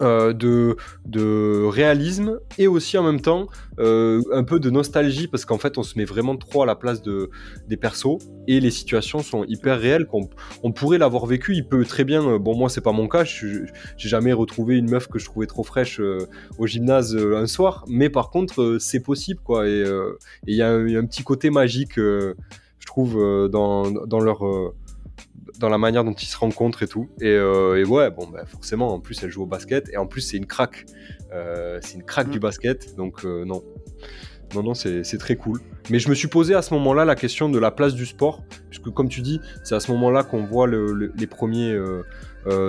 euh, 0.00 0.32
de, 0.32 0.76
de 1.04 1.64
réalisme 1.64 2.40
et 2.58 2.66
aussi 2.66 2.98
en 2.98 3.04
même 3.04 3.20
temps 3.20 3.46
euh, 3.78 4.22
un 4.32 4.42
peu 4.42 4.58
de 4.58 4.68
nostalgie 4.68 5.28
parce 5.28 5.44
qu'en 5.44 5.58
fait 5.58 5.78
on 5.78 5.82
se 5.82 5.96
met 5.96 6.04
vraiment 6.04 6.36
trop 6.36 6.62
à 6.62 6.66
la 6.66 6.74
place 6.74 7.02
de, 7.02 7.30
des 7.68 7.76
persos 7.76 8.18
et 8.48 8.58
les 8.58 8.70
situations 8.70 9.20
sont 9.20 9.44
hyper 9.44 9.78
réelles 9.78 10.06
qu'on 10.06 10.28
on 10.62 10.72
pourrait 10.72 10.98
l'avoir 10.98 11.26
vécu. 11.26 11.54
Il 11.54 11.68
peut 11.68 11.84
très 11.84 12.04
bien 12.04 12.26
euh, 12.26 12.38
bon 12.38 12.56
moi 12.56 12.68
c'est 12.68 12.80
pas 12.80 12.92
mon 12.92 13.06
cas. 13.06 13.22
J'ai 13.24 13.68
jamais 13.96 14.32
retrouvé 14.32 14.76
une 14.76 14.90
meuf 14.90 15.08
que 15.08 15.18
je 15.18 15.26
trouvais 15.26 15.46
trop 15.46 15.62
fraîche 15.62 16.00
au 16.58 16.66
gymnase 16.66 17.16
un 17.16 17.46
soir. 17.46 17.84
Mais 17.86 18.08
par 18.08 18.30
contre 18.30 18.78
c'est 18.80 19.00
possible 19.00 19.40
quoi. 19.44 19.68
Et 19.68 19.84
il 20.46 20.56
y, 20.56 20.62
a 20.62 20.70
un 20.70 21.06
petit 21.06 21.22
côté 21.22 21.50
magique 21.50 21.96
je 21.96 22.86
trouve 22.86 23.14
dans, 23.50 23.90
dans 23.90 24.20
leur 24.20 24.42
dans 25.58 25.68
la 25.68 25.78
manière 25.78 26.04
dont 26.04 26.12
ils 26.12 26.26
se 26.26 26.36
rencontrent 26.36 26.82
et 26.82 26.88
tout. 26.88 27.08
Et, 27.20 27.28
euh, 27.28 27.84
ouais, 27.84 28.10
bon, 28.10 28.28
bah, 28.28 28.44
forcément, 28.46 28.94
en 28.94 29.00
plus, 29.00 29.22
elle 29.22 29.30
joue 29.30 29.42
au 29.42 29.46
basket 29.46 29.88
et 29.92 29.96
en 29.96 30.06
plus, 30.06 30.20
c'est 30.20 30.36
une 30.36 30.46
craque. 30.46 30.86
Euh, 31.32 31.78
c'est 31.82 31.94
une 31.94 32.04
craque 32.04 32.30
du 32.30 32.38
mm. 32.38 32.42
basket, 32.42 32.96
donc 32.96 33.24
euh, 33.24 33.44
non. 33.44 33.62
Non, 34.54 34.62
non, 34.62 34.74
c'est 34.74 35.02
très 35.18 35.36
cool. 35.36 35.60
Mais 35.88 35.98
je 35.98 36.10
me 36.10 36.14
suis 36.14 36.28
posé 36.28 36.54
à 36.54 36.60
ce 36.60 36.74
moment-là 36.74 37.06
la 37.06 37.14
question 37.14 37.48
de 37.48 37.58
la 37.58 37.70
place 37.70 37.94
du 37.94 38.04
sport, 38.04 38.42
puisque 38.68 38.90
comme 38.90 39.08
tu 39.08 39.22
dis, 39.22 39.40
c'est 39.64 39.74
à 39.74 39.80
ce 39.80 39.90
moment-là 39.92 40.24
qu'on 40.24 40.44
voit 40.44 40.66
les 40.68 41.26
premiers 41.26 41.74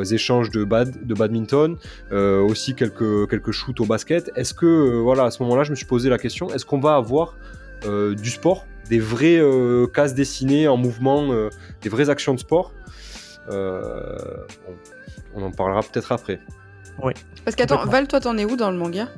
échanges 0.09 0.49
de, 0.49 0.63
bad, 0.63 1.05
de 1.05 1.13
badminton, 1.13 1.75
aussi 2.13 2.73
quelques, 2.73 3.29
quelques 3.29 3.51
shoots 3.51 3.81
au 3.81 3.85
basket. 3.85 4.31
Est-ce 4.37 4.53
que, 4.53 5.01
voilà, 5.01 5.25
à 5.25 5.31
ce 5.31 5.43
moment-là, 5.43 5.65
je 5.65 5.71
me 5.71 5.75
suis 5.75 5.85
posé 5.85 6.09
la 6.09 6.17
question, 6.17 6.47
est-ce 6.53 6.65
qu'on 6.65 6.79
va 6.79 6.95
avoir 6.95 7.35
du 7.83 8.29
sport 8.29 8.65
des 8.89 8.99
vraies 8.99 9.39
euh, 9.39 9.87
cases 9.87 10.13
dessinées 10.13 10.67
en 10.67 10.77
mouvement, 10.77 11.31
euh, 11.31 11.49
des 11.81 11.89
vraies 11.89 12.09
actions 12.09 12.33
de 12.33 12.39
sport. 12.39 12.73
Euh, 13.49 14.17
on, 15.35 15.43
en 15.43 15.51
parlera 15.51 15.81
peut-être 15.81 16.11
après. 16.11 16.39
Oui. 17.01 17.13
Parce 17.43 17.55
qu'attends, 17.55 17.85
Val, 17.85 18.07
toi, 18.07 18.19
t'en 18.19 18.37
es 18.37 18.45
où 18.45 18.55
dans 18.55 18.71
le 18.71 18.77
manga? 18.77 19.09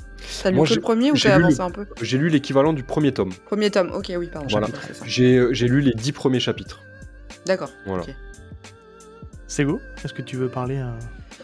T'as 0.42 0.50
lu 0.50 0.64
que 0.64 0.74
le 0.74 0.82
premier 0.82 1.12
ou 1.12 1.18
t'as 1.18 1.36
avancé 1.36 1.60
un 1.60 1.72
peu? 1.72 1.86
J'ai 2.02 2.18
lu 2.18 2.30
l'équivalent 2.30 2.74
du 2.74 2.84
premier 2.84 3.12
tome. 3.12 3.34
Premier 3.46 3.70
tome, 3.70 3.92
ok, 3.94 4.12
oui, 4.18 4.30
pardon. 4.32 4.48
Voilà. 4.50 4.68
J'ai 5.06 5.68
lu 5.68 5.82
les 5.82 5.94
dix 5.94 6.12
premiers 6.12 6.40
chapitres. 6.40 6.82
D'accord. 7.46 7.70
Voilà. 7.86 8.04
C'est 9.48 9.64
vous 9.64 9.80
Est-ce 10.04 10.14
que 10.14 10.24
tu 10.24 10.38
veux 10.38 10.50
parler 10.50 10.82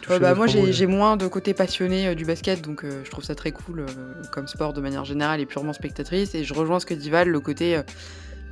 bah, 0.08 0.34
moi 0.34 0.46
j'ai 0.46 0.86
moins 0.86 1.16
de 1.16 1.26
côté 1.26 1.54
passionné 1.54 2.08
euh, 2.08 2.14
du 2.14 2.24
basket, 2.24 2.62
donc 2.62 2.84
euh, 2.84 3.02
je 3.04 3.10
trouve 3.10 3.24
ça 3.24 3.34
très 3.34 3.52
cool 3.52 3.80
euh, 3.80 3.86
comme 4.30 4.46
sport 4.46 4.72
de 4.72 4.80
manière 4.80 5.04
générale 5.04 5.40
et 5.40 5.46
purement 5.46 5.72
spectatrice. 5.72 6.34
Et 6.34 6.44
je 6.44 6.54
rejoins 6.54 6.80
ce 6.80 6.86
que 6.86 6.94
dit 6.94 7.10
Val, 7.10 7.28
le 7.28 7.40
côté 7.40 7.80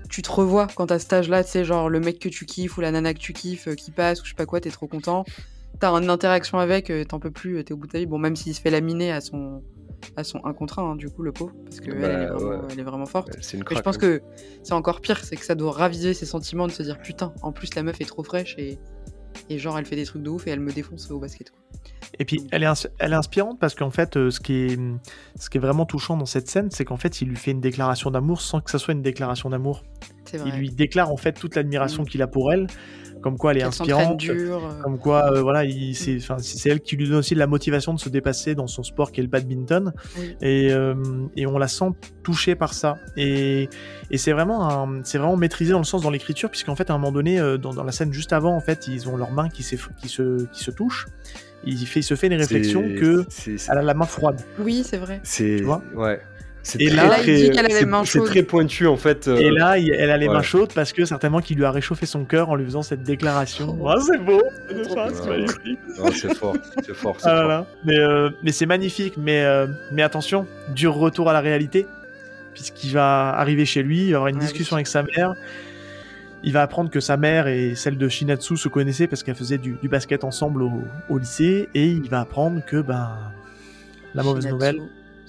tu 0.08 0.22
te 0.22 0.30
revois 0.30 0.66
quand 0.74 0.86
t'as 0.86 0.98
cet 0.98 1.12
âge-là, 1.12 1.44
tu 1.44 1.50
sais, 1.50 1.64
genre 1.64 1.88
le 1.88 2.00
mec 2.00 2.18
que 2.18 2.28
tu 2.28 2.44
kiffes 2.44 2.76
ou 2.76 2.80
la 2.80 2.90
nana 2.90 3.14
que 3.14 3.20
tu 3.20 3.32
kiffes 3.32 3.74
qui 3.76 3.92
passe 3.92 4.20
ou 4.20 4.24
je 4.24 4.30
sais 4.30 4.36
pas 4.36 4.46
quoi, 4.46 4.60
t'es 4.60 4.70
trop 4.70 4.88
content. 4.88 5.24
T'as 5.78 5.92
une 5.92 6.10
interaction 6.10 6.58
avec, 6.58 6.92
t'en 7.08 7.20
peux 7.20 7.30
plus, 7.30 7.62
t'es 7.64 7.72
au 7.72 7.76
bout 7.76 7.86
de 7.86 7.92
ta 7.92 7.98
vie. 7.98 8.06
Bon, 8.06 8.18
même 8.18 8.34
s'il 8.34 8.54
se 8.54 8.60
fait 8.60 8.70
laminer 8.70 9.12
à 9.12 9.20
son, 9.20 9.62
à 10.16 10.24
son 10.24 10.44
1 10.44 10.52
contre 10.52 10.78
1, 10.80 10.82
hein, 10.82 10.96
du 10.96 11.08
coup, 11.08 11.22
le 11.22 11.32
pauvre, 11.32 11.52
parce 11.64 11.80
qu'elle 11.80 12.02
elle, 12.02 12.22
est 12.22 12.26
bah, 12.26 12.62
elle, 12.70 12.80
est 12.80 12.82
vraiment 12.82 13.06
forte. 13.06 13.36
Une 13.52 13.64
je 13.70 13.80
pense 13.80 13.98
que 13.98 14.20
c'est 14.62 14.72
encore 14.72 15.00
pire, 15.00 15.24
c'est 15.24 15.36
que 15.36 15.44
ça 15.44 15.54
doit 15.54 15.72
raviser 15.72 16.14
ses 16.14 16.26
sentiments 16.26 16.66
de 16.66 16.72
se 16.72 16.82
dire 16.82 16.98
putain, 16.98 17.32
en 17.42 17.52
plus 17.52 17.74
la 17.74 17.82
meuf 17.82 18.00
est 18.00 18.04
trop 18.04 18.22
fraîche 18.22 18.56
et 18.58 18.78
et 19.48 19.58
genre, 19.58 19.78
elle 19.78 19.84
fait 19.84 19.96
des 19.96 20.04
trucs 20.04 20.22
de 20.22 20.30
ouf 20.30 20.46
et 20.46 20.50
elle 20.50 20.60
me 20.60 20.72
défonce 20.72 21.10
au 21.10 21.18
basket. 21.18 21.52
Et 22.18 22.24
puis, 22.24 22.46
elle 22.50 22.62
est, 22.62 22.88
elle 22.98 23.12
est 23.12 23.16
inspirante 23.16 23.58
parce 23.58 23.74
qu'en 23.74 23.90
fait, 23.90 24.16
euh, 24.16 24.30
ce, 24.30 24.40
qui 24.40 24.52
est, 24.54 24.78
ce 25.38 25.50
qui 25.50 25.58
est 25.58 25.60
vraiment 25.60 25.86
touchant 25.86 26.16
dans 26.16 26.26
cette 26.26 26.48
scène, 26.48 26.70
c'est 26.70 26.84
qu'en 26.84 26.96
fait, 26.96 27.20
il 27.20 27.28
lui 27.28 27.36
fait 27.36 27.50
une 27.50 27.60
déclaration 27.60 28.10
d'amour 28.10 28.40
sans 28.40 28.60
que 28.60 28.70
ça 28.70 28.78
soit 28.78 28.94
une 28.94 29.02
déclaration 29.02 29.50
d'amour. 29.50 29.82
Il 30.32 30.52
lui 30.52 30.70
déclare 30.70 31.10
en 31.10 31.16
fait 31.16 31.32
toute 31.32 31.56
l'admiration 31.56 32.02
mm. 32.04 32.06
qu'il 32.06 32.22
a 32.22 32.26
pour 32.26 32.52
elle 32.52 32.68
comme 33.20 33.36
quoi 33.36 33.52
elle 33.52 33.58
est 33.58 33.62
inspirante, 33.62 34.22
euh. 34.28 34.58
comme 34.82 34.98
quoi 34.98 35.32
euh, 35.32 35.42
voilà, 35.42 35.62
c'est 35.94 36.68
elle 36.68 36.80
qui 36.80 36.96
lui 36.96 37.08
donne 37.08 37.18
aussi 37.18 37.34
de 37.34 37.38
la 37.38 37.46
motivation 37.46 37.94
de 37.94 38.00
se 38.00 38.08
dépasser 38.08 38.54
dans 38.54 38.66
son 38.66 38.82
sport 38.82 39.12
qui 39.12 39.20
est 39.20 39.22
le 39.22 39.28
badminton, 39.28 39.92
et, 40.40 40.72
euh, 40.72 40.94
et, 41.36 41.46
on 41.46 41.58
la 41.58 41.68
sent 41.68 41.90
touchée 42.22 42.54
par 42.54 42.74
ça. 42.74 42.96
Et, 43.16 43.68
et 44.10 44.18
c'est 44.18 44.32
vraiment 44.32 44.88
c'est 45.04 45.18
vraiment 45.18 45.36
maîtrisé 45.36 45.72
dans 45.72 45.78
le 45.78 45.84
sens 45.84 46.02
dans 46.02 46.10
l'écriture, 46.10 46.50
puisqu'en 46.50 46.76
fait 46.76 46.90
à 46.90 46.94
un 46.94 46.98
moment 46.98 47.12
donné, 47.12 47.38
dans, 47.58 47.74
dans, 47.74 47.84
la 47.84 47.92
scène 47.92 48.12
juste 48.12 48.32
avant, 48.32 48.54
en 48.54 48.60
fait, 48.60 48.88
ils 48.88 49.08
ont 49.08 49.16
leurs 49.16 49.32
mains 49.32 49.48
qui, 49.48 49.62
qui, 49.62 50.08
se, 50.08 50.46
qui 50.46 50.64
se 50.64 50.70
touchent. 50.70 51.06
Il, 51.64 51.86
fait, 51.86 52.00
il 52.00 52.04
se 52.04 52.14
fait 52.14 52.30
des 52.30 52.36
réflexions 52.36 52.82
que 52.82 53.26
elle 53.46 53.78
a 53.78 53.82
la 53.82 53.94
main 53.94 54.06
froide. 54.06 54.40
Oui, 54.58 54.82
c'est 54.84 54.96
vrai. 54.96 55.20
C'est 55.24 55.62
ouais. 55.62 56.20
Et 56.78 56.90
là, 56.90 57.16
c'est 58.04 58.24
très 58.24 58.42
pointu 58.42 58.86
en 58.86 58.96
fait. 58.96 59.28
Euh. 59.28 59.36
Et 59.36 59.50
là, 59.50 59.78
elle 59.78 60.10
a 60.10 60.16
les 60.16 60.28
mains 60.28 60.42
chaudes 60.42 60.72
parce 60.74 60.92
que 60.92 61.04
certainement 61.04 61.40
qu'il 61.40 61.56
lui 61.56 61.64
a 61.64 61.70
réchauffé 61.70 62.06
son 62.06 62.24
cœur 62.24 62.50
en 62.50 62.54
lui 62.54 62.64
faisant 62.64 62.82
cette 62.82 63.02
déclaration. 63.02 63.78
Oh, 63.80 63.94
c'est 64.00 64.18
beau, 64.18 64.42
c'est 66.12 66.34
fort, 66.34 66.56
c'est 66.84 66.94
fort. 66.94 67.16
Ah 67.24 67.64
mais, 67.84 67.98
euh, 67.98 68.30
mais 68.42 68.52
c'est 68.52 68.66
magnifique. 68.66 69.14
Mais, 69.16 69.42
euh, 69.44 69.66
mais 69.92 70.02
attention, 70.02 70.46
dur 70.74 70.94
retour 70.94 71.30
à 71.30 71.32
la 71.32 71.40
réalité, 71.40 71.86
puisqu'il 72.52 72.92
va 72.92 73.30
arriver 73.30 73.64
chez 73.64 73.82
lui, 73.82 74.06
il 74.06 74.10
va 74.10 74.18
avoir 74.18 74.28
une 74.28 74.38
discussion 74.38 74.76
avec 74.76 74.86
sa 74.86 75.02
mère. 75.02 75.34
Il 76.42 76.52
va 76.52 76.62
apprendre 76.62 76.90
que 76.90 77.00
sa 77.00 77.18
mère 77.18 77.48
et 77.48 77.74
celle 77.74 77.98
de 77.98 78.08
Shinatsu 78.08 78.56
se 78.56 78.68
connaissaient 78.68 79.06
parce 79.06 79.22
qu'elles 79.22 79.34
faisaient 79.34 79.58
du, 79.58 79.76
basket 79.84 80.24
ensemble 80.24 80.62
au, 80.62 80.72
au, 81.10 81.18
lycée, 81.18 81.68
et 81.74 81.86
il 81.86 82.08
va 82.08 82.20
apprendre 82.20 82.64
que 82.64 82.80
ben 82.80 83.10
la 84.14 84.22
mauvaise 84.22 84.46
nouvelle, 84.46 84.80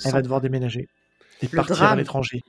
elle 0.05 0.11
va 0.11 0.21
devoir 0.21 0.39
déménager 0.39 0.87
et 1.41 1.47
partir 1.47 1.83
à 1.83 1.95
l'étranger. 1.95 2.41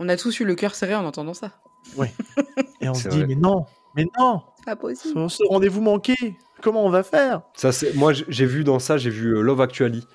On 0.00 0.08
a 0.08 0.16
tous 0.16 0.38
eu 0.40 0.44
le 0.44 0.54
cœur 0.54 0.74
serré 0.74 0.94
en 0.94 1.04
entendant 1.04 1.34
ça. 1.34 1.52
Oui. 1.96 2.08
Et 2.80 2.88
on 2.88 2.94
se 2.94 3.08
dit, 3.08 3.24
mais 3.26 3.34
non, 3.34 3.66
mais 3.96 4.06
non 4.18 4.42
C'est 4.56 4.64
pas 4.64 4.76
possible. 4.76 5.28
Ce 5.28 5.42
rendez-vous 5.48 5.80
manqué, 5.80 6.14
comment 6.62 6.84
on 6.84 6.90
va 6.90 7.02
faire? 7.02 7.42
Ça, 7.54 7.70
Moi, 7.94 8.12
j'ai 8.12 8.46
vu 8.46 8.62
dans 8.62 8.78
ça, 8.78 8.96
j'ai 8.96 9.10
vu 9.10 9.36
euh, 9.36 9.40
Love 9.40 9.60
Actually. 9.60 10.06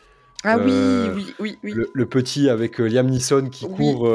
Ah 0.46 0.58
oui, 0.58 0.72
euh, 0.74 1.14
oui, 1.16 1.34
oui, 1.40 1.58
oui. 1.64 1.74
Le, 1.94 2.06
petit 2.06 2.50
avec 2.50 2.82
euh, 2.82 2.86
Liam 2.86 3.08
Neeson 3.08 3.48
qui 3.50 3.66
court 3.66 4.10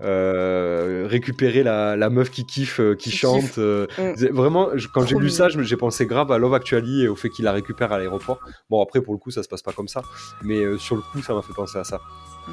récupérer 0.00 1.64
la, 1.64 1.96
la, 1.96 2.08
meuf 2.08 2.30
qui 2.30 2.46
kiffe, 2.46 2.80
qui, 2.98 3.10
chante. 3.10 3.58
Mm. 3.58 4.26
Vraiment, 4.30 4.68
quand 4.94 5.04
j'ai 5.06 5.16
lu 5.16 5.28
ça, 5.28 5.48
j'ai 5.48 5.76
pensé 5.76 6.06
grave 6.06 6.30
à 6.30 6.38
Love 6.38 6.54
Actually 6.54 7.02
et 7.02 7.08
au 7.08 7.16
fait 7.16 7.30
qu'il 7.30 7.44
la 7.44 7.52
récupère 7.52 7.92
à 7.92 7.98
l'aéroport. 7.98 8.38
Bon, 8.70 8.80
après, 8.82 9.00
pour 9.00 9.12
le 9.14 9.18
coup, 9.18 9.32
ça 9.32 9.42
se 9.42 9.48
passe 9.48 9.62
pas 9.62 9.72
comme 9.72 9.88
ça. 9.88 10.02
Mais 10.42 10.62
sur 10.78 10.94
le 10.94 11.02
coup, 11.02 11.20
ça 11.20 11.34
m'a 11.34 11.42
fait 11.42 11.54
penser 11.54 11.78
à 11.78 11.84
ça. 11.84 12.00
Mm. 12.46 12.52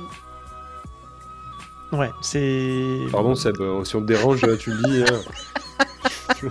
Ouais, 1.93 2.11
c'est. 2.21 3.01
Pardon, 3.11 3.35
Seb, 3.35 3.61
euh, 3.61 3.83
si 3.83 3.95
on 3.95 4.01
te 4.01 4.05
dérange, 4.05 4.41
tu 4.57 4.71
le 4.71 4.81
dis. 4.83 5.03
Hein. 5.03 6.49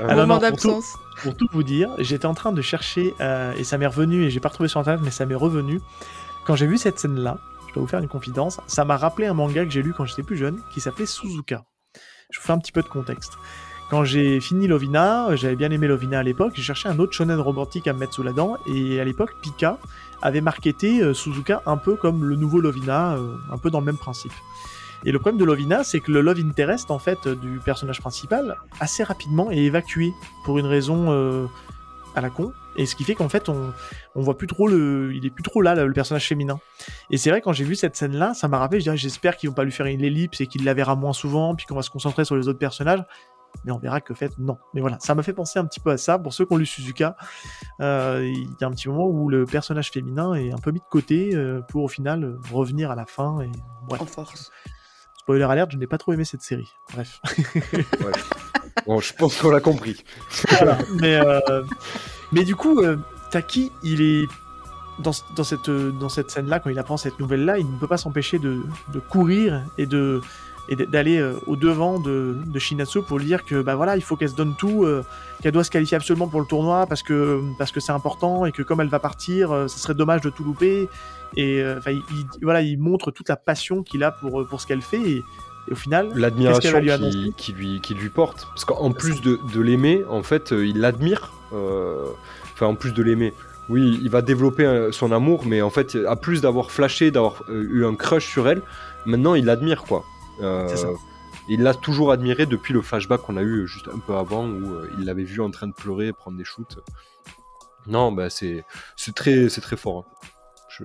Un 0.08 0.16
moment 0.16 0.38
d'absence. 0.38 0.96
Pour, 1.22 1.36
tout 1.36 1.46
vous 1.52 1.62
dire, 1.62 1.90
j'étais 1.98 2.26
en 2.26 2.34
train 2.34 2.50
de 2.50 2.62
chercher, 2.62 3.14
euh, 3.20 3.52
et 3.56 3.62
ça 3.62 3.78
m'est 3.78 3.86
revenu, 3.86 4.24
et 4.24 4.30
j'ai 4.30 4.40
pas 4.40 4.48
retrouvé 4.48 4.68
sur 4.68 4.80
internet, 4.80 5.02
mais 5.04 5.12
ça 5.12 5.26
m'est 5.26 5.36
revenu. 5.36 5.80
Quand 6.46 6.56
j'ai 6.56 6.66
vu 6.66 6.78
cette 6.78 6.98
scène-là, 6.98 7.38
je 7.68 7.74
dois 7.74 7.82
vous 7.82 7.86
faire 7.86 8.00
une 8.00 8.08
confidence, 8.08 8.58
ça 8.66 8.84
m'a 8.84 8.96
rappelé 8.96 9.28
un 9.28 9.34
manga 9.34 9.64
que 9.64 9.70
j'ai 9.70 9.82
lu 9.82 9.92
quand 9.92 10.04
j'étais 10.04 10.24
plus 10.24 10.36
jeune, 10.36 10.58
qui 10.72 10.80
s'appelait 10.80 11.06
Suzuka. 11.06 11.62
Je 12.30 12.40
vous 12.40 12.46
fais 12.46 12.52
un 12.52 12.58
petit 12.58 12.72
peu 12.72 12.82
de 12.82 12.88
contexte. 12.88 13.34
Quand 13.90 14.04
j'ai 14.04 14.40
fini 14.40 14.66
Lovina, 14.66 15.36
j'avais 15.36 15.54
bien 15.54 15.70
aimé 15.70 15.86
Lovina 15.86 16.18
à 16.18 16.22
l'époque, 16.24 16.54
j'ai 16.56 16.62
cherché 16.62 16.88
un 16.88 16.98
autre 16.98 17.12
shonen 17.12 17.38
robotique 17.38 17.86
à 17.86 17.92
me 17.92 18.00
mettre 18.00 18.14
sous 18.14 18.24
la 18.24 18.32
dent, 18.32 18.56
et 18.66 18.98
à 18.98 19.04
l'époque, 19.04 19.30
Pika 19.42 19.78
avait 20.22 20.40
marketé 20.40 21.02
euh, 21.02 21.12
Suzuka 21.12 21.62
un 21.66 21.76
peu 21.76 21.96
comme 21.96 22.24
le 22.24 22.36
nouveau 22.36 22.60
Lovina, 22.60 23.14
euh, 23.14 23.34
un 23.50 23.58
peu 23.58 23.70
dans 23.70 23.80
le 23.80 23.86
même 23.86 23.98
principe. 23.98 24.32
Et 25.04 25.10
le 25.10 25.18
problème 25.18 25.38
de 25.38 25.44
Lovina, 25.44 25.82
c'est 25.82 26.00
que 26.00 26.12
le 26.12 26.20
love 26.20 26.38
interest 26.38 26.90
en 26.90 27.00
fait 27.00 27.26
du 27.26 27.60
personnage 27.64 28.00
principal 28.00 28.56
assez 28.78 29.02
rapidement 29.02 29.50
est 29.50 29.58
évacué 29.58 30.12
pour 30.44 30.58
une 30.58 30.66
raison 30.66 31.10
euh, 31.10 31.46
à 32.14 32.20
la 32.20 32.30
con. 32.30 32.52
Et 32.76 32.86
ce 32.86 32.94
qui 32.94 33.04
fait 33.04 33.14
qu'en 33.14 33.28
fait 33.28 33.48
on, 33.48 33.72
on 34.14 34.22
voit 34.22 34.38
plus 34.38 34.46
trop 34.46 34.66
le, 34.68 35.12
il 35.12 35.26
est 35.26 35.30
plus 35.30 35.42
trop 35.42 35.60
là 35.60 35.74
le 35.74 35.92
personnage 35.92 36.26
féminin. 36.26 36.58
Et 37.10 37.18
c'est 37.18 37.30
vrai 37.30 37.40
quand 37.40 37.52
j'ai 37.52 37.64
vu 37.64 37.74
cette 37.74 37.96
scène 37.96 38.16
là, 38.16 38.32
ça 38.32 38.48
m'a 38.48 38.58
rappelé, 38.58 38.80
j'espère 38.80 39.36
qu'ils 39.36 39.50
vont 39.50 39.54
pas 39.54 39.64
lui 39.64 39.72
faire 39.72 39.86
une 39.86 40.02
ellipse 40.02 40.40
et 40.40 40.46
qu'il 40.46 40.64
la 40.64 40.72
verra 40.72 40.94
moins 40.94 41.12
souvent, 41.12 41.54
puis 41.54 41.66
qu'on 41.66 41.74
va 41.74 41.82
se 41.82 41.90
concentrer 41.90 42.24
sur 42.24 42.36
les 42.36 42.48
autres 42.48 42.60
personnages 42.60 43.04
mais 43.64 43.72
on 43.72 43.78
verra 43.78 44.00
que 44.00 44.14
fait 44.14 44.32
non. 44.38 44.58
Mais 44.74 44.80
voilà, 44.80 44.98
ça 45.00 45.14
m'a 45.14 45.22
fait 45.22 45.32
penser 45.32 45.58
un 45.58 45.64
petit 45.64 45.80
peu 45.80 45.90
à 45.90 45.96
ça. 45.96 46.18
Pour 46.18 46.32
ceux 46.32 46.44
qui 46.44 46.52
ont 46.52 46.56
lu 46.56 46.66
Suzuka, 46.66 47.16
euh, 47.80 48.22
il 48.24 48.50
y 48.60 48.64
a 48.64 48.66
un 48.66 48.70
petit 48.70 48.88
moment 48.88 49.06
où 49.06 49.28
le 49.28 49.44
personnage 49.44 49.90
féminin 49.90 50.34
est 50.34 50.52
un 50.52 50.58
peu 50.58 50.70
mis 50.70 50.80
de 50.80 50.84
côté 50.90 51.34
euh, 51.34 51.60
pour 51.62 51.84
au 51.84 51.88
final 51.88 52.38
revenir 52.50 52.90
à 52.90 52.94
la 52.94 53.06
fin 53.06 53.40
et 53.40 53.50
En 53.88 54.06
force. 54.06 54.50
Spoiler 55.18 55.44
alert, 55.44 55.70
je 55.70 55.76
n'ai 55.76 55.86
pas 55.86 55.98
trop 55.98 56.12
aimé 56.12 56.24
cette 56.24 56.42
série. 56.42 56.68
Bref. 56.92 57.20
Bon, 58.86 58.98
je 58.98 59.12
pense 59.12 59.36
qu'on 59.38 59.50
l'a 59.50 59.60
compris. 59.60 60.02
Mais, 60.98 61.14
euh, 61.14 61.62
mais 62.32 62.42
du 62.42 62.56
coup, 62.56 62.82
Taki, 63.30 63.70
il 63.84 64.00
est 64.00 64.26
dans, 64.98 65.12
dans 65.36 65.44
cette, 65.44 65.70
dans 65.70 66.08
cette 66.08 66.30
scène-là, 66.30 66.58
quand 66.58 66.70
il 66.70 66.78
apprend 66.78 66.96
cette 66.96 67.20
nouvelle-là, 67.20 67.58
il 67.58 67.70
ne 67.70 67.78
peut 67.78 67.86
pas 67.86 67.96
s'empêcher 67.96 68.38
de, 68.38 68.62
de 68.92 68.98
courir 68.98 69.62
et 69.78 69.86
de 69.86 70.20
et 70.72 70.86
d'aller 70.86 71.18
euh, 71.18 71.34
au 71.46 71.56
devant 71.56 71.98
de, 71.98 72.36
de, 72.46 72.58
Shinatsu 72.58 73.02
pour 73.02 73.18
lui 73.18 73.26
dire 73.26 73.44
que 73.44 73.60
bah 73.60 73.74
voilà 73.74 73.96
il 73.96 74.02
faut 74.02 74.16
qu'elle 74.16 74.30
se 74.30 74.34
donne 74.34 74.54
tout 74.56 74.84
euh, 74.84 75.04
qu'elle 75.42 75.52
doit 75.52 75.64
se 75.64 75.70
qualifier 75.70 75.96
absolument 75.96 76.28
pour 76.28 76.40
le 76.40 76.46
tournoi 76.46 76.86
parce 76.86 77.02
que 77.02 77.42
parce 77.58 77.72
que 77.72 77.80
c'est 77.80 77.92
important 77.92 78.46
et 78.46 78.52
que 78.52 78.62
comme 78.62 78.80
elle 78.80 78.88
va 78.88 78.98
partir 78.98 79.52
euh, 79.52 79.68
ce 79.68 79.78
serait 79.78 79.94
dommage 79.94 80.22
de 80.22 80.30
tout 80.30 80.44
louper. 80.44 80.88
Et 81.34 81.60
il, 81.60 82.04
voilà 82.42 82.60
il 82.60 82.78
montre 82.78 83.10
toute 83.10 83.30
la 83.30 83.36
passion 83.36 83.82
qu'il 83.82 84.04
a 84.04 84.10
pour 84.10 84.46
pour 84.46 84.60
ce 84.60 84.66
qu'elle 84.66 84.82
fait 84.82 85.00
et, 85.00 85.22
au 85.70 85.74
final 85.74 86.10
l'admiration 86.14 86.80
qui, 86.80 87.32
qui, 87.36 87.52
lui 87.52 87.80
qui 87.80 87.94
lui 87.94 88.10
porte. 88.10 88.46
Parce 88.48 88.66
qu'en 88.66 88.92
plus 88.92 89.22
de, 89.22 89.38
de 89.54 89.60
l'aimer 89.62 90.02
en 90.10 90.22
fait 90.22 90.50
il 90.50 90.80
l'admire 90.80 91.32
enfin 91.52 92.66
en 92.66 92.74
plus 92.74 92.92
de 92.92 93.02
l'aimer. 93.02 93.32
Oui, 93.68 93.98
il 94.02 94.10
va 94.10 94.22
développer 94.22 94.66
euh, 94.66 94.92
son 94.92 95.12
amour, 95.12 95.44
mais 95.46 95.62
en 95.62 95.70
fait, 95.70 95.96
à 96.06 96.16
plus 96.16 96.40
d'avoir 96.40 96.70
flashé, 96.70 97.10
d'avoir 97.10 97.42
euh, 97.48 97.66
eu 97.70 97.86
un 97.86 97.94
crush 97.94 98.26
sur 98.26 98.48
elle, 98.48 98.60
maintenant 99.06 99.34
il 99.34 99.44
l'admire 99.44 99.84
quoi. 99.84 100.04
Euh, 100.40 100.68
il 101.48 101.62
l'a 101.62 101.74
toujours 101.74 102.12
admiré 102.12 102.46
depuis 102.46 102.72
le 102.72 102.82
flashback 102.82 103.22
qu'on 103.22 103.36
a 103.36 103.42
eu 103.42 103.66
juste 103.66 103.88
un 103.92 103.98
peu 103.98 104.14
avant 104.16 104.46
où 104.46 104.64
euh, 104.74 104.90
il 104.98 105.04
l'avait 105.04 105.24
vu 105.24 105.40
en 105.40 105.50
train 105.50 105.66
de 105.66 105.72
pleurer, 105.72 106.12
prendre 106.12 106.36
des 106.38 106.44
shoots. 106.44 106.78
Non, 107.86 108.12
bah 108.12 108.30
c'est 108.30 108.64
très 109.14 109.48
c'est 109.48 109.60
très 109.60 109.76
fort. 109.76 110.06
hein. 110.06 110.26
Je 110.68 110.84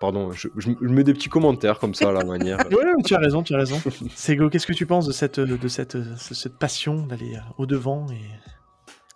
pardon, 0.00 0.30
je, 0.32 0.48
je- 0.58 0.70
je 0.80 0.88
mets 0.88 1.04
des 1.04 1.14
petits 1.14 1.30
commentaires 1.30 1.78
comme 1.78 1.94
ça 1.94 2.10
à 2.10 2.12
la 2.12 2.24
manière. 2.34 2.58
Ouais, 2.70 3.02
tu 3.04 3.14
as 3.14 3.18
raison, 3.18 3.42
tu 3.42 3.54
as 3.54 3.58
raison. 3.58 3.80
Sego, 4.14 4.50
qu'est-ce 4.50 4.66
que 4.66 4.72
tu 4.74 4.84
penses 4.86 5.06
de 5.06 5.12
cette, 5.12 5.40
de 5.40 5.68
cette, 5.68 5.96
ce- 6.18 6.34
cette 6.34 6.58
passion 6.58 7.06
d'aller 7.06 7.38
au 7.56 7.64
devant 7.66 8.06
et 8.10 8.20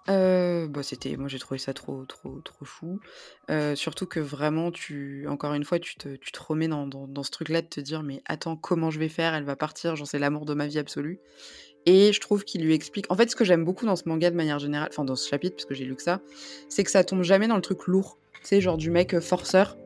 Euh, 0.09 0.67
bah, 0.69 0.83
c'était 0.83 1.17
moi 1.17 1.29
j'ai 1.29 1.39
trouvé 1.39 1.59
ça 1.59 1.75
trop 1.75 2.05
trop 2.07 2.41
trop 2.41 2.65
fou. 2.65 2.99
Heu, 3.51 3.77
surtout 3.77 4.07
que 4.07 4.21
vraiment 4.21 4.71
tu 4.71 5.27
encore 5.29 5.53
une 5.53 5.65
fois 5.65 5.79
tu 5.79 5.97
te 5.97 6.17
tu 6.17 6.33
remets 6.41 6.69
dans 6.69 7.23
ce 7.23 7.31
truc-là 7.31 7.61
de 7.63 7.67
te 7.67 7.81
dire: 7.81 8.03
«Mais 8.03 8.23
attends, 8.25 8.57
comment 8.57 8.91
je 8.91 8.99
vais 8.99 9.11
faire? 9.11 9.35
Elle 9.35 9.45
va 9.45 9.57
partir, 9.57 9.97
genre 9.97 10.07
c'est 10.07 10.19
l'amour 10.19 10.47
de 10.47 10.55
ma 10.55 10.67
vie 10.67 10.79
absolue» 10.79 11.21
et 11.87 12.13
je 12.13 12.21
trouve 12.21 12.45
qu'il 12.45 12.63
lui 12.65 12.75
explique 12.75 13.07
en 13.11 13.17
fait, 13.17 13.31
ce 13.31 13.37
que 13.37 13.45
j'aime 13.45 13.65
beaucoup 13.65 13.87
dans 13.87 13.97
ce 13.97 14.03
manga 14.07 14.31
de 14.31 14.37
manière 14.37 14.59
générale, 14.59 14.89
enfin 14.91 15.05
dans 15.05 15.17
ce 15.17 15.29
chapitre 15.29 15.57
parce 15.57 15.65
que 15.67 15.75
j'ai 15.75 15.85
lu 15.85 15.97
que 15.97 16.03
ça, 16.03 16.21
c'est 16.69 16.85
que 16.85 16.91
ça 16.91 17.05
tombe 17.05 17.23
jamais 17.23 17.49
dans 17.49 17.57
le 17.57 17.63
truc 17.63 17.87
lourd. 17.87 18.19
Tu 18.43 18.49
sais, 18.49 18.61
genre 18.61 18.77
du 18.77 18.91
mec, 18.91 19.15
heu, 19.15 19.21
forceur, 19.21 19.77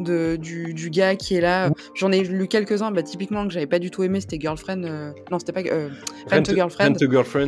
de 0.00 0.36
du 0.36 0.74
du 0.74 0.90
gars 0.90 1.14
qui 1.16 1.34
est 1.36 1.40
là, 1.40 1.70
j'en 1.94 2.10
ai 2.12 2.22
lu 2.22 2.48
quelques-uns, 2.48 2.90
bah, 2.90 3.02
typiquement 3.02 3.46
que 3.46 3.52
j'avais 3.52 3.66
pas 3.66 3.78
du 3.78 3.90
tout 3.90 4.02
aimé, 4.02 4.20
c'était 4.20 4.38
Girlfriend, 4.40 4.84
heu, 4.84 5.12
non 5.30 5.38
c'était 5.38 5.52
pas, 5.52 5.62
heu, 5.62 5.90
Rent 6.30 6.36
a 6.38 6.54
Girlfriend. 6.54 6.88
Rent 6.88 6.94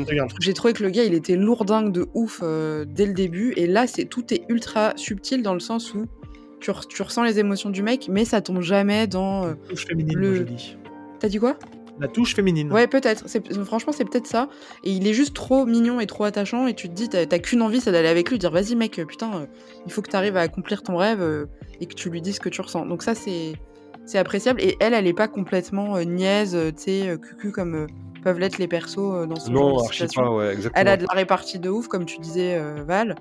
a 0.08 0.12
Girlfriend. 0.12 0.36
J'ai 0.40 0.52
trouvé 0.54 0.72
que 0.74 0.82
le 0.82 0.90
gars, 0.90 1.04
il 1.04 1.14
était 1.14 1.36
lourdingue 1.36 1.92
de 1.92 2.06
ouf 2.14 2.40
euh, 2.42 2.84
dès 2.86 3.06
le 3.06 3.12
début. 3.14 3.52
Et 3.56 3.66
là, 3.66 3.86
c'est 3.86 4.04
tout 4.04 4.32
est 4.32 4.42
ultra 4.48 4.92
subtil 4.96 5.42
dans 5.42 5.54
le 5.54 5.60
sens 5.60 5.94
où 5.94 6.06
tu, 6.60 6.70
re- 6.70 6.86
tu 6.86 7.02
ressens 7.02 7.24
les 7.24 7.38
émotions 7.38 7.70
du 7.70 7.82
mec, 7.82 8.06
mais 8.08 8.24
ça 8.24 8.40
tombe 8.40 8.60
jamais 8.60 9.06
dans. 9.06 9.46
euh, 9.46 9.54
touche 9.68 9.86
féminine, 9.86 10.16
Le- 10.18 10.28
moi, 10.28 10.38
je 10.38 10.42
dis. 10.44 10.76
T'as 11.20 11.28
dit 11.28 11.38
quoi? 11.38 11.56
La 12.00 12.08
touche 12.08 12.34
féminine. 12.34 12.72
Ouais, 12.72 12.86
peut-être. 12.86 13.24
C'est- 13.28 13.52
Franchement, 13.64 13.92
c'est 13.92 14.04
peut-être 14.04 14.26
ça. 14.26 14.48
Et 14.82 14.90
il 14.92 15.06
est 15.06 15.12
juste 15.12 15.34
trop 15.34 15.66
mignon 15.66 16.00
et 16.00 16.06
trop 16.06 16.24
attachant. 16.24 16.66
Et 16.66 16.74
tu 16.74 16.88
te 16.88 16.94
dis, 16.94 17.08
t'as 17.08 17.26
qu'une 17.38 17.62
envie, 17.62 17.80
c'est 17.80 17.92
d'aller 17.92 18.08
avec 18.08 18.30
lui, 18.30 18.38
dire 18.38 18.50
vas-y, 18.50 18.74
mec, 18.76 19.00
putain, 19.06 19.30
euh, 19.34 19.46
il 19.86 19.92
faut 19.92 20.00
que 20.02 20.10
t'arrives 20.10 20.36
à 20.36 20.40
accomplir 20.40 20.82
ton 20.82 20.96
rêve 20.96 21.20
euh, 21.20 21.46
et 21.80 21.86
que 21.86 21.94
tu 21.94 22.08
lui 22.10 22.22
dises 22.22 22.36
ce 22.36 22.40
que 22.40 22.48
tu 22.48 22.60
ressens. 22.60 22.86
Donc, 22.86 23.02
ça, 23.02 23.14
c'est 23.14 23.52
c'est 24.04 24.18
appréciable. 24.18 24.60
Et 24.60 24.76
elle, 24.80 24.94
elle 24.94 25.06
est 25.06 25.12
pas 25.12 25.28
complètement 25.28 25.96
euh, 25.96 26.02
niaise, 26.02 26.56
euh, 26.56 26.70
tu 26.72 26.82
sais, 26.82 27.08
euh, 27.08 27.18
cucu 27.18 27.52
comme 27.52 27.74
euh, 27.74 27.86
peuvent 28.24 28.38
l'être 28.40 28.58
les 28.58 28.66
persos 28.66 28.98
euh, 28.98 29.26
dans 29.26 29.36
ce 29.36 29.52
genre 29.52 29.68
Non, 29.70 29.76
de 29.76 29.82
situation. 29.82 30.22
pas, 30.22 30.30
ouais, 30.30 30.52
exactement. 30.54 30.80
Elle 30.80 30.88
a 30.88 30.96
de 30.96 31.02
la 31.08 31.14
répartie 31.14 31.58
de 31.60 31.68
ouf, 31.70 31.86
comme 31.88 32.04
tu 32.04 32.18
disais, 32.18 32.56
euh, 32.56 32.82
Val. 32.84 33.14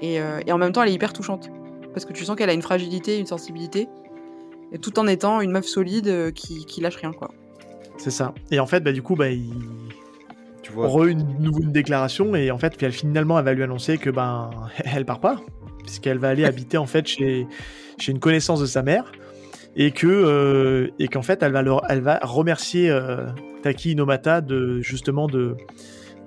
Et, 0.00 0.20
euh, 0.20 0.40
et 0.46 0.52
en 0.52 0.58
même 0.58 0.70
temps, 0.70 0.82
elle 0.82 0.90
est 0.90 0.94
hyper 0.94 1.12
touchante. 1.12 1.48
Parce 1.92 2.04
que 2.04 2.12
tu 2.12 2.24
sens 2.24 2.36
qu'elle 2.36 2.50
a 2.50 2.52
une 2.52 2.62
fragilité, 2.62 3.18
une 3.18 3.26
sensibilité. 3.26 3.88
Et 4.70 4.78
tout 4.78 4.96
en 5.00 5.06
étant 5.08 5.40
une 5.40 5.50
meuf 5.50 5.64
solide 5.64 6.06
euh, 6.06 6.30
qui, 6.30 6.66
qui 6.66 6.80
lâche 6.82 6.96
rien, 6.96 7.12
quoi. 7.12 7.30
C'est 7.98 8.10
ça. 8.10 8.32
Et 8.50 8.60
en 8.60 8.66
fait, 8.66 8.80
bah, 8.80 8.92
du 8.92 9.02
coup, 9.02 9.16
bah, 9.16 9.28
il 9.30 9.52
Tu 10.62 10.72
vois. 10.72 10.86
re 10.88 11.06
une 11.06 11.26
nouvelle 11.40 11.72
déclaration 11.72 12.34
et 12.34 12.50
en 12.50 12.58
fait, 12.58 12.76
puis 12.76 12.86
elle, 12.86 12.92
finalement, 12.92 13.38
elle 13.38 13.44
va 13.44 13.52
lui 13.54 13.62
annoncer 13.62 13.98
que 13.98 14.10
ben, 14.10 14.50
elle 14.84 15.04
part 15.04 15.20
pas, 15.20 15.40
puisqu'elle 15.80 16.18
va 16.18 16.28
aller 16.28 16.44
habiter 16.46 16.78
en 16.78 16.86
fait 16.86 17.06
chez, 17.06 17.46
chez 17.98 18.12
une 18.12 18.20
connaissance 18.20 18.60
de 18.60 18.66
sa 18.66 18.82
mère 18.82 19.10
et 19.76 19.90
que 19.90 20.06
euh, 20.06 20.88
et 20.98 21.08
qu'en 21.08 21.22
fait, 21.22 21.42
elle 21.42 21.52
va 21.52 21.62
leur, 21.62 21.82
elle 21.90 22.00
va 22.00 22.18
remercier 22.22 22.90
euh, 22.90 23.26
Taki 23.62 23.92
Inomata 23.92 24.40
de 24.40 24.80
justement 24.80 25.26
de, 25.26 25.56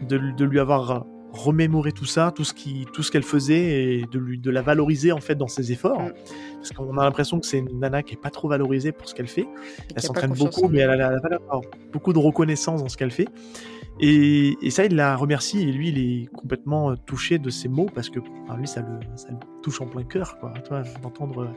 de 0.07 0.19
de 0.37 0.45
lui 0.45 0.59
avoir 0.59 1.05
remémoré 1.33 1.91
tout 1.91 2.05
ça, 2.05 2.31
tout 2.35 2.43
ce 2.43 2.53
qui 2.53 2.85
tout 2.93 3.03
ce 3.03 3.11
qu'elle 3.11 3.23
faisait 3.23 3.83
et 3.99 4.05
de 4.11 4.19
lui 4.19 4.37
de 4.37 4.51
la 4.51 4.61
valoriser 4.61 5.11
en 5.11 5.21
fait 5.21 5.35
dans 5.35 5.47
ses 5.47 5.71
efforts. 5.71 6.01
Mm. 6.01 6.13
Parce 6.55 6.71
qu'on 6.71 6.97
a 6.97 7.03
l'impression 7.03 7.39
que 7.39 7.45
c'est 7.45 7.57
une 7.59 7.79
nana 7.79 8.03
qui 8.03 8.13
est 8.13 8.21
pas 8.21 8.29
trop 8.29 8.47
valorisée 8.47 8.91
pour 8.91 9.07
ce 9.09 9.15
qu'elle 9.15 9.27
fait. 9.27 9.41
Et 9.41 9.47
Elle 9.95 10.01
s'entraîne 10.01 10.33
beaucoup, 10.33 10.67
mais 10.67 10.79
elle. 10.79 10.89
a, 10.91 10.93
elle 10.95 11.01
a- 11.01 11.19
elle 11.25 11.33
a 11.33 11.61
beaucoup 11.91 12.13
de 12.13 12.19
reconnaissance 12.19 12.81
dans 12.83 12.89
ce 12.89 12.97
qu'elle 12.97 13.11
fait. 13.11 13.27
Et, 14.03 14.57
et 14.63 14.71
ça, 14.71 14.85
il 14.85 14.95
la 14.95 15.15
remercie, 15.15 15.61
et 15.61 15.71
lui, 15.71 15.89
il 15.89 15.99
est 15.99 16.25
complètement 16.25 16.89
euh, 16.91 16.95
touché 17.05 17.37
de 17.37 17.51
ces 17.51 17.67
mots, 17.67 17.87
parce 17.93 18.09
que 18.09 18.19
enfin, 18.43 18.57
lui, 18.57 18.67
ça 18.67 18.81
le, 18.81 18.99
ça 19.15 19.29
le 19.29 19.37
touche 19.61 19.79
en 19.79 19.85
plein 19.85 20.03
cœur, 20.03 20.39
quoi. 20.39 20.51
Toi, 20.67 20.81
d'entendre 21.03 21.43
euh, 21.43 21.47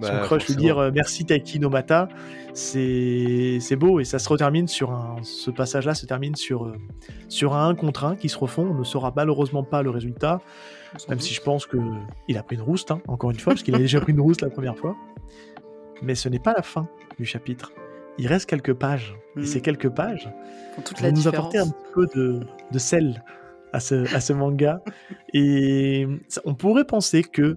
son 0.00 0.08
Bah, 0.08 0.20
crush 0.24 0.48
lui 0.48 0.56
dire 0.56 0.78
euh, 0.78 0.90
merci 0.92 1.24
Taiki 1.24 1.60
Nomata, 1.60 2.08
c'est 2.54 3.58
c'est 3.60 3.76
beau, 3.76 4.00
et 4.00 4.04
ça 4.04 4.18
se 4.18 4.28
retermine 4.28 4.66
sur 4.66 4.90
un. 4.90 5.18
Ce 5.22 5.52
passage-là 5.52 5.94
se 5.94 6.06
termine 6.06 6.34
sur, 6.34 6.72
sur 7.28 7.54
un 7.54 7.68
1 7.68 7.74
contre 7.76 8.04
1 8.04 8.16
qui 8.16 8.28
se 8.28 8.38
refont. 8.38 8.66
On 8.68 8.74
ne 8.74 8.84
saura 8.84 9.12
malheureusement 9.14 9.62
pas 9.62 9.82
le 9.82 9.90
résultat, 9.90 10.40
même 11.08 11.20
si 11.20 11.32
je 11.34 11.40
pense 11.40 11.66
que 11.66 11.78
il 12.26 12.36
a 12.36 12.42
pris 12.42 12.56
une 12.56 12.62
rouste, 12.62 12.90
hein, 12.90 13.00
encore 13.06 13.30
une 13.30 13.38
fois, 13.38 13.52
parce 13.52 13.62
qu'il 13.62 13.76
a 13.76 13.78
déjà 13.78 14.00
pris 14.00 14.12
une 14.12 14.20
rouste 14.20 14.42
la 14.42 14.50
première 14.50 14.76
fois. 14.76 14.96
Mais 16.02 16.16
ce 16.16 16.28
n'est 16.28 16.40
pas 16.40 16.54
la 16.56 16.62
fin 16.62 16.88
du 17.16 17.24
chapitre. 17.24 17.72
Il 18.20 18.26
reste 18.28 18.48
quelques 18.48 18.74
pages. 18.74 19.14
Et 19.36 19.40
Mm. 19.40 19.44
ces 19.46 19.60
quelques 19.60 19.88
pages 19.90 20.28
vont 20.76 20.82
nous 21.08 21.12
différence. 21.12 21.26
apporter 21.54 21.58
un 21.58 21.72
peu 21.94 22.06
de, 22.14 22.40
de 22.72 22.78
sel 22.78 23.22
à 23.72 23.80
ce, 23.80 24.12
à 24.14 24.20
ce 24.20 24.32
manga. 24.32 24.82
Et 25.34 26.06
ça- 26.28 26.40
on 26.44 26.54
pourrait 26.54 26.84
penser 26.84 27.22
que 27.22 27.56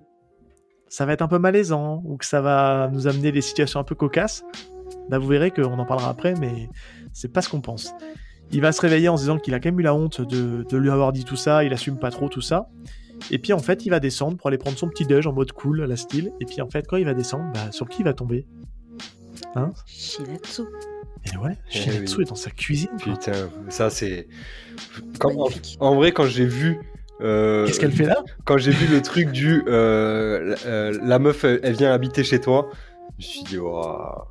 ça 0.87 1.05
va 1.05 1.13
être 1.13 1.21
un 1.23 1.27
peu 1.27 1.39
malaisant 1.39 2.01
ou 2.05 2.17
que 2.17 2.25
ça 2.25 2.41
va 2.41 2.89
nous 2.93 3.07
amener 3.07 3.31
des 3.31 3.41
situations 3.41 3.79
un 3.79 3.83
peu 3.83 3.95
cocasses. 3.95 4.43
Là, 5.09 5.17
vous 5.17 5.27
verrez 5.27 5.49
qu'on 5.51 5.79
en 5.79 5.85
parlera 5.85 6.09
après, 6.09 6.35
mais 6.39 6.69
c'est 7.13 7.31
pas 7.33 7.41
ce 7.41 7.49
qu'on 7.49 7.61
pense. 7.61 7.93
Il 8.51 8.61
va 8.61 8.71
se 8.71 8.79
réveiller 8.81 9.09
en 9.09 9.17
se 9.17 9.23
disant 9.23 9.37
qu'il 9.39 9.53
a 9.55 9.59
quand 9.59 9.69
même 9.69 9.79
eu 9.79 9.83
la 9.83 9.95
honte 9.95 10.21
de, 10.21 10.63
de 10.69 10.77
lui 10.77 10.91
avoir 10.91 11.11
dit 11.11 11.23
tout 11.23 11.35
ça, 11.35 11.63
il 11.63 11.73
assume 11.73 11.97
pas 11.97 12.11
trop 12.11 12.29
tout 12.29 12.41
ça. 12.41 12.69
Et 13.31 13.39
puis 13.39 13.53
en 13.53 13.59
fait, 13.59 13.85
il 13.85 13.89
va 13.89 13.99
descendre 13.99 14.37
pour 14.37 14.47
aller 14.47 14.57
prendre 14.59 14.77
son 14.77 14.87
petit 14.87 15.05
déj 15.05 15.25
en 15.25 15.33
mode 15.33 15.51
cool 15.53 15.81
à 15.81 15.87
la 15.87 15.95
style. 15.95 16.31
Et 16.39 16.45
puis 16.45 16.61
en 16.61 16.69
fait, 16.69 16.85
quand 16.87 16.97
il 16.97 17.05
va 17.05 17.13
descendre, 17.15 17.51
bah, 17.53 17.71
sur 17.71 17.89
qui 17.89 18.01
il 18.01 18.05
va 18.05 18.13
tomber? 18.13 18.45
Shinatsu. 19.85 20.63
Et 21.33 21.37
ouais, 21.37 21.55
Eh 21.71 21.77
Shinatsu 21.77 22.17
oui. 22.17 22.23
est 22.23 22.29
dans 22.29 22.35
sa 22.35 22.51
cuisine. 22.51 22.89
quoi. 23.03 23.13
Putain, 23.13 23.49
ça 23.69 23.89
c'est. 23.89 24.27
Quand- 25.19 25.49
en, 25.79 25.95
vrai, 25.95 26.11
quand 26.11 26.25
j'ai 26.25 26.45
vu. 26.45 26.79
euh, 27.21 27.65
Qu'est-ce 27.65 27.79
qu'elle 27.79 27.91
fait 27.91 28.05
là? 28.05 28.23
Quand 28.45 28.57
j'ai 28.57 28.71
vu 28.71 28.93
le 28.93 29.01
truc 29.01 29.31
du. 29.31 29.63
euh, 29.67 30.55
euh, 30.65 30.97
la 31.03 31.19
meuf, 31.19 31.43
elle, 31.43 31.59
elle 31.63 31.75
vient 31.75 31.93
habiter 31.93 32.23
chez 32.23 32.39
toi, 32.41 32.69
je 33.19 33.25
me 33.25 33.31
suis 33.31 33.43
dit, 33.43 33.57
Waouh. 33.57 34.23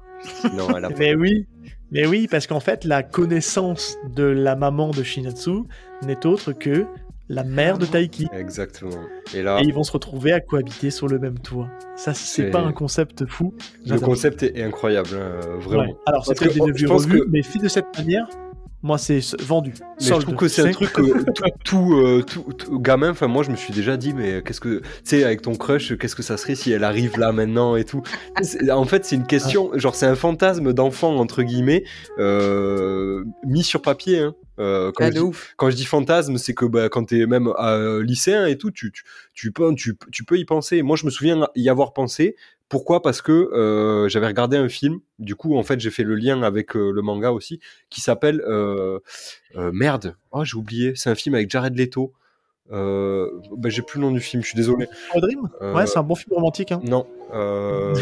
Non, 0.55 0.76
elle 0.76 0.84
a 0.84 0.88
pas. 0.90 0.96
Mais 0.98 1.14
oui, 1.14 1.46
mais 1.90 2.07
oui, 2.07 2.28
parce 2.30 2.46
qu'en 2.46 2.61
fait, 2.61 2.84
la 2.84 3.03
connaissance 3.03 3.96
de 4.14 4.24
la 4.24 4.55
maman 4.57 4.90
de 4.90 5.03
Shinatsu 5.03 5.62
n'est 6.03 6.26
autre 6.26 6.53
que 6.53 6.84
la 7.29 7.45
mère 7.45 7.79
de 7.79 7.87
Taiki. 7.87 8.27
Exactement. 8.33 8.91
Et 9.35 9.43
là, 9.43 9.61
Et 9.61 9.64
ils 9.64 9.73
vont 9.73 9.83
se 9.85 9.93
retrouver 9.93 10.33
à 10.33 10.41
cohabiter 10.41 10.91
sur 10.91 11.09
le 11.09 11.18
même 11.18 11.39
toit. 11.39 11.68
Ça, 11.97 12.14
c'est 12.14 12.51
pas 12.51 12.61
un 12.61 12.73
concept 12.73 13.27
fou. 13.27 13.55
le 13.87 13.99
concept 13.99 14.43
est, 14.43 14.59
est 14.59 14.62
incroyable, 14.62 15.11
hein, 15.14 15.41
vraiment. 15.61 15.83
Ouais. 15.85 15.97
Alors, 16.07 16.27
c'est 16.27 16.35
des 16.43 16.73
vieux 16.73 16.91
revus, 16.91 17.20
que- 17.20 17.27
mais 17.31 17.43
fait 17.43 17.59
de 17.59 17.68
cette 17.68 17.97
manière, 17.97 18.27
moi, 18.83 18.99
c'est 18.99 19.20
vendu. 19.43 19.74
Mais 20.01 20.07
je 20.07 20.14
trouve 20.14 20.35
que 20.35 20.49
c'est 20.49 20.62
un 20.68 20.72
truc 20.72 20.93
que 20.93 21.30
tout, 21.33 21.45
tout, 21.64 21.95
euh, 21.95 22.22
tout- 22.22 22.53
tout 22.53 22.78
gamin, 22.80 23.11
enfin 23.11 23.28
moi 23.28 23.43
je 23.45 23.51
me 23.51 23.57
suis 23.57 23.72
déjà 23.72 23.97
dit 23.97 24.12
mais 24.12 24.43
qu'est-ce 24.43 24.61
que 24.61 24.78
tu 24.80 24.85
sais 25.05 25.22
avec 25.24 25.43
ton 25.43 25.55
crush 25.55 25.97
qu'est-ce 25.97 26.16
que 26.16 26.22
ça 26.22 26.37
serait 26.37 26.57
si 26.57 26.72
elle 26.72 26.83
arrive 26.83 27.18
là 27.18 27.30
maintenant 27.33 27.76
et 27.76 27.85
tout? 27.85 28.03
En 28.72 28.85
fait 28.85 29.05
c'est 29.05 29.14
une 29.16 29.26
question 29.26 29.70
genre 29.78 29.95
c'est 29.95 30.07
un 30.07 30.16
fantasme 30.16 30.72
d'enfant 30.72 31.16
entre 31.16 31.43
guillemets 31.45 31.85
euh, 32.18 33.24
mis 33.47 33.62
sur 33.62 33.83
papier. 33.83 34.18
Hein. 34.20 34.35
Euh, 34.59 34.93
quand, 34.95 35.05
Ah, 35.05 35.09
je 35.11 35.14
de 35.14 35.18
dis, 35.20 35.24
ouf. 35.24 35.55
quand 35.56 35.70
je 35.70 35.77
dis 35.77 35.85
fantasme 35.85 36.36
c'est 36.39 36.55
que 36.55 36.65
bah, 36.66 36.89
quand 36.89 37.05
t'es 37.05 37.27
même 37.27 37.48
euh, 37.59 38.02
lycéen 38.02 38.47
et 38.47 38.59
tout 38.59 38.70
tu, 38.70 38.93
tu, 38.93 39.05
tu, 39.35 39.52
peux, 39.52 39.74
tu, 39.74 39.97
tu 40.11 40.24
peux 40.24 40.39
y 40.39 40.44
penser. 40.44 40.82
Moi 40.82 40.97
je 40.97 41.05
me 41.06 41.11
souviens 41.11 41.47
y 41.55 41.69
avoir 41.69 41.93
pensé. 41.93 42.36
Pourquoi? 42.73 43.03
Parce 43.03 43.20
que 43.20 43.32
euh, 43.32 44.09
j'avais 44.09 44.27
regardé 44.27 44.57
un 44.57 44.70
film. 44.70 45.01
Du 45.19 45.35
coup 45.36 45.59
en 45.59 45.62
fait 45.62 45.78
j'ai 45.78 45.90
fait 45.90 46.05
le 46.05 46.15
lien 46.15 46.43
avec 46.43 46.74
euh, 46.74 46.90
le 46.90 47.03
manga 47.03 47.31
aussi 47.31 47.61
qui 47.90 48.01
s'appelle 48.01 48.40
euh, 48.47 48.99
merde, 49.55 50.16
oh, 50.31 50.43
j'ai 50.43 50.57
oublié, 50.57 50.94
c'est 50.97 51.11
un 51.11 51.15
film 51.15 51.35
avec 51.35 51.51
Jared 51.51 51.77
Leto. 51.77 52.15
Euh, 52.73 53.28
bah, 53.59 53.69
j'ai 53.69 53.82
plus 53.82 54.01
le 54.01 54.07
nom 54.07 54.11
du 54.11 54.20
film, 54.20 54.43
je 54.43 54.49
suis 54.49 54.57
désolé. 54.57 54.89
Dream? 55.15 55.51
Euh, 55.61 55.74
Ouais, 55.74 55.86
c'est 55.86 55.99
un 55.99 56.03
bon 56.03 56.15
film 56.15 56.35
romantique. 56.35 56.73
Hein. 56.73 56.81
Non, 56.82 57.07
euh, 57.35 57.94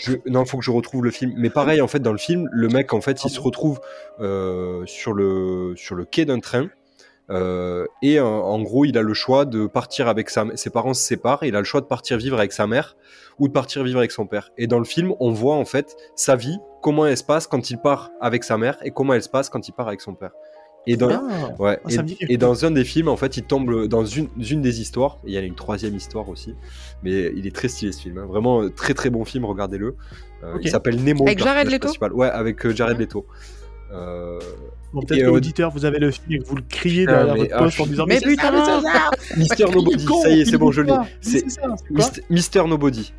je, 0.00 0.14
non, 0.26 0.44
faut 0.46 0.58
que 0.58 0.64
je 0.64 0.72
retrouve 0.72 1.04
le 1.04 1.12
film. 1.12 1.32
Mais 1.36 1.50
pareil, 1.50 1.80
en 1.80 1.86
fait, 1.86 2.00
dans 2.00 2.10
le 2.10 2.18
film, 2.18 2.48
le 2.50 2.66
mec, 2.66 2.92
en 2.94 3.00
fait, 3.00 3.22
il 3.22 3.30
se 3.30 3.38
retrouve 3.38 3.78
sur 4.18 5.12
le 5.12 5.74
sur 5.76 5.94
le 5.94 6.04
quai 6.04 6.24
d'un 6.24 6.40
train. 6.40 6.70
et 8.02 8.18
en 8.18 8.62
gros, 8.62 8.84
il 8.84 8.98
a 8.98 9.02
le 9.02 9.14
choix 9.14 9.44
de 9.44 9.68
partir 9.68 10.08
avec 10.08 10.28
sa 10.28 10.46
ses 10.56 10.70
parents 10.70 10.94
se 10.94 11.06
séparent. 11.06 11.44
et 11.44 11.48
il 11.48 11.54
a 11.54 11.60
le 11.60 11.64
choix 11.64 11.80
de 11.80 11.86
partir 11.86 12.16
vivre 12.16 12.38
avec 12.38 12.52
sa 12.52 12.66
mère 12.66 12.96
ou 13.38 13.48
de 13.48 13.52
partir 13.52 13.82
vivre 13.84 13.98
avec 13.98 14.12
son 14.12 14.26
père. 14.26 14.50
Et 14.58 14.66
dans 14.66 14.78
le 14.78 14.84
film, 14.84 15.14
on 15.20 15.30
voit 15.32 15.56
en 15.56 15.64
fait 15.64 15.96
sa 16.16 16.36
vie, 16.36 16.58
comment 16.82 17.06
elle 17.06 17.16
se 17.16 17.24
passe 17.24 17.46
quand 17.46 17.70
il 17.70 17.78
part 17.78 18.10
avec 18.20 18.44
sa 18.44 18.58
mère 18.58 18.78
et 18.84 18.90
comment 18.90 19.14
elle 19.14 19.22
se 19.22 19.28
passe 19.28 19.48
quand 19.48 19.66
il 19.68 19.72
part 19.72 19.88
avec 19.88 20.00
son 20.00 20.14
père. 20.14 20.32
Et 20.88 20.96
dans, 20.96 21.10
Ah, 21.10 21.50
Ouais, 21.60 21.78
Ah, 21.84 22.02
et, 22.28 22.36
dans 22.36 22.64
un 22.64 22.72
des 22.72 22.82
films, 22.84 23.06
en 23.06 23.16
fait, 23.16 23.36
il 23.36 23.44
tombe 23.44 23.86
dans 23.86 24.04
une, 24.04 24.28
une 24.50 24.62
des 24.62 24.80
histoires. 24.80 25.18
Il 25.24 25.32
y 25.32 25.36
a 25.36 25.40
une 25.40 25.54
troisième 25.54 25.94
histoire 25.94 26.28
aussi. 26.28 26.56
Mais 27.04 27.30
il 27.36 27.46
est 27.46 27.54
très 27.54 27.68
stylé 27.68 27.92
ce 27.92 28.00
film. 28.02 28.18
hein. 28.18 28.26
Vraiment, 28.26 28.62
euh, 28.62 28.68
très 28.68 28.92
très 28.92 29.08
bon 29.08 29.24
film, 29.24 29.44
regardez-le. 29.44 29.94
Euh. 30.42 30.58
Il 30.60 30.70
s'appelle 30.70 31.00
Nemo. 31.00 31.22
Avec 31.24 31.38
Jared 31.38 31.68
Leto 31.70 31.84
principal. 31.86 32.12
Ouais, 32.14 32.28
avec 32.28 32.66
euh, 32.66 32.74
Jared. 32.74 32.98
Leto. 32.98 33.26
Euh, 33.92 34.40
Bon, 34.92 35.00
peut-être 35.00 35.20
que 35.20 35.24
euh, 35.24 35.28
l'auditeur, 35.28 35.70
vous 35.70 35.86
avez 35.86 35.98
le 35.98 36.10
film 36.10 36.32
et 36.32 36.38
que 36.38 36.44
vous 36.44 36.56
le 36.56 36.62
criez 36.68 37.06
derrière 37.06 37.32
mais- 37.32 37.40
votre 37.42 37.54
ah, 37.54 37.58
poste 37.60 37.80
en 37.80 37.86
disant 37.86 38.04
Mais 38.06 38.18
c'est 38.18 38.26
putain, 38.26 38.62
ça, 38.62 38.80
c'est 38.82 38.88
ça 39.30 39.36
Mister 39.38 39.64
Nobody, 39.74 40.06
ça 40.22 40.28
y 40.28 40.40
est, 40.42 40.44
c'est 40.44 40.58
bon, 40.58 40.70
je 40.70 40.82
l'ai. 40.82 40.92
C'est 41.22 41.44
Mister 42.28 42.62
Nobody. 42.66 43.14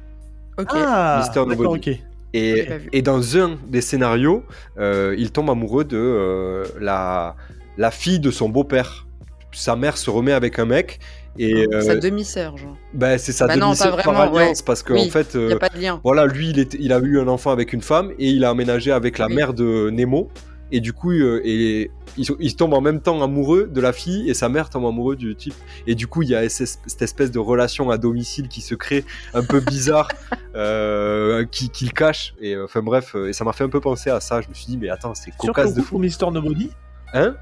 Ok. 0.58 0.68
Ah, 0.72 1.18
Mister 1.24 1.46
Nobody. 1.46 1.90
ok. 1.92 2.00
Et, 2.36 3.02
dans 3.04 3.38
un 3.38 3.58
des 3.68 3.82
scénarios, 3.82 4.44
euh, 4.80 5.14
il 5.20 5.32
tombe 5.32 5.50
amoureux 5.52 5.84
de 5.84 5.98
euh, 5.98 6.64
la, 6.82 7.36
la 7.78 7.92
fille 7.92 8.20
de 8.20 8.32
son 8.32 8.50
beau-père. 8.50 9.06
Sa 9.52 9.76
mère 9.76 9.98
se 9.98 10.10
remet 10.10 10.32
avec 10.32 10.58
un 10.58 10.66
mec 10.66 11.00
et 11.38 11.68
euh, 11.72 11.82
Sa 11.82 11.96
demi-sœur, 11.96 12.58
genre. 12.58 12.76
bah, 12.94 13.20
c'est 13.20 13.32
sa 13.34 13.46
Bah 13.46 13.56
non, 13.56 13.68
demi-sœur 13.68 13.98
par 13.98 14.20
alliance 14.20 14.60
ouais. 14.60 14.64
parce 14.66 14.82
qu'en 14.82 14.96
Oui, 14.96 15.06
en 15.08 15.12
fait, 15.12 15.30
Il 15.36 15.40
euh, 15.42 15.48
n'y 15.50 15.54
a 15.54 15.60
pas 15.60 15.70
de 15.70 15.80
lien. 15.80 16.02
voilà, 16.04 16.26
lui, 16.26 16.50
il, 16.50 16.58
est- 16.60 16.76
il 16.80 16.92
a 16.92 16.98
eu 17.00 17.20
un 17.20 17.28
enfant 17.28 17.52
avec 17.52 17.72
une 17.72 17.82
femme 17.82 18.12
et 18.18 18.30
il 18.30 18.44
a 18.46 18.50
aménagé 18.50 18.92
avec 18.92 19.20
la 19.20 19.28
Oui. 19.28 19.36
mère 19.36 19.54
de 19.54 19.92
Nemo. 19.92 20.30
Et 20.74 20.82
du 20.82 20.92
coup, 20.92 21.12
euh, 21.12 21.40
et, 21.46 21.92
ils, 22.18 22.28
ils 22.40 22.56
tombent 22.56 22.74
en 22.74 22.82
même 22.82 23.00
temps 23.00 23.22
amoureux 23.22 23.70
de 23.72 23.80
la 23.80 23.94
fille 23.94 24.28
et 24.28 24.34
sa 24.34 24.50
mère 24.50 24.72
tombe 24.72 24.88
amoureux 24.88 25.16
du 25.16 25.36
type. 25.36 25.54
Et 25.86 25.94
du 25.94 26.08
coup, 26.08 26.24
il 26.24 26.30
y 26.30 26.36
a 26.36 26.50
cette 26.50 27.02
espèce 27.02 27.30
de 27.30 27.38
relation 27.38 27.92
à 27.92 28.00
domicile 28.00 28.48
qui 28.48 28.62
se 28.62 28.74
crée 28.74 29.06
un 29.36 29.44
peu 29.44 29.60
bizarre, 29.60 30.10
euh, 30.56 31.46
qui, 31.46 31.70
qui 31.70 31.86
le 31.86 31.92
cache. 31.92 32.34
Et 32.42 32.58
enfin 32.58 32.82
bref, 32.82 33.16
euh, 33.16 33.30
et 33.30 33.34
ça 33.34 33.44
m'a 33.44 33.54
fait 33.54 33.64
un 33.64 33.70
peu 33.70 33.82
penser 33.82 34.10
à 34.10 34.20
ça. 34.20 34.42
Je 34.42 34.50
me 34.50 34.56
suis 34.56 34.66
dit, 34.66 34.78
mais 34.78 34.90
attends, 34.90 35.14
c'est 35.14 35.30
cocasse 35.38 35.76
de 35.76 35.82
fou. 35.82 35.92
pour 35.92 36.00
Mister 36.00 36.26
Nobody? 36.32 36.72
Hein? 37.14 37.36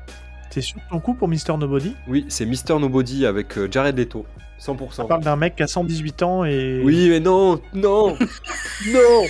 T'es 0.49 0.59
sur 0.59 0.81
ton 0.89 0.99
coup 0.99 1.13
pour 1.13 1.29
Mister 1.29 1.55
Nobody? 1.55 1.95
Oui, 2.09 2.25
c'est 2.27 2.45
Mister 2.45 2.77
Nobody 2.77 3.25
avec 3.25 3.57
euh, 3.57 3.69
Jared 3.71 3.97
Leto. 3.97 4.25
100%. 4.59 5.03
On 5.03 5.05
parle 5.05 5.23
d'un 5.23 5.37
mec 5.37 5.55
qui 5.55 5.63
a 5.63 5.67
118 5.67 6.21
ans 6.21 6.43
et. 6.43 6.81
Oui, 6.83 7.07
mais 7.09 7.21
non, 7.21 7.61
non, 7.73 8.17
non, 8.93 9.23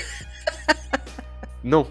non. 1.63 1.87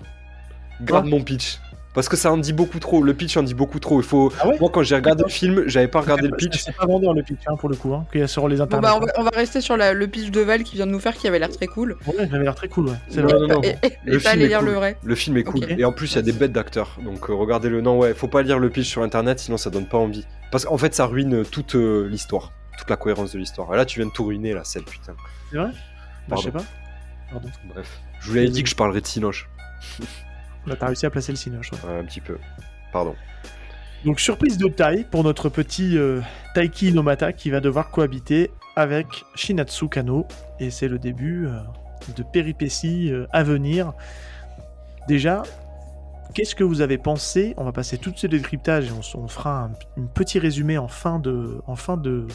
Garde 0.83 1.07
mon 1.07 1.23
pitch. 1.23 1.61
Parce 1.93 2.09
que 2.09 2.17
ça 2.17 2.31
en 2.33 2.37
dit 2.37 2.53
beaucoup 2.53 2.79
trop. 2.79 3.03
Le 3.03 3.15
pitch 3.15 3.37
en 3.37 3.43
dit 3.43 3.53
beaucoup 3.55 3.81
trop. 3.81 4.01
Il 4.01 4.07
faut. 4.07 4.33
Ah 4.41 4.47
ouais 4.49 4.57
Moi, 4.61 4.71
quand 4.73 4.83
j'ai 4.85 4.95
regardé 4.95 5.25
le 5.25 5.29
film, 5.29 5.65
j'avais 5.67 5.89
pas 5.89 6.01
regardé 6.01 6.29
le 6.29 6.37
pitch. 6.37 6.63
C'est 6.63 6.77
pas 6.77 6.87
vendeur 6.87 7.15
le 7.15 7.23
pitch 7.25 7.41
hein, 7.49 7.57
pour 7.57 7.69
le 7.69 7.75
coup, 7.75 7.93
hein, 7.95 8.07
qu'il 8.13 8.21
y 8.21 8.25
a 8.25 8.29
sur 8.29 8.47
les 8.49 8.59
Bon, 8.59 8.63
internets. 8.63 8.83
bah, 8.83 8.97
on 8.97 9.01
va, 9.01 9.13
on 9.17 9.23
va 9.25 9.31
rester 9.35 9.61
sur 9.61 9.77
la- 9.77 9.93
le 9.93 10.07
pitch 10.07 10.31
de 10.31 10.41
Val 10.41 10.63
qui 10.63 10.77
vient 10.77 10.87
de 10.87 10.93
nous 10.93 11.01
faire 11.01 11.15
qui 11.15 11.27
avait 11.27 11.41
l'air 11.41 11.51
très 11.51 11.67
cool. 11.67 11.97
Ouais, 12.07 12.15
il 12.29 12.33
avait 12.35 12.45
l'air 12.45 12.55
très 12.55 12.69
cool, 12.69 12.91
ouais. 12.91 12.95
C'est 13.09 13.23
Non, 13.23 13.29
vrai. 13.29 13.39
non, 13.41 13.49
non. 13.55 13.63
Et, 13.65 13.77
et, 13.83 13.93
Le 14.05 14.19
film 14.21 14.33
aller 14.33 14.45
est 14.45 14.49
lire 14.49 14.59
cool. 14.61 14.69
le 14.69 14.75
vrai. 14.75 14.97
Le 15.03 15.15
film 15.17 15.37
est 15.37 15.43
cool. 15.43 15.67
Et 15.79 15.85
en 15.85 15.91
plus, 15.93 16.13
il 16.13 16.17
y 16.17 16.19
a 16.19 16.23
des 16.23 16.31
bêtes 16.33 16.53
d'acteurs. 16.53 16.97
Donc, 17.05 17.29
euh, 17.29 17.35
regardez-le. 17.35 17.81
Non, 17.81 17.99
ouais, 17.99 18.15
faut 18.15 18.29
pas 18.29 18.43
lire 18.43 18.61
le 18.61 18.71
pitch 18.71 18.87
sur 18.89 19.03
internet, 19.03 19.41
sinon 19.41 19.57
ça 19.57 19.71
donne 19.71 19.87
pas 19.87 19.99
envie. 19.99 20.25
Parce 20.53 20.65
qu'en 20.67 20.79
fait, 20.79 20.95
ça 20.95 21.07
ruine 21.07 21.45
toute 21.45 21.75
euh, 21.75 22.07
l'histoire. 22.09 22.53
Toute 22.79 22.89
la 22.89 22.97
cohérence 22.97 23.33
de 23.33 23.39
l'histoire. 23.41 23.75
Et 23.75 23.77
là, 23.77 23.85
tu 23.85 23.99
viens 23.99 24.07
de 24.09 24.13
tout 24.13 24.25
ruiner, 24.25 24.55
la 24.55 24.63
scène, 24.63 24.85
putain. 24.85 25.15
C'est 25.51 25.59
vrai? 25.59 25.71
Bah, 26.29 26.37
je 26.39 26.45
sais 26.45 26.51
pas. 26.53 26.63
Pardon. 27.33 27.49
Bref. 27.75 27.99
Je 28.21 28.29
vous 28.29 28.35
l'avais 28.37 28.49
dit 28.49 28.63
que 28.63 28.69
je 28.71 28.77
parlerais 28.77 29.01
de 29.01 29.07
Sinoche. 29.07 29.49
Là, 30.67 30.77
t'as 30.77 30.87
réussi 30.87 31.07
à 31.07 31.11
placer 31.11 31.33
le 31.33 31.37
cinoche. 31.37 31.73
ouais. 31.73 31.79
Ouais, 31.89 31.99
un 31.99 32.05
petit 32.05 32.21
peu. 32.21 32.39
Pardon. 32.93 33.15
Donc, 34.05 34.21
surprise 34.21 34.57
de 34.57 34.69
taille 34.69 35.05
pour 35.05 35.25
notre 35.25 35.49
petit 35.49 35.99
euh, 35.99 36.21
Taiki 36.55 36.93
Nomata 36.93 37.33
qui 37.33 37.51
va 37.51 37.61
devoir 37.61 37.91
cohabiter 37.91 38.51
avec 38.77 39.07
Shinatsu 39.35 39.89
Kano. 39.89 40.27
Et 40.59 40.71
c'est 40.71 40.89
le 40.89 40.99
début 40.99 41.47
euh, 41.47 41.59
de 42.17 42.23
péripéties 42.23 43.13
euh, 43.13 43.27
à 43.33 43.43
venir. 43.43 43.93
Déjà, 45.09 45.43
qu'est-ce 46.35 46.55
que 46.55 46.65
vous 46.65 46.81
avez 46.81 46.99
pensé? 46.99 47.55
On 47.57 47.65
va 47.65 47.73
passer 47.73 47.99
tout 47.99 48.11
de 48.11 48.17
suite 48.19 48.33
au 48.33 48.37
décryptage 48.37 48.87
et 48.89 48.93
on 49.15 49.29
fera 49.29 49.65
un, 49.65 49.73
un 50.01 50.07
petit 50.07 50.39
résumé 50.39 50.79
en 50.79 50.89
fin 50.89 51.19
de, 51.19 51.61
en 51.67 51.77
fin 51.77 51.97
de, 51.97 52.27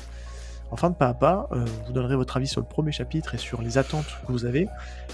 en 0.71 0.75
fin 0.75 0.89
de 0.89 0.95
pas 0.95 1.07
à 1.07 1.13
pas. 1.13 1.47
Euh, 1.51 1.65
vous 1.85 1.93
donnerez 1.93 2.15
votre 2.15 2.37
avis 2.37 2.47
sur 2.47 2.61
le 2.61 2.67
premier 2.67 2.91
chapitre 2.91 3.35
et 3.35 3.37
sur 3.37 3.61
les 3.61 3.77
attentes 3.77 4.05
que 4.25 4.31
vous 4.31 4.45
avez. 4.45 4.67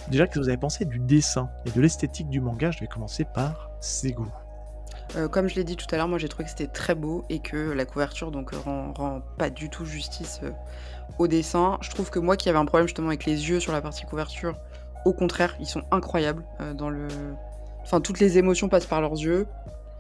Déjà, 0.10 0.26
qu'est-ce 0.26 0.36
que 0.36 0.44
vous 0.44 0.49
avez 0.49 0.57
pensé 0.57 0.86
du 0.86 0.99
dessin 0.99 1.49
et 1.65 1.72
de 1.72 1.82
l'esthétique 1.82 2.30
du 2.30 2.41
manga? 2.41 2.72
Je 2.72 2.80
vais 2.80 2.88
commencer 2.88 3.26
par 3.26 3.69
Sego. 3.80 4.26
Euh, 5.15 5.28
comme 5.28 5.48
je 5.48 5.56
l'ai 5.56 5.64
dit 5.64 5.76
tout 5.76 5.88
à 5.91 5.98
l'heure, 5.98 6.07
moi 6.07 6.18
j'ai 6.18 6.30
trouvé 6.30 6.45
que 6.45 6.52
c'était 6.52 6.68
très 6.68 6.95
beau 6.95 7.26
et 7.30 7.40
que 7.40 7.72
la 7.72 7.86
couverture 7.86 8.32
donc 8.32 8.52
rend, 8.52 9.22
pas 9.38 9.49
du 9.49 9.69
tout 9.69 9.86
justice 9.86 10.40
euh, 10.44 10.52
au 11.19 11.28
dessin. 11.28 11.78
Je 11.82 11.90
trouve 11.90 12.10
que 12.10 12.19
moi 12.19 12.38
qui 12.38 12.48
avais 12.49 12.60
un 12.60 12.65
problème 12.65 12.88
justement 12.88 13.10
avec 13.10 13.26
les 13.26 13.49
yeux 13.49 13.60
sur 13.60 13.73
la 13.73 13.82
partie 13.82 14.06
couverture, 14.06 14.56
au 15.06 15.14
contraire, 15.14 15.56
ils 15.60 15.65
sont 15.65 15.84
incroyables 15.91 16.44
euh. 16.61 16.73
Enfin, 17.84 17.99
toutes 17.99 18.19
les 18.19 18.38
émotions 18.38 18.69
passent 18.69 18.86
par 18.86 19.02
leurs 19.02 19.14
yeux, 19.14 19.48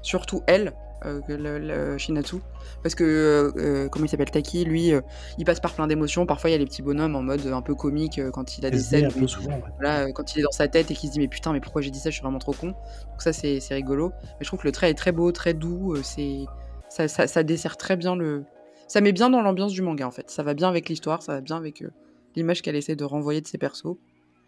surtout 0.01 0.43
elle, 0.45 0.67
euh, 0.67 0.71
que 1.01 1.33
le, 1.33 1.57
le 1.59 1.97
Shinatsu, 1.97 2.37
parce 2.83 2.95
que 2.95 3.03
euh, 3.03 3.51
euh, 3.57 3.89
comment 3.89 4.05
il 4.05 4.09
s'appelle 4.09 4.29
Taki, 4.31 4.65
lui, 4.65 4.93
euh, 4.93 5.01
il 5.37 5.45
passe 5.45 5.59
par 5.59 5.73
plein 5.73 5.87
d'émotions. 5.87 6.25
Parfois, 6.25 6.49
il 6.49 6.53
y 6.53 6.55
a 6.55 6.59
les 6.59 6.65
petits 6.65 6.81
bonhommes 6.81 7.15
en 7.15 7.23
mode 7.23 7.45
un 7.47 7.61
peu 7.61 7.75
comique 7.75 8.19
euh, 8.19 8.31
quand 8.31 8.57
il 8.57 8.65
a 8.65 8.69
des 8.69 8.79
scènes 8.79 9.09
où 9.19 9.27
souvent. 9.27 9.51
ouais. 9.55 9.63
voilà, 9.79 10.07
euh, 10.07 10.11
quand 10.11 10.35
il 10.35 10.39
est 10.39 10.43
dans 10.43 10.51
sa 10.51 10.67
tête 10.67 10.91
et 10.91 10.93
qu'il 10.93 11.09
se 11.09 11.13
dit 11.13 11.19
mais 11.19 11.27
putain 11.27 11.53
mais 11.53 11.59
pourquoi 11.59 11.81
j'ai 11.81 11.89
dit 11.91 11.99
ça? 11.99 12.09
Je 12.09 12.15
suis 12.15 12.21
vraiment 12.23 12.39
trop 12.39 12.53
con. 12.53 12.67
Donc 12.67 13.21
ça 13.21 13.33
c'est 13.33 13.59
rigolo. 13.71 14.11
Mais 14.21 14.37
je 14.41 14.47
trouve 14.47 14.59
que 14.59 14.67
le 14.67 14.71
trait 14.71 14.89
est 14.89 14.95
très 14.95 15.11
beau 15.11 15.31
très 15.31 15.53
doux 15.53 15.93
euh, 15.95 16.01
c'est 16.03 16.45
ça, 16.89 17.07
ça, 17.07 17.25
ça 17.27 17.43
dessert 17.43 17.77
très 17.77 17.97
bien 17.97 18.15
le 18.15 18.43
ça 18.87 19.01
met 19.01 19.11
bien 19.13 19.29
dans 19.29 19.41
l'ambiance 19.41 19.71
du 19.71 19.81
manga 19.81 20.05
en 20.05 20.11
fait. 20.11 20.29
Ça 20.29 20.43
va 20.43 20.53
bien 20.53 20.69
avec 20.69 20.89
l'histoire 20.89 21.23
ça 21.23 21.33
va 21.33 21.41
bien 21.41 21.57
avec 21.57 21.81
euh, 21.81 21.89
l'image 22.35 22.61
qu'elle 22.61 22.75
essaie 22.75 22.95
de 22.95 23.03
renvoyer 23.03 23.41
de 23.41 23.47
ses 23.47 23.57
persos. 23.57 23.97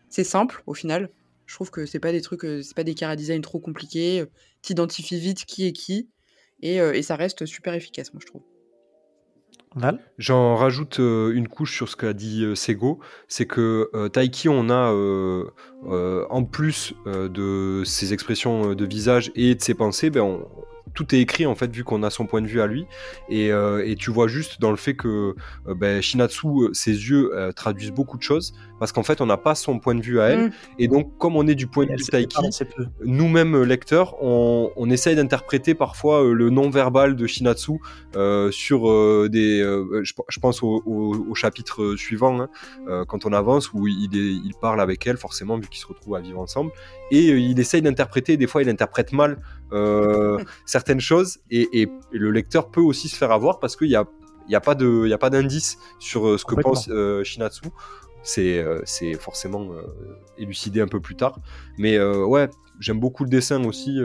C'est 0.09 0.23
simple 0.23 0.61
au 0.67 0.73
final. 0.73 1.09
Je 1.45 1.55
trouve 1.55 1.71
que 1.71 1.85
c'est 1.85 1.99
pas 1.99 2.11
des 2.11 2.21
trucs 2.21 2.45
euh, 2.45 2.61
c'est 2.61 2.75
pas 2.75 2.83
des 2.83 2.95
chara 2.95 3.15
design 3.15 3.41
trop 3.41 3.59
compliqués. 3.59 4.21
Euh, 4.21 4.25
t'identifies 4.61 5.19
vite 5.19 5.45
qui 5.45 5.65
est 5.67 5.71
qui 5.73 6.09
et, 6.61 6.79
euh, 6.81 6.93
et 6.93 7.01
ça 7.01 7.15
reste 7.15 7.45
super 7.45 7.73
efficace 7.73 8.13
moi 8.13 8.21
je 8.21 8.27
trouve. 8.27 8.41
Val? 9.75 9.99
J'en 10.19 10.55
rajoute 10.55 10.99
euh, 10.99 11.31
une 11.33 11.47
couche 11.47 11.75
sur 11.75 11.89
ce 11.89 11.95
qu'a 11.95 12.13
dit 12.13 12.43
euh, 12.43 12.53
Sego, 12.53 12.99
c'est 13.27 13.47
que 13.47 13.89
euh, 13.95 14.07
Taiki, 14.07 14.47
on 14.47 14.69
a 14.69 14.91
euh, 14.93 15.45
euh, 15.87 16.27
en 16.29 16.43
plus 16.43 16.93
euh, 17.07 17.27
de 17.27 17.83
ses 17.83 18.13
expressions 18.13 18.69
euh, 18.69 18.75
de 18.75 18.85
visage 18.85 19.31
et 19.35 19.55
de 19.55 19.61
ses 19.61 19.73
pensées, 19.73 20.11
ben, 20.11 20.21
on- 20.21 20.47
tout 20.93 21.13
est 21.15 21.19
écrit 21.19 21.45
en 21.45 21.55
fait 21.55 21.71
vu 21.73 21.83
qu'on 21.83 22.03
a 22.03 22.09
son 22.09 22.25
point 22.25 22.41
de 22.41 22.47
vue 22.47 22.61
à 22.61 22.67
lui 22.67 22.85
et, 23.29 23.51
euh, 23.51 23.83
et 23.85 23.95
tu 23.95 24.11
vois 24.11 24.27
juste 24.27 24.61
dans 24.61 24.71
le 24.71 24.77
fait 24.77 24.95
que 24.95 25.35
euh, 25.67 25.73
ben, 25.75 26.01
Shinatsu, 26.01 26.47
euh, 26.47 26.69
ses 26.73 26.91
yeux 26.91 27.31
euh, 27.35 27.51
traduisent 27.51 27.91
beaucoup 27.91 28.17
de 28.17 28.23
choses 28.23 28.53
parce 28.79 28.91
qu'en 28.91 29.03
fait 29.03 29.21
on 29.21 29.25
n'a 29.25 29.37
pas 29.37 29.55
son 29.55 29.79
point 29.79 29.95
de 29.95 30.01
vue 30.01 30.19
à 30.19 30.25
elle 30.29 30.39
Mm. 30.47 30.51
et 30.79 30.87
donc 30.87 31.17
comme 31.17 31.35
on 31.35 31.47
est 31.47 31.55
du 31.55 31.67
point 31.67 31.85
de 31.85 31.91
vue 31.91 32.03
Taiki, 32.03 32.35
nous-mêmes 33.03 33.63
lecteurs, 33.63 34.15
on, 34.23 34.71
on 34.75 34.89
essaye 34.89 35.15
d'interpréter 35.15 35.73
parfois 35.73 36.23
euh, 36.23 36.33
le 36.33 36.49
non-verbal 36.49 37.15
de 37.15 37.27
Shinatsu 37.27 37.73
euh, 38.15 38.51
sur 38.51 38.89
euh, 38.89 39.29
des. 39.31 39.61
euh, 39.61 40.01
je, 40.03 40.13
je 40.27 40.39
pense 40.39 40.63
au, 40.63 40.81
au- 40.85 41.25
au 41.29 41.35
chapitre 41.35 41.95
suivant, 41.95 42.39
hein, 42.41 42.49
euh, 42.87 43.05
quand 43.05 43.25
on 43.25 43.33
avance, 43.33 43.71
où 43.73 43.87
il, 43.87 44.15
est- 44.15 44.33
il 44.45 44.53
parle 44.61 44.81
avec 44.81 45.05
elle, 45.07 45.17
forcément, 45.17 45.57
vu 45.57 45.67
qu'ils 45.67 45.79
se 45.81 45.87
retrouvent 45.87 46.15
à 46.15 46.19
vivre 46.21 46.39
ensemble, 46.39 46.71
et 47.17 47.31
euh, 47.31 47.39
il 47.39 47.59
essaye 47.59 47.81
d'interpréter, 47.81 48.37
des 48.37 48.47
fois 48.47 48.61
il 48.63 48.69
interprète 48.69 49.11
mal 49.13 49.31
euh, 49.71 50.37
certaines 50.65 50.99
choses, 51.11 51.39
et, 51.51 51.87
le 52.11 52.31
lecteur 52.31 52.69
peut 52.71 52.81
aussi 52.81 53.07
se 53.09 53.15
faire 53.15 53.31
avoir 53.31 53.59
parce 53.59 53.75
qu'il 53.75 53.87
n'y 53.89 53.95
a, 53.95 54.05
il 54.47 54.51
y 54.51 54.55
a 54.55 54.61
pas 54.61 54.75
de- 54.75 55.03
il 55.05 55.09
y 55.09 55.13
a 55.13 55.17
pas 55.17 55.29
d'indice 55.29 55.77
sur 55.99 56.27
euh, 56.27 56.37
ce 56.37 56.45
que 56.45 56.55
pense 56.63 56.89
Shinatsu. 57.23 57.65
C'est 58.25 58.57
euh, 58.59 58.79
c'est 58.85 59.13
forcément 59.15 59.63
euh, 59.73 59.81
élucidé 60.37 60.79
un 60.81 60.87
peu 60.87 61.01
plus 61.01 61.15
tard. 61.15 61.35
Mais 61.77 61.97
euh, 61.97 62.23
ouais, 62.25 62.49
j'aime 62.79 62.99
beaucoup 62.99 63.23
le 63.25 63.29
dessin 63.29 63.63
aussi. 63.65 63.99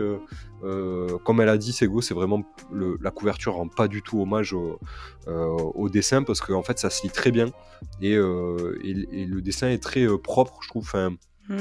comme 1.25 1.41
elle 1.41 1.49
a 1.49 1.57
dit, 1.57 1.73
Sego, 1.73 2.01
c'est 2.01 2.15
vraiment 2.15 2.43
le- 2.73 2.97
la 3.01 3.11
couverture 3.13 3.55
rend 3.55 3.69
pas 3.69 3.87
du 3.89 4.03
tout 4.03 4.21
hommage 4.21 4.53
au, 4.53 4.79
au 5.27 5.89
dessin 5.89 6.25
parce 6.25 6.41
qu'en 6.41 6.63
fait 6.65 6.79
ça 6.81 6.91
se 6.91 7.03
lit 7.05 7.11
très 7.11 7.31
bien 7.31 7.49
et, 8.03 8.15
et- 8.15 9.09
et 9.21 9.25
le 9.35 9.41
dessin 9.41 9.69
est 9.69 9.83
très 9.83 10.05
propre, 10.19 10.59
je 10.63 10.69
trouve. 10.69 10.83
Enfin, 10.83 11.15
Mm. 11.49 11.55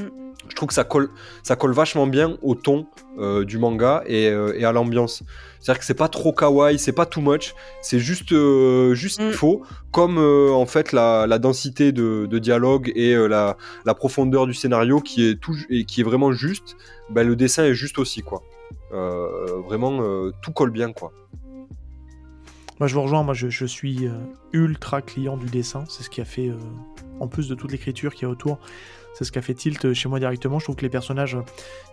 je 0.50 0.56
trouve 0.56 0.68
que 0.68 0.74
ça 0.74 0.84
colle, 0.84 1.10
ça 1.44 1.56
colle 1.56 1.72
vachement 1.72 2.08
bien 2.08 2.38
au 2.42 2.56
ton 2.56 2.88
euh, 3.20 3.46
du 3.46 3.58
manga 3.58 4.04
et, 4.06 4.28
euh, 4.28 4.54
et 4.58 4.66
à 4.66 4.72
l'ambiance. 4.74 5.24
C'est-à-dire 5.60 5.80
que 5.80 5.86
c'est 5.86 5.94
pas 5.94 6.10
trop 6.10 6.34
kawaii, 6.34 6.78
c'est 6.78 6.92
pas 6.92 7.06
too 7.06 7.22
much, 7.22 7.54
c'est 7.82 8.00
juste, 8.00 8.32
euh, 8.34 8.94
juste 8.94 9.22
Mm. 9.22 9.28
il 9.28 9.34
faut, 9.34 9.64
comme 9.92 10.18
euh, 10.18 10.52
en 10.52 10.66
fait 10.66 10.92
la, 10.92 11.26
la 11.28 11.40
densité 11.40 11.92
de, 11.92 12.26
de 12.30 12.40
dialogue 12.40 12.92
et 12.96 13.14
euh, 13.14 13.28
la, 13.28 13.58
la 13.86 13.94
profondeur 13.94 14.46
du 14.46 14.54
scénario 14.54 15.00
qui 15.00 15.26
est 15.28 15.40
tout 15.40 15.56
et 15.70 15.86
qui 15.86 16.02
est 16.02 16.04
vraiment 16.04 16.32
juste. 16.34 16.76
Ben, 17.10 17.26
le 17.26 17.36
dessin 17.36 17.64
est 17.64 17.74
juste 17.74 17.98
aussi 17.98 18.22
quoi. 18.22 18.44
Euh, 18.94 19.62
vraiment 19.66 20.00
euh, 20.02 20.32
tout 20.42 20.52
colle 20.52 20.72
bien 20.72 20.92
quoi. 20.92 21.12
Moi, 22.80 22.88
je 22.88 22.94
vous 22.94 23.02
rejoins. 23.02 23.24
Moi, 23.24 23.34
je, 23.34 23.50
je 23.50 23.66
suis 23.66 24.08
ultra 24.54 25.02
client 25.02 25.36
du 25.36 25.48
dessin. 25.48 25.84
C'est 25.90 26.04
ce 26.04 26.12
qui 26.12 26.22
a 26.22 26.26
fait, 26.26 26.50
euh, 26.50 26.58
en 27.20 27.28
plus 27.28 27.48
de 27.50 27.56
toute 27.56 27.72
l'écriture 27.72 28.14
qu'il 28.14 28.24
y 28.24 28.26
a 28.26 28.30
autour, 28.30 28.60
c'est 29.18 29.24
ce 29.24 29.32
qui 29.32 29.40
a 29.40 29.42
fait 29.42 29.54
tilt 29.56 29.84
euh, 29.86 29.94
chez 29.94 30.08
moi 30.10 30.20
directement. 30.20 30.60
Je 30.60 30.66
trouve 30.66 30.76
que 30.76 30.84
les 30.84 30.90
personnages, 30.90 31.36
euh, 31.36 31.42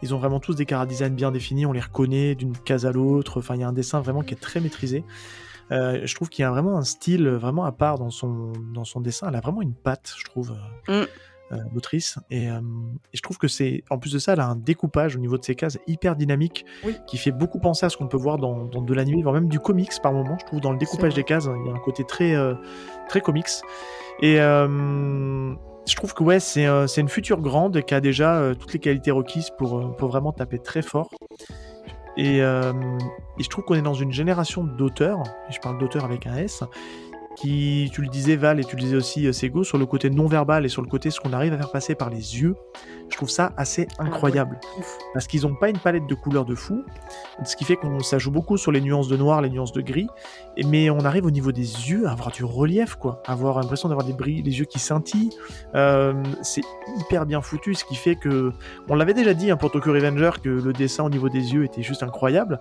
ils 0.02 0.14
ont 0.14 0.18
vraiment 0.18 0.40
tous 0.40 0.54
des 0.54 0.66
cara 0.66 0.84
design 0.84 1.14
bien 1.14 1.30
définis. 1.30 1.64
On 1.64 1.72
les 1.72 1.80
reconnaît 1.80 2.34
d'une 2.34 2.56
case 2.56 2.84
à 2.84 2.92
l'autre. 2.92 3.38
Enfin, 3.38 3.54
il 3.54 3.62
y 3.62 3.64
a 3.64 3.68
un 3.68 3.72
dessin 3.72 4.00
vraiment 4.00 4.22
qui 4.22 4.34
est 4.34 4.40
très 4.40 4.60
maîtrisé. 4.60 5.04
Euh, 5.72 6.02
je 6.04 6.14
trouve 6.14 6.28
qu'il 6.28 6.42
y 6.42 6.44
a 6.46 6.50
vraiment 6.50 6.76
un 6.76 6.84
style 6.84 7.26
vraiment 7.28 7.64
à 7.64 7.72
part 7.72 7.98
dans 7.98 8.10
son, 8.10 8.52
dans 8.74 8.84
son 8.84 9.00
dessin. 9.00 9.28
Elle 9.30 9.36
a 9.36 9.40
vraiment 9.40 9.62
une 9.62 9.72
patte, 9.72 10.14
je 10.18 10.24
trouve, 10.24 10.54
euh, 10.90 11.06
Mm. 11.50 11.56
l'autrice. 11.74 12.18
Et, 12.30 12.50
euh, 12.50 12.58
et 13.12 13.16
je 13.16 13.22
trouve 13.22 13.38
que 13.38 13.48
c'est, 13.48 13.82
en 13.88 13.98
plus 13.98 14.12
de 14.12 14.18
ça, 14.18 14.32
elle 14.34 14.40
a 14.40 14.46
un 14.46 14.56
découpage 14.56 15.16
au 15.16 15.18
niveau 15.18 15.38
de 15.38 15.44
ses 15.44 15.54
cases 15.54 15.78
hyper 15.86 16.16
dynamique 16.16 16.64
Oui. 16.84 16.96
qui 17.06 17.16
fait 17.16 17.30
beaucoup 17.32 17.60
penser 17.60 17.86
à 17.86 17.88
ce 17.90 17.96
qu'on 17.96 18.08
peut 18.08 18.16
voir 18.18 18.38
dans, 18.38 18.64
dans 18.64 18.82
de 18.82 18.92
l'anime, 18.94 19.22
voire 19.22 19.34
même 19.34 19.48
du 19.48 19.58
comics 19.60 19.92
par 20.02 20.12
moment. 20.12 20.36
Je 20.40 20.44
trouve 20.46 20.60
dans 20.60 20.72
le 20.72 20.78
découpage 20.78 21.14
des 21.14 21.24
cases, 21.24 21.44
il 21.44 21.66
y 21.66 21.70
a 21.70 21.74
un 21.74 21.78
côté 21.78 22.04
très, 22.04 22.34
très 23.08 23.20
comics. 23.20 23.46
Et 24.20 24.38
je 25.86 25.94
trouve 25.96 26.14
que 26.14 26.22
ouais, 26.22 26.40
c'est 26.40 26.64
une 26.64 27.08
future 27.08 27.40
grande 27.40 27.82
qui 27.82 27.94
a 27.94 28.00
déjà 28.00 28.36
euh, 28.36 28.54
toutes 28.54 28.72
les 28.72 28.78
qualités 28.78 29.10
requises 29.10 29.50
pour, 29.58 29.78
euh, 29.78 29.86
pour 29.98 30.08
vraiment 30.08 30.32
taper 30.32 30.58
très 30.58 30.82
fort. 30.82 31.10
Et, 32.16 32.42
euh, 32.42 32.72
et 33.38 33.42
je 33.42 33.48
trouve 33.48 33.64
qu'on 33.64 33.74
est 33.74 33.82
dans 33.82 33.94
une 33.94 34.12
génération 34.12 34.64
d'auteurs, 34.64 35.22
et 35.48 35.52
je 35.52 35.60
parle 35.60 35.78
d'auteurs 35.78 36.04
avec 36.04 36.26
un 36.26 36.36
S, 36.36 36.62
qui, 37.36 37.90
tu 37.92 38.02
le 38.02 38.08
disais 38.08 38.36
Val 38.36 38.60
et 38.60 38.64
tu 38.64 38.76
le 38.76 38.82
disais 38.82 38.96
aussi 38.96 39.26
euh, 39.26 39.32
Sego, 39.32 39.64
sur 39.64 39.78
le 39.78 39.86
côté 39.86 40.10
non-verbal 40.10 40.64
et 40.64 40.68
sur 40.68 40.82
le 40.82 40.88
côté 40.88 41.10
ce 41.10 41.20
qu'on 41.20 41.32
arrive 41.32 41.52
à 41.52 41.58
faire 41.58 41.70
passer 41.70 41.94
par 41.94 42.10
les 42.10 42.40
yeux, 42.40 42.54
je 43.08 43.16
trouve 43.16 43.30
ça 43.30 43.52
assez 43.56 43.86
incroyable. 43.98 44.58
Parce 45.12 45.26
qu'ils 45.26 45.42
n'ont 45.42 45.54
pas 45.54 45.68
une 45.68 45.78
palette 45.78 46.06
de 46.06 46.14
couleurs 46.14 46.44
de 46.44 46.54
fou, 46.54 46.84
ce 47.44 47.56
qui 47.56 47.64
fait 47.64 47.76
qu'on 47.76 48.00
ça 48.00 48.18
joue 48.18 48.30
beaucoup 48.30 48.56
sur 48.56 48.72
les 48.72 48.80
nuances 48.80 49.08
de 49.08 49.16
noir, 49.16 49.40
les 49.42 49.50
nuances 49.50 49.72
de 49.72 49.80
gris, 49.80 50.08
mais 50.66 50.90
on 50.90 51.00
arrive 51.00 51.26
au 51.26 51.30
niveau 51.30 51.52
des 51.52 51.90
yeux 51.90 52.06
à 52.06 52.12
avoir 52.12 52.30
du 52.30 52.44
relief, 52.44 52.96
quoi, 52.96 53.22
à 53.26 53.32
avoir 53.32 53.60
l'impression 53.60 53.88
d'avoir 53.88 54.06
des 54.06 54.12
brilles, 54.12 54.42
les 54.42 54.58
yeux 54.58 54.64
qui 54.64 54.78
scintillent. 54.78 55.30
Euh, 55.74 56.14
c'est 56.42 56.62
hyper 57.00 57.26
bien 57.26 57.40
foutu, 57.40 57.74
ce 57.74 57.84
qui 57.84 57.94
fait 57.94 58.16
que 58.16 58.52
on 58.88 58.94
l'avait 58.94 59.14
déjà 59.14 59.34
dit 59.34 59.50
hein, 59.50 59.56
pour 59.56 59.70
Tokyo 59.70 59.92
Revenger 59.92 60.30
que 60.42 60.48
le 60.48 60.72
dessin 60.72 61.04
au 61.04 61.10
niveau 61.10 61.28
des 61.28 61.54
yeux 61.54 61.64
était 61.64 61.82
juste 61.82 62.02
incroyable, 62.02 62.60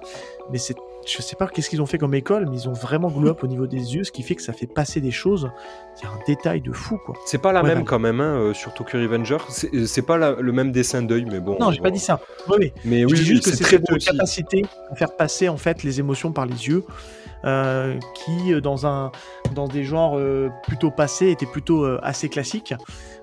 mais 0.52 0.58
c'est 0.58 0.76
je 1.06 1.22
sais 1.22 1.36
pas 1.36 1.48
qu'est-ce 1.48 1.70
qu'ils 1.70 1.82
ont 1.82 1.86
fait 1.86 1.98
comme 1.98 2.14
école, 2.14 2.48
mais 2.50 2.58
ils 2.58 2.70
ont 2.70 2.74
vraiment 2.74 3.10
glow 3.10 3.30
up 3.30 3.44
au 3.44 3.48
niveau 3.48 3.68
des 3.68 3.96
yeux, 3.96 4.04
ce 4.04 4.12
qui 4.12 4.24
fait 4.24 4.36
que 4.36 4.42
ça 4.42 4.54
fait 4.54 4.68
passer 4.68 5.02
des 5.02 5.12
choses. 5.12 5.50
Il 6.00 6.04
y 6.04 6.08
a 6.08 6.10
un 6.12 6.20
détail 6.28 6.62
de 6.62 6.72
fou, 6.72 6.98
quoi. 7.06 7.16
C'est 7.26 7.38
pas 7.42 7.52
la 7.52 7.62
Ouais, 7.62 7.76
même 7.76 7.84
quand 7.86 8.00
même 8.00 8.20
hein, 8.22 8.36
euh, 8.40 8.54
sur 8.54 8.74
Tokyo 8.74 9.00
Revenger. 9.00 9.38
C'est 9.50 9.74
euh, 9.74 10.02
pas 10.06 10.18
la- 10.18 10.32
le 10.40 10.52
même 10.52 10.72
dessin 10.72 11.02
d'œil, 11.02 11.26
mais 11.30 11.40
bon. 11.40 11.58
Non, 11.60 11.72
j'ai 11.72 11.82
pas 11.82 11.92
dit 11.92 12.00
ça. 12.00 12.20
Mais 12.58 13.02
Je 13.02 13.06
oui, 13.08 13.14
dis 13.14 13.26
juste 13.26 13.44
que 13.46 13.52
c'est 13.56 13.64
cette 13.64 14.04
capacité 14.06 14.66
à 14.92 14.96
faire 14.96 15.16
passer 15.16 15.50
en 15.50 15.58
fait 15.58 15.84
les 15.84 16.00
émotions 16.00 16.32
par 16.32 16.46
les 16.46 16.68
yeux, 16.68 16.84
euh, 17.46 17.98
qui 18.16 18.54
euh, 18.54 18.62
dans 18.62 18.86
un 18.86 19.12
dans 19.54 19.68
des 19.68 19.84
genres 19.84 20.18
euh, 20.18 20.50
plutôt 20.68 20.92
passés 20.92 21.30
étaient 21.30 21.46
plutôt 21.46 21.86
assez 22.02 22.30
classiques, 22.30 22.74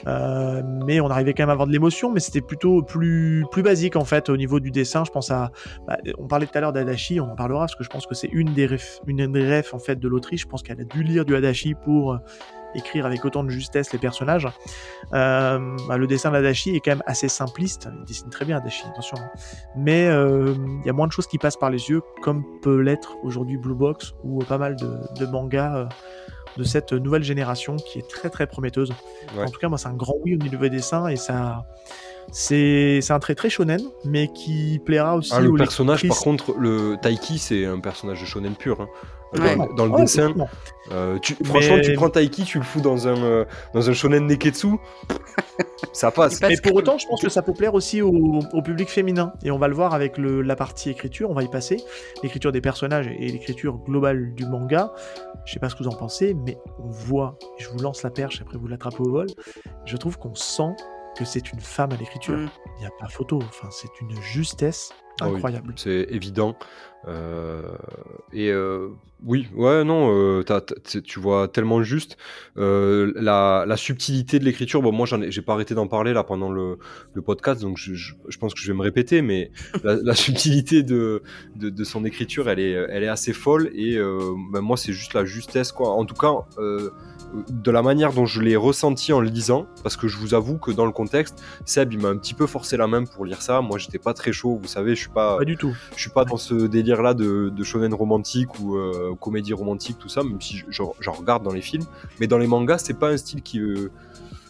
Euh, 0.06 0.62
mais 0.86 0.98
on 1.00 1.10
arrivait 1.10 1.34
quand 1.34 1.42
même 1.42 1.50
à 1.50 1.52
avoir 1.52 1.66
de 1.66 1.72
l'émotion, 1.72 2.10
mais 2.10 2.20
c'était 2.20 2.40
plutôt 2.40 2.82
plus 2.82 3.44
plus 3.50 3.62
basique 3.62 3.96
en 3.96 4.06
fait 4.06 4.30
au 4.30 4.36
niveau 4.38 4.58
du 4.58 4.70
dessin. 4.70 5.04
Je 5.04 5.10
pense 5.10 5.30
à, 5.30 5.50
bah, 5.86 5.98
on 6.18 6.26
parlait 6.26 6.46
tout 6.46 6.56
à 6.56 6.60
l'heure 6.62 6.72
d'Adachi, 6.72 7.20
on 7.20 7.30
en 7.30 7.36
parlera 7.36 7.60
parce 7.60 7.76
que 7.76 7.84
je 7.84 7.90
pense 7.90 8.06
que 8.06 8.14
c'est 8.14 8.30
une 8.32 8.54
des 8.54 8.66
refs, 8.66 9.00
une 9.06 9.30
des 9.30 9.56
refs 9.58 9.74
en 9.74 9.78
fait 9.78 9.96
de 9.96 10.08
l'autrice. 10.08 10.40
Je 10.40 10.46
pense 10.46 10.62
qu'elle 10.62 10.80
a 10.80 10.84
dû 10.84 11.02
lire 11.02 11.26
du 11.26 11.36
Adachi 11.36 11.74
pour 11.74 12.18
écrire 12.74 13.06
avec 13.06 13.24
autant 13.24 13.44
de 13.44 13.50
justesse 13.50 13.92
les 13.92 13.98
personnages. 13.98 14.46
Euh, 15.12 15.76
bah, 15.88 15.96
le 15.96 16.06
dessin 16.06 16.30
d'Adachi 16.30 16.76
est 16.76 16.80
quand 16.80 16.92
même 16.92 17.02
assez 17.06 17.28
simpliste. 17.28 17.88
Il 18.00 18.04
dessine 18.04 18.30
très 18.30 18.44
bien 18.44 18.56
Adachi, 18.58 18.84
attention. 18.88 19.16
hein. 19.18 19.30
Mais 19.76 20.06
euh, 20.08 20.54
il 20.82 20.86
y 20.86 20.90
a 20.90 20.92
moins 20.92 21.06
de 21.06 21.12
choses 21.12 21.26
qui 21.26 21.38
passent 21.38 21.56
par 21.56 21.70
les 21.70 21.88
yeux, 21.90 22.02
comme 22.22 22.44
peut 22.62 22.80
l'être 22.80 23.16
aujourd'hui 23.22 23.56
Blue 23.56 23.74
Box 23.74 24.14
ou 24.24 24.38
pas 24.40 24.58
mal 24.58 24.76
de, 24.76 24.98
de 25.18 25.26
mangas 25.26 25.76
euh, 25.76 25.86
de 26.56 26.64
cette 26.64 26.92
nouvelle 26.92 27.22
génération 27.22 27.76
qui 27.76 27.98
est 28.00 28.08
très 28.08 28.28
très 28.30 28.46
prometteuse. 28.46 28.92
Ouais. 29.36 29.44
En 29.44 29.50
tout 29.50 29.60
cas, 29.60 29.68
moi, 29.68 29.78
c'est 29.78 29.88
un 29.88 29.94
grand 29.94 30.14
oui 30.24 30.34
au 30.34 30.38
niveau 30.38 30.58
des 30.62 30.70
dessins 30.70 31.06
et 31.08 31.16
ça. 31.16 31.64
C'est 32.32 33.00
un 33.10 33.18
trait 33.18 33.34
très 33.34 33.50
shonen, 33.50 33.80
mais 34.04 34.28
qui 34.28 34.80
plaira 34.84 35.16
aussi 35.16 35.32
Ah, 35.34 35.40
le 35.40 35.52
personnage, 35.54 36.06
par 36.06 36.18
contre, 36.18 36.54
le 36.58 36.96
Taiki, 37.02 37.38
c'est 37.38 37.64
un 37.66 37.80
personnage 37.80 38.20
de 38.20 38.26
shonen 38.26 38.54
pur. 38.54 38.80
hein. 38.80 38.88
Ouais. 39.38 39.56
Dans, 39.56 39.66
dans 39.74 39.84
le 39.86 39.92
Ouais, 39.92 40.00
dessin, 40.00 40.34
euh, 40.90 41.18
tu- 41.20 41.36
franchement, 41.44 41.78
tu 41.82 41.92
prends 41.94 42.10
Taiki, 42.10 42.42
tu 42.44 42.58
le 42.58 42.64
fous 42.64 42.80
dans 42.80 43.06
un, 43.06 43.16
euh, 43.22 43.44
dans 43.74 43.88
un 43.88 43.92
shonen 43.92 44.26
Neketsu, 44.26 44.68
ça 45.92 46.10
passe. 46.10 46.40
Mais 46.42 46.56
pour 46.62 46.74
autant, 46.74 46.98
je 46.98 47.06
pense 47.06 47.22
que 47.22 47.28
ça 47.28 47.42
peut 47.42 47.52
plaire 47.52 47.74
aussi 47.74 48.02
au, 48.02 48.10
au 48.52 48.62
public 48.62 48.88
féminin. 48.88 49.32
Et 49.44 49.50
on 49.50 49.58
va 49.58 49.68
le 49.68 49.74
voir 49.74 49.94
avec 49.94 50.18
le- 50.18 50.42
la 50.42 50.56
partie 50.56 50.90
écriture, 50.90 51.30
on 51.30 51.34
va 51.34 51.42
y 51.42 51.48
passer. 51.48 51.76
L'écriture 52.22 52.52
des 52.52 52.60
personnages 52.60 53.06
et 53.06 53.28
l'écriture 53.28 53.78
globale 53.78 54.34
du 54.34 54.46
manga. 54.46 54.92
Je 55.44 55.52
sais 55.52 55.60
pas 55.60 55.68
ce 55.68 55.74
que 55.76 55.82
vous 55.84 55.88
en 55.90 55.96
pensez, 55.96 56.34
mais 56.34 56.58
on 56.78 56.88
voit, 56.88 57.38
je 57.58 57.68
vous 57.68 57.78
lance 57.78 58.02
la 58.02 58.10
perche, 58.10 58.40
après 58.42 58.58
vous 58.58 58.66
l'attrapez 58.68 59.00
au 59.00 59.10
vol. 59.10 59.26
Je 59.84 59.96
trouve 59.96 60.18
qu'on 60.18 60.34
sent 60.34 60.74
que 61.16 61.24
c'est 61.24 61.52
une 61.52 61.60
femme 61.60 61.92
à 61.92 61.96
l'écriture. 61.96 62.36
Mm. 62.36 62.48
Il 62.76 62.80
n'y 62.80 62.86
a 62.86 62.90
pas 62.98 63.08
photo, 63.08 63.38
enfin, 63.48 63.68
c'est 63.70 63.88
une 64.00 64.20
justesse 64.20 64.90
Ah 65.20 65.28
oui. 65.28 65.34
incroyable. 65.36 65.74
C'est 65.76 66.06
évident. 66.10 66.54
Euh, 67.08 67.62
et 68.32 68.50
euh, 68.50 68.88
oui, 69.24 69.48
ouais, 69.54 69.84
non, 69.84 70.14
euh, 70.14 70.44
tu- 70.86 71.02
tu 71.02 71.18
vois 71.20 71.48
tellement 71.48 71.82
juste 71.82 72.16
la, 72.56 73.64
la 73.66 73.76
subtilité 73.76 74.38
de 74.38 74.44
l'écriture. 74.44 74.82
Bon, 74.82 74.92
moi, 74.92 75.06
j'ai 75.28 75.42
pas 75.42 75.54
arrêté 75.54 75.74
d'en 75.74 75.86
parler 75.88 76.12
là 76.12 76.24
pendant 76.24 76.50
le, 76.50 76.78
le 77.14 77.22
podcast, 77.22 77.60
donc 77.62 77.76
je, 77.78 77.94
je- 77.94 78.14
je 78.28 78.38
pense 78.38 78.52
que 78.54 78.60
je 78.60 78.70
vais 78.70 78.76
me 78.76 78.82
répéter, 78.82 79.22
mais 79.22 79.50
la, 79.84 79.96
la 79.96 80.14
subtilité 80.14 80.82
de, 80.82 81.22
de, 81.56 81.70
de 81.70 81.84
son 81.84 82.04
écriture, 82.04 82.48
elle 82.48 82.60
est, 82.60 82.72
elle 82.72 83.02
est 83.02 83.08
assez 83.08 83.32
folle. 83.32 83.70
Et 83.74 83.96
ben, 84.52 84.60
moi, 84.60 84.76
c'est 84.76 84.92
juste 84.92 85.14
la 85.14 85.24
justesse, 85.24 85.72
quoi. 85.72 85.90
En 85.92 86.04
tout 86.04 86.14
cas. 86.14 86.32
de 87.48 87.70
la 87.70 87.80
manière 87.82 88.12
dont 88.12 88.26
je 88.26 88.40
l'ai 88.40 88.56
ressenti 88.56 89.12
en 89.12 89.20
le 89.20 89.28
lisant, 89.28 89.68
parce 89.84 89.96
que 89.96 90.08
je 90.08 90.16
vous 90.18 90.34
avoue 90.34 90.58
que 90.58 90.72
dans 90.72 90.84
le 90.84 90.90
contexte, 90.90 91.40
Seb, 91.64 91.92
il 91.92 92.00
m'a 92.00 92.08
un 92.08 92.16
petit 92.16 92.34
peu 92.34 92.46
forcé 92.48 92.76
la 92.76 92.88
main 92.88 93.04
pour 93.04 93.24
lire 93.24 93.40
ça. 93.40 93.60
Moi, 93.60 93.78
j'étais 93.78 94.00
pas 94.00 94.14
très 94.14 94.32
chaud, 94.32 94.58
vous 94.60 94.66
savez, 94.66 94.96
je 94.96 95.02
suis 95.02 95.10
pas, 95.10 95.38
Pas 95.38 95.44
du 95.44 95.56
tout. 95.56 95.72
je 95.94 96.00
suis 96.00 96.10
pas 96.10 96.24
dans 96.24 96.36
ce 96.38 96.54
délire 96.66 96.89
là 97.02 97.14
de, 97.14 97.48
de 97.54 97.64
shonen 97.64 97.92
romantique 97.94 98.58
ou 98.60 98.76
euh, 98.76 99.14
comédie 99.20 99.52
romantique 99.52 99.98
tout 99.98 100.08
ça 100.08 100.22
même 100.22 100.40
si 100.40 100.56
je- 100.56 100.64
je- 100.70 100.82
j'en 101.00 101.12
regarde 101.12 101.42
dans 101.42 101.52
les 101.52 101.62
films. 101.62 101.84
Mais 102.18 102.26
dans 102.26 102.38
les 102.38 102.46
mangas 102.46 102.78
c'est 102.78 102.98
pas 102.98 103.10
un 103.10 103.16
style 103.16 103.42
qui 103.42 103.60
euh, 103.60 103.90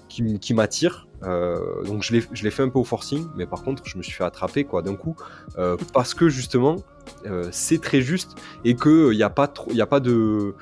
qui 0.09 0.55
m'attire 0.55 1.07
Euh, 1.23 1.83
donc 1.85 2.03
je 2.03 2.13
l'ai 2.15 2.51
fait 2.51 2.63
un 2.63 2.71
peu 2.71 2.79
au 2.79 2.85
forcing 2.85 3.27
mais 3.37 3.45
par 3.45 3.63
contre 3.63 3.83
je 3.85 3.99
me 3.99 4.03
suis 4.03 4.13
fait 4.13 4.25
attraper 4.25 4.65
quoi 4.65 4.81
d'un 4.81 4.97
coup 4.97 5.17
euh, 5.59 5.77
parce 5.93 6.15
que 6.15 6.31
justement 6.31 6.77
euh, 7.27 7.49
c'est 7.51 7.81
très 7.81 8.01
juste 8.01 8.37
et 8.65 8.75
que 8.75 9.13
il 9.13 9.19
y 9.19 9.23
a 9.23 9.29
pas 9.29 9.47
trop 9.47 9.71
il 9.71 9.77
y 9.77 9.83
a 9.83 9.87
pas 9.87 10.01
de 10.01 10.55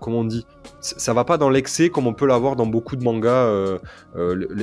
comment 0.00 0.18
on 0.18 0.24
dit 0.24 0.46
ça 0.80 1.14
va 1.14 1.24
pas 1.24 1.38
dans 1.38 1.48
l'excès 1.48 1.88
comme 1.88 2.06
on 2.06 2.12
peut 2.12 2.26
l'avoir 2.26 2.54
dans 2.54 2.66
beaucoup 2.66 2.96
de 2.96 3.02
mangas 3.02 3.78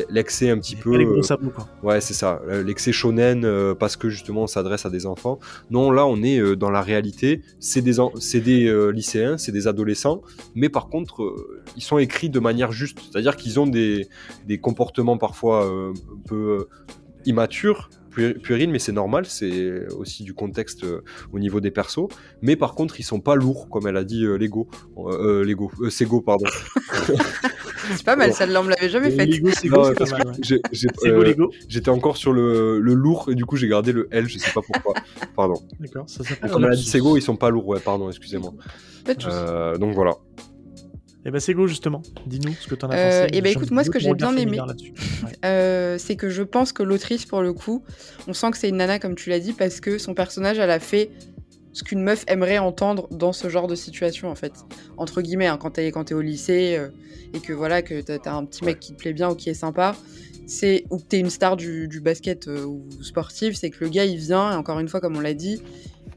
l'excès 0.09 0.51
un 0.51 0.57
petit 0.57 0.75
peu 0.75 1.21
sabots, 1.21 1.49
quoi. 1.49 1.67
Ouais, 1.81 2.01
c'est 2.01 2.13
ça. 2.13 2.41
L'excès 2.47 2.91
shonen 2.91 3.75
parce 3.75 3.97
que 3.97 4.09
justement 4.09 4.43
on 4.43 4.47
s'adresse 4.47 4.85
à 4.85 4.89
des 4.89 5.05
enfants. 5.05 5.39
Non, 5.69 5.91
là 5.91 6.05
on 6.05 6.21
est 6.23 6.55
dans 6.55 6.69
la 6.69 6.81
réalité. 6.81 7.41
C'est 7.59 7.81
des, 7.81 7.97
c'est 8.19 8.39
des 8.39 8.91
lycéens, 8.91 9.37
c'est 9.37 9.51
des 9.51 9.67
adolescents, 9.67 10.21
mais 10.55 10.69
par 10.69 10.87
contre 10.87 11.35
ils 11.75 11.83
sont 11.83 11.97
écrits 11.97 12.29
de 12.29 12.39
manière 12.39 12.71
juste. 12.71 12.99
C'est-à-dire 13.11 13.35
qu'ils 13.35 13.59
ont 13.59 13.67
des, 13.67 14.07
des 14.47 14.59
comportements 14.59 14.82
parfois 15.19 15.65
euh, 15.65 15.91
un 15.91 16.27
peu 16.27 16.35
euh, 16.35 16.69
immatures, 17.25 17.89
pu- 18.11 18.33
puérils, 18.35 18.69
mais 18.69 18.79
c'est 18.79 18.91
normal. 18.91 19.25
C'est 19.25 19.87
aussi 19.97 20.23
du 20.23 20.33
contexte 20.33 20.83
euh, 20.83 21.01
au 21.31 21.39
niveau 21.39 21.59
des 21.61 21.71
persos. 21.71 22.07
Mais 22.41 22.55
par 22.55 22.73
contre 22.75 22.99
ils 22.99 23.03
sont 23.03 23.19
pas 23.21 23.35
lourds, 23.35 23.69
comme 23.69 23.87
elle 23.87 23.97
a 23.97 24.03
dit 24.03 24.25
euh, 24.25 24.37
Lego, 24.37 24.67
euh, 24.97 25.41
euh, 25.41 25.43
Lego, 25.45 25.71
euh, 25.81 25.89
Sego 25.89 26.21
pardon. 26.21 26.45
C'est 27.95 28.05
pas 28.05 28.15
mal, 28.15 28.33
celle-là, 28.33 28.61
on 28.61 28.63
me 28.63 28.69
l'avait 28.69 28.87
jamais 28.87 29.11
faite. 29.11 29.29
Lego, 29.29 29.49
c'est 29.51 29.67
pas 29.69 30.05
mal. 30.17 30.27
ouais. 30.27 30.33
J'étais 31.67 31.89
encore 31.89 32.15
sur 32.15 32.31
le, 32.31 32.79
le 32.79 32.93
lourd 32.93 33.29
et 33.29 33.35
du 33.35 33.45
coup 33.45 33.57
j'ai 33.57 33.67
gardé 33.67 33.91
le 33.91 34.07
L, 34.11 34.27
je 34.29 34.37
sais 34.37 34.51
pas 34.51 34.61
pourquoi. 34.61 34.93
Pardon. 35.35 35.55
D'accord, 35.81 36.05
ça 36.09 36.23
s'appelle. 36.23 36.49
Comme 36.49 36.63
elle 36.63 36.71
a 36.71 36.75
dit. 36.75 36.83
Sego, 36.85 37.17
ils 37.17 37.21
sont 37.21 37.35
pas 37.35 37.49
lourds, 37.49 37.67
ouais, 37.67 37.81
pardon, 37.81 38.09
excusez-moi. 38.09 38.53
Euh, 39.27 39.77
donc 39.77 39.93
voilà. 39.95 40.11
Et 41.25 41.31
ben, 41.31 41.39
c'est 41.39 41.53
go, 41.53 41.67
justement. 41.67 42.01
Dis-nous 42.27 42.53
ce 42.59 42.67
que 42.67 42.75
t'en 42.75 42.89
as 42.89 42.95
Euh, 42.97 43.21
pensé. 43.23 43.31
eh 43.37 43.41
ben, 43.41 43.51
écoute, 43.51 43.71
moi, 43.71 43.83
ce 43.83 43.89
que 43.89 43.99
j'ai 43.99 44.13
bien 44.13 44.35
aimé-. 44.35 44.59
Ouais. 44.59 44.67
Euh, 45.45 45.97
c'est 45.97 46.15
que 46.17 46.29
je 46.29 46.43
pense 46.43 46.73
que 46.73 46.83
l'autrice, 46.83 47.25
pour 47.25 47.41
le 47.41 47.53
coup, 47.53 47.83
on 48.27 48.33
sent 48.33 48.51
que 48.51 48.57
c'est 48.57 48.69
une 48.69 48.77
nana, 48.77 48.99
comme 48.99 49.15
tu 49.15 49.29
l'as 49.29 49.39
dit, 49.39 49.53
parce 49.53 49.79
que 49.79 49.97
son 49.97 50.13
personnage, 50.13 50.57
elle 50.59 50.69
a 50.71 50.79
fait 50.79 51.11
ce 51.71 51.83
qu'une 51.83 52.03
meuf 52.03 52.23
aimerait 52.27 52.57
entendre 52.59 53.07
dans 53.09 53.31
ce 53.33 53.49
genre 53.49 53.67
de 53.67 53.75
situation, 53.75 54.29
en 54.29 54.35
fait. 54.35 54.53
Entre 54.97 55.21
guillemets, 55.21 55.47
hein, 55.47 55.57
quand 55.59 55.71
t'es 55.71 55.91
quand 55.91 56.03
t'es 56.03 56.13
au 56.13 56.21
lycée 56.21 56.75
euh, 56.77 56.89
et 57.33 57.39
que 57.39 57.53
voilà, 57.53 57.81
que 57.81 58.01
t'as 58.01 58.33
un 58.33 58.45
petit 58.45 58.63
mec 58.65 58.79
qui 58.79 58.93
te 58.93 58.97
plaît 58.99 59.13
bien 59.13 59.29
ou 59.29 59.35
qui 59.35 59.49
est 59.49 59.53
sympa, 59.55 59.95
c'est 60.45 60.83
ou 60.91 60.97
que 60.97 61.03
t'es 61.03 61.19
une 61.19 61.29
star 61.31 61.55
du, 61.55 61.87
du 61.87 61.99
basket 62.01 62.47
euh, 62.49 62.63
ou 62.65 62.85
sportive, 63.01 63.55
c'est 63.55 63.69
que 63.69 63.83
le 63.83 63.89
gars, 63.89 64.05
il 64.05 64.17
vient, 64.17 64.51
et 64.51 64.55
encore 64.55 64.79
une 64.79 64.89
fois, 64.89 64.99
comme 64.99 65.15
on 65.17 65.21
l'a 65.21 65.33
dit, 65.33 65.61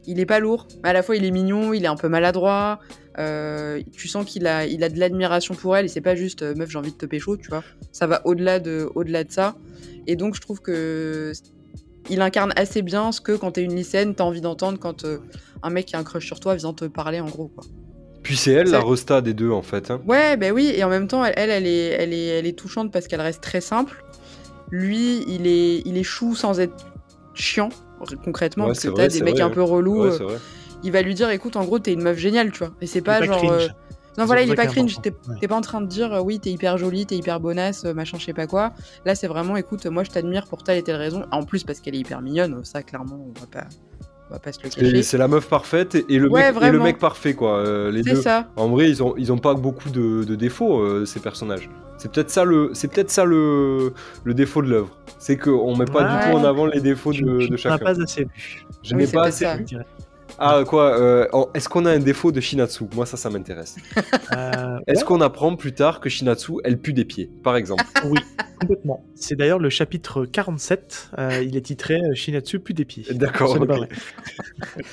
il 0.05 0.19
est 0.19 0.25
pas 0.25 0.39
lourd. 0.39 0.67
À 0.83 0.93
la 0.93 1.01
fois, 1.01 1.15
il 1.15 1.25
est 1.25 1.31
mignon, 1.31 1.73
il 1.73 1.85
est 1.85 1.87
un 1.87 1.95
peu 1.95 2.07
maladroit. 2.09 2.79
Euh, 3.19 3.81
tu 3.91 4.07
sens 4.07 4.25
qu'il 4.25 4.45
a, 4.47 4.65
il 4.65 4.83
a 4.83 4.89
de 4.89 4.99
l'admiration 4.99 5.55
pour 5.55 5.75
elle 5.75 5.85
et 5.85 5.87
c'est 5.87 6.01
pas 6.01 6.15
juste 6.15 6.41
euh, 6.43 6.53
meuf, 6.55 6.69
j'ai 6.69 6.77
envie 6.77 6.91
de 6.91 6.97
te 6.97 7.05
pécho, 7.05 7.37
tu 7.37 7.49
vois. 7.49 7.63
Ça 7.91 8.07
va 8.07 8.21
au-delà 8.25 8.59
de, 8.59 8.89
au-delà 8.95 9.23
de 9.23 9.31
ça. 9.31 9.55
Et 10.07 10.15
donc, 10.15 10.35
je 10.35 10.41
trouve 10.41 10.61
que 10.61 11.33
il 12.09 12.21
incarne 12.21 12.53
assez 12.55 12.81
bien 12.81 13.11
ce 13.11 13.19
que 13.19 13.33
quand 13.33 13.51
t'es 13.51 13.63
une 13.63 13.75
lycéenne, 13.75 14.15
t'as 14.15 14.23
envie 14.23 14.39
d'entendre 14.41 14.79
quand 14.79 15.03
euh, 15.03 15.17
un 15.63 15.69
mec 15.69 15.87
qui 15.87 15.95
a 15.95 15.99
un 15.99 16.03
crush 16.03 16.25
sur 16.25 16.39
toi 16.39 16.55
vient 16.55 16.73
te 16.73 16.85
parler 16.85 17.19
en 17.19 17.25
gros. 17.27 17.49
Quoi. 17.53 17.65
Puis 18.23 18.37
c'est 18.37 18.51
elle 18.51 18.69
la 18.69 18.81
resta 18.81 19.21
des 19.21 19.33
deux 19.33 19.51
en 19.51 19.61
fait. 19.61 19.91
hein. 19.91 20.01
Ouais, 20.07 20.37
ben 20.37 20.51
oui, 20.53 20.71
et 20.75 20.83
en 20.83 20.89
même 20.89 21.07
temps, 21.07 21.23
elle, 21.25 21.33
elle, 21.37 21.49
elle 21.49 21.67
est, 21.67 21.87
elle 21.89 22.13
est, 22.13 22.25
elle 22.27 22.45
est 22.45 22.57
touchante 22.57 22.91
parce 22.91 23.07
qu'elle 23.07 23.21
reste 23.21 23.41
très 23.41 23.61
simple. 23.61 24.03
Lui, 24.69 25.23
il 25.27 25.47
est, 25.47 25.81
il 25.85 25.97
est 25.97 26.03
chou 26.03 26.35
sans 26.35 26.59
être 26.59 26.85
chiant, 27.33 27.69
concrètement, 28.23 28.65
Ouais, 28.65 28.69
parce 28.71 28.79
c'est 28.79 28.87
que 28.89 28.93
vrai, 28.93 29.07
t'as 29.07 29.13
des 29.13 29.21
mecs 29.21 29.39
un 29.39 29.49
peu 29.49 29.61
relous. 29.63 30.03
Ouais, 30.03 30.11
c'est 30.11 30.23
vrai. 30.23 30.37
Il 30.83 30.91
va 30.91 31.01
lui 31.01 31.13
dire, 31.15 31.29
écoute, 31.29 31.55
en 31.55 31.63
gros, 31.65 31.79
t'es 31.79 31.93
une 31.93 32.01
meuf 32.03 32.17
géniale, 32.17 32.51
tu 32.51 32.59
vois. 32.59 32.71
Et 32.81 32.87
c'est 32.87 33.01
pas 33.01 33.19
pas 33.19 33.25
genre. 33.25 33.37
cringe. 33.37 33.63
euh, 33.63 33.67
Non, 34.17 34.25
voilà, 34.25 34.41
il 34.41 34.51
est 34.51 34.55
pas 34.55 34.67
cringe. 34.67 34.99
T'es. 35.01 35.13
Ouais. 35.41 35.47
pas 35.47 35.55
en 35.55 35.61
train 35.61 35.81
de 35.81 35.87
dire, 35.87 36.13
euh, 36.13 36.21
oui, 36.21 36.39
t'es 36.39 36.49
hyper 36.49 36.77
jolie, 36.77 37.05
t'es 37.05 37.15
hyper 37.15 37.39
bonasse, 37.39 37.85
euh, 37.85 37.93
machin, 37.93 38.17
je 38.19 38.25
sais 38.25 38.33
pas 38.33 38.47
quoi. 38.47 38.73
Là, 39.05 39.15
c'est 39.15 39.27
vraiment, 39.27 39.55
écoute, 39.57 39.85
moi, 39.87 40.03
je 40.03 40.09
t'admire 40.09 40.45
pour 40.47 40.63
telle 40.63 40.77
et 40.77 40.83
telle 40.83 40.95
raison. 40.95 41.23
En 41.31 41.43
plus, 41.43 41.63
parce 41.63 41.79
qu'elle 41.79 41.95
est 41.95 41.99
hyper 41.99 42.21
mignonne, 42.21 42.63
ça, 42.63 42.81
clairement, 42.83 43.27
on 43.35 43.39
va 43.39 43.45
pas. 43.47 43.67
On 44.29 44.33
va 44.33 44.39
pas 44.39 44.51
se 44.51 44.59
le 44.61 44.69
cacher. 44.69 45.03
C'est 45.03 45.17
la 45.17 45.29
meuf 45.29 45.47
parfaite 45.47 45.95
et 45.95 46.19
le, 46.19 46.29
Ouais, 46.29 46.51
mec, 46.51 46.61
et 46.63 46.69
le 46.71 46.79
mec 46.79 46.99
parfait, 46.99 47.33
quoi. 47.33 47.59
euh, 47.59 47.89
les 47.91 48.03
C'est 48.03 48.09
deux. 48.15 48.21
ça. 48.21 48.49
En 48.57 48.67
vrai, 48.67 48.89
ils 48.89 49.01
ont, 49.01 49.13
ils 49.17 49.31
ont 49.31 49.37
pas 49.37 49.53
beaucoup 49.53 49.89
de, 49.89 50.25
de 50.25 50.35
défauts, 50.35 50.81
euh, 50.81 51.05
ces 51.05 51.21
personnages. 51.21 51.69
C'est 51.97 52.11
peut-être 52.11 52.29
ça 52.29 52.43
le, 52.43 52.71
c'est 52.73 52.89
peut-être 52.91 53.09
ça 53.09 53.23
le, 53.23 53.93
le 54.25 54.33
défaut 54.33 54.61
de 54.61 54.67
l'œuvre. 54.67 54.89
C'est 55.17 55.37
qu'on 55.37 55.75
met 55.77 55.85
pas 55.85 56.03
du 56.03 56.29
tout 56.29 56.37
en 56.37 56.43
avant 56.43 56.65
les 56.65 56.81
défauts 56.81 57.13
Tu- 57.13 57.23
de, 57.23 57.37
tu 57.39 57.45
de 57.47 57.51
n'as 57.51 57.57
chacun. 57.57 57.77
pas 57.77 58.01
assez 58.01 58.21
lu, 58.25 58.65
Je 58.83 58.91
Oui, 58.95 58.97
n'ai 59.01 59.05
c'est 59.07 59.13
pas 59.13 59.27
assez. 59.27 59.45
ça. 59.45 59.55
Ah 60.39 60.63
quoi 60.65 60.99
euh, 60.99 61.27
Est-ce 61.53 61.67
qu'on 61.67 61.85
a 61.85 61.91
un 61.91 61.99
défaut 61.99 62.31
de 62.31 62.39
Shinatsu? 62.39 62.85
Moi, 62.93 63.05
ça, 63.05 63.17
ça 63.17 63.29
m'intéresse. 63.29 63.75
Euh, 64.33 64.79
Est-ce 64.87 65.05
qu'on 65.05 65.21
apprend 65.21 65.55
plus 65.55 65.73
tard 65.73 65.99
que 66.01 66.09
Shinatsu, 66.09 66.53
elle 66.63 66.77
pue 66.77 66.93
des 66.93 67.05
pieds, 67.05 67.29
par 67.43 67.55
exemple? 67.55 67.83
Oui, 68.05 68.19
complètement. 68.59 69.05
C'est 69.15 69.35
d'ailleurs 69.35 69.59
le 69.59 69.69
chapitre 69.69 70.25
47. 70.25 71.11
euh, 71.17 71.43
il 71.43 71.55
est 71.55 71.61
titré 71.61 71.95
euh, 71.95 72.13
Shinatsu 72.13 72.59
plus 72.59 72.73
des 72.73 72.85
pieds. 72.85 73.05
D'accord. 73.11 73.53
Ce 73.53 73.57
n'est 73.57 73.65
pas 73.65 73.77
ok. 73.79 73.87
vrai. 73.87 73.89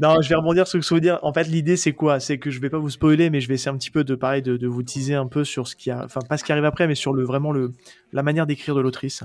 non, 0.00 0.20
je 0.22 0.28
vais 0.28 0.34
rebondir 0.36 0.66
sur 0.66 0.82
ce 0.82 0.88
que 0.88 0.88
je 0.88 0.94
veux 0.94 1.00
dire. 1.00 1.18
En 1.22 1.32
fait, 1.32 1.44
l'idée, 1.44 1.76
c'est 1.76 1.92
quoi? 1.92 2.20
C'est 2.20 2.38
que 2.38 2.50
je 2.50 2.60
vais 2.60 2.70
pas 2.70 2.78
vous 2.78 2.90
spoiler, 2.90 3.30
mais 3.30 3.40
je 3.40 3.48
vais 3.48 3.54
essayer 3.54 3.70
un 3.72 3.76
petit 3.76 3.90
peu 3.90 4.04
de 4.04 4.14
pareil 4.14 4.42
de, 4.42 4.56
de 4.56 4.66
vous 4.68 4.82
teaser 4.82 5.14
un 5.14 5.26
peu 5.26 5.44
sur 5.44 5.66
ce 5.66 5.74
qui 5.74 5.90
a, 5.90 6.04
enfin 6.04 6.20
pas 6.20 6.36
ce 6.36 6.44
qui 6.44 6.52
arrive 6.52 6.64
après, 6.64 6.86
mais 6.86 6.94
sur 6.94 7.12
le 7.12 7.24
vraiment 7.24 7.52
le 7.52 7.72
la 8.12 8.22
manière 8.22 8.46
d'écrire 8.46 8.74
de 8.74 8.80
l'autrice. 8.80 9.24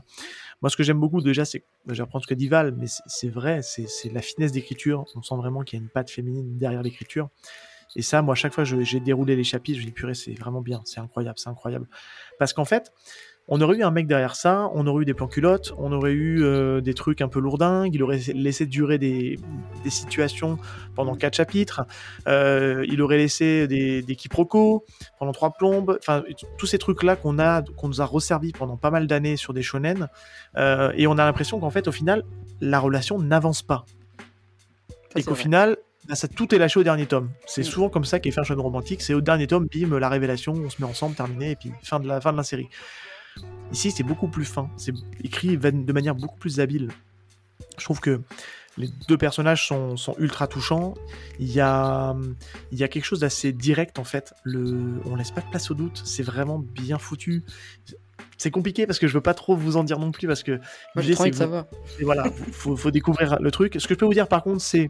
Moi, 0.62 0.70
ce 0.70 0.76
que 0.78 0.84
j'aime 0.84 1.00
beaucoup 1.00 1.22
déjà, 1.22 1.46
c'est, 1.46 1.64
j'apprends 1.90 2.20
ce 2.20 2.28
que 2.28 2.34
dit 2.34 2.48
Val, 2.50 2.76
mais 2.78 2.88
c'est- 2.88 3.30
vrai, 3.30 3.62
c'est 3.62 3.88
la 4.14 4.22
finesse 4.22 4.52
d'écriture. 4.52 5.06
On 5.16 5.22
sent 5.22 5.36
vraiment 5.36 5.62
qu'il 5.64 5.80
y 5.80 5.82
a 5.82 5.84
une 5.84 5.90
patte 5.90 6.10
féminine 6.10 6.58
derrière 6.58 6.84
l'écriture. 6.84 7.30
Et 7.96 8.02
ça, 8.04 8.22
moi, 8.22 8.34
à 8.34 8.36
chaque 8.36 8.54
fois 8.54 8.64
je- 8.66 8.82
j'ai 8.82 9.00
déroulé 9.00 9.36
les 9.36 9.44
chapitres, 9.44 9.80
je 9.80 9.86
dis 9.86 9.92
purée, 9.92 10.14
c'est 10.14 10.34
vraiment 10.34 10.62
bien, 10.62 10.82
c'est 10.86 11.00
incroyable, 11.00 11.40
c'est 11.40 11.50
incroyable. 11.50 11.88
Parce 12.38 12.54
qu'en 12.54 12.66
fait, 12.66 12.92
on 13.52 13.60
aurait 13.62 13.78
eu 13.78 13.84
un 13.84 13.90
mec 13.90 14.06
derrière 14.06 14.36
ça, 14.36 14.70
on 14.74 14.86
aurait 14.86 15.02
eu 15.02 15.06
des 15.06 15.16
plans 15.16 15.28
culottes, 15.28 15.74
on 15.78 15.92
aurait 15.92 16.12
eu 16.12 16.44
euh, 16.44 16.82
des 16.82 16.94
trucs 16.94 17.20
un 17.22 17.28
peu 17.28 17.40
lourdingues, 17.40 17.94
il 17.96 18.04
aurait 18.04 18.20
laissé 18.36 18.68
durer 18.68 19.00
des, 19.00 19.40
des 19.84 19.90
situations 19.90 20.60
pendant 20.96 21.16
quatre 21.16 21.36
chapitres, 21.36 21.82
euh, 22.28 22.86
il 22.88 23.02
aurait 23.02 23.18
laissé 23.18 23.68
des, 23.68 24.04
des 24.04 24.16
quiproquos 24.16 24.86
pendant 25.18 25.32
trois 25.32 25.52
plombes, 25.52 25.98
enfin 26.00 26.24
tous 26.60 26.68
ces 26.68 26.78
trucs-là 26.78 27.16
qu'on 27.16 27.40
a, 27.40 27.64
qu'on 27.64 27.88
nous 27.88 28.02
a 28.02 28.06
resservis 28.06 28.52
pendant 28.52 28.78
pas 28.78 28.92
mal 28.92 29.08
d'années 29.08 29.36
sur 29.36 29.54
des 29.54 29.64
shonen, 29.64 30.10
euh, 30.58 30.92
et 30.96 31.08
on 31.08 31.14
a 31.18 31.26
l'impression 31.26 31.60
qu'en 31.60 31.72
fait 31.72 31.88
au 31.88 31.92
final 31.92 32.24
la 32.62 32.80
relation 32.80 33.18
n'avance 33.18 33.64
pas, 33.64 33.84
Ça, 35.14 35.20
et 35.20 35.24
qu'au 35.24 35.36
final 35.36 35.78
bah, 36.08 36.16
ça, 36.16 36.28
tout 36.28 36.56
est 36.56 36.58
lâché 36.58 36.80
au 36.80 36.84
dernier 36.84 37.06
tome. 37.06 37.30
C'est 37.46 37.62
Mm. 37.62 37.66
souvent 37.66 37.90
comme 37.90 38.06
ça 38.06 38.20
qu'est 38.20 38.32
fait 38.32 38.40
un 38.40 38.44
shonen 38.44 38.62
romantique, 38.62 39.02
c'est 39.02 39.14
au 39.14 39.22
dernier 39.22 39.48
tome, 39.48 39.68
bim, 39.72 39.98
la 40.00 40.10
révélation, 40.10 40.54
on 40.54 40.70
se 40.70 40.82
met 40.82 40.88
ensemble, 40.88 41.16
terminé, 41.16 41.52
et 41.52 41.56
puis 41.56 41.72
fin 41.84 42.00
de 42.00 42.08
la, 42.08 42.22
fin 42.22 42.32
de 42.32 42.38
la 42.38 42.44
série. 42.44 42.70
Ici, 43.72 43.92
c'est 43.92 44.04
beaucoup 44.04 44.28
plus 44.28 44.46
fin, 44.46 44.70
c'est 44.78 44.94
écrit 45.24 45.58
de 45.58 45.94
manière 45.94 46.16
beaucoup 46.16 46.38
plus 46.38 46.60
habile. 46.60 46.90
Je 47.78 47.84
trouve 47.84 48.00
que 48.00 48.22
les 48.78 48.90
deux 49.08 49.18
personnages 49.18 49.68
sont, 49.68 49.96
sont 49.98 50.16
ultra 50.20 50.48
touchants. 50.48 50.94
Il 51.40 51.52
y, 51.52 51.60
a, 51.60 52.16
il 52.72 52.78
y 52.78 52.84
a 52.84 52.88
quelque 52.88 53.04
chose 53.06 53.20
d'assez 53.20 53.52
direct 53.54 54.00
en 54.00 54.04
fait. 54.04 54.34
Le, 54.44 55.00
on 55.06 55.16
laisse 55.16 55.32
pas 55.32 55.42
de 55.42 55.50
place 55.50 55.70
au 55.70 55.74
doute. 55.76 56.02
C'est 56.06 56.24
vraiment 56.24 56.60
bien 56.60 56.98
foutu. 56.98 57.44
C'est 58.38 58.52
compliqué 58.52 58.88
parce 58.88 59.00
que 59.00 59.08
je 59.08 59.14
veux 59.14 59.22
pas 59.22 59.34
trop 59.34 59.56
vous 59.56 59.78
en 59.78 59.84
dire 59.84 60.00
non 60.00 60.12
plus 60.12 60.28
parce 60.28 60.44
que 60.44 60.60
Moi, 60.96 61.04
de 61.04 61.14
que 61.14 61.30
vous- 61.32 61.34
savoir. 61.34 61.66
et 62.00 62.04
voilà, 62.04 62.26
faut, 62.52 62.76
faut 62.76 62.92
découvrir 62.92 63.38
le 63.40 63.52
truc. 63.52 63.76
Ce 63.80 63.88
que 63.88 63.94
je 63.94 64.00
peux 64.00 64.06
vous 64.06 64.14
dire 64.14 64.28
par 64.28 64.44
contre, 64.44 64.62
c'est, 64.62 64.88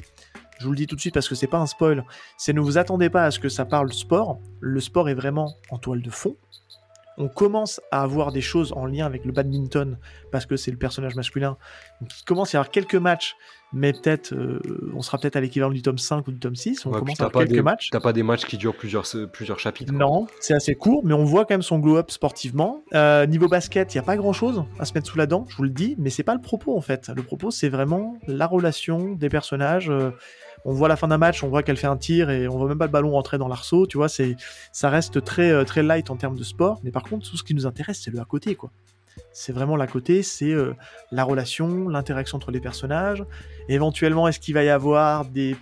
je 0.59 0.65
vous 0.65 0.71
le 0.71 0.77
dis 0.77 0.87
tout 0.87 0.95
de 0.95 1.01
suite 1.01 1.13
parce 1.13 1.27
que 1.27 1.35
c'est 1.35 1.47
pas 1.47 1.57
un 1.59 1.65
spoil, 1.67 2.03
c'est 2.37 2.53
ne 2.53 2.61
vous 2.61 2.77
attendez 2.77 3.09
pas 3.09 3.25
à 3.25 3.31
ce 3.31 3.39
que 3.39 3.49
ça 3.49 3.65
parle 3.65 3.91
sport. 3.93 4.39
Le 4.61 4.79
sport 4.79 5.09
est 5.09 5.15
vraiment 5.15 5.55
en 5.71 5.77
toile 5.79 6.01
de 6.01 6.09
fond. 6.11 6.37
On 7.19 7.27
commence 7.27 7.81
à 7.91 8.01
avoir 8.01 8.31
des 8.31 8.41
choses 8.41 8.71
en 8.73 8.85
lien 8.85 9.05
avec 9.05 9.25
le 9.25 9.31
badminton 9.31 9.97
parce 10.31 10.45
que 10.45 10.55
c'est 10.55 10.71
le 10.71 10.77
personnage 10.77 11.15
masculin. 11.15 11.57
Donc 12.01 12.09
il 12.19 12.23
commence 12.23 12.55
à 12.55 12.57
y 12.57 12.59
avoir 12.59 12.71
quelques 12.71 12.95
matchs, 12.95 13.35
mais 13.73 13.91
peut-être, 13.93 14.33
euh, 14.33 14.59
on 14.95 15.01
sera 15.01 15.17
peut-être 15.17 15.35
à 15.35 15.41
l'équivalent 15.41 15.71
du 15.71 15.81
tome 15.81 15.97
5 15.97 16.25
ou 16.27 16.31
du 16.31 16.39
tome 16.39 16.55
6. 16.55 16.85
On 16.85 16.91
Ouais, 16.91 16.99
commence 16.99 17.19
à 17.19 17.25
avoir 17.25 17.43
quelques 17.43 17.55
des, 17.57 17.61
matchs. 17.61 17.89
t'as 17.91 17.99
pas 17.99 18.13
des 18.13 18.23
matchs 18.23 18.45
qui 18.45 18.57
durent 18.57 18.75
plusieurs, 18.77 19.03
plusieurs 19.33 19.59
chapitres. 19.59 19.91
Non, 19.93 20.27
c'est 20.39 20.53
assez 20.53 20.75
court, 20.75 21.01
mais 21.03 21.13
on 21.13 21.25
voit 21.25 21.45
quand 21.45 21.53
même 21.55 21.61
son 21.61 21.79
glow-up 21.79 22.09
sportivement. 22.09 22.83
Euh, 22.93 23.25
niveau 23.25 23.47
basket, 23.49 23.93
il 23.93 23.97
n'y 23.97 24.01
a 24.01 24.05
pas 24.05 24.15
grand-chose 24.17 24.63
à 24.79 24.85
se 24.85 24.93
mettre 24.93 25.07
sous 25.07 25.17
la 25.17 25.25
dent, 25.27 25.45
je 25.49 25.57
vous 25.57 25.63
le 25.63 25.69
dis, 25.71 25.95
mais 25.99 26.09
c'est 26.09 26.23
pas 26.23 26.35
le 26.35 26.41
propos 26.41 26.75
en 26.77 26.81
fait. 26.81 27.11
Le 27.13 27.21
propos, 27.21 27.51
c'est 27.51 27.69
vraiment 27.69 28.17
la 28.27 28.47
relation 28.47 29.11
des 29.13 29.29
personnages. 29.29 29.89
Euh, 29.89 30.11
on 30.65 30.73
voit 30.73 30.87
la 30.87 30.95
fin 30.95 31.07
d'un 31.07 31.17
match, 31.17 31.43
on 31.43 31.47
voit 31.49 31.63
qu'elle 31.63 31.77
fait 31.77 31.87
un 31.87 31.97
tir 31.97 32.29
et 32.29 32.47
on 32.47 32.57
voit 32.57 32.67
même 32.67 32.77
pas 32.77 32.85
le 32.85 32.91
ballon 32.91 33.11
rentrer 33.11 33.37
dans 33.37 33.47
l'arceau, 33.47 33.87
tu 33.87 33.97
vois, 33.97 34.09
c'est, 34.09 34.35
ça 34.71 34.89
reste 34.89 35.23
très, 35.23 35.51
euh, 35.51 35.63
très 35.63 35.83
light 35.83 36.09
en 36.09 36.15
termes 36.15 36.35
de 36.37 36.43
sport, 36.43 36.79
mais 36.83 36.91
par 36.91 37.03
contre, 37.03 37.29
tout 37.29 37.37
ce 37.37 37.43
qui 37.43 37.53
nous 37.55 37.65
intéresse, 37.65 38.01
c'est 38.03 38.11
le 38.11 38.19
à 38.19 38.25
côté, 38.25 38.55
quoi. 38.55 38.69
C'est 39.33 39.51
vraiment 39.51 39.75
l'à 39.75 39.87
côté, 39.87 40.23
c'est 40.23 40.51
euh, 40.51 40.73
la 41.11 41.23
relation, 41.23 41.89
l'interaction 41.89 42.37
entre 42.37 42.51
les 42.51 42.61
personnages. 42.61 43.23
Éventuellement, 43.67 44.27
est-ce 44.29 44.39
qu'il 44.39 44.53
va 44.53 44.63
y 44.63 44.69
avoir 44.69 45.25
des 45.25 45.55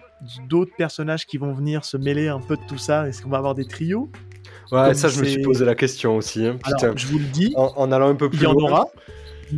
d'autres 0.48 0.74
personnages 0.78 1.26
qui 1.26 1.38
vont 1.38 1.54
venir 1.54 1.84
se 1.86 1.98
mêler 1.98 2.28
un 2.28 2.40
peu 2.40 2.56
de 2.56 2.62
tout 2.68 2.78
ça? 2.78 3.08
Est-ce 3.08 3.22
qu'on 3.22 3.30
va 3.30 3.38
avoir 3.38 3.56
des 3.56 3.66
trios? 3.66 4.10
Ouais, 4.72 4.86
Comme 4.86 4.94
ça, 4.94 5.08
je 5.10 5.20
me 5.22 5.26
suis 5.26 5.42
posé 5.42 5.66
la 5.66 5.74
question 5.76 6.18
aussi. 6.18 6.46
hein, 6.46 6.58
Alors, 6.64 6.98
je 6.98 7.08
vous 7.08 7.18
le 7.18 7.26
dis, 7.26 7.52
En, 7.56 7.72
en 7.76 7.92
allant 7.92 8.10
un 8.10 8.16
peu 8.16 8.30
plus 8.30 8.38
il 8.40 8.44
y 8.44 8.48
en 8.48 8.54
loin, 8.54 8.70
aura, 8.72 8.86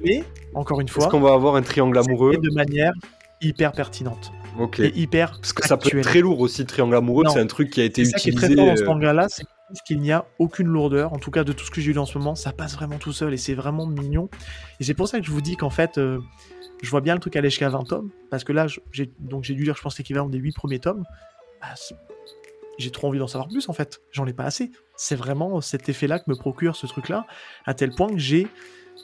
mais 0.04 0.24
encore 0.54 0.80
une 0.80 0.88
Est-ce 0.88 0.94
fois, 0.96 1.08
qu'on 1.10 1.20
va 1.20 1.34
avoir 1.34 1.56
un 1.56 1.62
triangle 1.62 1.98
amoureux? 1.98 2.38
de 2.38 2.54
manière 2.56 2.94
hyper 3.42 3.72
pertinente 3.74 4.32
Ok. 4.60 4.80
et 4.80 4.98
hyper 5.00 5.32
Parce 5.40 5.54
que 5.54 5.66
ça 5.68 5.78
peut 5.78 5.90
être 5.98 6.04
très 6.04 6.20
lourd 6.22 6.40
aussi, 6.42 6.62
le 6.62 6.68
triangle 6.68 6.96
amoureux. 6.96 7.24
C'est 7.32 7.40
un 7.40 7.48
truc 7.48 7.70
qui 7.70 7.82
a 7.82 7.86
été 7.86 8.06
C'est 8.06 8.12
ça 8.12 8.18
qui 8.20 8.30
est 8.30 8.32
utilisé. 8.34 8.56
très 8.56 8.64
fort 8.64 8.72
dans 8.74 8.78
ce 8.78 8.84
euh, 8.84 8.86
manga-là, 8.88 9.28
c'est 9.30 9.44
je 9.44 9.76
trouve 9.76 9.84
qu'il 9.86 10.00
n'y 10.02 10.12
a 10.12 10.26
aucune 10.40 10.68
lourdeur. 10.68 11.14
En 11.14 11.20
tout 11.20 11.30
cas, 11.30 11.44
de 11.44 11.54
tout 11.54 11.64
ce 11.64 11.70
que 11.72 11.80
j'ai 11.80 11.94
lu 11.94 12.00
en 12.00 12.06
ce 12.08 12.18
moment, 12.18 12.34
ça 12.34 12.52
passe 12.52 12.74
vraiment 12.74 12.98
tout 12.98 13.14
seul 13.14 13.34
et 13.34 13.38
c'est 13.38 13.54
vraiment 13.54 13.86
mignon. 13.86 14.28
Et 14.80 14.84
c'est 14.84 14.96
pour 14.96 15.08
ça 15.08 15.20
que 15.20 15.26
je 15.26 15.32
vous 15.32 15.42
dis 15.42 15.56
qu'en 15.58 15.70
fait, 15.70 15.98
euh, 16.00 16.20
je 16.82 16.90
vois 16.90 17.02
bien 17.02 17.14
le 17.14 17.20
truc 17.20 17.36
aller 17.36 17.50
jusqu'à 17.52 17.70
20 17.70 17.84
tomes, 17.84 18.10
parce 18.32 18.44
que 18.44 18.52
là, 18.52 18.66
j'ai 18.92 19.06
dû 19.54 19.64
lire, 19.64 19.76
je 19.76 19.82
pense, 19.84 19.96
l'équivalent 20.00 20.28
des 20.28 20.40
8 20.40 20.54
premiers 20.56 20.80
tomes. 20.80 21.04
Bah, 21.62 21.68
c'est- 21.76 21.94
j'ai 22.80 22.90
trop 22.90 23.10
envie 23.10 23.20
d'en 23.20 23.28
savoir 23.28 23.48
plus 23.50 23.68
en 23.70 23.74
fait. 23.74 24.00
J'en 24.12 24.26
ai 24.26 24.34
pas 24.34 24.46
assez. 24.46 24.72
C'est 24.96 25.16
vraiment 25.16 25.60
cet 25.62 25.88
effet-là 25.90 26.18
que 26.20 26.24
me 26.28 26.36
procure 26.36 26.76
ce 26.76 26.88
truc-là, 26.88 27.28
à 27.66 27.74
tel 27.76 27.92
point 27.92 28.08
que 28.10 28.18
j'ai 28.18 28.48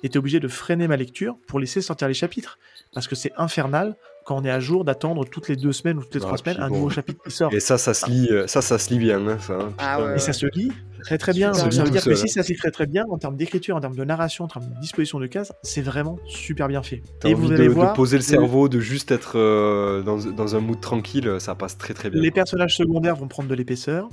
été 0.03 0.17
obligé 0.19 0.39
de 0.39 0.47
freiner 0.47 0.87
ma 0.87 0.97
lecture 0.97 1.37
pour 1.47 1.59
laisser 1.59 1.81
sortir 1.81 2.07
les 2.07 2.13
chapitres, 2.13 2.57
parce 2.93 3.07
que 3.07 3.15
c'est 3.15 3.31
infernal 3.37 3.95
quand 4.25 4.37
on 4.37 4.43
est 4.43 4.49
à 4.49 4.59
jour 4.59 4.85
d'attendre 4.85 5.23
toutes 5.25 5.47
les 5.49 5.55
deux 5.55 5.71
semaines 5.71 5.97
ou 5.99 6.01
toutes 6.01 6.15
les 6.15 6.21
Ah, 6.21 6.25
trois 6.25 6.37
puis 6.37 6.51
semaines 6.53 6.63
un 6.63 6.69
bon. 6.69 6.75
nouveau 6.77 6.89
chapitre 6.89 7.21
qui 7.23 7.29
sort. 7.31 7.53
Et 7.53 7.59
ça, 7.59 7.77
ça 7.77 7.93
se 7.93 8.09
lit, 8.09 8.27
euh, 8.31 8.47
ça, 8.47 8.61
ça 8.63 8.79
se 8.79 8.89
lit 8.91 8.97
bien. 8.97 9.25
hein, 9.27 9.37
ça, 9.39 9.53
hein, 9.53 9.73
Ah 9.77 10.03
ouais, 10.03 10.15
Et 10.15 10.19
ça 10.19 10.33
se 10.33 10.47
lit 10.55 10.71
très 11.03 11.19
très 11.19 11.31
bien. 11.33 11.53
Ça 11.53 11.65
veut 11.65 11.69
dire 11.89 12.03
que 12.03 12.15
si 12.15 12.27
ça 12.29 12.41
se 12.41 12.47
lit 12.51 12.57
très 12.57 12.71
très 12.71 12.87
bien, 12.87 13.05
en 13.11 13.19
termes 13.19 13.37
d'écriture, 13.37 13.75
en 13.75 13.79
termes 13.81 13.95
de 13.95 14.03
narration, 14.03 14.45
en 14.45 14.47
termes 14.47 14.67
de 14.67 14.79
disposition 14.81 15.19
de 15.19 15.27
cases, 15.27 15.51
c'est 15.61 15.83
vraiment 15.83 16.17
super 16.25 16.67
bien 16.67 16.81
fait. 16.81 17.03
T'as 17.19 17.29
Et 17.29 17.33
envie 17.35 17.43
vous 17.43 17.49
de, 17.49 17.53
allez 17.55 17.65
de 17.65 17.69
voir, 17.69 17.93
poser 17.93 18.17
le 18.17 18.21
le- 18.23 18.27
cerveau, 18.27 18.67
de 18.67 18.79
juste 18.79 19.11
être 19.11 19.37
euh, 19.37 20.01
dans, 20.01 20.17
dans 20.17 20.55
un 20.55 20.59
mood 20.59 20.81
tranquille, 20.81 21.35
ça 21.39 21.53
passe 21.53 21.77
très 21.77 21.93
très 21.93 22.09
bien. 22.09 22.19
les 22.19 22.31
personnages 22.31 22.75
secondaires 22.75 23.15
vont 23.15 23.27
prendre 23.27 23.47
de 23.47 23.53
l'épaisseur, 23.53 24.09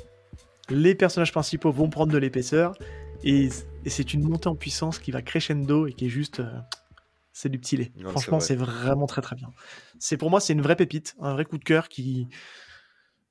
les 0.68 0.94
personnages 0.94 1.32
principaux 1.32 1.72
vont 1.72 1.88
prendre 1.88 2.12
de 2.12 2.18
l'épaisseur, 2.18 2.74
et, 3.24 3.48
et 3.84 3.90
c'est 3.90 4.14
une 4.14 4.22
montée 4.22 4.48
en 4.48 4.56
puissance 4.56 4.98
qui 4.98 5.10
va 5.10 5.22
crescendo 5.22 5.86
et 5.86 5.92
qui 5.92 6.06
est 6.06 6.10
juste... 6.10 6.40
euh, 6.40 6.60
c'est 7.32 7.48
du 7.48 7.58
petit 7.58 7.76
lait. 7.76 7.92
Non, 7.96 8.10
Franchement, 8.10 8.40
c'est 8.40 8.48
c'est 8.48 8.56
vraiment 8.56 9.06
très 9.06 9.22
très 9.22 9.36
bien. 9.36 9.48
C'est 9.98 10.16
pour 10.16 10.28
moi, 10.30 10.38
c'est 10.40 10.52
une 10.52 10.60
vraie 10.60 10.76
pépite, 10.76 11.14
un 11.20 11.32
vrai 11.32 11.44
coup 11.44 11.58
de 11.58 11.64
cœur 11.64 11.88
qui... 11.88 12.28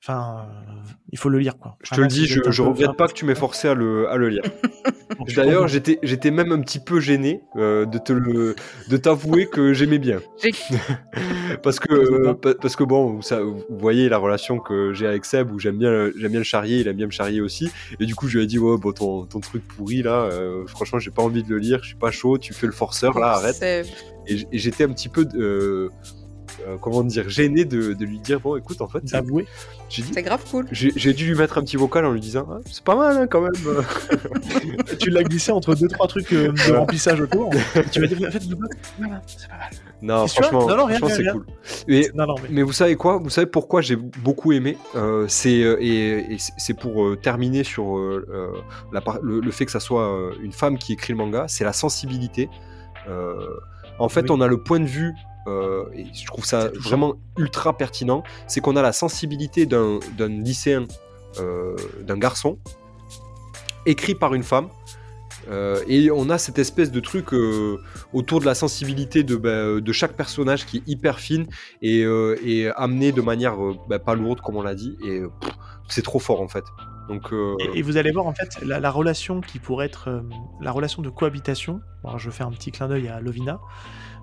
Enfin, 0.03 0.47
euh, 0.49 0.73
il 1.11 1.19
faut 1.19 1.29
le 1.29 1.37
lire 1.37 1.59
quoi. 1.59 1.77
Je 1.83 1.93
te 1.93 2.01
le 2.01 2.07
dis, 2.07 2.25
je, 2.25 2.39
peu 2.39 2.63
regrette 2.63 2.97
pas 2.97 3.07
que 3.07 3.13
tu 3.13 3.23
m'aies 3.23 3.35
forcé 3.35 3.67
à 3.67 3.75
le, 3.75 4.09
à 4.09 4.17
le 4.17 4.29
lire. 4.29 4.41
D'ailleurs, 5.35 5.67
j'étais, 5.67 5.99
j'étais 6.01 6.31
même 6.31 6.51
un 6.51 6.59
petit 6.61 6.79
peu 6.79 6.99
gêné 6.99 7.43
euh, 7.55 7.85
de 7.85 7.99
te 7.99 8.11
le, 8.11 8.55
de 8.89 8.97
t'avouer 8.97 9.45
que 9.45 9.73
j'aimais 9.73 9.99
bien. 9.99 10.19
Parce 11.61 11.79
que, 11.79 11.93
euh, 11.93 12.33
pa- 12.33 12.55
parce 12.55 12.75
que 12.75 12.83
bon, 12.83 13.19
vous, 13.19 13.63
voyez 13.69 14.09
la 14.09 14.17
relation 14.17 14.57
que 14.57 14.93
j'ai 14.93 15.05
avec 15.05 15.25
Seb, 15.25 15.51
où 15.51 15.59
j'aime 15.59 15.77
bien, 15.77 15.91
le- 15.91 16.13
j'aime 16.17 16.31
bien 16.31 16.39
le 16.39 16.45
charrier, 16.45 16.79
il 16.79 16.87
aime 16.87 16.95
bien 16.95 17.05
me 17.07 17.11
charrier 17.11 17.41
aussi. 17.41 17.69
Et 17.99 18.05
du 18.05 18.15
coup, 18.15 18.27
je 18.27 18.37
lui 18.37 18.45
ai 18.45 18.47
dit, 18.47 18.57
ouais, 18.57 18.77
bon, 18.77 18.93
ton, 18.93 19.25
ton 19.25 19.39
truc 19.41 19.67
pourri 19.67 20.01
là, 20.01 20.23
euh, 20.31 20.65
franchement, 20.65 20.97
j'ai 20.97 21.11
pas 21.11 21.21
envie 21.21 21.43
de 21.43 21.49
le 21.49 21.59
lire, 21.59 21.79
je 21.83 21.87
suis 21.89 21.95
pas 21.97 22.09
chaud, 22.09 22.37
tu 22.39 22.53
fais 22.53 22.65
le 22.65 22.71
forceur 22.73 23.19
là, 23.19 23.33
arrête. 23.33 23.61
Et 24.27 24.47
j'étais 24.57 24.85
un 24.85 24.89
petit 24.89 25.09
peu, 25.09 25.27
euh, 26.67 26.77
comment 26.79 27.03
dire, 27.03 27.29
gêné 27.29 27.65
de, 27.65 27.93
de 27.93 28.05
lui 28.05 28.19
dire, 28.19 28.39
bon, 28.39 28.55
écoute, 28.57 28.81
en 28.81 28.87
fait, 28.87 28.99
c'est- 29.05 29.11
D'avouer. 29.13 29.45
j'ai 29.89 30.01
dit, 30.03 30.11
C'est 30.13 30.21
grave 30.23 30.43
cool. 30.49 30.65
j'ai 30.71 31.13
dû 31.13 31.25
lui 31.27 31.35
mettre 31.35 31.57
un 31.57 31.61
petit 31.63 31.77
vocal 31.77 32.05
en 32.05 32.11
lui 32.11 32.19
disant, 32.21 32.47
Ah, 32.51 32.57
c'est 32.71 32.83
pas 32.83 32.95
mal 32.95 33.17
hein, 33.17 33.27
quand 33.27 33.41
même. 33.41 33.51
tu 34.99 35.09
l'as 35.09 35.23
glissé 35.23 35.51
entre 35.51 35.75
deux 35.75 35.87
trois 35.87 36.07
trucs 36.07 36.31
euh, 36.33 36.51
de 36.51 36.73
remplissage 36.73 37.19
autour. 37.21 37.49
Tu 37.91 38.01
vas 38.01 38.07
dire 38.07 38.27
en 38.27 38.31
fait 38.31 38.39
c'est 38.41 38.55
pas 38.55 39.07
mal. 39.07 39.21
Non, 40.01 40.27
franchement, 40.27 40.67
Non, 40.67 40.77
non, 40.77 40.85
rien, 40.85 40.97
franchement, 40.97 41.15
c'est 41.17 41.31
cool. 41.31 41.45
Et, 41.87 42.09
Non 42.15 42.25
non 42.27 42.35
mais 42.43 42.49
mais 42.51 42.63
vous 42.63 42.73
savez 42.73 42.95
quoi? 42.95 43.17
Vous 43.17 43.29
savez 43.29 43.47
pourquoi 43.47 43.81
j'ai 43.81 43.95
beaucoup 43.95 44.51
aimé 44.51 44.77
Euh, 44.95 45.25
C'est 45.27 45.61
euh, 45.61 45.77
et, 45.79 46.33
et 46.33 46.37
c'est- 46.39 46.73
pour 46.73 47.03
euh, 47.05 47.15
terminer 47.15 47.63
sur 47.63 47.97
la 48.91 49.01
le, 49.21 49.39
le 49.39 49.51
fait 49.51 49.65
que 49.65 49.71
ça 49.71 49.79
soit 49.79 50.07
euh, 50.07 50.33
une 50.41 50.51
femme 50.53 50.77
qui 50.77 50.93
écrit 50.93 51.13
le 51.13 51.17
manga, 51.17 51.45
c'est 51.47 51.63
la 51.63 51.73
sensibilité. 51.73 52.49
Euh, 53.07 53.35
en 53.99 54.09
fait, 54.09 54.21
Oui. 54.21 54.27
on 54.31 54.41
a 54.41 54.47
le 54.47 54.57
point 54.61 54.79
de 54.79 54.85
vue. 54.85 55.13
Euh, 55.47 55.85
et 55.93 56.05
je 56.13 56.25
trouve 56.25 56.45
ça 56.45 56.69
vraiment 56.75 57.15
ultra 57.37 57.77
pertinent. 57.77 58.23
C'est 58.47 58.61
qu'on 58.61 58.75
a 58.75 58.81
la 58.81 58.93
sensibilité 58.93 59.65
d'un 59.65 59.99
lycéen, 60.27 60.87
euh, 61.39 61.75
d'un 62.01 62.17
garçon, 62.17 62.57
écrit 63.85 64.15
par 64.15 64.33
une 64.33 64.43
femme. 64.43 64.69
Euh, 65.49 65.81
et 65.87 66.11
on 66.11 66.29
a 66.29 66.37
cette 66.37 66.59
espèce 66.59 66.91
de 66.91 66.99
truc 66.99 67.29
autour 68.13 68.39
de 68.39 68.45
la 68.45 68.53
sensibilité 68.53 69.23
de, 69.23 69.35
bah, 69.35 69.81
de 69.81 69.91
chaque 69.91 70.13
personnage 70.13 70.67
qui 70.67 70.77
est 70.77 70.83
hyper 70.87 71.19
fine 71.19 71.47
et, 71.81 72.03
euh, 72.03 72.35
et 72.45 72.69
amené 72.75 73.11
de 73.11 73.21
manière 73.21 73.55
bah, 73.89 73.97
pas 73.97 74.13
lourde, 74.13 74.41
comme 74.41 74.55
on 74.57 74.61
l'a 74.61 74.75
dit. 74.75 74.95
Et 75.03 75.21
c'est 75.89 76.03
trop 76.03 76.19
fort 76.19 76.41
en 76.41 76.47
fait. 76.47 76.63
Donc, 77.09 77.33
euh, 77.33 77.55
Et, 77.59 77.79
et 77.79 77.81
vous 77.81 77.97
allez 77.97 78.11
voir 78.11 78.27
en 78.27 78.33
fait 78.33 78.61
la, 78.63 78.79
la 78.79 78.91
relation 78.91 79.41
qui 79.41 79.59
pourrait 79.59 79.87
être 79.87 80.09
euh, 80.09 80.21
la 80.61 80.71
relation 80.71 81.01
de 81.01 81.09
cohabitation. 81.09 81.81
Alors, 82.03 82.19
je 82.19 82.29
fais 82.29 82.43
un 82.43 82.51
petit 82.51 82.71
clin 82.71 82.87
d'œil 82.87 83.07
à 83.09 83.19
Lovina 83.19 83.59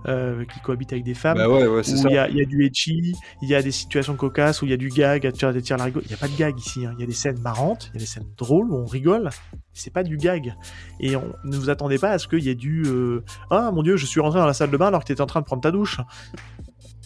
euh, 0.06 0.44
qui 0.44 0.60
cohabite 0.60 0.92
avec 0.92 1.04
des 1.04 1.14
femmes. 1.14 1.36
bah 1.38 1.48
ouais, 1.48 1.66
ouais, 1.66 1.82
c'est 1.82 2.04
où 2.04 2.08
il 2.08 2.14
y, 2.14 2.18
a- 2.18 2.28
il 2.28 2.36
y 2.36 2.40
a 2.42 2.44
du 2.44 2.64
etchi, 2.64 3.14
il 3.42 3.48
y 3.48 3.54
a 3.54 3.62
des 3.62 3.70
situations 3.72 4.14
cocasses, 4.16 4.62
où 4.62 4.64
il 4.64 4.70
y 4.70 4.74
a 4.74 4.76
du 4.76 4.88
gag, 4.88 5.26
à 5.26 5.32
faire 5.32 5.52
des 5.52 5.60
tirs. 5.62 5.76
Il 5.78 5.92
n'y 6.08 6.14
a 6.14 6.16
pas 6.16 6.28
de 6.28 6.36
gag 6.36 6.58
ici. 6.58 6.86
hein. 6.86 6.92
Il 6.96 7.00
y 7.00 7.04
a 7.04 7.06
des 7.06 7.12
scènes 7.12 7.40
marrantes, 7.40 7.90
il 7.92 7.94
y 7.94 7.98
a 7.98 8.00
des 8.00 8.06
scènes 8.06 8.26
drôles 8.36 8.70
où 8.70 8.76
on 8.76 8.86
rigole. 8.86 9.30
C'est 9.74 9.92
pas 9.92 10.02
du 10.02 10.16
gag. 10.16 10.54
Et 11.00 11.14
on, 11.16 11.24
ne 11.44 11.56
vous 11.56 11.70
attendez 11.70 11.98
pas 11.98 12.10
à 12.10 12.18
ce 12.18 12.26
qu'il 12.28 12.42
y 12.44 12.48
ait 12.48 12.54
du 12.54 12.82
euh, 12.86 13.22
Ah 13.50 13.70
mon 13.72 13.82
dieu, 13.82 13.96
je 13.96 14.06
suis 14.06 14.20
rentré 14.20 14.38
dans 14.40 14.46
la 14.46 14.54
salle 14.54 14.70
de 14.70 14.76
bain 14.76 14.86
alors 14.88 15.00
que 15.00 15.06
tu 15.06 15.12
étais 15.12 15.20
en 15.22 15.26
train 15.26 15.40
de 15.40 15.46
prendre 15.46 15.62
ta 15.62 15.70
douche. 15.70 15.98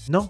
Non. 0.09 0.28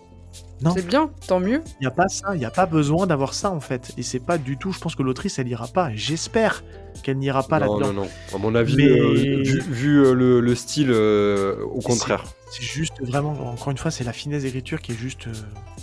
Non. 0.63 0.73
C'est 0.77 0.87
bien, 0.87 1.11
tant 1.27 1.41
mieux. 1.41 1.61
Il 1.81 1.83
n'y 1.83 1.87
a 1.89 1.91
pas 1.91 2.07
ça, 2.07 2.35
il 2.35 2.39
n'y 2.39 2.45
a 2.45 2.51
pas 2.51 2.67
besoin 2.67 3.07
d'avoir 3.09 3.35
ça 3.35 3.51
en 3.51 3.59
fait. 3.59 3.93
Et 3.99 4.03
c'est 4.05 4.21
pas 4.25 4.39
du 4.39 4.57
tout, 4.57 4.71
je 4.73 4.79
pense 4.79 4.95
que 4.95 5.03
l'autrice 5.03 5.39
elle 5.41 5.49
ira 5.49 5.67
pas. 5.67 5.91
J'espère 5.95 6.63
qu'elle 7.03 7.19
n'ira 7.19 7.43
pas 7.43 7.59
non, 7.59 7.79
là-dedans. 7.81 7.93
non, 7.93 8.03
non. 8.05 8.09
À 8.33 8.39
mon 8.39 8.55
avis, 8.55 8.77
Mais- 8.77 8.89
euh, 8.89 9.13
vu, 9.43 9.61
vu, 9.61 10.05
euh, 10.05 10.15
le, 10.15 10.41
le 10.41 10.55
style, 10.55 10.91
euh, 10.93 11.57
au 11.65 11.81
contraire. 11.81 12.23
C'est 12.53 12.65
juste 12.65 13.01
vraiment, 13.01 13.33
encore 13.33 13.71
une 13.71 13.79
fois, 13.79 13.91
c'est 13.91 14.05
la 14.05 14.13
finesse 14.13 14.43
d'écriture 14.43 14.83
qui 14.83 14.93
est 14.93 14.95
juste 14.95 15.27
euh, 15.27 15.33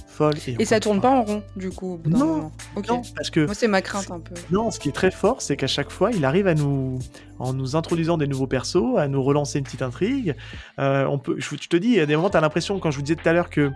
folle. 0.08 0.36
Et 0.46 0.54
encore 0.54 0.68
ça 0.68 0.80
tourne 0.80 1.02
pas 1.02 1.10
en 1.10 1.24
rond, 1.24 1.44
du 1.56 1.72
coup, 1.72 1.94
au 1.94 1.98
bout 1.98 2.12
d'un 2.12 2.20
Non, 2.20 2.26
moment. 2.28 2.52
Ok. 2.76 2.88
Non, 2.90 3.02
parce 3.16 3.32
que 3.32 3.44
Moi, 3.46 3.56
c'est 3.56 3.68
ma 3.68 3.82
crainte 3.82 4.12
un 4.12 4.20
peu. 4.20 4.36
Non, 4.52 4.70
ce 4.70 4.80
qui 4.80 4.90
est 4.90 4.91
très 4.91 5.10
fort, 5.10 5.41
c'est 5.41 5.58
qu'à 5.58 5.66
chaque 5.66 5.90
fois, 5.90 6.12
il 6.12 6.24
arrive 6.26 6.46
à 6.46 6.54
nous, 6.54 7.00
en 7.40 7.54
nous 7.54 7.76
introduisant 7.76 8.20
des 8.20 8.28
nouveaux 8.28 8.46
persos, 8.46 8.98
à 9.00 9.08
nous 9.08 9.24
relancer 9.24 9.58
une 9.58 9.66
petite 9.66 9.82
intrigue. 9.82 10.36
Euh, 10.78 11.06
on 11.06 11.18
peut, 11.18 11.38
je, 11.40 11.56
je 11.60 11.68
te 11.68 11.76
dis, 11.76 11.88
il 11.88 11.96
y 11.96 12.02
a 12.02 12.06
des 12.06 12.16
moments, 12.16 12.30
tu 12.30 12.38
as 12.38 12.41
l'impression, 12.41 12.78
quand 12.80 12.91
je 12.91 12.98
vous 12.98 13.04
disais 13.04 13.16
tout 13.16 13.28
à 13.28 13.34
l'heure, 13.34 13.50
que 13.50 13.72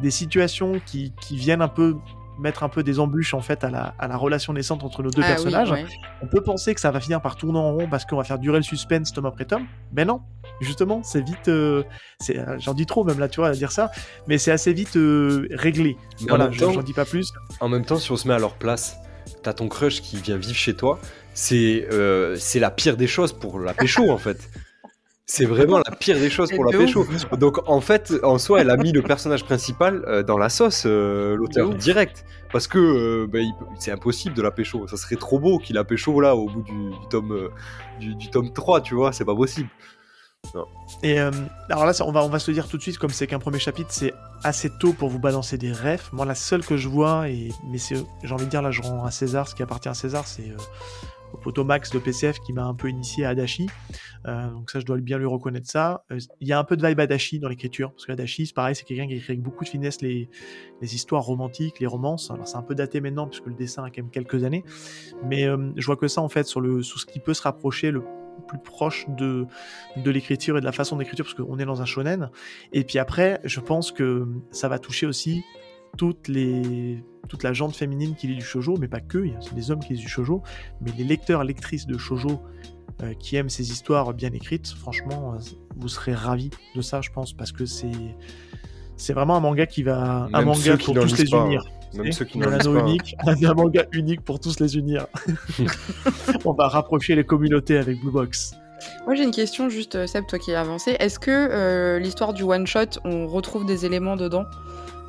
des 0.00 0.10
situations 0.10 0.80
qui, 0.86 1.12
qui 1.20 1.36
viennent 1.36 1.60
un 1.60 1.68
peu 1.68 1.96
mettre 2.38 2.62
un 2.62 2.68
peu 2.68 2.82
des 2.82 3.00
embûches 3.00 3.34
en 3.34 3.40
fait 3.40 3.64
à 3.64 3.70
la, 3.70 3.94
à 3.98 4.06
la 4.08 4.16
relation 4.16 4.52
naissante 4.52 4.84
entre 4.84 5.02
nos 5.02 5.10
deux 5.10 5.22
Ah 5.22 5.26
oui, 5.26 5.32
personnages, 5.32 5.70
ouais. 5.72 5.86
on 6.22 6.26
peut 6.26 6.40
penser 6.42 6.74
que 6.74 6.80
ça 6.80 6.90
va 6.90 7.00
finir 7.00 7.20
par 7.20 7.36
tourner 7.36 7.58
en 7.58 7.72
rond 7.72 7.88
parce 7.90 8.04
qu'on 8.04 8.16
va 8.16 8.24
faire 8.24 8.38
durer 8.38 8.58
le 8.58 8.62
suspense 8.62 9.12
tome 9.12 9.26
après 9.26 9.44
tome. 9.44 9.66
Mais 9.92 10.04
non, 10.04 10.20
justement, 10.60 11.02
c'est 11.02 11.20
vite. 11.22 11.48
euh, 11.48 11.82
c'est- 12.20 12.38
euh, 12.38 12.56
J'en 12.58 12.74
dis 12.74 12.86
trop 12.86 13.04
même 13.04 13.18
là, 13.18 13.28
tu 13.28 13.40
vois, 13.40 13.48
à 13.48 13.52
dire 13.52 13.72
ça, 13.72 13.90
mais 14.26 14.38
c'est 14.38 14.50
assez 14.52 14.72
vite 14.72 14.96
euh, 14.96 15.48
réglé. 15.50 15.96
Mais 16.20 16.26
en 16.26 16.28
voilà, 16.36 16.44
même 16.44 16.52
je- 16.54 16.60
temps- 16.60 16.72
j'en 16.72 16.82
dis 16.82 16.92
pas 16.94 17.04
plus. 17.04 17.32
En 17.60 17.68
même 17.68 17.84
temps, 17.84 17.96
si 17.96 18.10
on 18.12 18.16
se 18.16 18.28
met 18.28 18.34
à 18.34 18.38
leur 18.38 18.54
place, 18.54 18.96
t'as 19.42 19.52
ton 19.52 19.68
crush 19.68 20.00
qui 20.00 20.16
vient 20.16 20.36
vivre 20.36 20.54
chez 20.56 20.74
toi, 20.74 20.98
c'est 21.34 21.86
euh, 21.92 22.36
c'est 22.36 22.60
la 22.60 22.70
pire 22.70 22.96
des 22.96 23.06
choses 23.06 23.32
pour 23.32 23.58
la 23.60 23.74
pécho 23.74 24.10
en 24.10 24.18
fait. 24.18 24.48
C'est 25.30 25.44
vraiment 25.44 25.76
la 25.76 25.94
pire 25.94 26.18
des 26.18 26.30
choses 26.30 26.50
pour 26.50 26.64
la 26.64 26.76
pécho. 26.76 27.06
Donc 27.38 27.60
en 27.68 27.82
fait, 27.82 28.14
en 28.22 28.38
soi, 28.38 28.62
elle 28.62 28.70
a 28.70 28.78
mis 28.78 28.92
le 28.92 29.02
personnage 29.02 29.44
principal 29.44 30.02
euh, 30.08 30.22
dans 30.22 30.38
la 30.38 30.48
sauce, 30.48 30.84
euh, 30.86 31.36
l'auteur 31.36 31.74
direct. 31.74 32.24
Parce 32.50 32.66
que 32.66 32.78
euh, 32.78 33.26
bah, 33.30 33.40
il 33.40 33.52
c'est 33.78 33.92
impossible 33.92 34.34
de 34.34 34.40
la 34.40 34.50
pécho. 34.50 34.88
Ça 34.88 34.96
serait 34.96 35.16
trop 35.16 35.38
beau 35.38 35.58
qu'il 35.58 35.76
la 35.76 35.84
pécho 35.84 36.18
là 36.22 36.34
au 36.34 36.48
bout 36.48 36.62
du, 36.62 36.72
du 36.72 37.08
tome, 37.10 37.50
du, 38.00 38.14
du 38.14 38.30
tome 38.30 38.54
3, 38.54 38.80
tu 38.80 38.94
vois, 38.94 39.12
c'est 39.12 39.26
pas 39.26 39.36
possible. 39.36 39.68
Et 41.02 41.18
alors 41.18 41.84
là, 41.84 41.92
ça, 41.92 42.06
on 42.06 42.12
va, 42.12 42.24
on 42.24 42.30
va 42.30 42.38
se 42.38 42.50
le 42.50 42.54
dire 42.54 42.66
tout 42.66 42.78
de 42.78 42.82
suite, 42.82 42.96
comme 42.96 43.10
c'est 43.10 43.26
qu'un 43.26 43.38
premier 43.38 43.58
chapitre, 43.58 43.90
c'est 43.92 44.14
assez 44.44 44.70
tôt 44.80 44.94
pour 44.94 45.10
vous 45.10 45.18
balancer 45.18 45.58
des 45.58 45.72
refs. 45.72 46.10
Moi, 46.12 46.24
la 46.24 46.36
seule 46.36 46.64
que 46.64 46.78
je 46.78 46.88
vois, 46.88 47.28
et 47.28 47.50
mais 47.70 47.76
c'est, 47.76 47.96
j'ai 48.22 48.32
envie 48.32 48.46
de 48.46 48.50
dire 48.50 48.62
là, 48.62 48.70
je 48.70 48.80
rends 48.80 49.04
à 49.04 49.10
César 49.10 49.46
ce 49.46 49.54
qui 49.54 49.62
appartient 49.62 49.90
à 49.90 49.94
César, 49.94 50.26
c'est 50.26 50.54
au 51.32 51.64
Max 51.64 51.90
de 51.90 51.98
PCF 51.98 52.38
qui 52.40 52.52
m'a 52.52 52.64
un 52.64 52.74
peu 52.74 52.88
initié 52.88 53.24
à 53.24 53.30
Adachi. 53.30 53.68
Euh, 54.26 54.50
donc 54.50 54.70
ça, 54.70 54.80
je 54.80 54.84
dois 54.84 54.98
bien 54.98 55.18
lui 55.18 55.26
reconnaître 55.26 55.68
ça. 55.68 56.04
Euh, 56.12 56.18
Il 56.40 56.48
y 56.48 56.52
a 56.52 56.58
un 56.58 56.64
peu 56.64 56.76
de 56.76 56.86
vibe 56.86 57.00
Adachi 57.00 57.38
dans 57.38 57.48
l'écriture, 57.48 57.90
parce 57.92 58.06
que 58.06 58.12
Adachi, 58.12 58.46
c'est 58.46 58.54
pareil, 58.54 58.74
c'est 58.74 58.84
quelqu'un 58.84 59.06
qui 59.06 59.14
écrit 59.14 59.32
avec 59.32 59.42
beaucoup 59.42 59.64
de 59.64 59.68
finesse 59.68 60.00
les, 60.02 60.28
les 60.80 60.94
histoires 60.94 61.22
romantiques, 61.22 61.80
les 61.80 61.86
romances. 61.86 62.30
Alors 62.30 62.46
c'est 62.46 62.56
un 62.56 62.62
peu 62.62 62.74
daté 62.74 63.00
maintenant, 63.00 63.26
puisque 63.26 63.46
le 63.46 63.54
dessin 63.54 63.84
a 63.84 63.90
quand 63.90 64.02
même 64.02 64.10
quelques 64.10 64.44
années. 64.44 64.64
Mais 65.24 65.46
euh, 65.46 65.72
je 65.76 65.86
vois 65.86 65.96
que 65.96 66.08
ça, 66.08 66.20
en 66.20 66.28
fait, 66.28 66.44
sur, 66.46 66.60
le, 66.60 66.82
sur 66.82 66.98
ce 67.00 67.06
qui 67.06 67.20
peut 67.20 67.34
se 67.34 67.42
rapprocher 67.42 67.90
le 67.90 68.02
plus 68.46 68.58
proche 68.58 69.06
de, 69.08 69.46
de 69.96 70.10
l'écriture 70.10 70.56
et 70.56 70.60
de 70.60 70.64
la 70.64 70.72
façon 70.72 70.96
d'écriture, 70.96 71.24
parce 71.24 71.34
qu'on 71.34 71.58
est 71.58 71.64
dans 71.64 71.82
un 71.82 71.86
shonen. 71.86 72.30
Et 72.72 72.84
puis 72.84 72.98
après, 72.98 73.40
je 73.44 73.60
pense 73.60 73.90
que 73.90 74.28
ça 74.50 74.68
va 74.68 74.78
toucher 74.78 75.06
aussi 75.06 75.42
toutes 75.96 76.28
les, 76.28 77.02
toute 77.28 77.42
la 77.42 77.52
gente 77.52 77.74
féminine 77.76 78.14
qui 78.14 78.26
lit 78.28 78.36
du 78.36 78.44
shojo, 78.44 78.76
mais 78.78 78.88
pas 78.88 79.00
que, 79.00 79.18
il 79.18 79.32
y 79.32 79.34
a 79.34 79.38
aussi 79.38 79.54
des 79.54 79.70
hommes 79.70 79.80
qui 79.80 79.94
lisent 79.94 80.02
du 80.02 80.08
shojo, 80.08 80.42
mais 80.80 80.90
les 80.96 81.04
lecteurs, 81.04 81.44
lectrices 81.44 81.86
de 81.86 81.98
shojo 81.98 82.40
euh, 83.02 83.14
qui 83.14 83.36
aiment 83.36 83.50
ces 83.50 83.70
histoires 83.70 84.12
bien 84.14 84.30
écrites, 84.32 84.68
franchement, 84.68 85.34
euh, 85.34 85.38
vous 85.76 85.88
serez 85.88 86.14
ravis 86.14 86.50
de 86.74 86.80
ça, 86.82 87.00
je 87.00 87.10
pense, 87.10 87.32
parce 87.32 87.52
que 87.52 87.64
c'est 87.66 87.90
c'est 88.96 89.12
vraiment 89.12 89.36
un 89.36 89.40
manga 89.40 89.64
qui 89.66 89.84
va 89.84 90.28
un 90.32 90.38
Même 90.38 90.46
manga 90.46 90.76
pour 90.76 90.94
tous 90.94 91.16
les 91.18 91.30
pas, 91.30 91.46
unir. 91.46 91.64
Même 91.94 92.06
Et 92.06 92.12
ceux 92.12 92.24
qui 92.24 92.38
un 92.42 92.46
n'en 92.46 92.50
lisent 92.56 92.66
anneau 92.66 92.80
pas. 92.80 92.84
hein. 92.84 92.88
unique, 92.88 93.16
un 93.44 93.54
manga 93.54 93.86
unique 93.92 94.20
pour 94.22 94.40
tous 94.40 94.58
les 94.58 94.76
unir. 94.76 95.06
On 96.44 96.52
va 96.52 96.68
rapprocher 96.68 97.14
les 97.14 97.24
communautés 97.24 97.78
avec 97.78 98.00
Blue 98.00 98.10
Box. 98.10 98.54
Moi, 99.06 99.14
j'ai 99.14 99.24
une 99.24 99.30
question, 99.30 99.68
juste, 99.68 99.94
euh, 99.96 100.06
Seb, 100.06 100.26
toi 100.26 100.38
qui 100.38 100.50
es 100.50 100.54
avancé. 100.54 100.96
Est-ce 100.98 101.18
que 101.18 101.30
euh, 101.30 101.98
l'histoire 101.98 102.32
du 102.32 102.42
one-shot, 102.42 103.00
on 103.04 103.26
retrouve 103.26 103.66
des 103.66 103.86
éléments 103.86 104.16
dedans? 104.16 104.44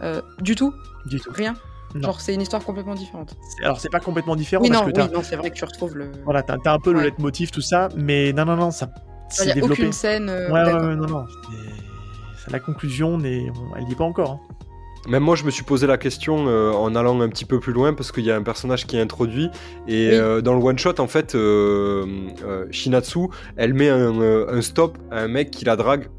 Euh, 0.01 0.21
Du 0.41 0.55
tout 0.55 0.73
Du 1.05 1.19
tout. 1.19 1.31
Rien 1.33 1.53
Non. 1.95 2.01
Genre, 2.03 2.21
c'est 2.21 2.33
une 2.33 2.41
histoire 2.41 2.63
complètement 2.63 2.93
différente. 2.95 3.35
C'est- 3.57 3.63
Alors 3.65 3.79
c'est 3.79 3.89
pas 3.89 3.99
complètement 3.99 4.35
différent 4.35 4.61
Oui, 4.63 4.69
parce 4.69 4.81
non, 4.81 4.87
que 4.87 4.91
t'as 4.93 5.07
oui, 5.07 5.13
non, 5.13 5.21
c'est 5.23 5.35
vrai 5.35 5.49
que 5.49 5.55
tu 5.55 5.65
retrouves 5.65 5.95
le. 5.97 6.11
voilà, 6.23 6.43
t'as, 6.43 6.57
un 6.71 6.79
peu 6.79 6.91
le 6.91 6.99
Ouais. 6.99 7.05
leitmotiv 7.05 7.51
tout 7.51 7.61
ça, 7.61 7.89
mais 7.95 8.31
non 8.33 8.45
non 8.45 8.55
non, 8.55 8.71
ça 8.71 8.89
Il 8.95 9.33
c'est 9.33 9.45
n'y 9.45 9.51
a 9.51 9.53
développé. 9.55 9.81
aucune 9.81 9.93
scène. 9.93 10.29
euh, 10.29 10.49
Ouais, 10.51 10.63
ouais, 10.63 10.95
non 10.95 11.07
non, 11.07 11.25
la 12.51 12.59
conclusion, 12.59 13.17
mais 13.17 13.47
on- 13.51 13.75
elle 13.75 13.87
y 13.87 13.91
est 13.91 13.95
pas 13.95 14.03
encore. 14.03 14.31
hein. 14.31 14.39
Même 15.07 15.23
moi, 15.23 15.35
je 15.35 15.45
me 15.45 15.49
suis 15.49 15.63
posé 15.63 15.87
la 15.87 15.97
question 15.97 16.45
euh, 16.47 16.71
en 16.73 16.93
allant 16.93 17.19
un 17.21 17.29
petit 17.29 17.45
peu 17.45 17.59
plus 17.59 17.71
loin 17.71 17.93
parce 17.93 18.11
qu'il 18.11 18.25
y 18.25 18.31
a 18.31 18.35
un 18.35 18.43
personnage 18.43 18.85
qui 18.85 18.97
est 18.97 19.01
introduit 19.01 19.45
et 19.87 20.09
Oui. 20.09 20.15
euh, 20.15 20.41
dans 20.41 20.53
le 20.53 20.61
one 20.63 20.77
shot, 20.77 20.99
en 20.99 21.07
fait, 21.07 21.35
euh, 21.35 22.05
euh, 22.43 22.65
Shinatsu, 22.71 23.27
elle 23.55 23.73
met 23.73 23.89
un, 23.89 24.19
un 24.21 24.61
stop 24.61 24.97
à 25.09 25.19
un 25.21 25.27
mec 25.29 25.51
qui 25.51 25.63
la 25.63 25.75
drague. 25.77 26.09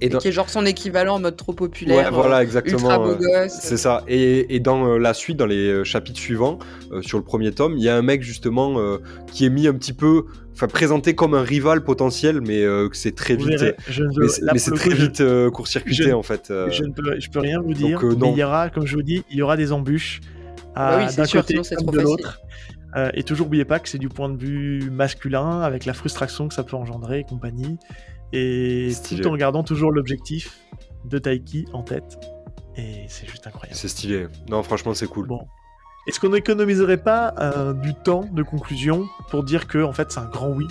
Et 0.00 0.06
Et 0.06 0.08
dans- 0.10 0.18
qui 0.18 0.28
est 0.28 0.32
genre 0.32 0.48
son 0.48 0.64
équivalent 0.64 1.16
en 1.16 1.20
mode 1.20 1.36
trop 1.36 1.52
populaire. 1.52 1.96
Ouais, 2.06 2.10
voilà, 2.14 2.36
euh, 2.38 2.42
exactement. 2.42 2.78
Ultra 2.78 2.98
beau 2.98 3.10
euh, 3.10 3.16
gosse. 3.44 3.52
C'est 3.60 3.76
ça. 3.76 4.04
Et, 4.06 4.54
et 4.54 4.60
dans 4.60 4.86
euh, 4.86 4.98
la 4.98 5.12
suite, 5.12 5.36
dans 5.36 5.46
les 5.46 5.68
euh, 5.68 5.82
chapitres 5.84 6.20
suivants, 6.20 6.58
euh, 6.92 7.02
sur 7.02 7.18
le 7.18 7.24
premier 7.24 7.50
tome, 7.52 7.74
il 7.76 7.82
y 7.82 7.88
a 7.88 7.96
un 7.96 8.02
mec 8.02 8.22
justement 8.22 8.78
euh, 8.78 8.98
qui 9.32 9.44
est 9.44 9.50
mis 9.50 9.66
un 9.66 9.74
petit 9.74 9.92
peu, 9.92 10.26
enfin 10.54 10.68
présenté 10.68 11.14
comme 11.16 11.34
un 11.34 11.42
rival 11.42 11.82
potentiel, 11.82 12.40
mais 12.40 12.62
euh, 12.62 12.88
que 12.88 12.96
c'est 12.96 13.14
très 13.14 13.34
vite. 13.34 13.48
verrez, 13.48 13.74
je 13.88 14.04
Mais 14.04 14.28
c'est 14.28 14.70
mais 14.70 14.76
très 14.76 14.94
vite 14.94 15.20
euh, 15.20 15.50
court-circuité 15.50 16.12
en 16.12 16.22
fait. 16.22 16.50
euh. 16.52 16.70
Je 16.70 16.84
ne 16.84 16.92
peux, 16.92 17.18
je 17.18 17.28
peux 17.30 17.40
rien 17.40 17.60
vous 17.60 17.74
dire, 17.74 17.98
euh, 18.04 18.14
mais 18.20 18.30
il 18.30 18.38
y 18.38 18.44
aura, 18.44 18.70
comme 18.70 18.86
je 18.86 18.94
vous 18.94 19.02
dis, 19.02 19.24
il 19.30 19.36
y 19.38 19.42
aura 19.42 19.56
des 19.56 19.72
embûches 19.72 20.20
à- 20.76 20.90
Bah 20.90 20.96
oui, 21.02 21.06
c'est 21.10 21.16
d'un 21.22 21.26
côté 21.40 21.54
sinon 21.64 21.76
comme 21.78 21.86
trop 21.86 21.96
de 21.96 22.00
l'autre. 22.02 22.40
Euh, 22.96 23.10
et 23.12 23.22
toujours 23.22 23.48
oubliez 23.48 23.66
pas 23.66 23.80
que 23.80 23.88
c'est 23.88 23.98
du 23.98 24.08
point 24.08 24.30
de 24.30 24.38
vue 24.38 24.90
masculin, 24.90 25.60
avec 25.60 25.84
la 25.84 25.92
frustration 25.92 26.48
que 26.48 26.54
ça 26.54 26.62
peut 26.62 26.76
engendrer 26.76 27.18
et 27.20 27.24
compagnie. 27.24 27.78
Et 28.32 28.90
Stylé. 28.92 29.22
tout 29.22 29.28
en 29.28 29.36
gardant 29.36 29.62
toujours 29.62 29.90
l'objectif 29.92 30.58
de 31.04 31.18
Taiki 31.18 31.66
en 31.72 31.82
tête. 31.82 32.18
Et 32.76 33.06
c'est 33.08 33.26
juste 33.28 33.46
incroyable. 33.46 33.76
C'est 33.76 33.88
stylé. 33.88 34.26
Non, 34.50 34.62
franchement, 34.62 34.94
c'est 34.94 35.06
cool. 35.08 35.26
Bon. 35.26 35.40
Est-ce 36.06 36.20
qu'on 36.20 36.28
n'économiserait 36.30 37.02
pas 37.02 37.34
euh, 37.38 37.72
du 37.72 37.94
temps 37.94 38.24
de 38.32 38.42
conclusion 38.42 39.06
pour 39.30 39.42
dire 39.44 39.66
que 39.66 39.82
en 39.82 39.92
fait 39.92 40.10
c'est 40.12 40.20
un 40.20 40.28
grand 40.28 40.48
oui? 40.50 40.66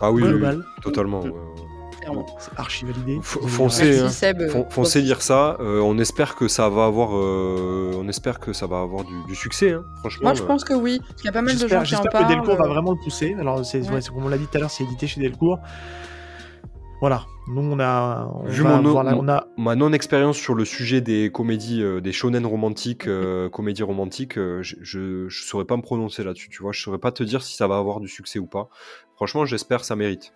Ah 0.00 0.10
oui, 0.10 0.22
oui, 0.22 0.28
oui, 0.28 0.34
global 0.38 0.64
totalement. 0.82 1.20
ouais, 1.22 1.30
ouais. 1.30 1.98
clairement. 2.00 2.26
C'est 2.38 2.50
archi 2.58 2.84
validé. 2.84 3.18
Foncez, 3.22 3.98
hein. 3.98 4.02
Merci 4.02 4.16
Seb. 4.18 4.48
Fon- 4.50 4.66
Foncez 4.68 5.00
lire 5.00 5.22
ça. 5.22 5.56
euh, 5.60 5.80
on 5.80 5.96
espère 5.98 6.34
que 6.34 6.48
ça 6.48 6.68
va 6.68 6.84
avoir, 6.86 7.16
euh, 7.16 7.92
on 7.96 8.08
espère 8.08 8.40
que 8.40 8.52
ça 8.52 8.66
va 8.66 8.80
avoir 8.80 9.04
du, 9.04 9.14
du 9.28 9.34
succès. 9.34 9.72
hein, 9.72 9.84
franchement. 10.00 10.24
Moi, 10.24 10.34
je 10.34 10.42
euh. 10.42 10.46
pense 10.46 10.64
que 10.64 10.74
oui. 10.74 10.98
Parce 10.98 11.14
qu'il 11.14 11.26
y 11.26 11.28
a 11.28 11.32
pas 11.32 11.40
mal 11.42 11.54
de 11.54 11.60
gens 11.60 11.66
J'espère 11.68 11.82
qui 11.84 11.94
en 11.94 12.02
j'espère 12.02 12.12
parlent. 12.12 12.26
que 12.26 12.32
Delcourt 12.34 12.56
va 12.56 12.68
vraiment 12.68 12.90
le 12.92 12.98
pousser. 13.02 13.34
Alors, 13.38 13.64
c'est, 13.64 13.88
Ouais. 13.88 14.00
comme 14.02 14.24
on 14.24 14.28
l'a 14.28 14.36
dit 14.38 14.46
tout 14.46 14.56
à 14.56 14.60
l'heure, 14.60 14.70
c'est 14.70 14.84
édité 14.84 15.06
chez 15.06 15.20
Delcourt. 15.20 15.60
Voilà. 17.04 17.26
Nous, 17.48 17.60
on 17.60 17.78
a. 17.80 18.30
On 18.34 18.46
Vu 18.46 18.62
va 18.62 18.80
mon- 18.80 19.02
la- 19.02 19.14
on 19.14 19.28
a 19.28 19.46
Ma 19.58 19.76
non-expérience 19.76 20.38
sur 20.38 20.54
le 20.54 20.64
sujet 20.64 21.02
des 21.02 21.30
comédies, 21.30 21.82
euh, 21.82 22.00
des 22.00 22.12
shonen 22.12 22.46
romantiques, 22.46 23.06
euh, 23.06 23.50
comédies 23.50 23.82
romantiques, 23.82 24.38
euh, 24.38 24.62
je, 24.62 25.28
je 25.28 25.44
saurais 25.44 25.66
pas 25.66 25.76
me 25.76 25.82
prononcer 25.82 26.24
là-dessus. 26.24 26.48
Tu 26.48 26.62
vois, 26.62 26.72
je 26.72 26.80
saurais 26.80 26.96
pas 26.96 27.12
te 27.12 27.22
dire 27.22 27.42
si 27.42 27.56
ça 27.56 27.66
va 27.68 27.76
avoir 27.76 28.00
du 28.00 28.08
succès 28.08 28.38
ou 28.38 28.46
pas. 28.46 28.70
Franchement, 29.16 29.44
j'espère 29.44 29.80
que 29.80 29.84
ça 29.86 29.96
mérite. 29.96 30.32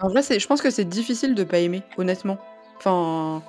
En 0.00 0.08
vrai, 0.08 0.22
c'est- 0.22 0.38
je 0.38 0.46
pense 0.46 0.62
que 0.62 0.70
c'est 0.70 0.84
difficile 0.84 1.34
de 1.34 1.42
pas 1.42 1.58
aimer, 1.58 1.82
honnêtement. 1.96 2.38
Enfin, 2.76 3.42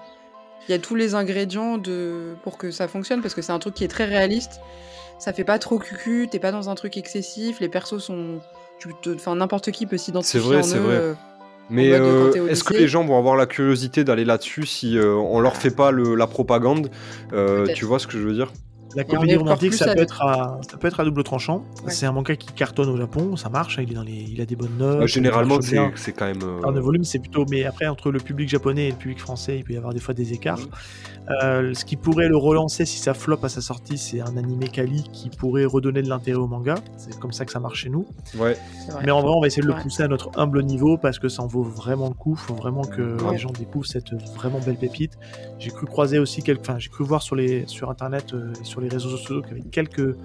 il 0.68 0.72
y 0.72 0.74
a 0.74 0.80
tous 0.80 0.96
les 0.96 1.14
ingrédients 1.14 1.78
de... 1.78 2.34
pour 2.44 2.58
que 2.58 2.72
ça 2.72 2.88
fonctionne, 2.88 3.22
parce 3.22 3.36
que 3.36 3.44
c'est 3.44 3.52
un 3.52 3.60
truc 3.60 3.76
qui 3.76 3.84
est 3.84 3.90
très 3.90 4.06
réaliste. 4.06 4.60
Ça 5.20 5.34
fait 5.34 5.44
pas 5.44 5.60
trop 5.60 5.78
cucu, 5.78 6.28
t'es 6.32 6.40
pas 6.40 6.52
dans 6.52 6.68
un 6.72 6.74
truc 6.74 6.98
excessif, 6.98 7.60
les 7.60 7.70
persos 7.70 8.00
sont... 8.04 8.40
Enfin, 9.14 9.36
n'importe 9.36 9.70
qui 9.70 9.86
peut 9.86 9.98
s'identifier 9.98 10.40
C'est 10.40 10.44
vrai, 10.48 10.64
c'est 10.64 10.80
vrai. 10.80 11.14
Mais 11.70 11.92
euh, 11.94 12.48
est-ce 12.48 12.64
que 12.64 12.74
les 12.74 12.88
gens 12.88 13.04
vont 13.04 13.18
avoir 13.18 13.36
la 13.36 13.46
curiosité 13.46 14.04
d'aller 14.04 14.26
là-dessus 14.26 14.66
si 14.66 14.98
euh, 14.98 15.14
on 15.14 15.40
leur 15.40 15.56
fait 15.56 15.72
pas 15.72 15.92
le, 15.92 16.16
la 16.16 16.28
propagande? 16.28 16.90
Euh. 17.34 17.68
Tu 17.76 17.86
vois 17.86 18.00
ce 18.00 18.08
que 18.08 18.14
je 18.14 18.24
veux 18.24 18.34
dire? 18.34 18.52
La 18.96 19.04
comédie 19.04 19.36
romantique, 19.36 19.74
ça 19.74 19.86
peut, 19.86 19.92
avec- 19.92 20.04
être 20.04 20.22
à, 20.24 20.60
ça 20.70 20.78
peut 20.78 20.88
être 20.88 21.00
à 21.00 21.06
double 21.06 21.24
tranchant. 21.24 21.64
Ouais. 21.86 21.92
C'est 21.92 22.06
un 22.06 22.12
manga 22.12 22.36
qui 22.36 22.52
cartonne 22.54 22.90
au 22.90 22.98
Japon, 22.98 23.36
ça 23.36 23.50
marche, 23.50 23.78
hein, 23.78 23.84
il, 23.86 23.92
est 23.92 23.96
dans 23.96 24.04
les, 24.04 24.26
il 24.30 24.42
a 24.42 24.46
des 24.46 24.56
bonnes 24.56 24.78
notes. 24.78 25.00
Bah, 25.00 25.06
généralement, 25.06 25.60
il 25.60 25.92
c'est 25.96 26.14
quand 26.14 26.26
même. 26.26 26.42
euh, 26.44 26.72
de 26.72 26.80
volume, 26.80 27.04
c'est 27.04 27.20
plutôt. 27.20 27.46
Mais 27.50 27.66
après, 27.66 27.88
entre 27.88 28.12
le 28.12 28.20
public 28.20 28.50
japonais 28.50 28.88
et 28.88 28.92
le 28.92 28.98
public 28.98 29.20
français, 29.20 29.58
il 29.60 29.64
peut 29.64 29.74
y 29.74 29.78
avoir 29.78 29.94
des 29.94 30.00
fois 30.00 30.14
des 30.14 30.34
écarts. 30.34 30.60
Euh, 31.44 31.74
ce 31.76 31.86
qui 31.86 31.96
pourrait 31.96 32.28
le 32.28 32.38
relancer 32.38 32.86
si 32.86 32.98
ça 32.98 33.14
flop 33.14 33.38
à 33.44 33.50
sa 33.50 33.62
sortie, 33.62 34.00
c'est 34.00 34.20
un 34.22 34.36
animé 34.38 34.68
Kali 34.68 35.04
qui 35.14 35.30
pourrait 35.30 35.66
redonner 35.66 36.02
de 36.02 36.10
l'intérêt 36.10 36.40
au 36.40 36.48
manga. 36.48 36.76
C'est 36.98 37.20
comme 37.20 37.32
ça 37.32 37.46
que 37.46 37.52
ça 37.52 37.60
marche 37.60 37.82
chez 37.84 37.90
nous. 37.90 38.08
Ouais. 38.40 38.58
Mais 39.06 39.12
en 39.12 39.22
vrai, 39.22 39.32
on 39.36 39.40
va 39.42 39.46
essayer 39.48 39.62
de 39.62 39.68
le 39.68 39.76
pousser 39.76 40.02
à 40.02 40.08
notre 40.08 40.32
humble 40.40 40.64
niveau 40.64 40.98
parce 40.98 41.20
que 41.20 41.30
ça 41.30 41.44
en 41.44 41.48
vaut 41.48 41.62
vraiment 41.62 42.08
le 42.08 42.16
coup. 42.16 42.36
Faut 42.36 42.56
vraiment 42.56 42.82
que 42.84 43.22
Ouais. 43.24 43.34
les 43.34 43.38
gens 43.38 43.52
découvrent 43.52 43.86
cette 43.86 44.12
vraiment 44.36 44.60
belle 44.60 44.78
pépite. 44.78 45.20
J'ai 45.60 45.70
cru 45.70 45.86
croiser 45.86 46.18
aussi 46.18 46.42
quelques. 46.42 46.62
Enfin, 46.62 46.80
j'ai 46.80 46.90
cru 46.90 47.04
voir 47.04 47.22
sur, 47.22 47.36
les... 47.36 47.64
sur 47.68 47.92
internet 47.92 48.34
euh, 48.34 48.52
et 48.60 48.64
sur 48.80 48.88
les 48.88 48.90
réseaux 48.90 49.10
sociaux 49.10 49.42
qu'il 49.42 49.58
y 49.58 49.60
avait 49.60 49.70
quelques 49.70 50.16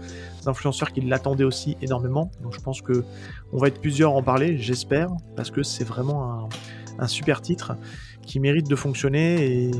influenceurs 0.47 0.93
qui 0.93 1.01
l'attendaient 1.01 1.45
aussi 1.45 1.77
énormément. 1.83 2.31
Donc 2.43 2.55
je 2.55 2.61
pense 2.61 2.81
que 2.81 3.05
on 3.53 3.59
va 3.59 3.69
être 3.69 3.81
plusieurs 3.81 4.13
à 4.13 4.15
en 4.15 4.23
parler, 4.23 4.57
j'espère, 4.59 5.11
parce 5.37 5.51
que 5.51 5.63
c'est 5.63 5.85
vraiment 5.85 6.33
un, 6.33 6.49
un 6.99 7.07
super 7.09 7.41
titre 7.41 7.75
qui 8.23 8.41
mérite 8.41 8.69
de 8.69 8.77
fonctionner. 8.77 9.45
Et 9.47 9.71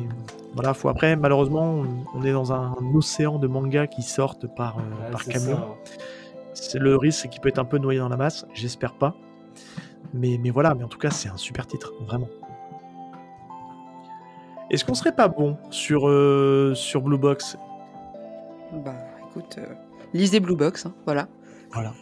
voilà 0.55 0.75
faut 0.75 0.89
après 0.89 1.17
malheureusement 1.17 1.83
on- 1.83 2.05
on 2.19 2.23
est 2.25 2.33
dans 2.33 2.53
un 2.53 2.75
océan 2.95 3.39
de 3.39 3.47
mangas 3.47 3.87
qui 3.87 4.03
sortent 4.03 4.47
par, 4.55 4.79
euh, 4.79 5.11
par 5.13 5.25
camion. 5.25 5.59
c'est 6.53 6.79
le 6.79 6.97
risque 6.97 7.23
c'est 7.23 7.29
qu'il 7.29 7.41
peut 7.41 7.49
être 7.49 7.59
un 7.59 7.65
peu 7.65 7.79
noyé 7.79 7.99
dans 7.99 8.09
la 8.09 8.17
masse 8.17 8.47
j'espère 8.55 8.95
pas. 8.95 9.15
Mais, 10.13 10.39
mais 10.41 10.51
voilà 10.51 10.75
mais 10.75 10.85
en 10.85 10.89
tout 10.89 10.99
cas 10.99 11.11
c'est 11.11 11.29
un 11.29 11.37
super 11.37 11.67
titre 11.67 11.93
vraiment. 12.07 12.29
Est-ce 14.71 14.85
qu'on 14.85 14.95
serait 14.95 15.15
pas 15.15 15.29
bon 15.29 15.57
sur, 15.71 16.09
euh, 16.09 16.73
sur 16.75 17.03
Blue 17.03 17.19
Box? 17.19 17.57
Bah 18.83 18.95
écoute, 19.31 19.57
euh, 19.59 19.75
lisez 20.13 20.41
Blue 20.41 20.57
Box, 20.57 20.87
hein, 20.87 20.95
voilà. 21.05 21.29
voilà 21.73 21.93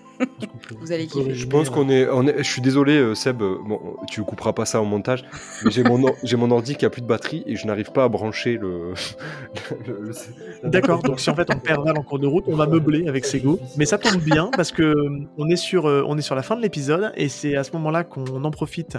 Vous 0.80 0.92
allez 0.92 1.06
On 1.12 1.18
peut 1.18 1.20
kiffer. 1.24 1.34
Je 1.34 1.46
pense 1.46 1.70
qu'on 1.70 1.88
est, 1.88 2.08
on 2.08 2.26
est- 2.26 2.38
Je 2.38 2.42
suis 2.50 2.62
désolé, 2.62 2.96
euh, 2.98 3.14
Seb. 3.14 3.42
euh, 3.42 3.56
Bon, 3.66 3.80
tu 4.08 4.22
couperas 4.22 4.52
pas 4.52 4.64
ça 4.64 4.80
au 4.80 4.84
montage. 4.84 5.24
Mais 5.64 5.70
j'ai 5.70 5.82
mon, 5.82 6.02
or- 6.04 6.14
j'ai 6.22 6.36
mon 6.36 6.50
ordi 6.50 6.76
qui 6.76 6.84
a 6.84 6.90
plus 6.90 7.02
de 7.02 7.06
batterie 7.06 7.42
et 7.46 7.56
je 7.56 7.66
n'arrive 7.66 7.92
pas 7.92 8.04
à 8.04 8.08
brancher 8.08 8.58
le. 8.58 8.94
le- 9.86 10.00
le- 10.02 10.68
D'accord, 10.68 11.02
donc 11.02 11.20
si 11.20 11.30
en 11.30 11.34
fait 11.34 11.48
on 11.54 11.58
perd 11.58 11.84
Val 11.84 11.98
en 11.98 12.02
cours 12.02 12.18
de 12.18 12.26
route, 12.26 12.44
on 12.46 12.56
va 12.56 12.66
meubler 12.66 13.06
avec 13.08 13.24
Sego. 13.24 13.58
Mais 13.76 13.84
ça 13.84 13.98
tombe 13.98 14.20
bien 14.22 14.50
parce 14.56 14.72
que 14.72 14.82
euh, 14.82 15.20
on 15.38 15.48
est 15.48 15.56
sur, 15.56 15.86
euh, 15.88 16.04
on 16.06 16.16
est 16.18 16.22
sur 16.22 16.34
la 16.34 16.42
fin 16.42 16.56
de 16.56 16.62
l'épisode 16.62 17.12
et 17.16 17.28
c'est 17.28 17.56
à 17.56 17.64
ce 17.64 17.72
moment-là 17.72 18.04
qu'on 18.04 18.44
en 18.44 18.50
profite 18.50 18.98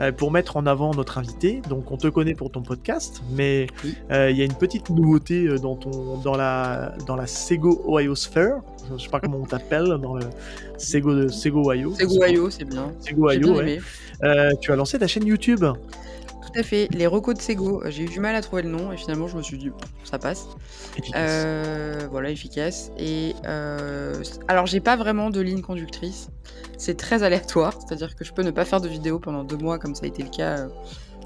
euh, 0.00 0.12
pour 0.12 0.30
mettre 0.30 0.56
en 0.56 0.66
avant 0.66 0.92
notre 0.94 1.18
invité. 1.18 1.62
Donc 1.68 1.90
on 1.90 1.96
te 1.96 2.08
connaît 2.08 2.34
pour 2.34 2.50
ton 2.50 2.62
podcast, 2.62 3.22
mais 3.32 3.66
Oui. 3.84 3.94
euh, 4.10 4.30
il 4.30 4.36
y 4.36 4.42
a 4.42 4.44
une 4.44 4.54
petite 4.54 4.90
nouveauté 4.90 5.46
euh, 5.46 5.58
dans, 5.58 5.76
ton, 5.76 6.18
dans, 6.18 6.36
la, 6.36 6.94
dans 7.06 7.16
la 7.16 7.26
Sego 7.26 7.82
Ohio 7.86 8.14
Sphere. 8.14 8.60
Je 8.96 9.02
sais 9.02 9.08
pas 9.08 9.20
comment 9.20 9.38
on 9.38 9.46
t'appelle 9.46 9.96
dans 10.02 10.14
le 10.14 10.24
Sego, 10.78 11.14
de- 11.14 11.28
Sego 11.28 11.70
Ohio. 11.70 11.92
C'est 11.96 12.06
Guayo, 12.06 12.50
c'est 12.50 12.64
bien. 12.64 12.92
Sego 13.00 13.28
bien 13.28 13.54
ouais. 13.54 13.80
Euh, 14.22 14.50
tu 14.60 14.72
as 14.72 14.76
lancé 14.76 14.98
ta 14.98 15.06
chaîne 15.06 15.26
YouTube. 15.26 15.60
Tout 15.64 16.60
à 16.60 16.62
fait. 16.62 16.88
Les 16.92 17.06
recos 17.06 17.34
de 17.34 17.40
Sego, 17.40 17.82
euh, 17.82 17.90
j'ai 17.90 18.04
eu 18.04 18.08
du 18.08 18.20
mal 18.20 18.34
à 18.36 18.40
trouver 18.40 18.62
le 18.62 18.68
nom 18.70 18.92
et 18.92 18.96
finalement 18.96 19.26
je 19.28 19.36
me 19.36 19.42
suis 19.42 19.58
dit, 19.58 19.70
ça 20.04 20.18
passe. 20.18 20.46
Efficace. 20.96 21.20
Euh, 21.24 22.06
voilà, 22.10 22.30
efficace. 22.30 22.90
Et 22.98 23.34
euh, 23.46 24.14
alors, 24.48 24.66
j'ai 24.66 24.80
pas 24.80 24.96
vraiment 24.96 25.30
de 25.30 25.40
ligne 25.40 25.62
conductrice. 25.62 26.28
C'est 26.78 26.96
très 26.96 27.22
aléatoire, 27.22 27.74
c'est-à-dire 27.80 28.14
que 28.14 28.24
je 28.24 28.32
peux 28.32 28.42
ne 28.42 28.50
pas 28.50 28.64
faire 28.64 28.80
de 28.80 28.88
vidéo 28.88 29.18
pendant 29.18 29.42
deux 29.44 29.56
mois, 29.56 29.78
comme 29.78 29.94
ça 29.94 30.04
a 30.04 30.08
été 30.08 30.22
le 30.22 30.28
cas 30.30 30.66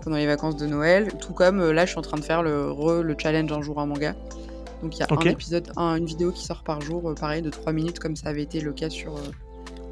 pendant 0.02 0.16
les 0.16 0.26
vacances 0.26 0.56
de 0.56 0.66
Noël. 0.66 1.08
Tout 1.20 1.32
comme 1.32 1.70
là, 1.72 1.84
je 1.84 1.90
suis 1.90 1.98
en 1.98 2.02
train 2.02 2.18
de 2.18 2.24
faire 2.24 2.42
le, 2.42 2.68
re- 2.70 3.00
le 3.00 3.14
challenge 3.18 3.50
un 3.52 3.60
jour 3.60 3.80
un 3.80 3.86
manga. 3.86 4.14
Donc, 4.82 4.96
il 4.96 5.00
y 5.00 5.02
a 5.02 5.06
un 5.10 5.20
épisode, 5.30 5.68
un- 5.76 5.96
une 5.96 6.06
vidéo 6.06 6.30
qui 6.32 6.44
sort 6.44 6.62
par 6.62 6.80
jour, 6.80 7.10
euh, 7.10 7.14
pareil, 7.14 7.42
de 7.42 7.50
3 7.50 7.72
minutes, 7.72 7.98
comme 7.98 8.14
ça 8.16 8.28
avait 8.28 8.42
été 8.42 8.60
le 8.60 8.72
cas 8.72 8.90
sur, 8.90 9.16
euh, 9.16 9.20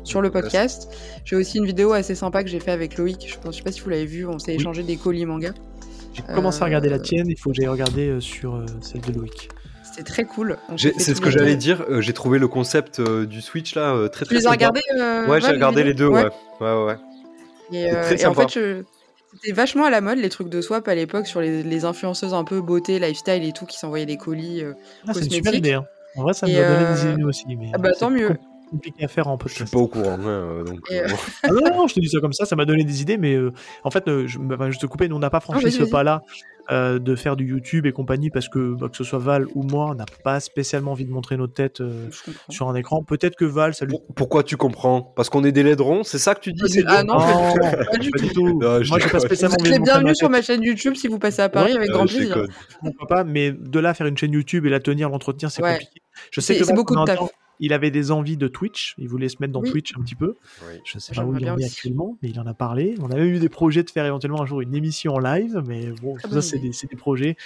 sur 0.05 0.21
le 0.21 0.31
podcast. 0.31 0.89
J'ai 1.25 1.35
aussi 1.37 1.59
une 1.59 1.67
vidéo 1.67 1.93
assez 1.93 2.15
sympa 2.15 2.45
que 2.45 2.49
j'ai 2.51 2.61
fait 2.61 2.71
avec 2.71 2.97
Loïc. 2.97 3.27
Je, 3.29 3.37
pense, 3.39 3.55
je 3.55 3.59
sais 3.59 3.65
pas 3.65 3.73
si 3.73 3.81
vous 3.81 3.91
l'avez 3.91 4.07
vu, 4.07 4.27
on 4.27 4.39
s'est 4.39 4.53
Oui. 4.53 4.59
échangé 4.61 4.83
des 4.85 4.97
colis 4.97 5.27
manga. 5.27 5.51
J'ai 6.15 6.23
commencé 6.35 6.63
à 6.63 6.67
regarder 6.67 6.89
la 6.89 6.97
euh, 6.97 7.01
tienne, 7.01 7.27
il 7.29 7.37
faut 7.39 7.51
que 7.51 7.57
j'aille 7.57 7.69
regarder 7.69 8.09
euh, 8.09 8.21
sur 8.21 8.55
euh, 8.55 8.65
celle 8.81 9.01
de 9.03 9.13
Loïc. 9.13 9.51
C'était 9.83 10.03
très 10.05 10.25
cool. 10.25 10.57
C'est 10.77 10.99
ce 11.15 11.21
que 11.21 11.31
j'allais 11.31 11.57
dire. 11.57 11.85
euh, 11.91 12.01
j'ai 12.01 12.13
trouvé 12.13 12.39
le 12.39 12.49
concept 12.49 13.01
euh, 13.01 13.27
du 13.27 13.41
Switch 13.43 13.75
là 13.75 13.95
euh, 13.95 14.09
très 14.09 14.25
Tu 14.25 14.29
très 14.31 14.35
les 14.37 14.41
as 14.47 14.51
sympa. 14.51 14.55
regardés 14.55 14.81
euh, 14.99 15.27
Ouais, 15.27 15.41
j'ai 15.41 15.49
regardé 15.49 15.83
les 15.85 15.95
deux. 15.95 16.07
Ouais, 16.09 16.25
ouais, 16.25 16.31
ouais. 16.61 16.85
ouais. 16.85 16.97
Et, 17.73 17.91
C'est 17.91 17.95
euh, 17.97 18.03
très 18.03 18.23
et 18.23 18.27
en 18.27 18.35
sympa. 18.35 18.49
fait, 18.49 18.61
je- 18.61 18.83
c'était 19.41 19.53
vachement 19.53 19.85
à 19.85 19.91
la 19.91 20.01
mode 20.01 20.19
les 20.19 20.29
trucs 20.29 20.49
de 20.49 20.61
swap 20.61 20.87
à 20.89 20.95
l'époque 20.95 21.27
sur 21.27 21.41
les, 21.41 21.63
les 21.63 21.85
influenceuses 21.85 22.35
un 22.35 22.45
peu 22.45 22.61
beauté, 22.61 22.99
lifestyle 22.99 23.45
et 23.45 23.53
tout 23.53 23.67
qui 23.67 23.79
s'envoyaient 23.79 24.07
des 24.07 24.17
colis. 24.17 24.63
euh. 24.63 24.73
Ah, 25.07 25.15
c'est 25.15 25.25
une 25.25 25.31
super 25.31 25.55
idée. 25.55 25.75
Hein. 25.75 25.87
En 26.17 26.23
vrai, 26.23 26.33
ça 26.35 26.47
me 26.47 26.53
Et, 26.53 26.57
va 26.57 26.69
donner 26.69 26.85
euh, 26.85 26.95
des 26.95 27.11
idées 27.13 27.25
aussi. 27.25 27.45
Mais 27.49 27.71
Ah 27.75 27.79
bah, 27.79 27.91
tant 27.99 28.11
mieux. 28.11 28.29
com- 28.29 28.37
compliqué 28.71 29.05
à 29.05 29.09
faire 29.09 29.29
en 29.29 29.39
Je 29.47 29.55
suis 29.55 29.65
pas 29.65 29.79
au 29.79 29.87
courant. 29.87 30.15
hein, 30.19 30.27
euh, 30.27 30.65
donc, 30.65 30.81
euh, 30.91 31.07
Ah 31.45 31.49
non, 31.53 31.61
non, 31.61 31.77
non, 31.77 31.87
je 31.87 31.95
te 31.95 32.01
dis 32.01 32.09
ça 32.09 32.19
comme 32.21 32.33
ça, 32.33 32.47
ça 32.47 32.57
m'a 32.57 32.65
donné 32.65 32.83
des 32.85 33.01
idées, 33.03 33.17
mais 33.19 33.35
euh, 33.35 33.53
en 33.85 33.91
fait, 33.91 34.09
euh, 34.09 34.27
je, 34.27 34.39
bah, 34.39 34.71
je 34.71 34.79
te 34.79 34.87
coupais, 34.87 35.09
nous 35.09 35.17
on 35.17 35.21
n'a 35.21 35.31
pas 35.31 35.41
franchi 35.41 35.63
vas-y, 35.65 35.73
ce 35.73 35.85
pas-là 35.85 36.23
euh, 36.71 36.99
de 36.99 37.15
faire 37.15 37.37
du 37.37 37.47
YouTube 37.47 37.87
et 37.87 37.93
compagnie 37.93 38.31
parce 38.31 38.49
que 38.49 38.75
bah, 38.75 38.89
que 38.89 38.97
ce 38.97 39.05
soit 39.05 39.19
Val 39.19 39.47
ou 39.55 39.63
moi, 39.63 39.89
on 39.91 39.95
n'a 39.95 40.05
pas 40.25 40.41
spécialement 40.41 40.93
envie 40.93 41.05
de 41.05 41.11
montrer 41.13 41.37
notre 41.37 41.53
tête 41.55 41.81
euh, 41.81 42.09
je 42.11 42.31
sur 42.53 42.69
un 42.69 42.75
écran. 42.75 43.03
Peut-être 43.05 43.37
que 43.37 43.45
Val, 43.45 43.75
ça 43.75 43.85
lui. 43.85 43.93
pour- 43.93 44.05
pourquoi 44.15 44.43
tu 44.43 44.57
comprends? 44.57 45.03
Parce 45.17 45.31
qu'on 45.31 45.45
est 45.45 45.53
des 45.53 45.63
laiderons, 45.63 46.03
c'est 46.03 46.19
ça 46.19 46.35
que 46.35 46.41
tu 46.41 46.53
dis 46.53 46.63
c'est 46.69 46.83
Ah 46.87 47.03
non, 47.05 47.15
Non, 47.15 47.55
pas 47.91 47.97
du 47.99 48.11
pas 48.11 48.19
tout. 48.19 48.29
tout. 48.35 48.59
Non, 48.61 48.83
je 48.83 48.89
moi, 48.89 48.99
j'ai 48.99 49.09
pas 49.09 49.21
spécialement 49.21 49.57
Vous 49.61 49.67
envie 49.69 49.79
de 49.79 49.85
bienvenue 49.85 50.15
sur 50.17 50.29
ma 50.31 50.43
chaîne 50.43 50.63
YouTube 50.63 50.95
si 50.97 51.09
vous 51.09 51.19
passez 51.19 51.43
à 51.43 51.49
Paris 51.49 51.77
avec 51.77 51.91
Euh, 51.91 51.93
grand 51.93 52.07
je 52.07 52.17
plaisir. 52.17 52.47
pourquoi 52.81 53.07
pas, 53.07 53.25
mais 53.25 53.53
de 53.53 53.79
là 53.81 53.95
faire 53.95 54.07
une 54.07 54.17
chaîne 54.19 54.33
YouTube 54.33 54.67
et 54.67 54.71
la 54.71 54.81
tenir, 54.81 55.09
l'entretenir, 55.11 55.51
c'est 55.51 55.63
Ouais. 55.63 55.73
compliqué. 55.75 56.01
Je 56.31 56.41
sais 56.41 56.55
C'est- 56.55 56.59
que 56.61 56.65
c'est 56.67 56.73
beaucoup 56.75 56.95
de 56.97 57.05
taf. 57.05 57.19
Il 57.61 57.73
avait 57.73 57.91
des 57.91 58.11
envies 58.11 58.37
de 58.37 58.49
Twitch, 58.49 58.95
il 58.99 59.09
voulait 59.09 59.29
se 59.29 59.37
mettre 59.41 59.53
dans 59.53 59.61
Oui. 59.61 59.71
Twitch 59.71 59.97
un 59.97 60.03
petit 60.03 60.15
peu. 60.15 60.37
Oui. 60.63 60.79
Je 60.85 60.99
sais 60.99 61.15
pas 61.15 61.25
où 61.25 61.37
il 61.37 61.49
en 61.49 61.59
est 61.59 61.65
actuellement, 61.65 62.17
mais 62.23 62.29
il 62.31 62.39
en 62.41 62.47
a 62.47 62.55
parlé. 62.55 62.95
On 63.01 63.11
a 63.11 63.15
même 63.15 63.29
eu 63.29 63.39
des 63.39 63.49
projets 63.49 63.83
de 63.83 63.91
faire 63.91 64.05
éventuellement 64.05 64.43
un 64.43 64.47
jour 64.47 64.61
une 64.61 64.75
émission 64.75 65.15
en 65.15 65.19
live, 65.19 65.63
mais 65.67 65.91
bon, 66.03 66.17
ça, 66.19 66.43
c'est 66.43 66.59
des, 66.59 66.97
projets. 66.97 67.37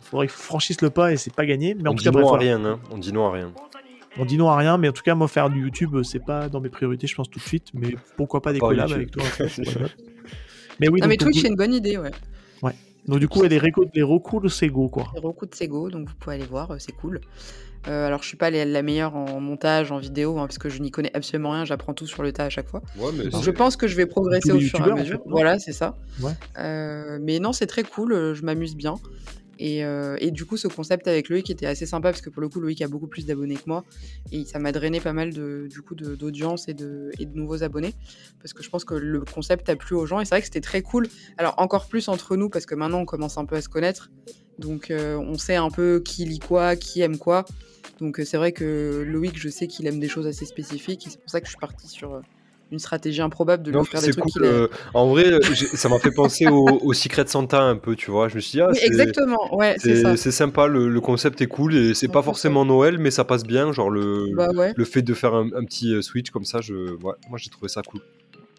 Il 0.00 0.04
faudrait 0.04 0.26
qu'ils 0.26 0.36
franchissent 0.36 0.82
le 0.82 0.90
pas 0.90 1.12
et 1.12 1.16
c'est 1.16 1.34
pas 1.34 1.46
gagné. 1.46 1.74
Mais 1.74 1.88
en 1.88 1.92
On 1.92 1.94
tout 1.94 1.98
dit 1.98 2.04
cas, 2.04 2.10
bref, 2.10 2.22
non 2.24 2.28
à 2.34 2.36
voilà. 2.38 2.56
rien. 2.56 2.64
Hein. 2.64 2.80
On 2.90 2.98
dit 2.98 3.12
non 3.12 3.26
à 3.26 3.32
rien. 3.32 3.52
on 4.16 4.24
dit 4.24 4.38
non 4.38 4.48
à 4.48 4.56
rien, 4.56 4.78
mais 4.78 4.88
en 4.88 4.92
tout 4.92 5.02
cas, 5.02 5.14
moi, 5.14 5.28
faire 5.28 5.50
du 5.50 5.60
YouTube, 5.60 6.02
c'est 6.02 6.24
pas 6.24 6.48
dans 6.48 6.60
mes 6.60 6.70
priorités, 6.70 7.06
je 7.06 7.14
pense, 7.14 7.28
tout 7.28 7.38
de 7.38 7.44
suite. 7.44 7.68
Mais 7.74 7.94
pourquoi 8.16 8.40
pas 8.40 8.52
des 8.52 8.58
collabs 8.60 8.92
avec 8.92 9.10
toi. 9.10 9.22
Mais 10.80 10.88
oui, 10.88 11.02
Non 11.02 11.08
mais 11.08 11.18
Twitch 11.18 11.42
c'est 11.42 11.48
une 11.48 11.56
bonne 11.56 11.74
idée, 11.74 11.98
ouais. 11.98 12.10
Donc, 13.06 13.18
du 13.18 13.28
coup, 13.28 13.40
il 13.40 13.42
y 13.42 13.46
a 13.46 13.48
des, 13.48 13.58
recours, 13.58 13.86
des 13.92 14.02
recours 14.02 14.40
de 14.40 14.48
Sego, 14.48 14.88
quoi. 14.88 15.08
Les 15.14 15.20
recours 15.20 15.48
de 15.48 15.54
Sego, 15.54 15.90
donc 15.90 16.08
vous 16.08 16.14
pouvez 16.14 16.36
aller 16.36 16.44
voir, 16.44 16.70
euh, 16.70 16.76
c'est 16.78 16.92
cool. 16.92 17.20
Euh, 17.88 18.06
alors 18.06 18.22
je 18.22 18.28
suis 18.28 18.36
pas 18.36 18.50
la, 18.50 18.82
meilleure 18.82 19.16
en 19.16 19.40
montage, 19.40 19.90
en 19.90 19.96
vidéo, 19.98 20.38
hein, 20.38 20.42
parce 20.46 20.58
que 20.58 20.68
je 20.68 20.82
n'y 20.82 20.90
connais 20.90 21.10
absolument 21.14 21.52
rien, 21.52 21.64
j'apprends 21.64 21.94
tout 21.94 22.06
sur 22.06 22.22
le 22.22 22.30
tas 22.30 22.44
à 22.44 22.50
chaque 22.50 22.68
fois. 22.68 22.82
Ouais, 22.98 23.10
mais 23.16 23.24
Donc 23.24 23.40
c'est- 23.40 23.42
je 23.42 23.50
pense 23.50 23.76
que 23.76 23.86
je 23.86 23.96
vais 23.96 24.04
progresser 24.04 24.52
au 24.52 24.60
fur 24.60 24.86
et 24.86 24.90
à 24.90 24.92
en 24.92 24.98
mesure. 24.98 25.16
fait, 25.16 25.22
voilà, 25.30 25.58
c'est 25.58 25.72
ça. 25.72 25.96
Ouais. 26.20 26.32
Euh, 26.58 27.18
mais 27.22 27.38
non, 27.38 27.54
c'est 27.54 27.66
très 27.66 27.82
cool, 27.82 28.34
je 28.34 28.42
m'amuse 28.42 28.76
bien. 28.76 28.96
Et, 29.62 29.84
euh, 29.84 30.16
et 30.20 30.30
du 30.30 30.46
coup, 30.46 30.56
ce 30.56 30.68
concept 30.68 31.06
avec 31.06 31.28
Loïc 31.28 31.50
était 31.50 31.66
assez 31.66 31.84
sympa 31.84 32.10
parce 32.10 32.22
que 32.22 32.30
pour 32.30 32.40
le 32.40 32.48
coup, 32.48 32.60
Loïc 32.60 32.80
a 32.80 32.88
beaucoup 32.88 33.06
plus 33.06 33.26
d'abonnés 33.26 33.56
que 33.56 33.64
moi. 33.66 33.84
Et 34.32 34.46
ça 34.46 34.58
m'a 34.58 34.72
drainé 34.72 35.00
pas 35.00 35.12
mal 35.12 35.34
de, 35.34 35.68
du 35.70 35.82
coup 35.82 35.94
d'audience 35.94 36.66
et 36.68 36.74
de, 36.74 37.10
nouveaux 37.34 37.62
abonnés. 37.62 37.94
Parce 38.40 38.54
que 38.54 38.62
je 38.62 38.70
pense 38.70 38.86
que 38.86 38.94
le 38.94 39.20
concept 39.20 39.68
a 39.68 39.76
plu 39.76 39.94
aux 39.94 40.06
gens. 40.06 40.18
Et 40.18 40.24
c'est 40.24 40.30
vrai 40.30 40.40
que 40.40 40.46
c'était 40.46 40.62
très 40.62 40.80
cool. 40.80 41.08
Alors 41.36 41.54
encore 41.58 41.88
plus 41.88 42.08
entre 42.08 42.36
nous 42.36 42.48
parce 42.48 42.64
que 42.64 42.74
maintenant 42.74 43.00
on 43.00 43.04
commence 43.04 43.36
un 43.36 43.44
peu 43.44 43.56
à 43.56 43.60
se 43.60 43.68
connaître, 43.68 44.10
donc 44.58 44.90
euh, 44.90 45.16
on 45.16 45.36
sait 45.36 45.56
un 45.56 45.70
peu 45.70 46.00
qui 46.02 46.24
lit 46.24 46.38
quoi, 46.38 46.74
qui 46.74 47.02
aime 47.02 47.18
quoi. 47.18 47.44
Donc 48.00 48.18
euh, 48.18 48.24
c'est 48.24 48.38
vrai 48.38 48.52
que 48.52 49.04
Loïc, 49.06 49.38
je 49.38 49.50
sais 49.50 49.66
qu'il 49.66 49.86
aime 49.86 50.00
des 50.00 50.08
choses 50.08 50.26
assez 50.26 50.46
spécifiques. 50.46 51.06
Et 51.06 51.10
c'est 51.10 51.20
pour 51.20 51.28
ça 51.28 51.40
que 51.40 51.46
je 51.46 51.50
suis 51.50 51.60
partie 51.60 51.86
sur 51.86 52.22
une 52.72 52.78
stratégie 52.78 53.20
improbable 53.20 53.62
de 53.62 53.72
Non, 53.72 53.80
lui 53.80 53.86
faire 53.86 54.00
des 54.00 54.10
trucs 54.12 54.24
cool. 54.24 54.32
qu'il 54.32 54.44
euh, 54.44 54.68
en 54.94 55.08
vrai, 55.08 55.32
euh, 55.32 55.40
ça 55.74 55.88
m'a 55.88 55.98
fait 55.98 56.12
penser 56.12 56.46
au, 56.48 56.78
au 56.82 56.92
Secret 56.92 57.26
Santa 57.26 57.62
un 57.62 57.76
peu, 57.76 57.96
tu 57.96 58.10
vois. 58.10 58.28
Je 58.28 58.36
me 58.36 58.40
suis 58.40 58.52
dit, 58.52 58.60
ah, 58.60 58.68
Oui, 58.70 58.78
exactement, 58.82 59.56
ouais, 59.56 59.76
c'est 59.78 60.16
sympa, 60.30 60.66
le, 60.66 60.88
le 60.88 61.00
concept 61.00 61.40
est 61.40 61.46
cool 61.48 61.74
et 61.74 61.94
c'est 61.94 62.08
pas 62.08 62.22
forcément 62.22 62.64
Noël, 62.64 62.98
mais 62.98 63.10
ça 63.10 63.24
passe 63.24 63.42
bien. 63.44 63.72
Genre 63.72 63.90
le, 63.90 64.26
Bah 64.36 64.48
ouais. 64.54 64.72
le 64.76 64.84
fait 64.84 65.02
de 65.02 65.14
faire 65.14 65.34
un, 65.34 65.46
un 65.54 65.64
petit 65.64 65.94
euh, 65.94 66.02
switch 66.02 66.30
comme 66.30 66.44
ça, 66.44 66.60
je, 66.60 66.74
ouais, 66.74 67.14
moi 67.28 67.38
j'ai 67.38 67.50
trouvé 67.50 67.68
ça 67.68 67.82
cool. 67.82 68.00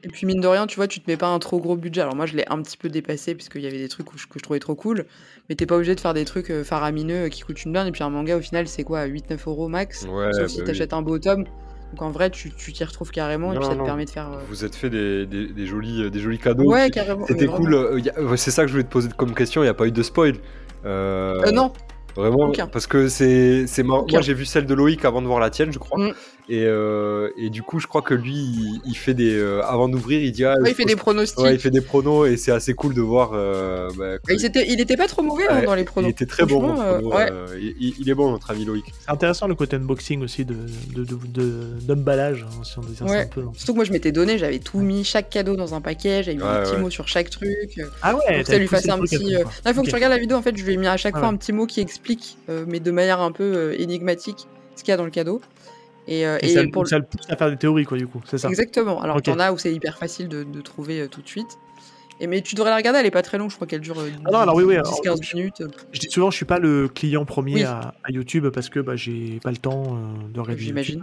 Et 0.04 0.08
puis 0.08 0.26
mine 0.26 0.42
de 0.42 0.48
rien, 0.48 0.66
tu 0.66 0.78
vois, 0.78 0.88
tu 0.88 1.00
te 1.00 1.10
mets 1.10 1.16
pas 1.16 1.28
un 1.28 1.38
trop 1.38 1.60
gros 1.60 1.76
budget. 1.78 2.02
Alors 2.02 2.16
moi, 2.16 2.26
je 2.26 2.36
l'ai 2.36 2.44
un 2.50 2.60
petit 2.64 2.76
peu 2.76 2.90
dépassé 2.90 3.36
puisqu'il 3.36 3.62
y 3.62 3.68
avait 3.68 3.78
des 3.78 3.88
trucs 3.88 4.08
je- 4.16 4.26
que 4.26 4.40
je 4.40 4.44
trouvais 4.44 4.58
trop 4.60 4.74
cool. 4.74 5.06
Mais 5.48 5.54
t'es 5.56 5.68
pas 5.68 5.76
obligé 5.76 5.94
de 5.94 6.00
faire 6.00 6.16
des 6.16 6.26
trucs 6.26 6.52
faramineux 6.64 7.28
qui 7.30 7.42
coûtent 7.44 7.64
une 7.64 7.72
blinde. 7.72 7.88
Et 7.88 7.92
puis 7.92 8.04
un 8.04 8.10
manga, 8.10 8.36
au 8.36 8.42
final, 8.42 8.68
c'est 8.68 8.84
quoi 8.84 9.06
8-9 9.06 9.48
euros 9.48 9.68
max? 9.68 10.08
Ouais, 10.12 10.34
Sauf 10.34 10.48
si 10.48 10.58
bah 10.58 10.64
oui. 10.64 10.68
t'achètes 10.72 10.94
un 10.94 11.04
beau 11.04 11.20
tome. 11.20 11.46
Donc 11.92 12.02
en 12.02 12.10
vrai, 12.12 12.30
tu 12.30 12.52
tu 12.52 12.72
t'y 12.74 12.84
retrouves 12.84 13.12
carrément. 13.12 13.52
et 13.54 13.58
puis 13.58 13.66
ça 13.66 13.76
non. 13.76 13.82
te 13.82 13.86
permet 13.86 14.06
de 14.06 14.10
faire. 14.10 14.32
euh, 14.32 14.38
Vous 14.50 14.64
êtes 14.64 14.76
fait 14.76 14.90
des, 14.90 15.26
des, 15.26 15.48
des 15.48 15.66
jolis, 15.66 16.04
euh, 16.04 16.10
des 16.10 16.20
jolis 16.20 16.40
cadeaux. 16.40 16.72
Ouais, 16.72 16.90
carrément. 16.90 17.26
C'était 17.28 17.48
cool. 17.48 17.74
euh, 17.74 18.36
c'est 18.38 18.52
ça 18.52 18.62
que 18.64 18.68
je 18.70 18.74
voulais 18.74 18.84
te 18.86 18.90
poser 18.92 19.10
comme 19.18 19.34
question. 19.34 19.62
Il 19.62 19.66
n'y 19.66 19.70
a 19.70 19.74
pas 19.74 19.88
eu 19.88 19.92
de 19.92 20.04
spoil. 20.04 20.36
Euh, 20.86 21.52
non, 21.52 21.72
Vraiment, 22.16 22.48
aucun. 22.50 22.68
parce 22.68 22.88
que 22.88 23.08
c'est 23.08 23.66
marrant. 23.84 24.06
Moi, 24.10 24.22
j'ai 24.22 24.34
vu 24.34 24.46
celle 24.46 24.66
de 24.66 24.74
Loïc 24.74 25.06
avant 25.06 25.22
de 25.22 25.28
voir 25.28 25.40
la 25.40 25.50
tienne, 25.50 25.72
je 25.72 25.80
crois. 25.80 26.00
Mm. 26.00 26.14
Et, 26.54 26.66
euh, 26.66 27.30
et 27.38 27.50
du 27.50 27.64
coup, 27.64 27.80
je 27.80 27.88
crois 27.88 28.02
que 28.02 28.14
lui, 28.14 28.34
il, 28.36 28.82
il 28.86 28.96
fait 28.98 29.14
des. 29.14 29.34
euh, 29.38 29.62
avant 29.64 29.88
d'ouvrir, 29.88 30.22
il 30.22 30.34
dit. 30.34 30.44
Ah, 30.44 30.56
Ouais, 30.62 30.72
il 30.72 30.76
fait 30.76 30.84
des 30.84 30.98
pronostics. 30.98 31.40
Ouais, 31.40 31.54
il 31.54 31.60
fait 31.62 31.70
des 31.72 31.80
pronos 31.80 32.28
et 32.28 32.36
c'est 32.36 32.52
assez 32.52 32.74
cool 32.74 32.94
de 32.94 33.00
voir. 33.00 33.32
euh, 33.34 33.90
bah, 33.98 34.18
il, 34.30 34.44
était, 34.46 34.66
il 34.68 34.82
était 34.82 34.98
pas 34.98 35.08
trop 35.08 35.22
mauvais 35.22 35.46
hein, 35.50 35.62
dans 35.64 35.76
les 35.76 35.84
il 35.84 35.86
pronos. 35.86 36.10
était 36.12 36.26
très 36.26 36.46
bon. 36.46 36.78
Euh, 36.82 37.00
ouais. 37.04 37.30
euh, 37.32 37.48
il, 37.58 37.76
il- 37.80 37.94
il 38.00 38.10
est 38.10 38.14
bon, 38.16 38.32
notre 38.32 38.52
ami 38.52 38.66
Loïc. 38.66 38.84
C'est 39.00 39.10
intéressant 39.12 39.48
le 39.48 39.56
côté 39.56 39.78
unboxing 39.78 40.22
aussi 40.24 40.44
de, 40.44 40.56
de, 40.94 41.06
de, 41.06 41.18
de- 41.26 41.80
d'emballage, 41.86 42.46
hein, 42.46 42.64
si 42.66 42.78
on 42.80 42.82
dit 42.82 42.98
ça 42.98 43.06
Ouais. 43.06 43.22
un 43.22 43.28
peu. 43.28 43.42
hein. 43.48 43.52
Surtout 43.56 43.72
que 43.72 43.78
moi 43.78 43.86
je 43.86 43.94
m'étais 43.94 44.12
donné, 44.12 44.38
j'avais 44.38 44.60
tout 44.60 44.80
mis, 44.80 45.06
chaque 45.06 45.30
cadeau 45.30 45.56
dans 45.56 45.74
un 45.74 45.80
paquet, 45.80 46.22
j'avais 46.22 46.36
mis 46.36 46.44
Ouais, 46.44 46.50
un 46.50 46.64
petit 46.64 46.74
ouais. 46.74 46.80
mot 46.80 46.90
sur 46.90 47.08
chaque 47.08 47.30
truc. 47.30 47.80
Ah 48.02 48.14
ouais, 48.16 48.20
pour 48.28 48.38
que 48.44 48.52
ça 48.52 48.58
lui 48.58 48.68
fasse 48.68 48.90
un 48.90 49.00
petit. 49.00 49.36
euh, 49.38 49.44
il 49.66 49.74
faut 49.74 49.84
que 49.84 49.88
tu 49.88 49.96
regardes 49.96 50.12
la 50.12 50.20
vidéo, 50.20 50.36
en 50.38 50.42
fait, 50.42 50.58
je 50.58 50.66
lui 50.66 50.74
ai 50.74 50.78
mis 50.78 50.88
à 50.88 50.98
chaque 50.98 51.14
Ah 51.16 51.20
fois 51.20 51.30
ouais. 51.30 51.34
un 51.34 51.38
petit 51.38 51.54
mot 51.54 51.66
qui 51.66 51.80
explique, 51.80 52.38
euh, 52.50 52.66
mais 52.68 52.82
de 52.82 52.92
manière 52.92 53.22
un 53.22 53.32
peu 53.32 53.44
euh, 53.56 53.80
énigmatique, 53.82 54.48
ce 54.76 54.84
qu'il 54.84 54.92
y 54.92 54.94
a 54.94 54.98
dans 54.98 55.06
le 55.06 55.12
cadeau. 55.12 55.40
Et, 56.08 56.26
euh, 56.26 56.38
Et, 56.42 56.48
et 56.52 56.54
ça, 56.56 56.62
pour 56.72 56.84
le- 56.84 56.90
ça 56.90 56.98
le 56.98 57.06
pousse 57.06 57.30
à 57.30 57.36
faire 57.38 57.50
des 57.50 57.58
théories, 57.58 57.86
quoi, 57.86 57.98
du 57.98 58.08
coup, 58.08 58.22
c'est 58.26 58.38
ça. 58.38 58.50
Exactement. 58.50 59.02
Alors 59.02 59.18
Ok. 59.18 59.24
t'en 59.24 59.40
as 59.40 59.52
où 59.52 59.58
c'est 59.58 59.74
hyper 59.74 59.98
facile 59.98 60.28
de, 60.28 60.44
de 60.44 60.62
trouver 60.62 61.02
euh, 61.02 61.08
tout 61.08 61.22
de 61.22 61.28
suite. 61.28 61.58
Et 62.20 62.28
mais 62.28 62.42
tu 62.42 62.54
devrais 62.54 62.70
la 62.70 62.76
regarder, 62.76 63.00
elle 63.00 63.06
est 63.08 63.12
pas 63.12 63.24
très 63.24 63.40
longue, 63.40 63.50
je 63.50 63.56
crois 63.56 63.66
qu'elle 63.66 63.82
dure 63.82 64.00
euh, 64.00 64.10
Ah 64.26 64.32
non, 64.32 64.38
alors 64.40 64.56
oui, 64.56 64.64
oui, 64.64 64.76
alors, 64.76 64.94
10-15 65.04 65.24
je- 65.24 65.36
minutes. 65.36 65.64
Je 65.92 66.00
dis 66.00 66.08
souvent, 66.10 66.30
je 66.30 66.36
suis 66.36 66.46
pas 66.46 66.60
le 66.60 66.88
client 66.88 67.26
premier 67.26 67.54
Oui. 67.56 67.64
à, 67.64 67.94
à 68.04 68.12
YouTube 68.12 68.48
parce 68.50 68.70
que 68.70 68.80
bah, 68.80 68.96
j'ai 68.96 69.40
pas 69.44 69.50
le 69.50 69.58
temps 69.58 69.96
euh, 69.98 70.28
de 70.32 70.40
regarder 70.40 70.62
J'imagine. 70.62 71.02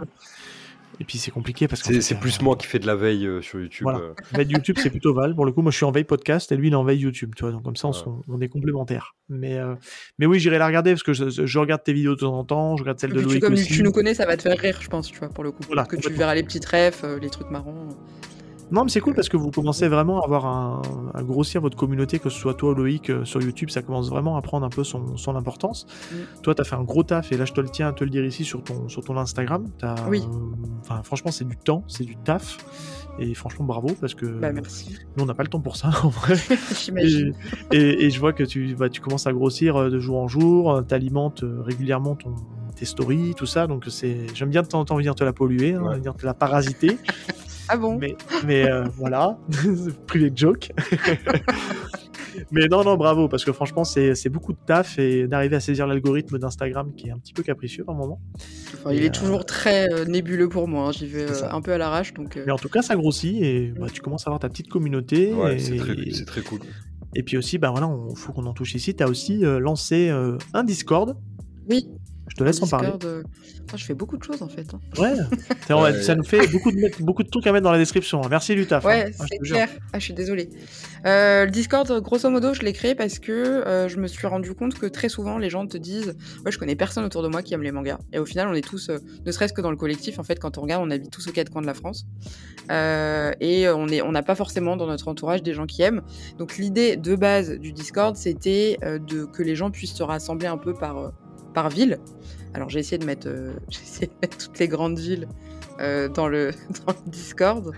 Et 1.01 1.05
puis 1.05 1.17
c'est 1.17 1.31
compliqué 1.31 1.67
parce 1.69 1.81
que 1.81 1.93
C'est 1.93 2.01
c'est 2.01 2.15
plus 2.19 2.41
moi 2.41 2.57
qui 2.57 2.67
fais 2.67 2.77
de 2.79 2.85
la 2.85 2.95
veille 2.95 3.25
euh, 3.25 3.41
sur 3.41 3.59
YouTube. 3.59 3.83
Voilà. 3.83 3.99
euh. 3.99 4.13
Veille 4.33 4.47
YouTube, 4.49 4.75
c'est 4.79 4.89
plutôt 4.89 5.13
Val. 5.13 5.33
Pour 5.33 5.45
le 5.45 5.53
coup, 5.53 5.61
moi, 5.61 5.71
je 5.71 5.77
suis 5.77 5.85
en 5.85 5.91
veille 5.91 6.03
podcast 6.03 6.51
et 6.51 6.57
lui, 6.57 6.67
il 6.67 6.73
est 6.73 6.75
en 6.75 6.83
veille 6.83 6.99
YouTube. 6.99 7.33
Tu 7.37 7.43
vois, 7.43 7.51
donc 7.53 7.63
comme 7.63 7.77
ça, 7.77 7.87
on, 7.87 7.91
Ouais. 7.91 7.97
sont- 7.97 8.21
on 8.27 8.41
est 8.41 8.49
complémentaires. 8.49 9.15
Mais, 9.29 9.57
euh, 9.57 9.75
mais 10.17 10.25
oui, 10.25 10.39
j'irai 10.39 10.57
la 10.57 10.67
regarder 10.67 10.91
parce 10.91 11.03
que 11.03 11.13
je, 11.13 11.29
je 11.29 11.59
regarde 11.59 11.83
tes 11.83 11.93
vidéos 11.93 12.15
de 12.15 12.19
temps 12.19 12.37
en 12.37 12.43
temps. 12.43 12.75
Je 12.75 12.83
regarde 12.83 12.99
celles 12.99 13.11
Et 13.11 13.13
de 13.13 13.19
tu, 13.21 13.25
Loïc 13.27 13.41
comme 13.41 13.53
aussi. 13.53 13.71
tu 13.71 13.81
nous 13.81 13.91
connais, 13.93 14.13
ça 14.13 14.25
va 14.25 14.35
te 14.35 14.41
faire 14.41 14.57
rire, 14.57 14.77
je 14.81 14.87
pense, 14.89 15.09
tu 15.09 15.17
vois, 15.19 15.29
pour 15.29 15.43
le 15.45 15.51
coup. 15.51 15.63
Voilà, 15.67 15.85
que 15.85 15.95
tu 15.95 16.11
verras 16.11 16.35
les 16.35 16.43
petites 16.43 16.65
refs, 16.65 17.03
euh, 17.05 17.17
les 17.19 17.29
trucs 17.29 17.49
marrants. 17.49 17.87
Non, 18.71 18.83
mais 18.83 18.89
c'est 18.89 18.99
cool 19.01 19.15
parce 19.15 19.29
que 19.29 19.37
vous 19.37 19.49
commencez 19.51 19.87
vraiment 19.87 20.21
à 20.21 20.25
avoir 20.25 20.45
un, 20.45 20.81
à 21.15 21.23
grossir 21.23 21.59
votre 21.61 21.75
communauté, 21.75 22.19
que 22.19 22.29
ce 22.29 22.37
soit 22.39 22.53
toi 22.53 22.71
ou 22.71 22.75
Loïc 22.75 23.09
euh, 23.09 23.25
sur 23.25 23.41
YouTube, 23.41 23.69
ça 23.71 23.81
commence 23.81 24.09
vraiment 24.09 24.37
à 24.37 24.41
prendre 24.41 24.65
un 24.65 24.69
peu 24.69 24.83
son, 24.83 25.17
son 25.17 25.35
importance. 25.35 25.87
Mm. 26.11 26.15
Toi, 26.43 26.55
tu 26.55 26.61
as 26.61 26.63
fait 26.63 26.75
un 26.75 26.83
gros 26.83 27.03
taf 27.03 27.31
et 27.31 27.37
là, 27.37 27.45
je 27.45 27.53
te 27.53 27.61
le 27.61 27.69
tiens 27.69 27.87
à 27.87 27.93
te 27.93 28.03
le 28.03 28.09
dire 28.09 28.23
ici 28.23 28.43
sur 28.45 28.63
ton, 28.63 28.87
sur 28.87 29.03
ton 29.03 29.17
Instagram. 29.17 29.65
Oui. 30.07 30.23
euh, 30.91 31.01
franchement, 31.03 31.31
c'est 31.31 31.45
du 31.47 31.57
temps, 31.57 31.83
c'est 31.87 32.03
du 32.03 32.15
taf. 32.17 32.57
Et 33.21 33.33
franchement, 33.33 33.65
bravo 33.65 33.89
parce 33.99 34.13
que 34.13 34.25
Bah 34.27 34.53
merci. 34.53 34.95
nous, 35.17 35.23
on 35.23 35.27
n'a 35.27 35.33
pas 35.33 35.43
le 35.43 35.49
temps 35.49 35.59
pour 35.59 35.75
ça 35.75 35.89
en 36.03 36.09
vrai. 36.09 36.35
J'imagine. 36.79 37.33
Et, 37.71 37.77
et- 37.77 38.05
et 38.05 38.09
je 38.11 38.19
vois 38.19 38.31
que 38.33 38.43
tu, 38.43 38.75
bah, 38.75 38.87
tu 38.89 39.01
commences 39.01 39.27
à 39.27 39.33
grossir 39.33 39.75
euh, 39.75 39.89
de 39.89 39.99
jour 39.99 40.17
en 40.19 40.27
jour, 40.29 40.83
tu 40.87 40.93
alimentes 40.93 41.43
régulièrement 41.65 42.15
ton, 42.15 42.33
tes 42.77 42.85
stories, 42.85 43.33
tout 43.35 43.45
ça. 43.45 43.67
Donc 43.67 43.85
c'est, 43.89 44.27
j'aime 44.35 44.49
bien 44.51 44.61
de 44.61 44.67
temps 44.67 44.79
en 44.79 44.85
temps 44.85 44.95
venir 44.95 45.15
te 45.15 45.23
la 45.25 45.33
polluer, 45.33 45.73
hein, 45.73 45.81
Ouais. 45.81 45.95
venir 45.95 46.15
te 46.15 46.25
la 46.25 46.33
parasiter. 46.33 46.97
Ah 47.69 47.77
bon 47.77 47.97
mais 47.99 48.15
mais 48.45 48.69
euh, 48.69 48.83
voilà, 48.97 49.37
privé 50.07 50.29
de 50.31 50.37
joke. 50.37 50.71
mais 52.51 52.67
non, 52.67 52.83
non, 52.83 52.95
bravo, 52.95 53.27
parce 53.27 53.43
que 53.45 53.51
franchement, 53.51 53.83
c'est, 53.83 54.29
beaucoup 54.29 54.53
de 54.53 54.57
taf 54.65 54.97
et 54.99 55.27
d'arriver 55.27 55.55
à 55.55 55.59
saisir 55.59 55.87
l'algorithme 55.87 56.37
d'Instagram 56.39 56.93
qui 56.95 57.07
est 57.07 57.11
un 57.11 57.17
petit 57.17 57.33
peu 57.33 57.43
capricieux 57.43 57.83
par 57.83 57.95
moment. 57.95 58.19
Enfin, 58.73 58.91
il 58.93 59.01
Et, 59.03 59.05
est 59.07 59.13
toujours 59.13 59.45
très 59.45 59.91
euh, 59.91 60.05
nébuleux 60.05 60.49
pour 60.49 60.67
moi. 60.67 60.87
hein. 60.87 60.91
J'y 60.91 61.07
vais 61.07 61.29
euh, 61.29 61.51
un 61.51 61.61
peu 61.61 61.73
à 61.73 61.77
l'arrache, 61.77 62.13
donc. 62.13 62.37
euh, 62.37 62.43
Mais 62.45 62.51
en 62.51 62.57
tout 62.57 62.69
cas, 62.69 62.81
ça 62.81 62.95
grossit 62.95 63.41
et 63.41 63.73
bah, 63.77 63.87
tu 63.91 64.01
commences 64.01 64.25
à 64.25 64.29
avoir 64.29 64.39
ta 64.39 64.49
petite 64.49 64.69
communauté. 64.69 65.33
Ouais, 65.33 65.55
et, 65.55 65.59
c'est 65.59 65.77
très, 65.77 65.95
c'est 66.11 66.25
très 66.25 66.41
cool. 66.41 66.59
et 67.15 67.23
puis 67.23 67.37
aussi, 67.37 67.57
bah 67.57 67.71
voilà, 67.71 67.87
on 67.87 68.15
faut 68.15 68.31
qu'on 68.33 68.45
en 68.45 68.53
touche 68.53 68.75
ici. 68.75 68.95
Tu 68.95 69.03
as 69.03 69.07
aussi 69.07 69.43
euh, 69.45 69.59
lancé 69.59 70.09
euh, 70.09 70.37
un 70.53 70.63
Discord. 70.63 71.17
Oui. 71.69 71.87
Je 72.29 72.35
te 72.35 72.43
laisse 72.43 72.61
en 72.61 72.67
parler. 72.67 72.89
Euh, 73.03 73.23
putain, 73.57 73.75
je 73.77 73.83
fais 73.85 73.93
beaucoup 73.93 74.15
de 74.17 74.23
choses 74.23 74.41
en 74.41 74.47
fait. 74.47 74.67
hein. 74.73 74.79
Ouais, 74.97 75.13
Ça, 75.67 75.77
Ouais. 75.81 76.15
nous 76.15 76.23
fait 76.23 76.47
beaucoup 76.51 76.71
de, 76.71 77.03
beaucoup 77.03 77.23
de 77.23 77.29
trucs 77.29 77.45
à 77.47 77.51
mettre 77.51 77.63
dans 77.65 77.71
la 77.71 77.77
description. 77.77 78.21
Merci 78.29 78.55
du 78.55 78.65
taf. 78.65 78.85
Ouais, 78.85 79.07
hein. 79.07 79.11
Ah, 79.19 79.23
je 79.23 79.27
c'est 79.37 79.45
jure. 79.45 79.55
clair. 79.55 79.69
Ah, 79.93 79.99
je 79.99 80.03
suis 80.05 80.13
désolée. 80.13 80.49
Euh, 81.05 81.45
le 81.45 81.51
Discord, 81.51 81.91
grosso 82.01 82.29
modo, 82.29 82.53
je 82.53 82.61
l'ai 82.61 82.73
créé 82.73 82.95
parce 82.95 83.19
que 83.19 83.31
euh, 83.31 83.87
je 83.89 83.97
me 83.97 84.07
suis 84.07 84.27
rendu 84.27 84.53
compte 84.53 84.75
que 84.77 84.85
très 84.85 85.09
souvent, 85.09 85.37
les 85.37 85.49
gens 85.49 85.65
te 85.67 85.77
disent 85.77 86.15
Ouais, 86.45 86.51
je 86.51 86.57
connais 86.59 86.75
personne 86.75 87.03
autour 87.03 87.23
de 87.23 87.27
moi 87.27 87.41
qui 87.41 87.53
aime 87.53 87.63
les 87.63 87.71
mangas. 87.71 87.97
Et 88.13 88.19
au 88.19 88.25
final, 88.25 88.47
on 88.47 88.53
est 88.53 88.65
tous, 88.67 88.89
euh, 88.89 88.97
ne 89.25 89.31
serait-ce 89.31 89.53
que 89.53 89.61
dans 89.61 89.71
le 89.71 89.77
collectif, 89.77 90.19
en 90.19 90.23
fait, 90.23 90.39
quand 90.39 90.57
on 90.57 90.61
regarde, 90.61 90.83
on 90.85 90.91
habite 90.91 91.11
tous 91.11 91.27
aux 91.27 91.31
quatre 91.31 91.49
coins 91.51 91.61
de 91.61 91.67
la 91.67 91.73
France. 91.73 92.05
Euh, 92.71 93.31
et 93.39 93.67
on 93.69 93.87
est- 93.87 94.01
on 94.01 94.11
n'a 94.11 94.23
pas 94.23 94.35
forcément 94.35 94.77
dans 94.77 94.87
notre 94.87 95.07
entourage 95.07 95.41
des 95.41 95.53
gens 95.53 95.65
qui 95.65 95.81
aiment. 95.81 96.01
Donc, 96.37 96.57
l'idée 96.57 96.95
de 96.97 97.15
base 97.15 97.49
du 97.51 97.71
Discord, 97.71 98.15
c'était 98.15 98.77
euh, 98.83 98.99
de, 98.99 99.25
que 99.25 99.41
les 99.41 99.55
gens 99.55 99.71
puissent 99.71 99.95
se 99.95 100.03
rassembler 100.03 100.47
un 100.47 100.57
peu 100.57 100.73
par, 100.73 100.97
euh, 100.97 101.09
par 101.53 101.69
ville. 101.69 101.99
Alors, 102.53 102.69
j'ai 102.69 102.79
essayé 102.79 102.97
de 102.97 103.05
mettre, 103.05 103.27
euh, 103.27 103.51
j'ai 103.69 103.81
essayé 103.81 104.07
de 104.07 104.13
mettre 104.21 104.37
toutes 104.37 104.59
les 104.59 104.67
grandes 104.67 104.97
villes 104.99 105.27
euh, 105.79 106.09
dans, 106.09 106.27
le, 106.27 106.51
dans 106.85 106.93
le 106.93 107.11
Discord 107.11 107.71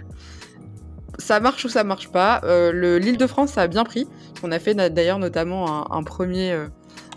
ça 1.19 1.39
marche 1.39 1.65
ou 1.65 1.69
ça 1.69 1.83
marche 1.83 2.09
pas. 2.09 2.41
Euh, 2.45 2.71
le- 2.71 2.97
L'île 2.97 3.17
de 3.17 3.27
France, 3.27 3.51
ça 3.51 3.61
a 3.63 3.67
bien 3.67 3.83
pris. 3.83 4.07
On 4.41 4.51
a 4.51 4.57
fait 4.57 4.73
d'ailleurs 4.73 5.19
notamment 5.19 5.93
un 5.93 6.01
premier, 6.03 6.51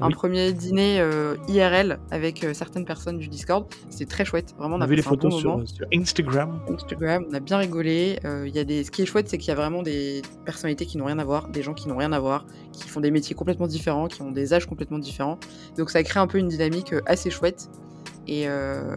un 0.01 0.11
premier 0.11 0.53
dîner 0.53 1.01
euh, 1.01 1.37
IRL 1.49 1.99
avec 2.11 2.45
euh, 2.45 2.55
certaines 2.55 2.85
personnes 2.85 3.19
du 3.19 3.29
Discord. 3.29 3.67
C'était 3.91 4.07
très 4.07 4.25
chouette. 4.25 4.55
Vraiment, 4.59 4.77
on 4.77 4.79
On 4.79 4.83
a 4.83 4.87
vu 4.87 4.97
les 4.97 5.03
bon 5.03 5.11
photos 5.11 5.39
sur, 5.39 5.69
sur 5.69 5.87
Instagram. 5.95 6.61
Instagram, 6.69 7.25
on 7.31 7.35
a 7.35 7.41
bien 7.41 7.59
rigolé. 7.59 8.19
Euh, 8.25 8.45
il 8.47 8.55
y 8.55 8.59
a 8.59 8.65
des... 8.65 8.85
Ce 8.85 8.91
qui 8.91 9.03
est 9.03 9.07
chouette, 9.07 9.29
c'est 9.29 9.39
qu'il 9.39 9.49
y 9.49 9.53
a 9.53 9.55
vraiment 9.55 9.83
des 9.83 10.23
personnalités 10.45 10.87
qui 10.87 10.99
n'ont 10.99 11.07
rien 11.07 11.19
à 11.19 11.25
voir, 11.25 11.49
des 11.49 11.63
gens 11.63 11.75
qui 11.75 11.89
n'ont 11.89 11.97
rien 11.97 12.13
à 12.13 12.19
voir, 12.19 12.47
qui 12.73 12.89
font 12.89 13.01
des 13.01 13.11
métiers 13.11 13.35
complètement 13.35 13.67
différents, 13.67 14.09
qui 14.09 14.23
ont 14.23 14.33
des 14.33 14.53
âges 14.53 14.67
complètement 14.67 14.99
différents. 14.99 15.39
Donc 15.77 15.91
ça 15.91 16.03
crée 16.03 16.21
un 16.21 16.27
peu 16.27 16.39
une 16.39 16.49
dynamique 16.49 16.95
assez 17.07 17.31
chouette. 17.31 17.71
Et, 18.27 18.49
euh, 18.49 18.97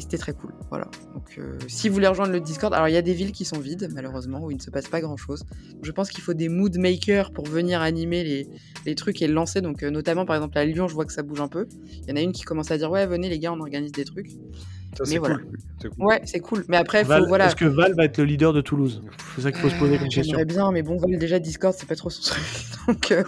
et 0.00 0.02
c'était 0.02 0.18
très 0.18 0.32
cool. 0.32 0.52
Voilà. 0.70 0.88
Donc 1.14 1.36
euh, 1.38 1.58
si 1.68 1.88
vous 1.88 1.94
voulez 1.94 2.06
rejoindre 2.08 2.32
le 2.32 2.40
Discord, 2.40 2.72
alors 2.74 2.88
il 2.88 2.92
y 2.92 2.96
a 2.96 3.02
des 3.02 3.12
villes 3.12 3.32
qui 3.32 3.44
sont 3.44 3.58
vides, 3.58 3.88
malheureusement, 3.94 4.42
où 4.44 4.50
il 4.50 4.56
ne 4.56 4.62
se 4.62 4.70
passe 4.70 4.88
pas 4.88 5.00
grand-chose. 5.00 5.44
Je 5.82 5.92
pense 5.92 6.10
qu'il 6.10 6.22
faut 6.22 6.34
des 6.34 6.48
mood 6.48 6.76
makers 6.78 7.30
pour 7.32 7.46
venir 7.46 7.80
animer 7.82 8.24
les, 8.24 8.48
les 8.86 8.94
trucs 8.94 9.20
et 9.22 9.28
le 9.28 9.34
lancer. 9.34 9.60
Donc 9.60 9.82
euh, 9.82 9.90
notamment, 9.90 10.24
par 10.24 10.36
exemple, 10.36 10.56
à 10.58 10.64
Lyon, 10.64 10.88
je 10.88 10.94
vois 10.94 11.04
que 11.04 11.12
ça 11.12 11.22
bouge 11.22 11.40
un 11.40 11.48
peu. 11.48 11.66
Il 12.02 12.08
y 12.08 12.12
en 12.12 12.16
a 12.16 12.20
une 12.20 12.32
qui 12.32 12.42
commence 12.42 12.70
à 12.70 12.78
dire 12.78 12.90
ouais, 12.90 13.06
venez 13.06 13.28
les 13.28 13.38
gars, 13.38 13.52
on 13.52 13.60
organise 13.60 13.92
des 13.92 14.04
trucs. 14.04 14.30
Ça, 14.96 15.04
Mais 15.04 15.10
c'est 15.10 15.18
voilà. 15.18 15.36
cool. 15.36 15.58
C'est 15.80 15.88
cool. 15.88 16.04
Ouais, 16.04 16.20
c'est 16.24 16.40
cool. 16.40 16.64
Mais 16.68 16.76
après, 16.76 17.02
faut, 17.04 17.10
Val- 17.10 17.28
voilà. 17.28 17.46
Est-ce 17.46 17.54
que 17.56 17.64
Val 17.64 17.94
va 17.94 18.06
être 18.06 18.18
le 18.18 18.24
leader 18.24 18.52
de 18.52 18.60
Toulouse? 18.60 19.02
C'est 19.36 19.42
ça 19.42 19.52
qu'il 19.52 19.60
faut 19.60 19.68
se 19.68 19.76
poser 19.78 19.98
comme 19.98 20.06
Euh, 20.06 20.10
question. 20.10 20.22
J'aimerais 20.36 20.44
bien, 20.46 20.72
mais 20.72 20.82
bon, 20.82 20.96
Val, 20.96 21.16
déjà, 21.16 21.38
Discord, 21.38 21.76
c'est 21.78 21.86
pas 21.86 21.94
trop 21.94 22.10
son 22.10 22.22
truc. 22.22 22.42
Donc, 22.88 23.12
euh, 23.12 23.22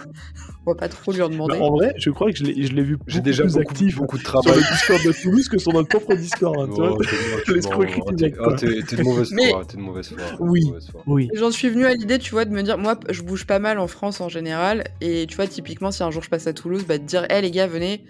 on 0.65 0.71
va 0.71 0.75
pas 0.77 0.87
trop 0.89 1.11
lui 1.11 1.21
en 1.21 1.29
demander. 1.29 1.57
Bah, 1.59 1.65
en 1.65 1.71
vrai, 1.71 1.93
je 1.97 2.09
crois 2.09 2.31
que 2.31 2.37
je 2.37 2.43
l'ai 2.45 2.65
je 2.65 2.73
l'ai 2.73 2.83
vu 2.83 2.97
J'ai 3.07 3.17
beaucoup 3.19 3.25
déjà 3.25 3.43
plus 3.43 3.53
beaucoup, 3.53 3.61
actif 3.69 3.95
beaucoup 3.97 4.17
de 4.17 4.21
sur 4.23 4.31
travail. 4.41 4.59
le 4.59 4.71
Discord 4.73 5.01
de 5.05 5.11
Toulouse 5.21 5.49
que 5.49 5.57
sur 5.57 5.73
notre 5.73 5.89
propre 5.89 6.15
Discord. 6.15 6.55
hein, 6.59 6.67
tu 6.73 6.81
vois. 6.81 6.97
Oh, 6.97 7.03
tu 7.45 7.53
mec, 8.23 8.35
Ah. 8.39 8.53
T'es 8.57 8.81
t'es 8.87 8.95
de 8.95 9.03
mauvaise 9.03 9.33
foi. 9.33 9.65
T'es 9.65 9.77
de 9.77 9.81
mauvaise 9.81 10.09
foi. 10.09 10.21
Oui. 10.39 10.61
Oui. 11.07 11.29
J'en 11.33 11.51
suis 11.51 11.69
venue 11.69 11.85
à 11.85 11.93
l'idée, 11.93 12.19
tu 12.19 12.31
vois, 12.31 12.45
de 12.45 12.51
me 12.51 12.61
dire, 12.63 12.77
moi, 12.77 12.99
je 13.09 13.21
bouge 13.21 13.45
pas 13.45 13.59
mal 13.59 13.79
en 13.79 13.87
France 13.87 14.21
en 14.21 14.29
général. 14.29 14.83
Et 15.01 15.25
tu 15.27 15.35
vois, 15.35 15.47
typiquement, 15.47 15.91
si 15.91 16.03
un 16.03 16.11
jour 16.11 16.23
je 16.23 16.29
passe 16.29 16.47
à 16.47 16.53
Toulouse, 16.53 16.85
bah, 16.87 16.97
de 16.97 17.03
dire, 17.03 17.25
hé 17.31 17.41
les 17.41 17.51
gars, 17.51 17.67
venez, 17.67 18.03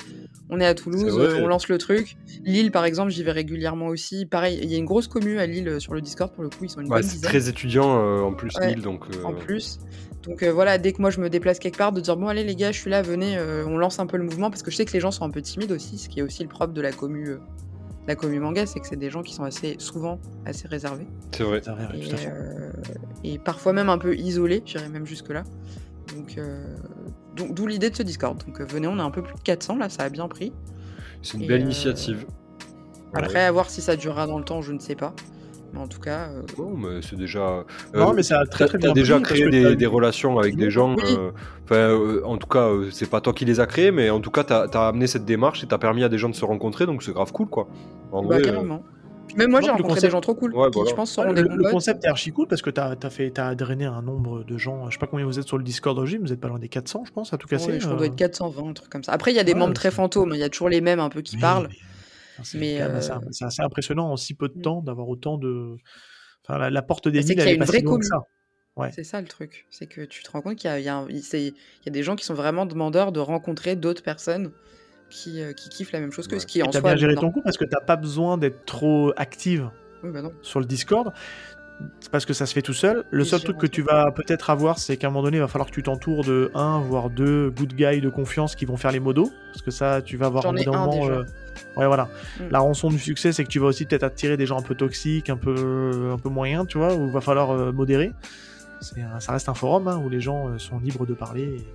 on 0.50 0.60
est 0.60 0.66
à 0.66 0.76
Toulouse, 0.76 1.18
on 1.42 1.48
lance 1.48 1.68
le 1.68 1.78
truc. 1.78 2.16
Lille, 2.44 2.72
par 2.72 2.86
exemple, 2.86 3.12
j'y 3.12 3.24
vais 3.24 3.32
régulièrement 3.32 3.88
aussi. 3.88 4.26
Pareil, 4.26 4.60
il 4.62 4.70
y 4.72 4.76
a 4.76 4.78
une 4.78 4.86
grosse 4.86 5.08
commu 5.08 5.40
à 5.40 5.46
Lille 5.46 5.68
euh, 5.68 5.80
sur 5.80 5.94
le 5.94 6.02
Discord, 6.02 6.32
pour 6.32 6.44
le 6.44 6.50
coup, 6.50 6.64
ils 6.64 6.70
sont 6.70 6.82
une 6.82 6.88
Ouais, 6.92 7.00
bonne 7.02 7.10
dizaine. 7.10 7.22
très 7.30 7.50
étudiant 7.50 7.98
euh, 7.98 8.22
en 8.22 8.34
plus, 8.34 8.56
Ouais, 8.60 8.74
Lille, 8.74 8.82
donc. 8.84 9.06
euh, 9.16 9.24
en 9.24 9.34
plus. 9.34 9.80
Donc 10.24 10.42
euh, 10.44 10.52
voilà, 10.54 10.78
dès 10.78 10.94
que 10.94 11.02
moi 11.02 11.10
je 11.10 11.20
me 11.20 11.30
déplace 11.30 11.60
quelque 11.60 11.78
part, 11.78 11.92
de 11.92 12.00
dire 12.00 12.16
bon 12.16 12.28
allez 12.30 12.46
les 12.46 12.56
gars, 12.56 12.72
je 12.72 12.80
suis 12.80 12.90
là, 12.90 13.02
venez, 13.02 13.38
euh, 13.38 13.66
on 13.68 13.78
lance 13.78 14.00
un 14.00 14.06
peu 14.06 14.16
le 14.16 14.24
mouvement 14.24 14.50
parce 14.50 14.64
que 14.64 14.72
je 14.72 14.78
sais 14.78 14.86
que 14.86 14.94
les 14.94 15.02
gens 15.02 15.12
sont 15.12 15.26
un 15.26 15.30
peu 15.30 15.42
timides 15.42 15.72
aussi, 15.74 15.98
ce 15.98 16.08
qui 16.08 16.20
est 16.20 16.24
aussi 16.24 16.44
le 16.44 16.48
propre 16.50 16.72
de 16.74 16.80
la 16.80 16.94
commu, 16.94 17.28
euh, 17.28 17.40
la 18.08 18.16
commu 18.16 18.40
manga, 18.40 18.66
c'est 18.66 18.80
que 18.80 18.88
c'est 18.88 18.96
des 18.96 19.10
gens 19.10 19.22
qui 19.22 19.34
sont 19.34 19.44
assez 19.44 19.76
souvent 19.80 20.20
assez 20.46 20.66
réservés 20.70 21.08
C'est 21.36 21.44
vrai. 21.44 21.60
C'est 21.62 21.72
vrai, 21.72 21.88
et, 21.98 22.28
euh, 22.28 22.72
et 23.26 23.38
parfois 23.38 23.74
même 23.74 23.90
un 23.90 23.98
peu 23.98 24.16
isolés, 24.16 24.62
j'irais 24.66 24.88
même 24.88 25.06
jusque 25.06 25.30
là. 25.30 25.44
Donc 26.16 26.38
euh, 26.38 26.64
donc 26.78 26.83
d'où 27.36 27.68
l'idée 27.68 27.90
de 27.90 27.96
ce 27.96 28.04
Discord. 28.04 28.38
Donc 28.46 28.60
euh, 28.60 28.66
venez, 28.66 28.88
on 28.88 28.98
est 28.98 29.02
un 29.02 29.12
peu 29.12 29.22
plus 29.22 29.36
de 29.36 29.42
400 29.42 29.78
là, 29.78 29.90
ça 29.90 30.04
a 30.04 30.10
bien 30.10 30.28
pris. 30.28 30.52
C'est 31.22 31.38
une 31.38 31.44
Et, 31.44 31.48
belle 31.48 31.62
euh, 31.62 31.66
initiative. 31.66 32.26
Après 33.14 33.46
à 33.46 33.52
voir 33.52 33.70
si 33.70 33.82
ça 33.82 33.96
durera 33.96 34.28
dans 34.28 34.38
le 34.38 34.44
temps, 34.44 34.62
je 34.62 34.72
ne 34.72 34.80
sais 34.80 34.96
pas. 34.96 35.14
Mais 35.74 35.80
en 35.80 35.88
tout 35.88 36.00
cas, 36.00 36.30
euh, 36.30 36.44
Non, 36.58 36.78
mais 36.78 37.02
c'est 37.02 37.16
déjà. 37.16 37.64
Non, 37.96 38.12
euh, 38.12 38.14
mais 38.14 38.22
ça 38.22 38.40
a 38.40 38.46
très 38.46 38.66
T'as 38.66 38.70
très 38.70 38.78
t'as 38.78 38.88
bien 38.88 38.94
déjà 38.94 39.16
pris, 39.16 39.24
parce 39.24 39.50
créé 39.50 39.76
des, 39.76 39.86
relations 39.88 40.38
avec 40.38 40.56
des 40.56 40.70
gens. 40.70 40.96
Oui. 40.96 41.04
euh, 41.18 41.32
euh, 41.72 42.22
en 42.26 42.38
tout 42.38 42.48
cas, 42.48 42.68
euh, 42.68 42.90
c'est 42.92 43.10
pas 43.10 43.22
toi 43.22 43.34
qui 43.34 43.46
les 43.46 43.60
as 43.60 43.66
créés, 43.66 43.92
mais 43.92 44.12
en 44.12 44.20
tout 44.20 44.30
cas, 44.30 44.44
t'as 44.44 44.66
as 44.66 44.88
amené 44.88 45.08
cette 45.08 45.26
démarche 45.26 45.64
et 45.64 45.68
t'as 45.68 45.80
permis 45.80 46.04
à 46.04 46.10
des 46.10 46.20
gens 46.20 46.30
de 46.30 46.36
se 46.36 46.46
rencontrer, 46.46 46.86
donc 46.86 47.02
c'est 47.02 47.14
grave 47.14 47.32
cool, 47.32 47.48
quoi. 47.48 47.68
En 48.12 48.22
bah, 48.22 48.36
vrai, 48.36 48.38
euh, 48.38 48.52
carrément. 48.52 48.84
Même 49.36 49.52
moi 49.52 49.62
j'ai 49.62 49.70
rencontré 49.70 49.90
concept- 49.96 50.06
des 50.06 50.10
gens 50.12 50.22
trop 50.22 50.36
cool 50.36 50.54
Ouais, 50.56 50.70
qui 50.70 50.76
voilà. 50.76 50.90
je 50.90 50.96
pense 50.96 51.18
le, 51.18 51.34
des 51.34 51.70
concept 51.72 52.04
est 52.06 52.08
archi 52.08 52.32
cool 52.32 52.48
parce 52.48 52.62
que 52.62 52.70
t'as 52.70 52.96
as 53.02 53.10
fait 53.10 53.38
as 53.40 53.56
drainé 53.56 53.86
un 53.86 54.02
nombre 54.02 54.44
de 54.44 54.58
gens. 54.58 54.90
Je 54.90 54.94
sais 54.94 55.00
pas 55.00 55.08
combien 55.08 55.26
vous 55.26 55.40
êtes 55.40 55.48
sur 55.48 55.58
le 55.58 55.64
Discord 55.64 55.96
d'origine, 55.96 56.22
vous 56.22 56.32
êtes 56.34 56.40
pas 56.40 56.48
loin 56.50 56.60
des 56.60 56.70
400, 56.70 57.04
je 57.06 57.12
pense, 57.12 57.34
à 57.34 57.38
tout 57.38 57.48
casser. 57.48 57.68
Ouais, 57.68 57.74
je 57.74 57.80
crois 57.80 57.90
qu'on 57.92 57.96
euh. 57.96 57.98
doit 57.98 58.08
être 58.08 58.16
420, 58.16 58.70
un 58.70 58.74
truc 58.74 58.90
comme 58.90 59.04
ça. 59.04 59.12
Après, 59.14 59.32
il 59.32 59.36
y 59.36 59.40
a 59.40 59.44
des 59.44 59.54
Ouais, 59.54 59.60
membres 59.60 59.74
très 59.74 59.92
fantômes, 59.92 60.32
il 60.34 60.40
y 60.40 60.44
a 60.44 60.50
toujours 60.50 60.70
les 60.70 60.82
mêmes 60.82 61.00
un 61.00 61.10
peu 61.10 61.22
qui 61.22 61.36
Oui, 61.36 61.42
parlent. 61.42 61.68
mais- 61.70 62.60
Mais, 62.60 62.82
euh, 62.82 62.98
assez- 62.98 63.12
c'est 63.32 63.46
assez 63.46 63.62
impressionnant 63.62 64.12
en 64.12 64.18
si 64.18 64.34
peu 64.34 64.48
de 64.50 64.58
Mm. 64.58 64.62
temps 64.62 64.82
d'avoir 64.82 65.08
autant 65.08 65.38
de. 65.38 65.76
Enfin, 66.48 66.58
la, 66.58 66.70
la 66.70 66.82
porte 66.82 67.08
des 67.08 67.20
Mais 67.20 67.22
c'est 67.22 67.28
villes, 67.30 67.36
qu'il 67.36 67.40
y 67.40 67.42
a 67.42 67.46
elle 67.46 67.50
est 67.52 67.54
une 67.56 67.60
pas 67.60 67.66
vraie 67.66 67.78
si 67.80 67.84
loin 67.84 68.00
que 68.00 68.08
commu. 68.08 68.10
ça. 68.10 68.28
Ouais. 68.76 68.90
C'est 68.92 69.04
ça 69.04 69.22
le 69.22 69.28
truc. 69.28 69.68
C'est 69.70 69.86
que 69.86 70.02
tu 70.02 70.24
te 70.24 70.32
rends 70.32 70.42
compte 70.42 70.56
qu'il 70.56 70.70
y 70.70 70.82
y 70.82 70.86
y 70.86 70.90
a 70.90 71.92
des 71.92 72.04
gens 72.04 72.16
qui 72.16 72.26
sont 72.26 72.34
vraiment 72.34 72.66
demandeurs 72.66 73.12
de 73.12 73.20
rencontrer 73.20 73.76
d'autres 73.76 74.02
personnes 74.02 74.52
qui, 75.14 75.42
euh, 75.42 75.54
qui 75.54 75.70
kiffent 75.70 75.92
la 75.92 76.00
même 76.00 76.12
chose 76.12 76.28
que 76.28 76.34
Ouais. 76.36 76.40
ce 76.40 76.48
qui 76.48 76.62
en 76.64 76.68
T'as 76.68 76.80
soi. 76.80 76.90
bien 76.92 76.98
géré 76.98 77.14
non. 77.16 77.22
ton 77.22 77.32
coup 77.32 77.42
parce 77.42 77.58
que 77.58 77.66
t'as 77.66 77.80
pas 77.82 77.96
besoin 77.96 78.38
d'être 78.38 78.66
trop 78.66 79.14
active 79.16 79.70
Oui, 80.04 80.10
bah 80.12 80.22
sur 80.42 80.60
le 80.60 80.66
Discord. 80.66 81.14
Parce 82.12 82.26
que 82.26 82.34
ça 82.34 82.46
se 82.46 82.54
fait 82.54 82.62
tout 82.62 82.74
seul. 82.74 83.04
Le 83.12 83.24
Et 83.24 83.26
seul 83.26 83.42
truc 83.42 83.58
que 83.58 83.66
tu 83.68 83.82
vas 83.82 84.12
peut-être 84.12 84.50
avoir, 84.52 84.78
c'est 84.80 84.96
qu'à 84.96 85.08
un 85.08 85.10
moment 85.10 85.24
donné, 85.24 85.38
il 85.38 85.40
va 85.42 85.48
falloir 85.48 85.68
que 85.70 85.74
tu 85.74 85.84
t'entoures 85.84 86.24
de 86.24 86.52
un, 86.54 86.80
voire 86.80 87.10
deux 87.10 87.50
good 87.50 87.74
guys 87.74 88.00
de 88.00 88.10
confiance 88.10 88.56
qui 88.56 88.66
vont 88.66 88.78
faire 88.78 88.92
les 88.92 89.00
modos. 89.00 89.32
Parce 89.52 89.64
que 89.64 89.72
ça, 89.72 90.02
tu 90.02 90.16
vas 90.16 90.28
avoir 90.28 90.46
un, 90.46 90.54
moment. 90.54 91.08
euh, 91.10 91.24
Ouais, 91.76 91.88
voilà. 91.88 92.08
Mm. 92.40 92.44
La 92.52 92.60
rançon 92.60 92.90
du 92.90 93.00
succès, 93.00 93.34
c'est 93.34 93.44
que 93.44 93.50
tu 93.50 93.60
vas 93.60 93.66
aussi 93.68 93.86
peut-être 93.86 94.04
attirer 94.04 94.38
des 94.38 94.46
gens 94.46 94.60
un 94.60 94.62
peu 94.62 94.76
toxiques, 94.76 95.30
un 95.30 95.36
peu, 95.38 96.12
un 96.14 96.18
peu 96.18 96.30
moyens, 96.30 96.68
tu 96.68 96.78
vois, 96.78 96.94
où 96.96 97.08
il 97.08 97.12
va 97.12 97.22
falloir 97.22 97.52
euh, 97.52 97.72
modérer. 97.72 98.14
Un- 98.98 99.20
ça 99.20 99.32
reste 99.34 99.50
un 99.50 99.54
forum 99.54 99.88
hein, 99.88 99.98
où 100.04 100.10
les 100.10 100.22
gens 100.22 100.58
sont 100.60 100.78
libres 100.80 101.06
de 101.06 101.14
parler 101.14 101.44
et, 101.44 101.68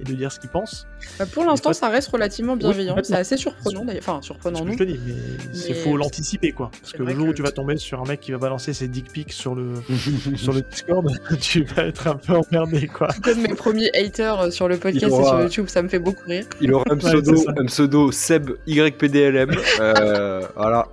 et 0.00 0.04
de 0.04 0.12
dire 0.14 0.30
ce 0.32 0.38
qu'ils 0.40 0.50
pensent. 0.50 0.86
Bah, 1.18 1.24
pour 1.26 1.44
l'instant, 1.44 1.72
ça 1.72 1.88
reste 1.88 2.08
relativement 2.08 2.56
bienveillant. 2.56 2.96
c'est 3.02 3.14
assez 3.14 3.36
surprenant 3.36 3.84
d'ailleurs. 3.84 4.02
Enfin, 4.06 4.20
surprenant 4.22 4.64
non. 4.64 4.72
je 4.72 4.78
te 4.78 4.82
dis, 4.84 4.98
mais 5.06 5.12
il 5.54 5.60
Mais 5.68 5.74
faut 5.74 5.96
l'anticiper, 5.96 6.52
quoi. 6.52 6.70
Parce 6.80 6.92
que 6.92 7.02
le 7.02 7.14
jour 7.14 7.28
où 7.28 7.32
tu 7.32 7.42
vas 7.42 7.50
tomber 7.52 7.76
sur 7.76 8.00
un 8.00 8.04
mec 8.04 8.20
qui 8.20 8.32
va 8.32 8.38
balancer 8.38 8.72
ses 8.72 8.88
dick 8.88 9.10
pics 9.12 9.32
sur 9.32 9.54
le, 9.54 9.74
sur 10.36 10.52
le 10.52 10.60
Discord, 10.62 11.06
tu 11.40 11.64
vas 11.64 11.84
être 11.86 12.06
un 12.08 12.16
peu 12.16 12.34
emmerdé, 12.34 12.86
quoi. 12.88 13.08
Comme 13.22 13.40
mes 13.42 13.54
premiers 13.54 13.90
haters 13.94 14.40
euh, 14.40 14.50
sur 14.50 14.68
le 14.68 14.76
podcast 14.76 15.04
et 15.06 15.10
aura- 15.10 15.28
sur 15.30 15.40
YouTube, 15.40 15.66
ça 15.68 15.82
me 15.82 15.88
fait 15.88 15.98
beaucoup 15.98 16.24
rire. 16.26 16.44
Il 16.60 16.72
aura 16.72 16.84
un 16.90 16.94
Ouais, 16.94 16.98
pseudo, 16.98 17.36
ça. 17.36 17.52
un 17.56 17.66
pseudo 17.66 18.12
Seb 18.12 18.50
YPDLM. 18.66 19.50
euh, 19.80 20.42
voilà. 20.56 20.86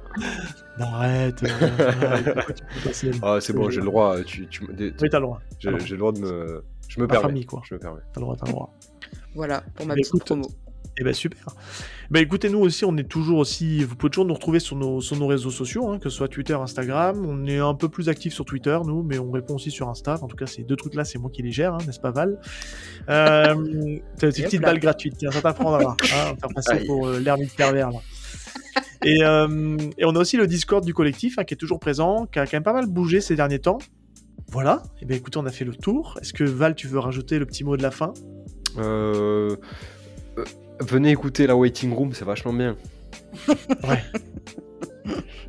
Non, 0.80 0.88
arrête. 0.94 1.44
euh, 1.44 1.92
arrête, 2.02 2.56
tu 2.56 2.88
passer 2.88 3.12
Ah, 3.22 3.38
c'est 3.40 3.54
bon, 3.54 3.70
j'ai 3.70 3.80
le 3.80 3.86
droit. 3.86 4.18
Tu, 4.26 4.48
tu, 4.48 4.62
des- 4.74 4.94
Oui, 5.02 5.10
t'as 5.10 5.20
le 5.20 5.26
droit. 5.26 5.42
j'ai 5.60 5.70
le 5.72 5.98
droit 5.98 6.12
de 6.12 6.20
me. 6.20 6.64
Je 6.88 7.00
me 7.00 7.08
permets. 7.08 7.28
famille, 7.28 7.46
quoi. 7.46 7.62
Je 7.66 7.74
me 7.74 7.80
permets. 7.80 8.02
T'as 8.14 8.20
le 8.20 8.26
droit, 8.26 8.36
t'as 8.36 8.46
le 8.46 8.52
droit. 8.52 8.74
Voilà, 9.36 9.64
pour 9.76 9.86
ma 9.86 9.96
Mais 9.96 10.02
petite 10.02 10.16
écoute, 10.16 10.26
promo. 10.26 10.48
Eh 11.00 11.04
ben 11.04 11.14
super. 11.14 11.48
Ben 12.12 12.22
écoutez, 12.22 12.50
nous 12.50 12.60
aussi, 12.60 12.86
on 12.86 12.96
est 12.98 13.10
toujours 13.10 13.40
aussi. 13.40 13.84
Vous 13.84 13.96
pouvez 13.96 14.12
toujours 14.12 14.26
nous 14.26 14.34
retrouver 14.36 14.60
sur 14.60 14.76
nos, 14.76 15.02
sur 15.02 15.16
nos 15.16 15.26
réseaux 15.26 15.50
sociaux, 15.50 15.90
hein, 15.90 15.98
que 15.98 16.10
ce 16.10 16.18
soit 16.18 16.28
Twitter, 16.28 16.54
Instagram. 16.54 17.26
On 17.26 17.48
est 17.48 17.58
un 17.58 17.74
peu 17.74 17.90
plus 17.90 18.10
actifs 18.10 18.34
sur 18.34 18.46
Twitter, 18.46 18.78
nous, 18.86 19.02
mais 19.02 19.18
on 19.18 19.32
répond 19.32 19.56
aussi 19.56 19.72
sur 19.72 19.90
Insta. 19.90 20.20
En 20.22 20.28
tout 20.28 20.36
cas, 20.36 20.46
ces 20.46 20.64
deux 20.64 20.76
trucs-là, 20.76 21.04
c'est 21.04 21.18
moi 21.18 21.32
qui 21.32 21.42
les 21.42 21.52
gère, 21.52 21.74
hein, 21.74 21.80
n'est-ce 21.88 22.00
pas, 22.00 22.12
Val? 22.12 22.40
Euh, 23.10 23.56
C'est 24.18 24.38
une 24.38 24.46
petite 24.46 24.62
là. 24.62 24.68
balle 24.68 24.80
gratuite, 24.80 25.16
tiens, 25.18 25.32
ça 25.32 25.42
t'apprendra. 25.42 25.98
hein, 26.04 26.36
faire 26.40 26.50
passer 26.54 26.72
Aïe. 26.74 26.86
pour 26.86 27.08
euh, 27.08 27.20
l'ermite 27.20 27.56
pervers, 27.56 27.90
là. 27.90 28.00
Et, 29.04 29.24
euh, 29.24 29.78
et 29.98 30.06
on 30.06 30.16
a 30.16 30.20
aussi 30.20 30.38
le 30.38 30.46
Discord 30.46 30.86
du 30.86 30.94
collectif, 30.94 31.40
hein, 31.40 31.44
qui 31.44 31.56
est 31.56 31.58
toujours 31.58 31.80
présent, 31.80 32.28
qui 32.32 32.38
a 32.40 32.46
quand 32.46 32.54
même 32.54 32.64
pas 32.64 32.72
mal 32.72 32.86
bougé 32.86 33.20
ces 33.20 33.36
derniers 33.36 33.60
temps. 33.60 33.80
Voilà. 34.54 34.84
Et 35.02 35.06
ben 35.06 35.18
écoutez, 35.18 35.40
on 35.40 35.46
a 35.48 35.52
fait 35.52 35.66
le 35.66 35.74
tour. 35.76 36.18
Est-ce 36.22 36.32
que 36.32 36.44
Val, 36.44 36.76
tu 36.76 36.88
veux 36.88 37.00
rajouter 37.00 37.40
le 37.40 37.46
petit 37.48 37.64
mot 37.64 37.76
de 37.76 37.82
la 37.82 37.90
fin? 37.90 38.14
Euh, 38.78 39.56
euh, 40.38 40.44
venez 40.80 41.10
écouter 41.10 41.48
la 41.48 41.56
waiting 41.56 41.92
room, 41.92 42.14
c'est 42.14 42.24
vachement 42.26 42.54
bien. 42.54 42.76
Ouais. 43.88 44.04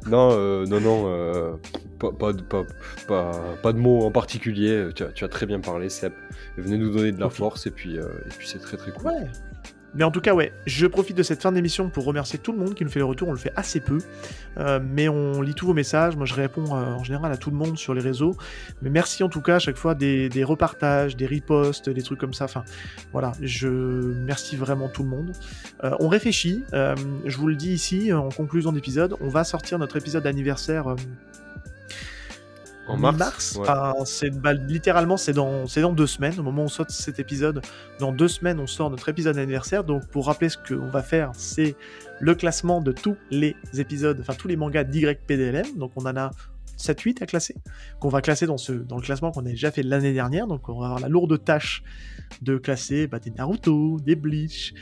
Non, 0.06 0.30
euh, 0.32 0.66
non, 0.66 0.80
non, 0.80 1.04
euh, 1.06 1.52
pas, 1.98 2.12
pas, 2.12 2.32
de- 2.34 2.42
pas, 2.42 2.64
pas, 3.62 3.72
de 3.72 3.78
mots 3.78 4.04
en 4.04 4.10
particulier. 4.10 4.88
Tu 4.94 5.02
as, 5.02 5.06
tu 5.12 5.24
as 5.24 5.28
très 5.28 5.46
bien 5.46 5.60
parlé, 5.60 5.88
Seb. 5.88 6.12
Venez 6.58 6.76
nous 6.76 6.90
donner 6.90 7.10
de 7.12 7.18
la 7.20 7.30
force 7.30 7.66
et 7.66 7.70
puis, 7.70 7.96
et 7.96 8.00
puis 8.36 8.46
c'est 8.46 8.58
très 8.58 8.76
très 8.76 8.90
cool. 8.90 9.06
Ouais. 9.06 9.26
Mais 9.94 10.04
en 10.04 10.10
tout 10.10 10.20
cas, 10.20 10.34
ouais, 10.34 10.52
je 10.66 10.86
profite 10.86 11.16
de 11.16 11.22
cette 11.22 11.40
fin 11.40 11.52
d'émission 11.52 11.88
pour 11.88 12.04
remercier 12.04 12.38
tout 12.38 12.52
le 12.52 12.58
monde 12.58 12.74
qui 12.74 12.84
nous 12.84 12.90
fait 12.90 12.98
les 12.98 13.04
retours. 13.04 13.28
On 13.28 13.32
le 13.32 13.38
fait 13.38 13.52
assez 13.56 13.80
peu, 13.80 13.98
Euh, 14.56 14.78
mais 14.80 15.08
on 15.08 15.42
lit 15.42 15.54
tous 15.54 15.66
vos 15.66 15.74
messages. 15.74 16.16
Moi, 16.16 16.26
je 16.26 16.34
réponds 16.34 16.66
euh, 16.66 16.94
en 16.94 17.02
général 17.02 17.32
à 17.32 17.36
tout 17.36 17.50
le 17.50 17.56
monde 17.56 17.76
sur 17.76 17.92
les 17.92 18.00
réseaux. 18.00 18.36
Mais 18.82 18.90
merci 18.90 19.24
en 19.24 19.28
tout 19.28 19.40
cas 19.40 19.56
à 19.56 19.58
chaque 19.58 19.76
fois 19.76 19.94
des, 19.94 20.44
repartages, 20.44 21.16
des 21.16 21.26
reposts, 21.26 21.90
des 21.90 22.02
trucs 22.02 22.20
comme 22.20 22.34
ça. 22.34 22.44
Enfin, 22.44 22.64
voilà, 23.12 23.32
je 23.40 23.68
merci 23.68 24.56
vraiment 24.56 24.88
tout 24.88 25.02
le 25.02 25.08
monde. 25.08 25.32
Euh, 25.82 25.90
on 25.98 26.08
réfléchit. 26.08 26.62
je 26.72 27.36
vous 27.36 27.48
le 27.48 27.56
dis 27.56 27.72
ici 27.72 28.12
en 28.12 28.28
conclusion 28.28 28.72
d'épisode, 28.72 29.16
on 29.20 29.28
va 29.28 29.44
sortir 29.44 29.78
notre 29.78 29.96
épisode 29.96 30.26
anniversaire. 30.26 30.94
En 32.88 32.96
mars, 32.96 33.54
ouais. 33.56 33.62
Enfin, 33.62 33.94
c'est 34.04 34.30
bah, 34.30 34.52
littéralement 34.52 35.16
c'est 35.16 35.32
dans 35.32 35.66
c'est 35.66 35.80
dans 35.80 35.92
deux 35.92 36.06
semaines. 36.06 36.38
Au 36.38 36.42
moment 36.42 36.62
où 36.62 36.64
on 36.66 36.68
sort 36.68 36.86
cet 36.90 37.18
épisode, 37.18 37.62
dans 37.98 38.12
deux 38.12 38.28
semaines, 38.28 38.60
on 38.60 38.66
sort 38.66 38.90
notre 38.90 39.08
épisode 39.08 39.38
anniversaire. 39.38 39.84
Donc 39.84 40.06
pour 40.08 40.26
rappeler 40.26 40.48
ce 40.50 40.58
qu'on 40.58 40.88
va 40.90 41.02
faire, 41.02 41.30
c'est 41.34 41.76
le 42.20 42.34
classement 42.34 42.80
de 42.80 42.92
tous 42.92 43.16
les 43.30 43.56
épisodes, 43.78 44.18
enfin 44.20 44.34
tous 44.34 44.48
les 44.48 44.56
mangas 44.56 44.84
d'YPDLM. 44.84 45.76
Donc 45.76 45.92
on 45.96 46.02
en 46.06 46.16
a 46.16 46.30
7-8 46.78 47.22
à 47.22 47.26
classer, 47.26 47.54
qu'on 48.00 48.08
va 48.08 48.20
classer 48.20 48.46
dans, 48.46 48.58
ce, 48.58 48.72
dans 48.72 48.96
le 48.96 49.02
classement 49.02 49.30
qu'on 49.30 49.46
a 49.46 49.50
déjà 49.50 49.70
fait 49.70 49.82
l'année 49.82 50.12
dernière. 50.12 50.46
Donc 50.46 50.68
on 50.68 50.78
va 50.78 50.86
avoir 50.86 51.00
la 51.00 51.08
lourde 51.08 51.42
tâche 51.42 51.82
de 52.42 52.56
classer 52.58 53.06
bah, 53.06 53.18
des 53.18 53.30
Naruto, 53.30 53.98
des 54.04 54.16
Bleach, 54.16 54.74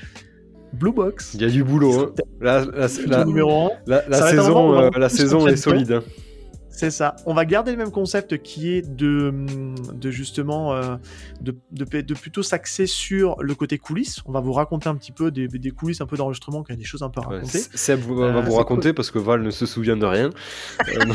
Blue 0.72 0.92
Box. 0.92 1.34
Il 1.34 1.42
y 1.42 1.44
a 1.44 1.48
du 1.48 1.62
boulot. 1.62 2.00
Hein. 2.00 2.12
La, 2.40 2.64
la, 2.64 2.88
la, 3.06 3.18
le 3.18 3.24
numéro 3.26 3.66
1. 3.66 3.70
la- 3.86 4.08
la 4.08 4.16
Ça 4.18 4.24
va 4.24 4.30
être 4.32 4.38
un 4.38 4.42
saison, 4.42 4.78
euh, 4.80 4.90
la 4.98 5.08
saison 5.08 5.46
est 5.46 5.56
solide. 5.56 5.92
hein. 5.92 6.02
C'est 6.74 6.90
ça. 6.90 7.14
On 7.26 7.34
va 7.34 7.44
garder 7.44 7.70
le 7.70 7.76
même 7.76 7.90
concept 7.90 8.42
qui 8.42 8.72
est 8.72 8.82
de, 8.82 9.32
de 9.94 10.10
justement 10.10 10.72
euh, 10.74 10.96
de, 11.40 11.54
de, 11.70 11.84
de 12.00 12.14
plutôt 12.14 12.42
s'axer 12.42 12.86
sur 12.86 13.36
le 13.42 13.54
côté 13.54 13.76
coulisses. 13.78 14.20
On 14.26 14.32
va 14.32 14.40
vous 14.40 14.52
raconter 14.54 14.88
un 14.88 14.94
petit 14.96 15.12
peu 15.12 15.30
des, 15.30 15.46
des 15.48 15.70
coulisses 15.70 16.00
un 16.00 16.06
peu 16.06 16.16
d'enregistrement, 16.16 16.62
qu'il 16.64 16.74
y 16.74 16.78
a 16.78 16.80
des 16.80 16.84
choses 16.86 17.02
un 17.02 17.10
peu 17.10 17.20
à 17.20 17.28
Ouais, 17.28 17.34
raconter. 17.36 17.58
Seb 17.74 18.00
va 18.00 18.32
va 18.32 18.38
Euh, 18.38 18.40
vous 18.40 18.54
raconter 18.54 18.92
parce 18.94 19.10
que 19.10 19.18
Val 19.18 19.42
ne 19.42 19.50
se 19.50 19.66
souvient 19.66 19.96
de 19.96 20.06
rien. 20.06 20.30
Euh, 20.88 21.04
non. 21.04 21.14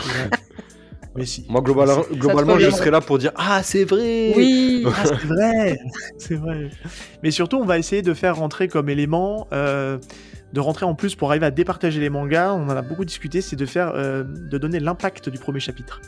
Mais 1.15 1.25
si. 1.25 1.45
Moi, 1.49 1.61
globalement, 1.61 2.03
globalement 2.11 2.59
je 2.59 2.69
serai 2.69 2.91
là 2.91 3.01
pour 3.01 3.17
dire 3.17 3.31
Ah, 3.35 3.61
c'est 3.63 3.83
vrai 3.85 4.33
Oui 4.35 4.85
Ah, 4.85 5.03
c'est 5.03 5.25
vrai, 5.25 5.79
c'est 6.19 6.35
vrai. 6.35 6.69
Mais 7.23 7.31
surtout, 7.31 7.57
on 7.57 7.65
va 7.65 7.79
essayer 7.79 8.03
de 8.03 8.13
faire 8.13 8.35
rentrer 8.35 8.67
comme 8.67 8.87
élément, 8.89 9.47
euh, 9.51 9.97
de 10.53 10.59
rentrer 10.59 10.85
en 10.85 10.95
plus 10.95 11.15
pour 11.15 11.29
arriver 11.29 11.45
à 11.45 11.51
départager 11.51 11.99
les 11.99 12.09
mangas. 12.09 12.53
On 12.53 12.63
en 12.65 12.69
a 12.69 12.81
beaucoup 12.81 13.05
discuté, 13.05 13.41
c'est 13.41 13.55
de 13.55 13.65
faire, 13.65 13.91
euh, 13.95 14.23
de 14.23 14.57
donner 14.57 14.79
l'impact 14.79 15.29
du 15.29 15.37
premier 15.39 15.59
chapitre. 15.59 16.01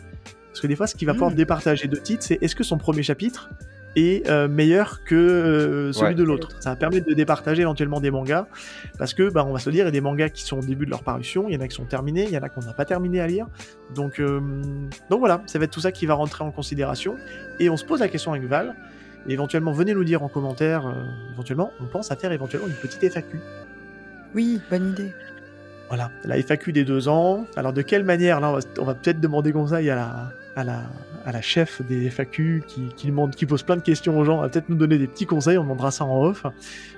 Parce 0.48 0.62
que 0.62 0.68
des 0.68 0.76
fois, 0.76 0.88
ce 0.88 0.96
qui 0.96 1.06
va 1.06 1.14
pouvoir 1.14 1.32
Mm. 1.32 1.36
départager 1.36 1.88
deux 1.88 2.00
titres, 2.00 2.24
c'est 2.24 2.42
est-ce 2.42 2.56
que 2.56 2.64
son 2.64 2.78
premier 2.78 3.04
chapitre 3.04 3.50
est 3.96 4.28
euh, 4.30 4.48
meilleur 4.48 5.04
que 5.04 5.16
euh, 5.16 5.92
celui 5.94 6.10
Ouais. 6.10 6.16
de 6.16 6.24
l'autre? 6.24 6.50
Ça 6.62 6.70
va 6.72 6.76
permettre 6.76 7.08
de 7.08 7.14
départager 7.14 7.62
éventuellement 7.64 8.00
des 8.00 8.12
mangas, 8.12 8.48
parce 8.98 9.14
que 9.14 9.30
bah, 9.30 9.44
on 9.48 9.52
va 9.54 9.60
se 9.60 9.70
dire, 9.70 9.84
il 9.84 9.88
y 9.88 9.90
a 9.90 9.92
des 9.92 10.02
mangas 10.02 10.30
qui 10.30 10.44
sont 10.44 10.58
au 10.60 10.64
début 10.64 10.86
de 10.86 10.92
leur 10.92 11.04
parution, 11.04 11.46
il 11.50 11.54
y 11.54 11.58
en 11.58 11.62
a 11.62 11.68
qui 11.68 11.76
sont 11.76 11.86
terminés, 11.86 12.24
il 12.26 12.32
y 12.32 12.38
en 12.38 12.42
a 12.42 12.50
qu'on 12.50 12.62
n'a 12.62 12.74
pas 12.74 12.86
terminé 12.86 13.20
à 13.20 13.28
lire. 13.28 13.48
Donc, 13.96 14.22
donc 14.22 15.20
voilà, 15.20 15.42
ça 15.48 15.60
va 15.60 15.66
être 15.66 15.72
tout 15.72 15.80
ça 15.82 15.92
qui 15.92 16.06
va 16.06 16.14
rentrer 16.14 16.44
en 16.44 16.52
considération. 16.52 17.16
Et 17.60 17.70
on 17.70 17.78
se 17.78 17.86
pose 17.86 18.00
la 18.00 18.08
question 18.08 18.32
avec 18.32 18.46
Val, 18.46 18.76
et 19.28 19.34
éventuellement 19.34 19.72
venez 19.72 19.94
nous 19.94 20.04
dire 20.04 20.24
en 20.24 20.30
commentaire, 20.30 20.84
éventuellement, 21.34 21.72
on 21.82 21.86
pense 21.86 22.12
à 22.12 22.16
faire 22.16 22.32
éventuellement 22.32 22.68
une 22.68 22.74
petite 22.74 23.04
FAQ. 23.04 23.40
Oui, 24.36 24.62
bonne 24.70 24.90
idée. 24.90 25.14
Voilà, 25.88 26.12
la 26.24 26.38
FAQ 26.38 26.72
des 26.72 26.86
deux 26.86 27.08
ans. 27.08 27.46
Alors 27.56 27.74
de 27.74 27.82
quelle 27.82 28.04
manière 28.04 28.40
Là, 28.40 28.52
on 28.52 28.84
va, 28.84 28.84
va 28.84 28.94
peut-être 28.94 29.20
demander 29.20 29.52
conseil 29.52 29.90
à 29.90 29.96
la, 29.96 30.32
à 30.60 31.32
la, 31.32 31.42
chef 31.42 31.82
des 31.84 32.10
FAQ 32.10 32.64
qui, 32.68 33.46
pose 33.46 33.64
plein 33.64 33.78
de 33.78 33.82
questions 33.82 34.18
aux 34.20 34.24
gens. 34.24 34.38
Elle 34.38 34.42
va 34.44 34.50
peut-être 34.50 34.70
nous 34.70 34.76
donner 34.76 34.98
des 34.98 35.08
petits 35.08 35.26
conseils, 35.26 35.58
on 35.58 35.64
demandera 35.64 35.92
ça 35.92 36.06
en 36.06 36.24
off. 36.24 36.46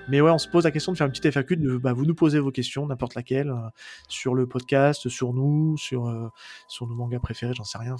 Mais 0.09 0.19
ouais, 0.19 0.31
on 0.31 0.37
se 0.37 0.47
pose 0.47 0.63
la 0.63 0.71
question 0.71 0.91
de 0.91 0.97
faire 0.97 1.05
une 1.05 1.11
petite 1.11 1.31
FAQ, 1.31 1.57
de, 1.57 1.77
bah, 1.77 1.93
vous 1.93 2.05
nous 2.05 2.15
posez 2.15 2.39
vos 2.39 2.51
questions, 2.51 2.85
n'importe 2.87 3.15
laquelle, 3.15 3.49
euh, 3.49 3.69
sur 4.07 4.33
le 4.33 4.47
podcast, 4.47 5.09
sur 5.09 5.33
nous, 5.33 5.77
sur, 5.77 6.07
euh, 6.07 6.29
sur 6.67 6.87
nos 6.87 6.95
mangas 6.95 7.19
préférés, 7.19 7.53
j'en 7.53 7.63
sais 7.63 7.77
rien. 7.77 7.95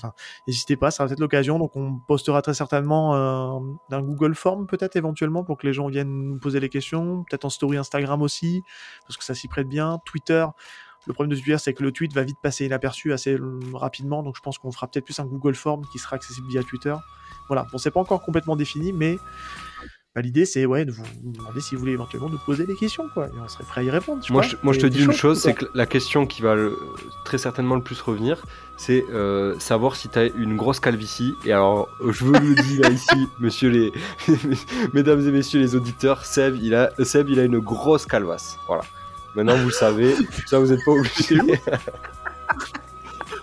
N'hésitez 0.48 0.76
pas, 0.76 0.92
ça 0.92 1.04
va 1.04 1.08
peut-être 1.10 1.20
l'occasion. 1.20 1.60
Donc 1.60 1.76
on 1.76 2.00
postera 2.08 2.42
très 2.42 2.54
certainement 2.54 3.16
euh, 3.16 3.60
un 3.92 4.02
Google 4.02 4.36
Form 4.36 4.68
peut-être 4.68 4.96
éventuellement 4.96 5.44
pour 5.44 5.58
que 5.58 5.68
les 5.68 5.74
gens 5.74 5.88
viennent 5.88 6.30
nous 6.30 6.40
poser 6.40 6.60
les 6.60 6.70
questions, 6.70 7.24
peut-être 7.30 7.46
en 7.46 7.50
story 7.50 7.78
Instagram 7.78 8.22
aussi, 8.22 8.64
parce 9.08 9.18
que 9.18 9.24
ça 9.24 9.36
s'y 9.36 9.48
prête 9.48 9.68
bien. 9.68 10.00
Twitter. 10.06 10.46
Le 11.08 11.14
problème 11.14 11.32
de 11.32 11.36
Twitter, 11.42 11.58
c'est 11.58 11.74
que 11.74 11.84
le 11.84 11.92
tweet 11.92 12.14
va 12.14 12.24
vite 12.24 12.38
passer 12.44 12.66
inaperçu 12.66 13.12
assez 13.12 13.38
rapidement, 13.74 14.22
donc 14.24 14.36
je 14.36 14.42
pense 14.42 14.58
qu'on 14.60 14.72
fera 14.72 14.88
peut-être 14.88 15.06
plus 15.06 15.20
un 15.20 15.26
Google 15.26 15.56
Form 15.56 15.84
qui 15.92 15.98
sera 16.00 16.16
accessible 16.16 16.48
via 16.48 16.62
Twitter. 16.64 16.94
Voilà, 17.48 17.66
bon, 17.72 17.78
c'est 17.78 17.92
pas 17.92 18.00
encore 18.00 18.22
complètement 18.22 18.56
défini, 18.56 18.94
mais 18.94 19.18
bah, 20.14 20.22
l'idée 20.22 20.46
c'est 20.46 20.66
ouais, 20.66 20.84
de 20.86 20.92
vous 20.92 21.04
demander 21.24 21.60
si 21.62 21.74
vous 21.74 21.80
voulez 21.80 21.94
éventuellement 21.94 22.30
nous 22.30 22.38
poser 22.38 22.66
des 22.68 22.76
questions, 22.76 23.08
quoi, 23.14 23.28
et 23.28 23.32
on 23.44 23.48
serait 23.48 23.64
prêt 23.64 23.82
à 23.82 23.84
y 23.86 23.90
répondre. 23.90 24.24
Moi, 24.30 24.42
je, 24.44 24.56
moi, 24.62 24.74
je 24.74 24.80
te 24.80 24.86
dis 24.86 25.04
une 25.04 25.14
chose, 25.14 25.42
c'est 25.42 25.54
que 25.54 25.66
la 25.74 25.86
question 25.88 26.28
qui 26.28 26.42
va 26.44 26.54
le- 26.54 26.78
très 27.26 27.38
certainement 27.40 27.76
le 27.76 27.82
plus 27.82 28.00
revenir, 28.02 28.46
c'est 28.78 29.04
euh, 29.10 29.58
savoir 29.60 29.96
si 29.96 30.08
tu 30.10 30.20
as 30.20 30.26
une 30.26 30.56
grosse 30.56 30.80
calvitie. 30.80 31.34
Et 31.46 31.52
alors, 31.54 31.88
je 32.08 32.26
vous 32.26 32.34
le 32.34 32.56
dis 32.62 32.78
là 32.78 32.90
ici, 32.92 33.28
monsieur 33.40 33.70
les, 33.70 33.92
mesdames 34.94 35.26
et 35.28 35.32
messieurs 35.32 35.60
les 35.60 35.76
auditeurs, 35.76 36.26
Seb, 36.26 36.58
il 36.62 36.76
a, 36.76 36.92
Seb, 37.04 37.30
il 37.30 37.40
a 37.40 37.44
une 37.44 37.60
grosse 37.60 38.06
calvasse. 38.06 38.58
Voilà. 38.68 38.84
Maintenant, 39.36 39.56
vous 39.58 39.68
le 39.68 39.72
savez, 39.72 40.16
ça 40.46 40.60
vous 40.60 40.68
n'êtes 40.68 40.84
pas 40.86 40.92
obligé. 40.92 41.38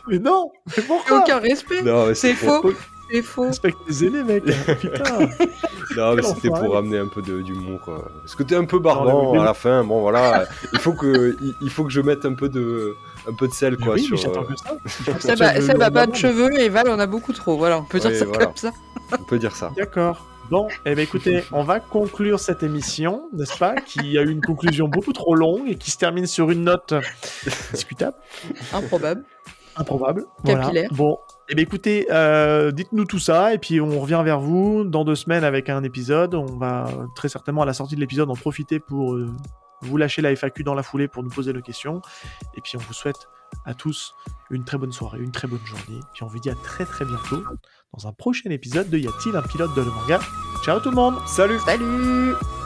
Mais 0.06 0.18
non 0.18 0.50
Mais 0.76 0.82
pourquoi 0.82 1.20
Aucun 1.20 1.38
respect 1.38 1.82
C'est 2.14 2.34
pour- 2.34 2.62
faux 2.62 2.72
C'est 3.10 3.22
faux 3.22 3.42
Respecte 3.46 3.78
les 3.88 4.04
aînés, 4.04 4.22
mec 4.22 4.44
Putain 4.80 5.18
Non, 5.96 6.14
mais 6.14 6.22
c'était 6.22 6.48
pour 6.50 6.76
amener 6.76 6.98
un 6.98 7.06
peu 7.08 7.22
de- 7.22 7.40
d'humour. 7.40 7.80
Parce 8.20 8.34
que 8.34 8.42
t'es 8.42 8.54
un 8.54 8.64
peu 8.64 8.78
barbant 8.78 9.24
Non, 9.24 9.32
mais- 9.34 9.40
à 9.40 9.44
la 9.44 9.54
fin. 9.54 9.82
Bon, 9.84 10.00
voilà. 10.00 10.44
il 10.72 10.78
faut 10.78 10.92
que, 10.92 11.36
il, 11.40 11.54
il 11.62 11.70
faut 11.70 11.84
que 11.84 11.90
je 11.90 12.00
mette 12.02 12.24
un 12.26 12.34
peu 12.34 12.48
de, 12.50 12.94
un 13.28 13.32
peu 13.34 13.48
de 13.48 13.52
sel, 13.52 13.76
Mais 13.78 13.84
quoi. 13.84 13.94
Oui, 13.94 14.02
sur, 14.02 14.16
mais 14.16 14.22
j'attends 14.22 14.42
euh, 14.42 14.44
que 14.44 14.56
ça. 14.56 15.18
Seb 15.20 15.42
a, 15.42 15.60
Seb 15.60 15.80
a 15.82 15.90
pas 15.90 16.06
de 16.06 16.14
cheveux 16.14 16.58
et 16.60 16.68
Val 16.68 16.88
en 16.90 16.98
a 16.98 17.06
beaucoup 17.06 17.32
trop. 17.32 17.56
Voilà, 17.56 17.78
on 17.78 17.84
peut 17.84 17.98
dire 17.98 18.10
Ouais, 18.10 18.16
ça 18.16 18.24
voilà. 18.26 18.46
comme 18.46 18.56
ça. 18.56 18.72
on 19.12 19.24
peut 19.24 19.38
dire 19.38 19.56
ça. 19.56 19.70
D'accord. 19.76 20.26
Bon, 20.50 20.66
eh 20.86 20.94
ben 20.94 21.02
écoutez, 21.02 21.44
on 21.52 21.62
va 21.62 21.78
conclure 21.78 22.40
cette 22.40 22.62
émission, 22.62 23.28
n'est-ce 23.34 23.58
pas 23.58 23.74
Qui 23.74 24.16
a 24.16 24.22
eu 24.22 24.30
une 24.30 24.40
conclusion 24.40 24.88
beaucoup 24.88 25.12
trop 25.12 25.34
longue 25.34 25.68
et 25.68 25.74
qui 25.74 25.90
se 25.90 25.98
termine 25.98 26.26
sur 26.26 26.50
une 26.50 26.64
note 26.64 26.94
discutable. 27.72 28.16
Improbable. 28.72 29.24
Improbable. 29.76 30.24
Capillaire. 30.46 30.88
Voilà. 30.90 30.96
Bon, 30.96 31.18
eh 31.50 31.54
bien 31.54 31.64
écoutez, 31.64 32.06
euh, 32.10 32.70
dites-nous 32.70 33.04
tout 33.04 33.18
ça 33.18 33.52
et 33.52 33.58
puis 33.58 33.78
on 33.80 34.00
revient 34.00 34.22
vers 34.24 34.40
vous 34.40 34.84
dans 34.84 35.04
deux 35.04 35.16
semaines 35.16 35.44
avec 35.44 35.68
un 35.68 35.82
épisode. 35.84 36.34
On 36.34 36.56
va 36.56 36.88
très 37.14 37.28
certainement 37.28 37.62
à 37.62 37.66
la 37.66 37.74
sortie 37.74 37.94
de 37.94 38.00
l'épisode 38.00 38.30
en 38.30 38.34
profiter 38.34 38.80
pour 38.80 39.14
euh, 39.14 39.30
vous 39.82 39.96
lâcher 39.96 40.22
la 40.22 40.34
FAQ 40.34 40.64
dans 40.64 40.74
la 40.74 40.82
foulée 40.82 41.08
pour 41.08 41.22
nous 41.22 41.30
poser 41.30 41.52
nos 41.52 41.62
questions. 41.62 42.02
Et 42.56 42.60
puis 42.60 42.76
on 42.76 42.80
vous 42.80 42.92
souhaite 42.92 43.28
à 43.64 43.74
tous 43.74 44.14
une 44.50 44.64
très 44.64 44.78
bonne 44.78 44.92
soirée, 44.92 45.18
une 45.18 45.32
très 45.32 45.48
bonne 45.48 45.64
journée. 45.64 46.00
Puis 46.14 46.22
on 46.22 46.26
vous 46.26 46.38
dit 46.38 46.50
à 46.50 46.54
très 46.54 46.84
très 46.84 47.04
bientôt 47.04 47.42
dans 47.94 48.06
un 48.06 48.12
prochain 48.12 48.50
épisode 48.50 48.90
de 48.90 48.98
Y 48.98 49.06
a-t-il 49.06 49.36
un 49.36 49.42
pilote 49.42 49.74
de 49.74 49.82
le 49.82 49.90
manga? 49.90 50.20
Ciao 50.64 50.80
tout 50.80 50.90
le 50.90 50.96
monde 50.96 51.16
Salut 51.26 51.58
Salut 51.60 52.57